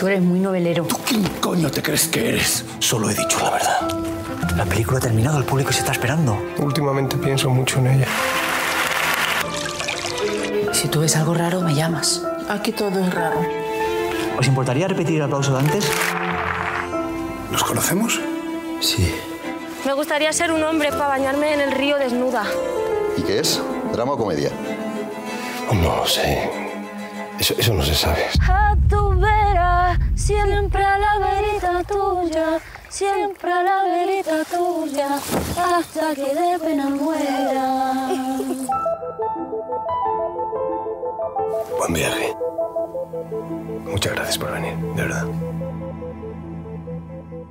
Tú 0.00 0.06
eres 0.06 0.22
muy 0.22 0.40
novelero. 0.40 0.84
¿Tú 0.84 0.96
quién 1.06 1.22
coño 1.42 1.70
te 1.70 1.82
crees 1.82 2.08
que 2.08 2.30
eres? 2.30 2.64
Solo 2.78 3.10
he 3.10 3.14
dicho 3.14 3.38
la 3.42 3.50
verdad. 3.50 4.56
La 4.56 4.64
película 4.64 4.96
ha 4.96 5.00
terminado, 5.02 5.36
el 5.36 5.44
público 5.44 5.72
se 5.72 5.80
está 5.80 5.92
esperando. 5.92 6.38
Últimamente 6.56 7.18
pienso 7.18 7.50
mucho 7.50 7.80
en 7.80 7.86
ella. 7.88 8.06
Si 10.72 10.88
tú 10.88 11.00
ves 11.00 11.16
algo 11.16 11.34
raro, 11.34 11.60
me 11.60 11.74
llamas. 11.74 12.22
Aquí 12.48 12.72
todo 12.72 12.98
es 12.98 13.12
raro. 13.12 13.40
¿Os 14.38 14.46
importaría 14.46 14.88
repetir 14.88 15.16
el 15.16 15.22
aplauso 15.22 15.52
de 15.52 15.58
antes? 15.58 15.84
¿Nos 17.52 17.62
conocemos? 17.62 18.18
Sí. 18.80 19.14
Me 19.84 19.92
gustaría 19.92 20.32
ser 20.32 20.50
un 20.50 20.62
hombre 20.62 20.92
para 20.92 21.08
bañarme 21.08 21.52
en 21.52 21.60
el 21.60 21.72
río 21.72 21.98
desnuda. 21.98 22.44
¿Y 23.18 23.20
qué 23.20 23.40
es? 23.40 23.60
¿Drama 23.92 24.12
o 24.12 24.16
comedia? 24.16 24.50
No 25.74 25.96
lo 25.96 26.06
sé. 26.06 26.48
Eso, 27.38 27.52
eso 27.58 27.74
no 27.74 27.82
se 27.82 27.94
sabe. 27.94 28.24
Siempre 30.14 30.84
a 30.84 30.98
la 30.98 31.18
verita 31.18 31.82
tuya, 31.84 32.60
siempre 32.88 33.52
a 33.52 33.62
la 33.62 33.84
verita 33.84 34.44
tuya, 34.44 35.16
hasta 35.56 36.14
que 36.14 36.34
de 36.34 36.58
pena 36.58 36.88
muera. 36.88 38.08
Buen 41.78 41.94
viaje. 41.94 42.36
Muchas 43.84 44.12
gracias 44.12 44.38
por 44.38 44.52
venir, 44.52 44.76
de 44.94 45.02
verdad. 45.02 45.26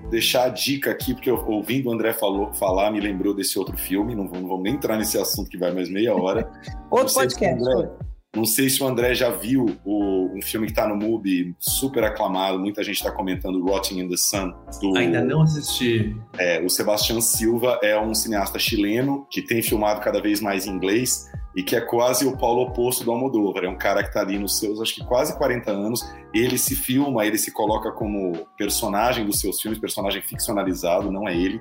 deixar 0.09 0.45
a 0.45 0.49
dica 0.49 0.91
aqui, 0.91 1.13
porque 1.13 1.29
eu, 1.29 1.43
ouvindo 1.47 1.89
o 1.89 1.93
André 1.93 2.13
falou, 2.13 2.51
falar, 2.53 2.91
me 2.91 2.99
lembrou 2.99 3.33
desse 3.33 3.57
outro 3.57 3.77
filme. 3.77 4.15
Não 4.15 4.25
vamos, 4.27 4.41
não 4.41 4.49
vamos 4.49 4.63
nem 4.63 4.73
entrar 4.73 4.97
nesse 4.97 5.17
assunto 5.17 5.49
que 5.49 5.57
vai 5.57 5.71
mais 5.71 5.89
meia 5.89 6.15
hora. 6.15 6.51
outro 6.89 7.13
podcast. 7.13 7.61
André, 7.63 7.89
não 8.35 8.45
sei 8.45 8.69
se 8.69 8.81
o 8.83 8.87
André 8.87 9.15
já 9.15 9.31
viu 9.31 9.65
o, 9.83 10.37
um 10.37 10.41
filme 10.41 10.67
que 10.67 10.71
está 10.71 10.87
no 10.87 10.95
MUBI, 10.95 11.55
super 11.57 12.03
aclamado, 12.03 12.59
muita 12.59 12.83
gente 12.83 12.97
está 12.97 13.11
comentando 13.11 13.63
Rotting 13.65 13.99
in 13.99 14.07
the 14.07 14.17
Sun. 14.17 14.53
Do, 14.79 14.95
Ainda 14.95 15.23
não 15.23 15.41
assisti. 15.41 16.15
É, 16.37 16.61
o 16.63 16.69
Sebastián 16.69 17.21
Silva 17.21 17.79
é 17.81 17.99
um 17.99 18.13
cineasta 18.13 18.59
chileno 18.59 19.25
que 19.31 19.41
tem 19.41 19.63
filmado 19.63 19.99
cada 20.01 20.21
vez 20.21 20.41
mais 20.41 20.67
em 20.67 20.71
inglês 20.71 21.27
e 21.55 21.63
que 21.63 21.75
é 21.75 21.81
quase 21.81 22.27
o 22.27 22.37
polo 22.37 22.61
oposto 22.61 23.03
do 23.03 23.11
Almodóvar. 23.11 23.63
É 23.63 23.67
um 23.67 23.77
cara 23.77 24.03
que 24.03 24.09
está 24.09 24.21
ali 24.21 24.37
nos 24.37 24.59
seus, 24.59 24.79
acho 24.79 24.93
que 24.93 25.03
quase 25.03 25.35
40 25.35 25.71
anos. 25.71 26.07
Ele 26.31 26.57
se 26.57 26.75
filma, 26.75 27.25
ele 27.25 27.37
se 27.37 27.51
coloca 27.51 27.91
como 27.91 28.47
personagem 28.55 29.25
dos 29.25 29.39
seus 29.39 29.59
filmes, 29.59 29.79
personagem 29.79 30.21
ficcionalizado, 30.21 31.11
não 31.11 31.27
é 31.27 31.35
ele. 31.35 31.59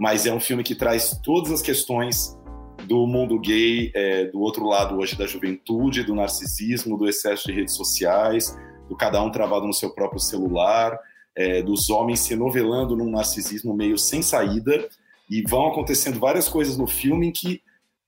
Mas 0.00 0.24
é 0.24 0.32
um 0.32 0.40
filme 0.40 0.62
que 0.62 0.74
traz 0.74 1.20
todas 1.22 1.52
as 1.52 1.60
questões 1.60 2.37
do 2.84 3.06
mundo 3.06 3.38
gay, 3.38 3.90
é, 3.94 4.26
do 4.26 4.40
outro 4.40 4.66
lado 4.66 4.96
hoje 4.96 5.16
da 5.16 5.26
juventude, 5.26 6.04
do 6.04 6.14
narcisismo, 6.14 6.96
do 6.96 7.08
excesso 7.08 7.46
de 7.46 7.52
redes 7.52 7.74
sociais, 7.74 8.56
do 8.88 8.96
cada 8.96 9.22
um 9.22 9.30
travado 9.30 9.66
no 9.66 9.74
seu 9.74 9.90
próprio 9.90 10.20
celular, 10.20 10.98
é, 11.36 11.62
dos 11.62 11.90
homens 11.90 12.20
se 12.20 12.34
novelando 12.34 12.96
num 12.96 13.10
narcisismo 13.10 13.74
meio 13.74 13.98
sem 13.98 14.22
saída, 14.22 14.88
e 15.30 15.42
vão 15.42 15.68
acontecendo 15.68 16.18
várias 16.18 16.48
coisas 16.48 16.76
no 16.76 16.86
filme 16.86 17.28
em 17.28 17.32
que 17.32 17.60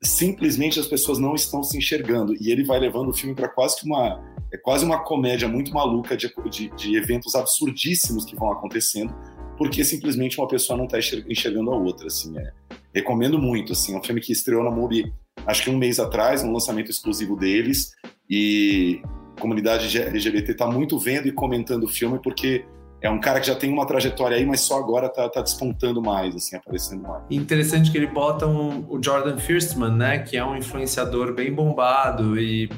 simplesmente 0.03 0.81
as 0.81 0.87
pessoas 0.87 1.19
não 1.19 1.35
estão 1.35 1.63
se 1.63 1.77
enxergando, 1.77 2.35
e 2.41 2.51
ele 2.51 2.65
vai 2.65 2.79
levando 2.81 3.11
o 3.11 3.13
filme 3.13 3.35
para 3.35 3.49
quase 3.49 3.81
que 3.81 3.87
uma 3.87 4.21
é 4.53 4.57
quase 4.57 4.85
uma 4.85 4.99
comédia 5.05 5.47
muito 5.47 5.73
maluca 5.73 6.17
de, 6.17 6.33
de, 6.51 6.69
de 6.71 6.97
eventos 6.97 7.37
absurdíssimos 7.37 8.25
que 8.25 8.35
vão 8.35 8.51
acontecendo, 8.51 9.15
porque 9.57 9.85
simplesmente 9.85 10.41
uma 10.41 10.49
pessoa 10.49 10.77
não 10.77 10.87
está 10.87 10.99
enxergando 10.99 11.71
a 11.71 11.77
outra, 11.77 12.09
assim, 12.09 12.37
é, 12.37 12.53
recomendo 12.95 13.39
muito, 13.39 13.73
assim, 13.73 13.95
é 13.95 13.99
um 13.99 14.03
filme 14.03 14.21
que 14.21 14.33
estreou 14.33 14.65
na 14.65 14.71
MUBI 14.71 15.13
acho 15.47 15.65
que 15.65 15.71
um 15.71 15.77
mês 15.77 15.99
atrás, 15.99 16.43
um 16.43 16.53
lançamento 16.53 16.91
exclusivo 16.91 17.37
deles, 17.37 17.93
e 18.29 19.01
a 19.37 19.41
comunidade 19.41 19.99
LGBT 19.99 20.53
está 20.53 20.67
muito 20.67 20.99
vendo 20.99 21.29
e 21.29 21.33
comentando 21.33 21.85
o 21.85 21.89
filme, 21.89 22.19
porque 22.23 22.65
é 23.03 23.09
um 23.09 23.19
cara 23.19 23.41
que 23.41 23.47
já 23.47 23.55
tem 23.55 23.73
uma 23.73 23.87
trajetória 23.87 24.37
aí, 24.37 24.45
mas 24.45 24.61
só 24.61 24.79
agora 24.79 25.09
tá, 25.09 25.29
tá 25.29 25.41
despontando 25.41 26.03
mais, 26.03 26.37
assim, 26.37 26.57
aparecendo 26.57 27.03
mais. 27.03 27.23
Interessante 27.31 27.91
que 27.91 27.97
ele 27.97 28.07
bota 28.07 28.47
um, 28.47 28.85
o 28.89 29.03
Jordan 29.03 29.39
Firstman, 29.39 29.93
né, 29.93 30.19
que 30.19 30.37
é 30.37 30.45
um 30.45 30.57
influenciador 30.57 31.33
bem 31.35 31.53
bombado 31.53 32.39
e 32.39 32.69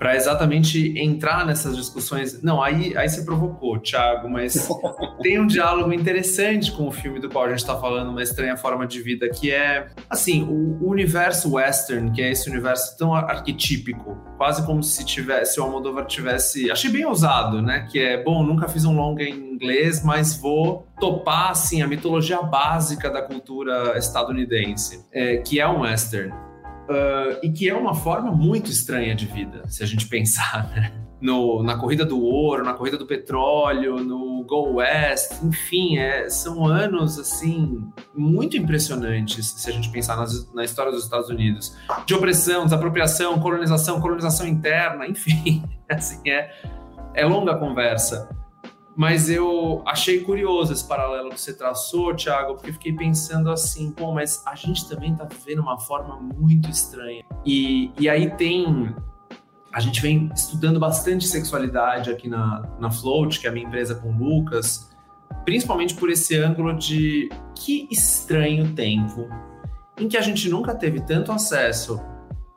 para 0.00 0.16
exatamente 0.16 0.98
entrar 0.98 1.44
nessas 1.44 1.76
discussões. 1.76 2.42
Não, 2.42 2.62
aí, 2.62 2.96
aí 2.96 3.06
você 3.06 3.22
provocou, 3.22 3.78
Thiago, 3.78 4.30
mas 4.30 4.66
tem 5.20 5.38
um 5.38 5.46
diálogo 5.46 5.92
interessante 5.92 6.72
com 6.72 6.88
o 6.88 6.90
filme 6.90 7.20
do 7.20 7.28
qual 7.28 7.44
a 7.44 7.48
gente 7.50 7.58
está 7.58 7.76
falando, 7.76 8.08
Uma 8.08 8.22
Estranha 8.22 8.56
Forma 8.56 8.86
de 8.86 9.02
Vida, 9.02 9.28
que 9.28 9.52
é, 9.52 9.88
assim, 10.08 10.42
o, 10.42 10.88
universo 10.88 11.52
western, 11.52 12.10
que 12.12 12.22
é 12.22 12.30
esse 12.30 12.48
universo 12.48 12.96
tão 12.96 13.14
arquetípico, 13.14 14.16
quase 14.38 14.64
como 14.64 14.82
se 14.82 15.04
tivesse, 15.04 15.60
o 15.60 15.64
Almodóvar 15.64 16.06
tivesse, 16.06 16.70
achei 16.70 16.90
bem 16.90 17.04
ousado, 17.04 17.60
né, 17.60 17.86
que 17.90 18.00
é, 18.00 18.22
bom, 18.22 18.42
nunca 18.42 18.68
fiz 18.68 18.86
um 18.86 18.96
longa 18.96 19.22
em 19.22 19.52
inglês, 19.52 20.02
mas 20.02 20.34
vou 20.34 20.88
topar, 20.98 21.50
assim, 21.50 21.82
a 21.82 21.86
mitologia 21.86 22.40
básica 22.40 23.10
da 23.10 23.20
cultura 23.20 23.98
estadunidense, 23.98 25.04
é, 25.12 25.36
que 25.36 25.60
é 25.60 25.68
um 25.68 25.82
western. 25.82 26.49
Uh, 26.90 27.38
e 27.40 27.52
que 27.52 27.68
é 27.68 27.74
uma 27.74 27.94
forma 27.94 28.32
muito 28.32 28.68
estranha 28.68 29.14
de 29.14 29.24
vida, 29.24 29.62
se 29.68 29.80
a 29.80 29.86
gente 29.86 30.08
pensar, 30.08 30.68
né? 30.74 30.92
No, 31.20 31.62
na 31.62 31.76
corrida 31.76 32.04
do 32.04 32.20
ouro, 32.20 32.64
na 32.64 32.72
corrida 32.72 32.96
do 32.96 33.06
petróleo, 33.06 34.02
no 34.02 34.42
Go 34.42 34.76
West, 34.76 35.40
enfim, 35.44 35.98
é, 35.98 36.28
são 36.28 36.66
anos 36.66 37.18
assim 37.18 37.86
muito 38.12 38.56
impressionantes 38.56 39.46
se 39.48 39.70
a 39.70 39.72
gente 39.72 39.90
pensar 39.90 40.16
nas, 40.16 40.52
na 40.52 40.64
história 40.64 40.90
dos 40.90 41.04
Estados 41.04 41.28
Unidos, 41.28 41.76
de 42.06 42.14
opressão, 42.14 42.64
desapropriação, 42.64 43.38
colonização, 43.38 44.00
colonização 44.00 44.48
interna, 44.48 45.06
enfim, 45.06 45.62
assim 45.88 46.28
é, 46.28 46.50
é 47.14 47.24
longa 47.24 47.52
a 47.52 47.56
conversa. 47.56 48.28
Mas 49.00 49.30
eu 49.30 49.82
achei 49.86 50.20
curioso 50.20 50.74
esse 50.74 50.86
paralelo 50.86 51.30
que 51.30 51.40
você 51.40 51.54
traçou, 51.54 52.14
Thiago, 52.14 52.56
porque 52.56 52.70
fiquei 52.70 52.92
pensando 52.92 53.50
assim, 53.50 53.90
pô, 53.92 54.12
mas 54.12 54.46
a 54.46 54.54
gente 54.54 54.86
também 54.90 55.16
tá 55.16 55.24
vivendo 55.24 55.60
uma 55.60 55.80
forma 55.80 56.20
muito 56.20 56.68
estranha. 56.68 57.24
E, 57.42 57.90
e 57.98 58.10
aí 58.10 58.28
tem. 58.36 58.94
A 59.72 59.80
gente 59.80 60.02
vem 60.02 60.30
estudando 60.34 60.78
bastante 60.78 61.26
sexualidade 61.26 62.10
aqui 62.10 62.28
na, 62.28 62.68
na 62.78 62.90
Float, 62.90 63.40
que 63.40 63.46
é 63.46 63.48
a 63.48 63.52
minha 63.54 63.66
empresa 63.66 63.94
com 63.94 64.10
o 64.10 64.18
Lucas, 64.18 64.90
principalmente 65.46 65.94
por 65.94 66.10
esse 66.10 66.36
ângulo 66.36 66.76
de 66.76 67.30
que 67.54 67.88
estranho 67.90 68.74
tempo 68.74 69.30
em 69.98 70.08
que 70.08 70.16
a 70.18 70.20
gente 70.20 70.46
nunca 70.50 70.74
teve 70.74 71.00
tanto 71.00 71.32
acesso 71.32 71.98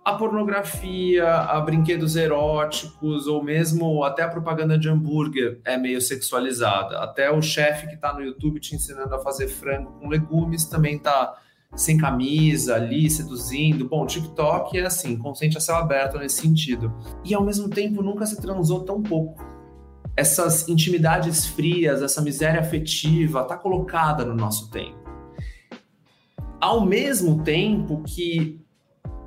a 0.03 0.13
pornografia, 0.15 1.33
a 1.33 1.61
brinquedos 1.61 2.17
eróticos 2.17 3.25
ou 3.25 3.41
mesmo 3.41 4.03
até 4.03 4.23
a 4.23 4.27
propaganda 4.27 4.77
de 4.77 4.89
hambúrguer 4.89 5.61
é 5.63 5.77
meio 5.77 6.01
sexualizada. 6.01 6.99
Até 6.99 7.31
o 7.31 7.41
chefe 7.41 7.87
que 7.87 7.95
está 7.95 8.13
no 8.13 8.21
YouTube 8.21 8.59
te 8.59 8.75
ensinando 8.75 9.15
a 9.15 9.19
fazer 9.19 9.47
frango 9.47 9.91
com 9.93 10.09
legumes 10.09 10.65
também 10.65 10.97
está 10.97 11.39
sem 11.73 11.97
camisa 11.97 12.75
ali, 12.75 13.09
seduzindo. 13.09 13.87
Bom, 13.87 14.05
TikTok 14.05 14.77
é 14.77 14.85
assim, 14.85 15.17
consente 15.17 15.57
a 15.57 15.61
céu 15.61 15.77
aberto 15.77 16.17
nesse 16.17 16.41
sentido. 16.41 16.93
E 17.23 17.33
ao 17.33 17.43
mesmo 17.43 17.69
tempo 17.69 18.03
nunca 18.03 18.25
se 18.25 18.41
transou 18.41 18.83
tão 18.83 19.01
pouco. 19.01 19.41
Essas 20.17 20.67
intimidades 20.67 21.47
frias, 21.47 22.01
essa 22.01 22.21
miséria 22.21 22.59
afetiva 22.59 23.41
está 23.41 23.55
colocada 23.55 24.25
no 24.25 24.35
nosso 24.35 24.69
tempo. 24.69 25.01
Ao 26.59 26.85
mesmo 26.85 27.41
tempo 27.41 28.03
que 28.03 28.62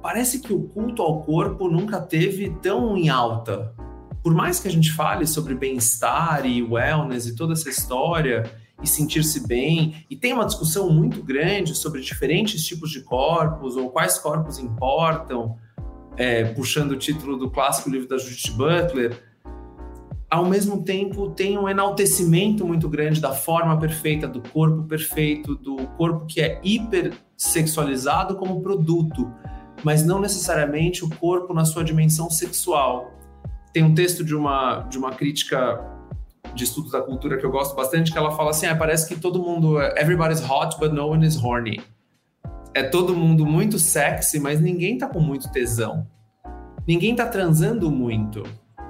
parece 0.06 0.38
que 0.38 0.52
o 0.52 0.62
culto 0.62 1.02
ao 1.02 1.20
corpo 1.22 1.68
nunca 1.68 2.00
teve 2.00 2.50
tão 2.62 2.96
em 2.96 3.08
alta. 3.08 3.74
Por 4.22 4.32
mais 4.32 4.60
que 4.60 4.68
a 4.68 4.70
gente 4.70 4.92
fale 4.92 5.26
sobre 5.26 5.52
bem-estar 5.52 6.46
e 6.46 6.62
wellness 6.62 7.26
e 7.26 7.34
toda 7.34 7.54
essa 7.54 7.68
história 7.68 8.48
e 8.80 8.86
sentir-se 8.86 9.48
bem, 9.48 10.06
e 10.08 10.14
tem 10.14 10.32
uma 10.32 10.46
discussão 10.46 10.88
muito 10.90 11.24
grande 11.24 11.74
sobre 11.74 12.00
diferentes 12.00 12.64
tipos 12.64 12.92
de 12.92 13.00
corpos 13.00 13.74
ou 13.74 13.90
quais 13.90 14.16
corpos 14.16 14.60
importam, 14.60 15.56
é, 16.16 16.44
puxando 16.52 16.92
o 16.92 16.96
título 16.96 17.36
do 17.36 17.50
clássico 17.50 17.90
livro 17.90 18.06
da 18.06 18.16
Judith 18.16 18.52
Butler, 18.52 19.20
ao 20.30 20.44
mesmo 20.44 20.84
tempo 20.84 21.30
tem 21.30 21.58
um 21.58 21.68
enaltecimento 21.68 22.64
muito 22.64 22.88
grande 22.88 23.20
da 23.20 23.32
forma 23.32 23.76
perfeita, 23.76 24.28
do 24.28 24.40
corpo 24.40 24.84
perfeito, 24.84 25.56
do 25.56 25.78
corpo 25.96 26.26
que 26.26 26.40
é 26.40 26.60
hipersexualizado 26.62 28.36
como 28.36 28.62
produto 28.62 29.28
mas 29.86 30.04
não 30.04 30.20
necessariamente 30.20 31.04
o 31.04 31.08
corpo 31.08 31.54
na 31.54 31.64
sua 31.64 31.84
dimensão 31.84 32.28
sexual. 32.28 33.14
Tem 33.72 33.84
um 33.84 33.94
texto 33.94 34.24
de 34.24 34.34
uma, 34.34 34.80
de 34.80 34.98
uma 34.98 35.12
crítica 35.12 35.80
de 36.52 36.64
estudo 36.64 36.90
da 36.90 37.00
cultura 37.00 37.38
que 37.38 37.46
eu 37.46 37.52
gosto 37.52 37.76
bastante, 37.76 38.10
que 38.10 38.18
ela 38.18 38.32
fala 38.32 38.50
assim: 38.50 38.66
ah, 38.66 38.74
parece 38.74 39.06
que 39.06 39.14
todo 39.14 39.40
mundo. 39.40 39.80
É, 39.80 40.02
everybody's 40.02 40.40
hot, 40.40 40.76
but 40.80 40.90
no 40.90 41.06
one 41.06 41.24
is 41.24 41.36
horny. 41.36 41.80
É 42.74 42.82
todo 42.82 43.14
mundo 43.14 43.46
muito 43.46 43.78
sexy, 43.78 44.40
mas 44.40 44.60
ninguém 44.60 44.98
tá 44.98 45.06
com 45.06 45.20
muito 45.20 45.52
tesão. 45.52 46.04
Ninguém 46.84 47.14
tá 47.14 47.24
transando 47.24 47.88
muito. 47.88 48.42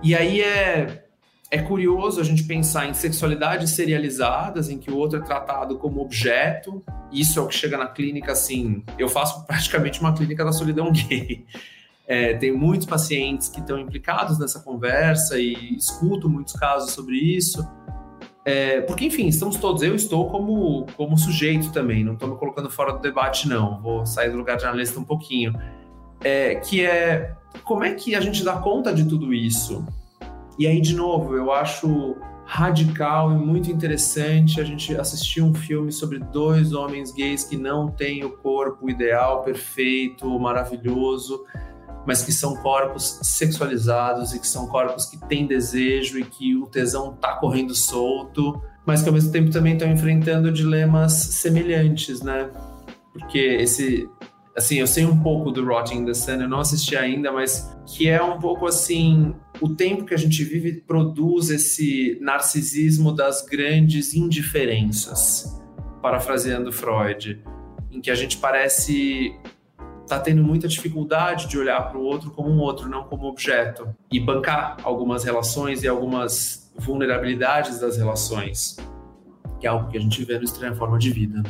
E 0.03 0.15
aí 0.15 0.41
é 0.41 1.06
é 1.51 1.59
curioso 1.59 2.21
a 2.21 2.25
gente 2.25 2.43
pensar 2.43 2.89
em 2.89 2.95
sexualidades 2.95 3.71
serializadas, 3.71 4.69
em 4.69 4.79
que 4.79 4.91
o 4.91 4.97
outro 4.97 5.19
é 5.19 5.23
tratado 5.23 5.79
como 5.79 6.01
objeto. 6.01 6.83
Isso 7.13 7.39
é 7.39 7.43
o 7.43 7.47
que 7.47 7.55
chega 7.55 7.79
na 7.79 7.87
clínica, 7.87 8.33
assim. 8.33 8.83
Eu 8.99 9.09
faço 9.09 9.45
praticamente 9.47 10.01
uma 10.01 10.13
clínica 10.13 10.45
da 10.45 10.53
solidão 10.53 10.91
gay. 10.91 11.47
É, 12.07 12.35
tenho 12.35 12.59
muitos 12.59 12.87
pacientes 12.87 13.49
que 13.49 13.61
estão 13.61 13.79
implicados 13.79 14.39
nessa 14.39 14.61
conversa 14.61 15.39
e 15.39 15.77
escuto 15.77 16.29
muitos 16.29 16.55
casos 16.55 16.93
sobre 16.93 17.17
isso. 17.17 17.67
É, 18.45 18.81
porque, 18.83 19.07
enfim, 19.07 19.27
estamos 19.27 19.57
todos. 19.57 19.83
Eu 19.83 19.95
estou 19.95 20.29
como, 20.31 20.87
como 20.97 21.17
sujeito 21.17 21.73
também, 21.73 22.05
não 22.05 22.15
estou 22.15 22.29
me 22.29 22.37
colocando 22.37 22.71
fora 22.71 22.93
do 22.93 23.01
debate, 23.01 23.49
não. 23.49 23.81
Vou 23.81 24.05
sair 24.05 24.31
do 24.31 24.37
lugar 24.37 24.57
de 24.57 24.65
analista 24.65 24.99
um 24.99 25.05
pouquinho. 25.05 25.53
É, 26.23 26.57
que 26.57 26.85
é 26.85 27.35
como 27.65 27.85
é 27.85 27.95
que 27.95 28.15
a 28.15 28.21
gente 28.21 28.43
dá 28.45 28.55
conta 28.55 28.93
de 28.93 29.05
tudo 29.05 29.33
isso? 29.33 29.85
E 30.59 30.67
aí, 30.67 30.81
de 30.81 30.95
novo, 30.95 31.35
eu 31.35 31.53
acho 31.53 32.17
radical 32.47 33.33
e 33.33 33.35
muito 33.35 33.71
interessante 33.71 34.61
a 34.61 34.65
gente 34.65 34.97
assistir 34.97 35.43
um 35.43 35.53
filme 35.53 35.91
sobre 35.91 36.21
dois 36.21 36.73
homens 36.73 37.13
gays 37.13 37.43
que 37.43 37.57
não 37.57 37.89
têm 37.89 38.25
o 38.25 38.31
corpo 38.39 38.89
ideal, 38.89 39.43
perfeito, 39.43 40.39
maravilhoso, 40.39 41.45
mas 42.07 42.23
que 42.23 42.31
são 42.31 42.55
corpos 42.57 43.19
sexualizados 43.23 44.33
e 44.33 44.39
que 44.39 44.47
são 44.47 44.69
corpos 44.69 45.07
que 45.07 45.19
têm 45.27 45.45
desejo 45.45 46.21
e 46.21 46.25
que 46.25 46.57
o 46.57 46.67
tesão 46.67 47.15
tá 47.15 47.35
correndo 47.35 47.75
solto, 47.75 48.63
mas 48.87 49.03
que 49.03 49.09
ao 49.09 49.15
mesmo 49.15 49.33
tempo 49.33 49.51
também 49.51 49.73
estão 49.73 49.91
enfrentando 49.91 50.53
dilemas 50.53 51.13
semelhantes, 51.13 52.23
né? 52.23 52.49
Porque 53.13 53.39
esse 53.39 54.09
assim, 54.57 54.77
eu 54.77 54.87
sei 54.87 55.05
um 55.05 55.21
pouco 55.21 55.51
do 55.51 55.65
Rotting 55.67 56.07
the 56.07 56.15
Sun, 56.15 56.41
eu 56.41 56.49
não 56.49 56.61
assisti 56.61 56.97
ainda, 56.97 57.31
mas 57.31 57.77
que 57.85 58.09
é 58.09 58.23
um 58.23 58.39
pouco 58.39 58.67
assim, 58.67 59.35
o 59.61 59.69
tempo 59.69 60.05
que 60.05 60.15
a 60.15 60.19
gente 60.19 60.43
vive 60.45 60.81
produz 60.81 61.51
esse 61.51 62.19
narcisismo 62.21 63.13
das 63.13 63.45
grandes 63.45 64.15
indiferenças, 64.15 65.61
parafraseando 66.03 66.73
Freud, 66.73 67.43
em 67.91 68.01
que 68.01 68.11
a 68.11 68.15
gente 68.15 68.37
parece 68.39 69.35
tá 70.07 70.21
tendo 70.21 70.43
muita 70.43 70.69
dificuldade 70.69 71.49
de 71.49 71.59
olhar 71.59 71.81
para 71.89 71.99
o 71.99 72.03
outro 72.03 72.31
como 72.31 72.49
um 72.49 72.61
outro, 72.61 72.89
não 72.89 73.05
como 73.05 73.27
objeto, 73.27 73.89
e 74.11 74.21
bancar 74.21 74.77
algumas 74.85 75.25
relações 75.25 75.83
e 75.83 75.89
algumas 75.89 76.73
vulnerabilidades 76.79 77.81
das 77.81 77.97
relações, 77.97 78.77
que 79.59 79.67
é 79.67 79.71
algo 79.71 79.89
que 79.89 79.99
a 79.99 80.01
gente 80.01 80.25
vê 80.25 80.39
no 80.39 80.45
Estranha 80.45 80.77
Forma 80.77 80.99
de 80.99 81.11
Vida. 81.11 81.43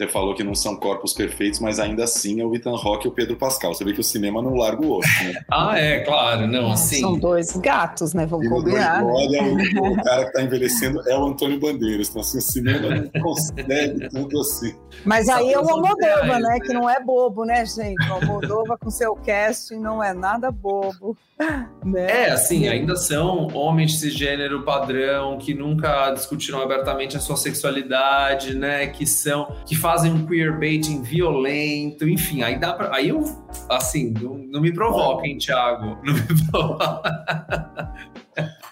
Né? 0.00 0.06
Você 0.06 0.08
falou 0.08 0.34
que 0.34 0.42
não 0.42 0.54
são 0.54 0.76
corpos 0.76 1.12
perfeitos, 1.12 1.60
mas 1.60 1.78
ainda 1.78 2.04
assim 2.04 2.40
é 2.40 2.44
o 2.44 2.54
Ethan 2.54 2.74
Rock 2.74 3.06
e 3.06 3.08
o 3.08 3.12
Pedro 3.12 3.36
Pascal. 3.36 3.74
Você 3.74 3.84
vê 3.84 3.92
que 3.92 4.00
o 4.00 4.04
cinema 4.04 4.40
não 4.40 4.54
larga 4.54 4.82
o 4.82 4.98
osso, 4.98 5.24
né? 5.24 5.34
ah, 5.50 5.78
é, 5.78 6.00
claro, 6.00 6.46
não, 6.46 6.72
assim. 6.72 7.00
São 7.00 7.18
dois 7.18 7.54
gatos, 7.56 8.14
né? 8.14 8.24
Vamos 8.26 8.48
combinar. 8.48 9.04
né? 9.04 9.12
Olha, 9.12 9.42
o, 9.42 9.92
o 9.92 10.02
cara 10.02 10.24
que 10.26 10.32
tá 10.32 10.42
envelhecendo 10.42 11.06
é 11.08 11.18
o 11.18 11.26
Antônio 11.26 11.60
Bandeiras. 11.60 12.08
Então, 12.08 12.22
assim, 12.22 12.38
o 12.38 12.42
cinema 12.42 12.88
não 12.88 13.22
consegue 13.22 14.08
tanto 14.08 14.40
assim. 14.40 14.74
Mas 15.04 15.28
aí 15.28 15.52
é 15.52 15.58
o 15.58 15.68
Almodova, 15.68 16.24
reais, 16.24 16.42
né? 16.42 16.58
Que 16.60 16.72
não 16.72 16.88
é 16.88 17.00
bobo, 17.00 17.44
né, 17.44 17.64
gente? 17.66 18.02
O 18.08 18.14
Almodova 18.14 18.78
com 18.78 18.90
seu 18.90 19.14
casting 19.16 19.78
não 19.78 20.02
é 20.02 20.12
nada 20.14 20.50
bobo. 20.50 21.16
Né? 21.82 22.26
É, 22.26 22.30
assim, 22.30 22.68
ainda 22.68 22.94
são 22.94 23.48
homens 23.54 23.98
cisgênero 23.98 24.62
padrão 24.62 25.38
que 25.38 25.54
nunca 25.54 26.10
discutiram 26.10 26.60
abertamente 26.60 27.16
a 27.16 27.20
sua 27.20 27.34
sexualidade, 27.34 28.54
né? 28.54 28.86
Que 28.88 29.06
são, 29.06 29.50
que 29.64 29.74
fazem 29.74 29.89
um 30.04 30.26
queerbaiting 30.26 31.02
violento, 31.02 32.08
enfim, 32.08 32.42
aí 32.42 32.58
dá 32.58 32.72
pra. 32.72 32.94
Aí 32.94 33.08
eu, 33.08 33.24
assim, 33.68 34.12
não, 34.20 34.38
não 34.38 34.60
me 34.60 34.72
provoquem, 34.72 35.38
Thiago. 35.38 35.98
Não 36.04 36.14
me 36.14 36.22
provoquem. 36.50 37.12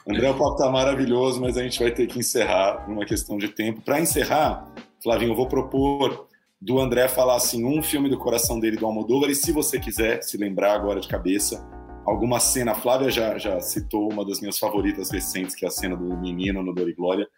André, 0.09 0.31
o 0.31 0.35
papo 0.35 0.57
tá 0.57 0.71
maravilhoso, 0.71 1.41
mas 1.41 1.57
a 1.57 1.63
gente 1.63 1.79
vai 1.83 1.91
ter 1.91 2.07
que 2.07 2.19
encerrar 2.19 2.85
por 2.85 2.93
uma 2.93 3.05
questão 3.05 3.37
de 3.37 3.49
tempo. 3.49 3.83
Para 3.83 4.01
encerrar, 4.01 4.65
Flavinho, 5.03 5.33
eu 5.33 5.37
vou 5.37 5.47
propor 5.47 6.27
do 6.61 6.81
André 6.81 7.09
falar 7.09 7.37
assim 7.37 7.65
um 7.65 7.83
filme 7.83 8.09
do 8.09 8.19
coração 8.19 8.59
dele 8.59 8.77
do 8.77 8.87
Almodóvar 8.87 9.31
e 9.31 9.35
se 9.35 9.53
você 9.53 9.79
quiser 9.79 10.23
se 10.23 10.37
lembrar 10.37 10.75
agora 10.75 11.01
de 11.01 11.07
cabeça 11.07 11.78
alguma 12.09 12.41
cena, 12.41 12.73
a 12.73 12.75
Flávia 12.75 13.11
já, 13.11 13.39
já 13.39 13.61
citou 13.61 14.11
uma 14.13 14.25
das 14.25 14.41
minhas 14.41 14.59
favoritas 14.59 15.11
recentes, 15.11 15.55
que 15.55 15.65
é 15.65 15.69
a 15.69 15.71
cena 15.71 15.97
do 15.97 16.17
menino 16.17 16.63
no 16.63 16.75
Dor 16.75 16.89
e 16.89 16.95
Glória, 16.95 17.29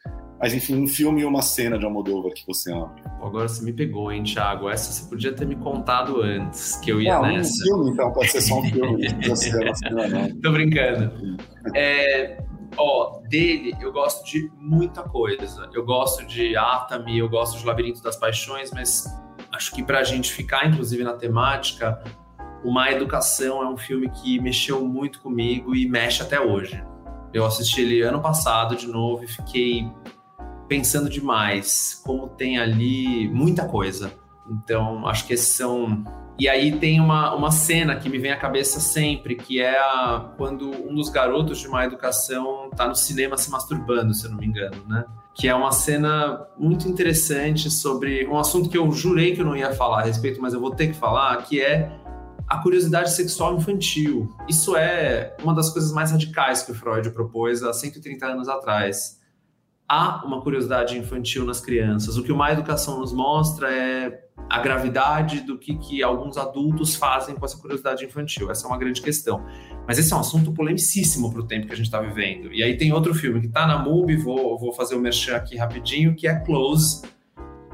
mas 0.41 0.55
enfim, 0.55 0.83
um 0.83 0.87
filme 0.87 1.21
e 1.21 1.25
uma 1.25 1.43
cena 1.43 1.79
de 1.79 1.85
Almodóvar 1.85 2.33
que 2.33 2.47
você 2.47 2.73
ama. 2.73 2.95
Agora 3.21 3.47
você 3.47 3.63
me 3.63 3.73
pegou, 3.73 4.11
hein, 4.11 4.23
Thiago? 4.23 4.71
Essa 4.71 4.93
você 4.93 5.09
podia 5.09 5.33
ter 5.33 5.47
me 5.47 5.57
contado 5.57 6.23
antes, 6.23 6.77
que 6.77 6.91
eu 6.91 7.01
ia 7.01 7.15
Não, 7.15 7.23
nessa. 7.23 7.53
um 7.63 7.67
filme, 7.67 7.91
então, 7.91 8.13
pode 8.13 8.31
ser 8.31 8.41
só 8.41 8.59
um 8.59 8.65
filme, 8.65 9.09
não 9.91 10.09
não. 10.09 10.41
Tô 10.41 10.53
brincando. 10.53 11.39
É, 11.75 12.43
ó, 12.77 13.21
dele 13.29 13.75
eu 13.81 13.93
gosto 13.93 14.25
de 14.25 14.51
muita 14.57 15.03
coisa. 15.03 15.69
Eu 15.75 15.85
gosto 15.85 16.27
de 16.27 16.57
Atami, 16.57 17.19
eu 17.19 17.29
gosto 17.29 17.59
de 17.59 17.67
Labirinto 17.67 18.03
das 18.03 18.17
Paixões, 18.17 18.71
mas 18.73 19.05
acho 19.53 19.75
que 19.75 19.83
pra 19.83 20.03
gente 20.05 20.33
ficar, 20.33 20.67
inclusive, 20.67 21.05
na 21.05 21.13
temática, 21.13 22.03
o 22.65 22.71
Má 22.71 22.91
Educação 22.91 23.63
é 23.63 23.69
um 23.69 23.77
filme 23.77 24.11
que 24.11 24.41
mexeu 24.41 24.85
muito 24.87 25.21
comigo 25.21 25.75
e 25.75 25.89
mexe 25.89 26.23
até 26.23 26.41
hoje. 26.41 26.83
Eu 27.33 27.47
assisti 27.47 27.81
ele 27.81 28.03
ano 28.03 28.21
passado 28.21 28.75
de 28.77 28.87
novo 28.87 29.25
e 29.25 29.29
fiquei 29.29 29.91
pensando 30.69 31.09
demais 31.11 32.01
como 32.05 32.29
tem 32.29 32.59
ali 32.59 33.29
muita 33.29 33.67
coisa. 33.67 34.13
Então, 34.49 35.07
acho 35.07 35.27
que 35.27 35.33
esses 35.33 35.55
são. 35.55 36.05
E 36.39 36.49
aí 36.49 36.73
tem 36.79 37.01
uma, 37.01 37.35
uma 37.35 37.51
cena 37.51 37.97
que 37.97 38.09
me 38.09 38.19
vem 38.19 38.33
à 38.33 38.37
cabeça 38.37 38.81
sempre, 38.81 39.35
que 39.35 39.61
é 39.61 39.79
a, 39.79 40.33
quando 40.39 40.71
um 40.71 40.95
dos 40.95 41.11
garotos 41.11 41.59
de 41.59 41.69
má 41.69 41.85
educação 41.85 42.71
tá 42.71 42.89
no 42.89 42.95
cinema 42.95 43.37
se 43.37 43.51
masturbando, 43.51 44.15
se 44.15 44.25
eu 44.25 44.31
não 44.31 44.39
me 44.39 44.47
engano, 44.47 44.77
né? 44.89 45.05
Que 45.35 45.49
é 45.49 45.55
uma 45.55 45.71
cena 45.71 46.47
muito 46.59 46.89
interessante 46.89 47.71
sobre 47.71 48.27
um 48.27 48.39
assunto 48.39 48.71
que 48.71 48.79
eu 48.79 48.91
jurei 48.91 49.35
que 49.35 49.43
eu 49.43 49.45
não 49.45 49.57
ia 49.57 49.73
falar 49.73 50.01
a 50.01 50.05
respeito, 50.05 50.41
mas 50.41 50.55
eu 50.55 50.61
vou 50.61 50.71
ter 50.71 50.89
que 50.89 50.95
falar, 50.95 51.37
que 51.43 51.61
é 51.61 52.00
a 52.51 52.59
curiosidade 52.59 53.13
sexual 53.13 53.57
infantil. 53.57 54.35
Isso 54.49 54.75
é 54.77 55.37
uma 55.41 55.55
das 55.55 55.71
coisas 55.71 55.93
mais 55.93 56.11
radicais 56.11 56.65
que 56.65 56.73
o 56.73 56.75
Freud 56.75 57.09
propôs 57.11 57.63
há 57.63 57.73
130 57.73 58.27
anos 58.27 58.49
atrás. 58.49 59.21
Há 59.89 60.25
uma 60.27 60.43
curiosidade 60.43 60.99
infantil 60.99 61.45
nas 61.45 61.61
crianças. 61.61 62.17
O 62.17 62.25
que 62.25 62.33
uma 62.33 62.51
educação 62.51 62.99
nos 62.99 63.13
mostra 63.13 63.73
é 63.73 64.25
a 64.49 64.59
gravidade 64.59 65.43
do 65.43 65.57
que, 65.57 65.77
que 65.77 66.03
alguns 66.03 66.37
adultos 66.37 66.97
fazem 66.97 67.37
com 67.37 67.45
essa 67.45 67.57
curiosidade 67.57 68.05
infantil. 68.05 68.51
Essa 68.51 68.67
é 68.67 68.69
uma 68.69 68.79
grande 68.79 69.01
questão. 69.01 69.45
Mas 69.87 69.97
esse 69.97 70.13
é 70.13 70.17
um 70.17 70.21
assunto 70.21 70.53
polemicíssimo 70.53 71.31
para 71.31 71.43
o 71.43 71.47
tempo 71.47 71.69
que 71.69 71.73
a 71.73 71.77
gente 71.77 71.87
está 71.87 72.01
vivendo. 72.01 72.53
E 72.53 72.65
aí 72.65 72.77
tem 72.77 72.93
outro 72.93 73.15
filme 73.15 73.41
que 73.41 73.47
está 73.47 73.65
na 73.65 73.79
MUBI, 73.79 74.17
vou, 74.17 74.59
vou 74.59 74.73
fazer 74.73 74.97
o 74.97 75.01
merchan 75.01 75.37
aqui 75.37 75.57
rapidinho, 75.57 76.17
que 76.17 76.27
é 76.27 76.35
Close, 76.35 77.03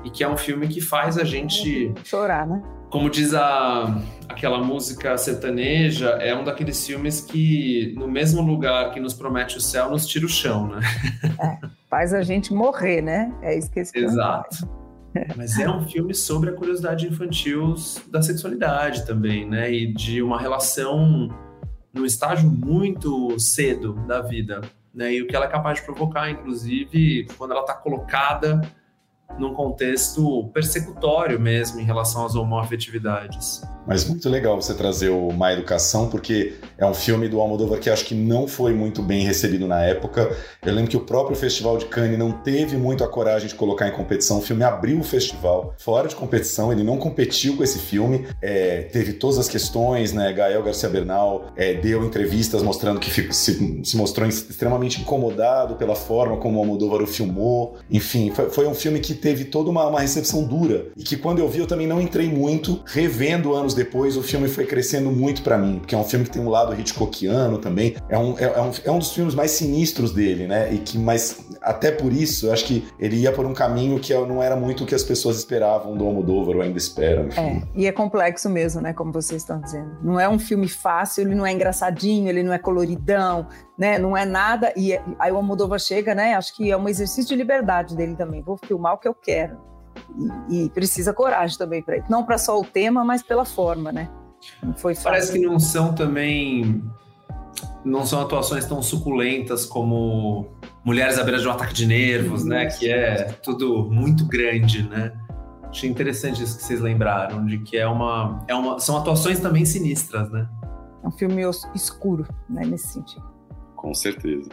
e 0.05 0.11
que 0.11 0.23
é 0.23 0.29
um 0.29 0.37
filme 0.37 0.69
que 0.69 0.83
faz 0.83 1.17
a 1.17 1.25
gente 1.25 1.95
Chorar, 2.05 2.47
né? 2.47 2.63
Como 2.91 3.11
diz 3.11 3.35
a, 3.35 4.01
aquela 4.29 4.63
música 4.63 5.17
sertaneja, 5.17 6.11
é 6.21 6.35
um 6.35 6.45
daqueles 6.45 6.87
filmes 6.87 7.21
que, 7.21 7.95
no 7.97 8.09
mesmo 8.09 8.43
lugar 8.43 8.93
que 8.93 9.01
nos 9.01 9.15
promete 9.15 9.57
o 9.57 9.61
céu, 9.61 9.91
nos 9.91 10.07
tira 10.07 10.27
o 10.27 10.29
chão, 10.29 10.69
né? 10.69 10.81
Faz 11.91 12.13
a 12.13 12.23
gente 12.23 12.53
morrer, 12.53 13.01
né? 13.01 13.33
É 13.43 13.57
isso 13.57 13.71
que 13.71 13.81
esse 13.81 13.93
filme 13.93 14.09
Exato. 14.09 14.57
faz. 14.57 14.87
Mas 15.37 15.59
é 15.59 15.69
um 15.69 15.87
filme 15.89 16.15
sobre 16.15 16.51
a 16.51 16.53
curiosidade 16.53 17.07
infantil 17.07 17.75
da 18.11 18.21
sexualidade 18.21 19.07
também, 19.07 19.49
né? 19.49 19.73
E 19.73 19.93
de 19.93 20.23
uma 20.23 20.39
relação 20.39 21.29
num 21.93 22.05
estágio 22.05 22.51
muito 22.51 23.39
cedo 23.39 23.95
da 24.07 24.21
vida, 24.21 24.61
né? 24.95 25.15
E 25.15 25.23
o 25.23 25.27
que 25.27 25.35
ela 25.35 25.47
é 25.47 25.49
capaz 25.49 25.79
de 25.79 25.87
provocar, 25.87 26.31
inclusive, 26.31 27.27
quando 27.39 27.53
ela 27.53 27.63
está 27.63 27.75
colocada 27.75 28.61
num 29.39 29.55
contexto 29.55 30.49
persecutório 30.49 31.39
mesmo 31.39 31.81
em 31.81 31.85
relação 31.85 32.25
às 32.25 32.35
homoafetividades. 32.35 33.63
Mas 33.87 34.05
muito 34.05 34.29
legal 34.29 34.61
você 34.61 34.75
trazer 34.75 35.11
o 35.11 35.31
Má 35.33 35.53
Educação, 35.53 36.09
porque 36.09 36.55
é 36.77 36.85
um 36.85 36.95
filme 36.95 37.29
do 37.29 37.41
Almodóvar 37.41 37.79
que 37.79 37.89
acho 37.89 38.05
que 38.05 38.15
não 38.15 38.49
foi 38.49 38.73
muito 38.75 39.03
bem 39.03 39.25
recebido 39.25 39.67
na 39.67 39.83
época. 39.83 40.37
Eu 40.65 40.73
lembro 40.73 40.91
que 40.91 40.97
o 40.97 41.01
próprio 41.01 41.37
Festival 41.37 41.79
de 41.79 41.87
Cannes 41.87 42.19
não 42.19 42.33
teve 42.33 42.77
muito 42.77 43.05
a 43.05 43.09
coragem 43.09 43.49
de 43.49 43.55
colocar 43.55 43.87
em 43.87 43.93
competição. 43.93 44.39
O 44.39 44.43
filme 44.43 44.65
abriu 44.65 44.99
o 44.99 45.05
festival 45.05 45.75
fora 45.79 46.09
de 46.09 46.17
competição, 46.17 46.73
ele 46.73 46.83
não 46.83 46.97
competiu 46.97 47.57
com 47.57 47.63
esse 47.63 47.79
filme. 47.79 48.27
É, 48.43 48.83
teve 48.93 49.13
todas 49.13 49.39
as 49.39 49.49
questões, 49.49 50.13
né? 50.13 50.33
Gael 50.33 50.63
Garcia 50.63 50.89
Bernal 50.89 51.53
é, 51.57 51.75
deu 51.75 52.05
entrevistas 52.05 52.63
mostrando 52.63 52.99
que 52.99 53.11
se, 53.33 53.85
se 53.85 53.97
mostrou 53.97 54.29
extremamente 54.29 55.01
incomodado 55.01 55.77
pela 55.77 55.95
forma 55.95 56.37
como 56.39 56.59
o 56.59 56.61
Almodóvar 56.61 57.03
o 57.03 57.07
filmou. 57.07 57.77
Enfim, 57.91 58.33
foi, 58.35 58.51
foi 58.51 58.67
um 58.67 58.75
filme 58.75 58.99
que 58.99 59.15
teve 59.15 59.45
toda 59.45 59.71
uma, 59.71 59.87
uma 59.87 60.01
recepção 60.01 60.43
dura 60.43 60.89
e 60.97 61.05
que 61.05 61.17
quando 61.17 61.39
eu 61.39 61.49
vi 61.49 61.61
eu 61.61 61.67
também 61.67 61.87
não 61.87 62.01
entrei 62.01 62.29
muito. 62.29 62.81
Revendo 62.87 63.55
anos 63.55 63.76
depois, 63.77 64.17
o 64.17 64.23
filme 64.23 64.49
foi 64.49 64.67
crescendo 64.67 65.11
muito 65.11 65.43
pra 65.43 65.57
mim, 65.57 65.79
porque 65.79 65.95
é 65.95 65.99
um 65.99 66.05
filme 66.05 66.25
que 66.25 66.33
tem 66.33 66.43
um 66.43 66.49
lado 66.49 66.75
Hitchcockiano 66.79 67.59
também. 67.59 67.95
É 68.09 68.19
um, 68.19 68.37
é, 68.39 68.45
é 68.45 68.61
um, 68.61 68.71
é 68.85 68.91
um 68.91 68.99
dos 68.99 69.13
filmes 69.13 69.35
mais 69.35 69.53
sinistros 69.53 70.13
dele, 70.13 70.47
né? 70.47 70.73
E 70.73 70.79
que, 70.79 70.99
mas 70.99 71.47
até 71.61 71.91
por 71.91 72.13
isso, 72.13 72.47
eu 72.47 72.53
acho 72.53 72.65
que 72.65 72.89
ele 72.99 73.17
ia 73.17 73.33
por 73.33 73.45
um 73.45 73.53
caminho 73.53 73.99
que 73.99 74.15
não 74.15 74.43
era 74.43 74.57
muito 74.57 74.85
o 74.85 74.87
que 74.87 74.95
as 74.95 75.03
pessoas 75.03 75.37
esperavam 75.37 75.97
do 75.97 76.05
Almodóvar 76.05 76.57
ou 76.57 76.63
ainda 76.63 76.79
esperam. 76.79 77.27
Enfim. 77.27 77.41
É, 77.41 77.63
e 77.75 77.87
é 77.87 77.93
complexo 77.93 78.49
mesmo, 78.49 78.81
né? 78.81 78.93
Como 78.93 79.13
vocês 79.13 79.43
estão 79.43 79.61
dizendo. 79.61 79.97
Não 80.03 80.19
é 80.19 80.29
um 80.29 80.39
filme 80.39 80.69
fácil, 80.69 81.23
ele 81.23 81.35
não 81.35 81.45
é 81.45 81.53
engraçadinho, 81.53 82.29
ele 82.29 82.43
não 82.43 82.53
é 82.53 82.59
coloridão, 82.59 83.47
né? 83.77 83.99
Não 83.99 84.17
é 84.17 84.25
nada. 84.25 84.73
E 84.77 84.99
aí 85.19 85.33
o 85.33 85.37
Almodóvar 85.37 85.79
chega, 85.79 86.15
né? 86.15 86.35
Acho 86.35 86.55
que 86.57 86.71
é 86.71 86.77
um 86.77 86.89
exercício 86.89 87.29
de 87.29 87.37
liberdade 87.37 87.97
dele 87.97 88.17
também. 88.17 88.43
Vou 88.43 88.57
filmar 88.57 88.95
o 88.95 88.99
que 88.99 89.09
eu 89.09 89.15
quero. 89.15 89.76
E, 90.49 90.65
e 90.65 90.71
precisa 90.71 91.13
coragem 91.13 91.57
também 91.59 91.83
para 91.83 91.99
isso. 91.99 92.11
Não 92.11 92.25
para 92.25 92.39
só 92.39 92.59
o 92.59 92.65
tema, 92.65 93.05
mas 93.05 93.23
pela 93.23 93.45
forma, 93.45 93.93
né? 93.93 94.09
Não 94.63 94.75
foi 94.75 94.95
fácil. 94.95 95.11
Parece 95.11 95.33
que 95.33 95.39
não 95.41 95.59
são 95.59 95.95
também. 95.95 96.83
Não 97.85 98.05
são 98.05 98.21
atuações 98.21 98.65
tão 98.65 98.83
suculentas 98.83 99.65
como 99.65 100.51
Mulheres 100.87 101.19
à 101.19 101.25
beira 101.25 101.41
de 101.41 101.49
um 101.49 101.51
ataque 101.51 101.75
de 101.75 101.85
nervos, 101.85 102.45
né? 102.45 102.67
Que 102.67 102.89
é 102.89 103.25
tudo 103.43 103.91
muito 103.91 104.25
grande, 104.25 104.89
né? 104.89 105.13
Achei 105.69 105.91
interessante 105.91 106.45
isso 106.45 106.57
que 106.57 106.63
vocês 106.63 106.81
lembraram, 106.81 107.45
de 107.45 107.59
que 107.59 107.77
é 107.77 107.89
uma, 107.89 108.41
é 108.47 108.55
uma. 108.55 108.79
São 108.79 108.97
atuações 108.97 109.41
também 109.41 109.65
sinistras, 109.65 110.31
né? 110.31 110.49
É 111.03 111.09
um 111.09 111.11
filme 111.11 111.43
escuro, 111.75 112.25
né? 112.49 112.65
Nesse 112.65 112.87
sentido. 112.87 113.29
Com 113.75 113.93
certeza. 113.93 114.49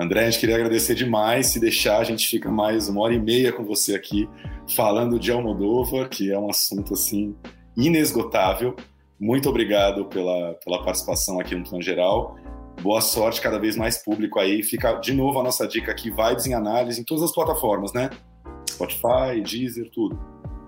André, 0.00 0.20
a 0.20 0.30
gente 0.30 0.40
queria 0.40 0.54
agradecer 0.54 0.94
demais. 0.94 1.48
Se 1.48 1.60
deixar, 1.60 1.98
a 1.98 2.04
gente 2.04 2.26
fica 2.26 2.50
mais 2.50 2.88
uma 2.88 3.02
hora 3.02 3.12
e 3.12 3.20
meia 3.20 3.52
com 3.52 3.62
você 3.62 3.94
aqui, 3.94 4.26
falando 4.74 5.20
de 5.20 5.30
Almodóvar, 5.30 6.08
que 6.08 6.32
é 6.32 6.38
um 6.38 6.48
assunto 6.48 6.94
assim 6.94 7.36
inesgotável. 7.76 8.74
Muito 9.20 9.50
obrigado 9.50 10.06
pela, 10.06 10.54
pela 10.64 10.82
participação 10.82 11.38
aqui 11.38 11.54
no 11.54 11.64
Plano 11.64 11.82
Geral. 11.82 12.34
Boa 12.80 13.02
sorte, 13.02 13.42
cada 13.42 13.58
vez 13.58 13.76
mais 13.76 14.02
público 14.02 14.40
aí. 14.40 14.62
Fica 14.62 14.94
de 14.94 15.12
novo 15.12 15.38
a 15.38 15.42
nossa 15.42 15.68
dica 15.68 15.92
aqui: 15.92 16.08
Vibes 16.08 16.46
em 16.46 16.54
Análise 16.54 16.98
em 16.98 17.04
todas 17.04 17.22
as 17.22 17.34
plataformas, 17.34 17.92
né? 17.92 18.08
Spotify, 18.70 19.42
Deezer, 19.44 19.90
tudo. 19.92 20.18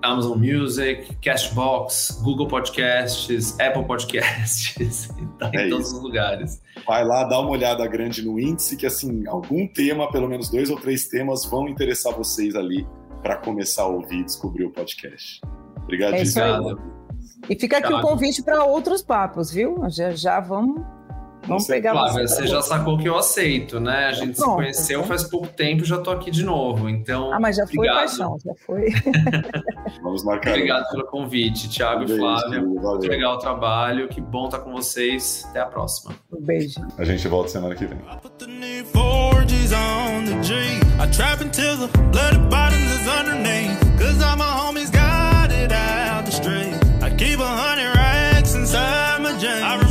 Amazon 0.03 0.39
Music, 0.39 1.15
Castbox, 1.23 2.21
Google 2.23 2.49
Podcasts, 2.49 3.59
Apple 3.61 3.85
Podcasts, 3.85 5.09
tá 5.39 5.51
em 5.55 5.57
É 5.59 5.69
todos 5.69 5.87
isso. 5.87 5.97
os 5.97 6.03
lugares. 6.03 6.61
Vai 6.87 7.05
lá, 7.05 7.25
dá 7.25 7.39
uma 7.41 7.51
olhada 7.51 7.87
grande 7.87 8.23
no 8.25 8.39
índice, 8.41 8.77
que 8.77 8.87
assim, 8.87 9.27
algum 9.29 9.67
tema, 9.69 10.11
pelo 10.11 10.29
menos 10.29 10.51
dois 10.51 10.71
ou 10.71 10.77
três 10.81 11.07
temas, 11.09 11.45
vão 11.45 11.69
interessar 11.69 12.13
vocês 12.15 12.55
ali 12.57 12.87
para 13.23 13.37
começar 13.37 13.83
a 13.83 13.87
ouvir 13.87 14.21
e 14.21 14.25
descobrir 14.25 14.65
o 14.65 14.71
podcast. 14.71 15.41
Obrigado, 15.85 16.15
É 16.15 16.23
isso 16.23 16.41
aí. 16.43 16.51
Gisela. 16.51 16.79
E 17.49 17.59
fica 17.59 17.79
aqui 17.79 17.87
o 17.89 17.91
Thiago. 17.91 18.09
convite 18.09 18.43
para 18.43 18.65
outros 18.65 19.03
papos, 19.03 19.51
viu? 19.51 19.79
Já, 19.91 20.11
já 20.11 20.41
vamos, 20.41 20.83
Vamos 21.53 21.67
pegar 21.67 21.93
Flávia, 21.93 22.27
você. 22.27 22.35
você 22.37 22.47
já 22.47 22.63
sacou 22.63 22.99
que 22.99 23.09
eu 23.09 23.17
aceito, 23.19 23.79
né? 23.81 24.07
A 24.07 24.13
gente 24.13 24.35
se 24.37 24.43
Pronto, 24.43 24.57
conheceu 24.57 24.99
então. 25.01 25.09
faz 25.09 25.25
pouco 25.25 25.47
tempo 25.49 25.83
e 25.83 25.87
já 25.87 25.99
tô 25.99 26.11
aqui 26.11 26.31
de 26.31 26.43
novo. 26.45 26.89
Então, 26.89 27.33
Ah, 27.33 27.41
mas 27.41 27.57
já 27.57 27.67
foi 27.67 27.77
obrigado. 27.79 27.97
paixão, 27.99 28.37
já 28.45 28.53
foi. 28.67 28.87
Vamos 30.03 30.25
marcar. 30.25 30.51
Obrigado 30.51 30.89
pelo 30.91 31.05
convite, 31.07 31.69
Thiago 31.69 32.03
e 32.03 32.07
Beijo, 32.07 32.21
Flávia. 32.21 32.61
valeu. 32.61 32.69
Muito 32.69 33.07
legal 33.09 33.35
o 33.35 33.39
trabalho. 33.39 34.09
Que 34.09 34.21
bom 34.21 34.47
estar 34.47 34.59
com 34.61 34.73
vocês. 34.73 35.45
Até 35.51 35.61
a 35.61 35.67
próxima. 35.67 36.13
Um 36.33 36.41
beijo. 36.41 36.81
A 36.99 37.05
gente 37.05 37.27
volta 37.29 37.49
semana 37.51 37.75
que 37.75 37.85
vem. 37.87 37.99
I 47.05 47.11
keep 47.17 47.39
a 47.41 47.43
hundred 47.45 47.95
racks 47.95 48.55
inside 48.55 49.21
my 49.23 49.33
jeans. 49.39 49.82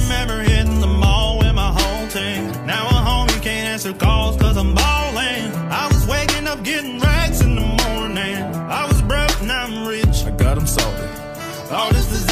Homie 3.91 3.99
calls 3.99 4.37
cause 4.37 4.57
I'm 4.57 4.73
ballin'. 4.73 5.51
I 5.71 5.87
was 5.87 6.05
waking 6.07 6.47
up 6.47 6.63
getting 6.63 6.99
racks 6.99 7.41
in 7.41 7.55
the 7.55 7.61
morning. 7.61 8.35
I 8.69 8.85
was 8.87 9.01
broke, 9.01 9.41
now 9.43 9.63
I'm 9.63 9.87
rich. 9.87 10.25
I 10.25 10.31
got 10.31 10.57
'em 10.57 10.67
salted. 10.67 11.09
All 11.71 11.89
this 11.91 12.11
is 12.11 12.25